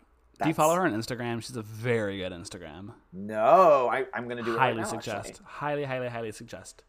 Do 0.41 0.47
you 0.47 0.53
follow 0.55 0.73
her 0.75 0.85
on 0.85 0.93
Instagram? 0.93 1.43
She's 1.43 1.55
a 1.55 1.61
very 1.61 2.17
good 2.17 2.31
Instagram. 2.31 2.93
No, 3.13 3.87
I, 3.91 4.05
I'm 4.13 4.25
going 4.25 4.37
to 4.37 4.43
do 4.43 4.55
it 4.55 4.59
highly 4.59 4.79
right 4.79 4.87
suggest. 4.87 5.29
actually. 5.29 5.45
Highly, 5.45 5.83
highly, 5.83 6.07
highly 6.09 6.31
suggest. 6.31 6.83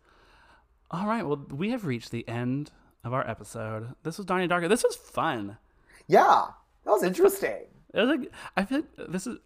All 0.90 1.06
right. 1.06 1.27
Well, 1.27 1.44
we 1.51 1.70
have 1.70 1.85
reached 1.85 2.10
the 2.12 2.27
end 2.27 2.70
of 3.05 3.12
our 3.12 3.28
episode. 3.28 3.94
This 4.05 4.16
was 4.16 4.24
Donnie 4.27 4.48
Darko. 4.48 4.69
This 4.70 4.82
was 4.82 4.97
fun. 4.97 5.59
Yeah, 6.06 6.47
that 6.85 6.90
was 6.90 7.02
interesting. 7.02 7.66
It 7.94 8.01
was 8.01 8.09
like 8.09 8.32
I 8.56 8.64
feel 8.64 8.78
like 8.78 9.10
this 9.10 9.27
is 9.27 9.36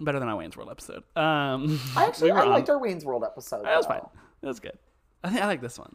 better 0.00 0.18
than 0.18 0.28
our 0.28 0.36
Wayne's 0.36 0.56
World 0.56 0.70
episode. 0.70 1.04
Um, 1.16 1.80
I 1.96 2.06
actually 2.06 2.32
we 2.32 2.38
I 2.38 2.42
on- 2.42 2.50
liked 2.50 2.70
our 2.70 2.78
Wayne's 2.78 3.04
World 3.04 3.22
episode. 3.24 3.64
That 3.64 3.76
was 3.76 3.86
fine. 3.86 4.02
It 4.42 4.46
was 4.46 4.58
good. 4.60 4.76
I 5.22 5.28
think 5.30 5.42
I 5.42 5.46
like 5.46 5.60
this 5.60 5.78
one. 5.78 5.94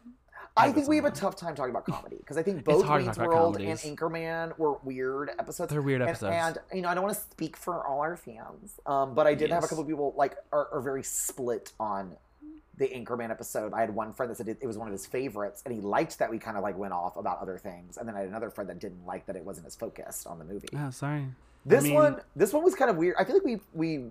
I 0.58 0.72
think 0.72 0.88
we 0.88 0.96
have 0.98 1.06
a 1.06 1.12
tough 1.12 1.36
time 1.36 1.56
talking 1.56 1.72
about 1.72 1.86
comedy 1.94 2.18
because 2.18 2.38
I 2.38 2.44
think 2.44 2.64
both 2.64 2.86
hard 2.86 3.02
to 3.02 3.06
Wayne's 3.06 3.18
talk 3.18 3.26
about 3.28 3.36
World 3.36 3.58
and 3.58 3.66
comedies. 3.80 3.84
Anchorman 4.00 4.58
were 4.58 4.74
weird 4.84 5.32
episodes. 5.40 5.72
They're 5.72 5.82
weird 5.82 6.02
And- 6.02 6.10
episodes. 6.10 6.36
And, 6.36 6.58
you 6.74 6.82
know, 6.82 6.90
I 6.90 6.94
don't 6.94 7.04
want 7.04 7.16
to 7.16 7.22
speak 7.22 7.56
for 7.58 7.86
all 7.86 8.02
our 8.02 8.18
fans, 8.18 8.80
um, 8.86 9.14
but 9.14 9.28
I 9.28 9.34
did 9.34 9.50
have 9.52 9.60
a 9.60 9.62
Yes. 9.64 9.70
couple 9.70 9.84
of 9.84 9.88
people 9.88 10.14
like 10.18 10.36
are, 10.52 10.68
are 10.74 10.82
very 10.82 11.04
split 11.04 11.72
on 11.80 12.16
the 12.78 12.88
Anchorman 12.90 13.32
episode. 13.32 13.74
I 13.74 13.80
had 13.82 13.94
one 13.94 14.14
friend 14.14 14.30
that 14.30 14.36
said 14.38 14.48
it, 14.48 14.58
it 14.62 14.68
was 14.68 14.78
one 14.78 14.88
of 14.88 14.92
his 14.92 15.06
favorites, 15.06 15.64
and 15.66 15.74
he 15.74 15.82
liked 15.82 16.20
that 16.20 16.30
we 16.30 16.38
kind 16.38 16.58
of 16.58 16.64
like 16.64 16.78
went 16.78 16.94
off 16.94 17.18
about 17.18 17.40
other 17.40 17.58
things, 17.58 17.98
and 17.98 18.08
then 18.08 18.16
I 18.16 18.20
had 18.20 18.28
another 18.28 18.52
friend 18.52 18.70
that 18.70 18.78
didn't 18.80 19.04
like 19.06 19.26
that 19.26 19.36
it 19.36 19.44
wasn't 19.44 19.66
as 19.68 19.76
focused 19.76 20.28
on 20.28 20.38
the 20.38 20.46
movie. 20.46 20.68
Oh, 20.78 20.92
sorry. 20.92 21.26
This 21.66 21.84
mean- 21.84 21.96
one, 21.96 22.22
this 22.36 22.54
one 22.54 22.64
was 22.64 22.76
kind 22.76 22.92
of 22.92 22.98
weird. 22.98 23.16
I 23.18 23.24
feel 23.24 23.36
like 23.36 23.44
we 23.46 23.60
we 23.74 24.06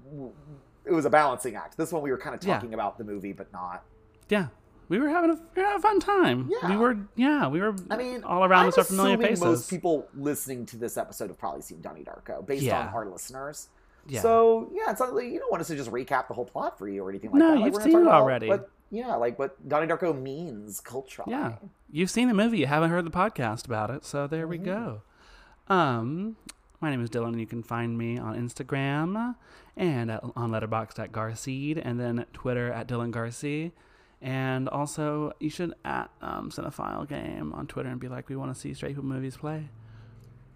it 0.85 0.93
was 0.93 1.05
a 1.05 1.10
balancing 1.10 1.55
act. 1.56 1.77
This 1.77 1.93
one 1.93 2.02
we 2.02 2.10
were 2.10 2.18
kind 2.18 2.35
of 2.35 2.43
Yeah. 2.44 2.55
talking 2.55 2.74
about 2.74 2.98
the 2.98 3.05
movie, 3.05 3.32
but 3.32 3.52
not. 3.52 3.82
Yeah, 4.28 4.48
we 4.89 4.99
were 4.99 5.09
having 5.09 5.31
a, 5.31 5.35
we 5.35 5.63
were 5.63 5.69
having 5.69 5.79
a 5.79 5.83
fun 5.83 6.01
time. 6.01 6.51
Yeah. 6.51 6.71
we 6.71 6.77
were. 6.77 6.97
Yeah, 7.17 7.49
we 7.49 7.61
were. 7.61 7.75
I 7.91 7.97
mean, 7.97 8.23
all 8.25 8.45
around 8.45 8.69
us 8.69 8.79
are 8.79 8.85
familiar 8.85 9.19
faces. 9.19 9.41
Most 9.45 9.71
people 9.71 10.09
listening 10.15 10.67
to 10.67 10.77
this 10.77 10.97
episode 10.97 11.29
have 11.29 11.39
probably 11.39 11.63
seen 11.63 11.81
Donnie 11.81 12.05
Darko, 12.05 12.45
based 12.47 12.63
Yeah. 12.63 12.87
on 12.89 12.95
our 12.95 13.07
listeners. 13.07 13.69
Yeah. 14.09 14.21
So 14.21 14.71
yeah, 14.73 14.91
it's 14.93 15.01
not 15.01 15.15
like 15.15 15.25
you 15.27 15.39
don't 15.41 15.51
want 15.51 15.61
us 15.61 15.67
to 15.69 15.77
just 15.77 15.91
recap 15.91 16.29
the 16.29 16.35
whole 16.35 16.45
plot 16.45 16.79
for 16.79 16.89
you 16.89 17.03
or 17.05 17.11
anything 17.11 17.31
like 17.33 17.41
No, 17.41 17.55
that. 17.55 17.61
Like, 17.61 17.73
you've 17.75 17.83
seen 17.83 17.99
it 18.01 18.07
already. 18.07 18.49
What, 18.49 18.71
yeah, 18.93 19.17
like 19.17 19.37
what 19.39 19.69
Donnie 19.69 19.89
Darko 19.89 20.17
means 20.17 20.81
culturally. 20.81 21.33
Yeah, 21.33 21.57
you've 21.91 22.11
seen 22.11 22.29
the 22.29 22.35
movie. 22.35 22.59
You 22.59 22.67
haven't 22.67 22.91
heard 22.91 23.05
the 23.05 23.11
podcast 23.11 23.67
about 23.67 23.91
it, 23.91 24.05
so 24.05 24.27
there 24.29 24.43
Mm-hmm. 24.47 24.51
we 24.51 24.59
go. 24.59 25.03
Um, 25.69 26.37
my 26.81 26.91
name 26.91 27.03
is 27.03 27.11
Dylan, 27.11 27.29
and 27.29 27.41
you 27.41 27.47
can 27.47 27.63
find 27.65 27.99
me 27.99 28.19
on 28.19 28.37
Instagram 28.37 29.35
and 29.77 30.11
at, 30.11 30.23
on 30.37 30.51
Letterboxd 30.53 30.99
at 31.01 31.11
Garseed, 31.13 31.81
and 31.85 31.99
then 31.99 32.27
Twitter 32.33 32.71
at 32.73 32.87
Dylan 32.87 33.11
Garsee. 33.11 33.73
And 34.27 34.69
also, 34.69 35.32
you 35.39 35.48
should 35.51 35.74
at 35.85 36.11
um, 36.20 36.51
Cinephile 36.51 37.09
Game 37.09 37.53
on 37.53 37.69
Twitter 37.69 37.89
and 37.89 38.01
be 38.01 38.09
like, 38.09 38.28
"We 38.28 38.35
want 38.35 38.53
to 38.53 38.61
see 38.61 38.74
straight 38.74 38.89
people 38.89 39.05
movies 39.05 39.36
play." 39.36 39.69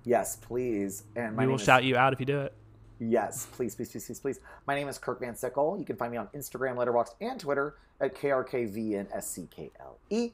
Yes, 0.05 0.35
please. 0.35 1.05
And 1.15 1.37
my 1.37 1.45
we 1.45 1.53
will 1.53 1.55
is, 1.55 1.63
shout 1.63 1.85
you 1.85 1.97
out 1.97 2.13
if 2.13 2.19
you 2.19 2.27
do 2.27 2.41
it. 2.41 2.53
Yes, 2.99 3.47
please, 3.53 3.77
please, 3.77 3.93
please, 3.93 4.07
please, 4.07 4.19
please. 4.19 4.41
My 4.67 4.75
name 4.75 4.89
is 4.89 4.99
Kirk 4.99 5.21
Van 5.21 5.37
Sickle. 5.37 5.79
You 5.79 5.85
can 5.85 5.95
find 5.95 6.11
me 6.11 6.19
on 6.19 6.27
Instagram, 6.35 6.75
Letterboxd, 6.77 7.15
and 7.21 7.39
Twitter 7.39 7.77
at 8.01 8.17
KRKVNSCKLE. 8.17 10.33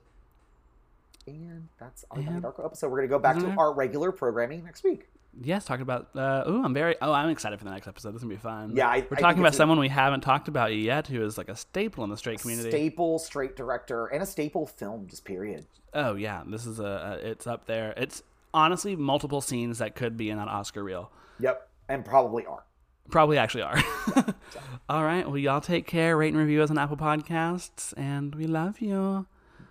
And 1.26 1.68
that's 1.78 2.06
our 2.10 2.18
And- 2.18 2.42
Darko 2.42 2.64
episode. 2.64 2.88
We're 2.88 2.96
going 2.98 3.08
to 3.08 3.14
go 3.14 3.18
back 3.18 3.36
Isn't 3.36 3.54
to 3.54 3.60
our 3.60 3.74
regular 3.74 4.12
programming 4.12 4.64
next 4.64 4.82
week. 4.82 5.08
Yes, 5.42 5.64
talking 5.66 5.82
about. 5.82 6.08
Uh, 6.14 6.44
oh, 6.46 6.64
I'm 6.64 6.72
very. 6.72 6.96
Oh, 7.02 7.12
I'm 7.12 7.28
excited 7.28 7.58
for 7.58 7.64
the 7.64 7.70
next 7.70 7.86
episode. 7.86 8.10
This 8.12 8.16
is 8.18 8.22
gonna 8.24 8.34
be 8.34 8.40
fun. 8.40 8.72
Yeah, 8.74 8.88
I- 8.88 8.94
I 8.94 8.96
we're 9.00 9.02
think 9.08 9.20
talking 9.20 9.38
about 9.40 9.48
it's 9.48 9.56
a- 9.56 9.58
someone 9.58 9.78
we 9.78 9.88
haven't 9.88 10.22
talked 10.22 10.48
about 10.48 10.74
yet, 10.74 11.06
who 11.08 11.22
is 11.24 11.36
like 11.36 11.48
a 11.48 11.56
staple 11.56 12.04
in 12.04 12.10
the 12.10 12.16
straight 12.16 12.40
community. 12.40 12.70
Staple 12.70 13.18
straight 13.18 13.54
director 13.56 14.06
and 14.06 14.22
a 14.22 14.26
staple 14.26 14.66
film, 14.66 15.06
just 15.08 15.24
period. 15.24 15.66
Oh 15.92 16.14
yeah, 16.14 16.42
this 16.46 16.64
is 16.66 16.78
a, 16.80 17.18
a. 17.22 17.28
It's 17.30 17.46
up 17.46 17.66
there. 17.66 17.92
It's 17.96 18.22
honestly 18.54 18.96
multiple 18.96 19.40
scenes 19.42 19.78
that 19.78 19.94
could 19.94 20.16
be 20.16 20.30
in 20.30 20.38
that 20.38 20.48
Oscar 20.48 20.82
reel. 20.82 21.10
Yep, 21.40 21.68
and 21.90 22.04
probably 22.04 22.46
are. 22.46 22.64
Probably 23.10 23.36
actually 23.38 23.62
are. 23.62 23.78
All 24.88 25.04
right. 25.04 25.26
Well, 25.26 25.38
y'all 25.38 25.60
take 25.60 25.86
care. 25.86 26.16
Rate 26.16 26.32
and 26.32 26.38
review 26.38 26.62
us 26.62 26.70
on 26.70 26.78
Apple 26.78 26.96
Podcasts, 26.96 27.92
and 27.96 28.34
we 28.34 28.46
love 28.46 28.80
you. 28.80 29.26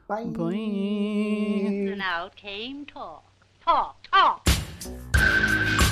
Bye. 0.08 0.24
Bye. 0.26 0.54
And 0.54 2.02
out 2.02 2.36
came 2.36 2.86
talk, 2.86 3.26
talk. 3.64 4.08
Talk, 4.12 4.48
Bye. 5.36 5.85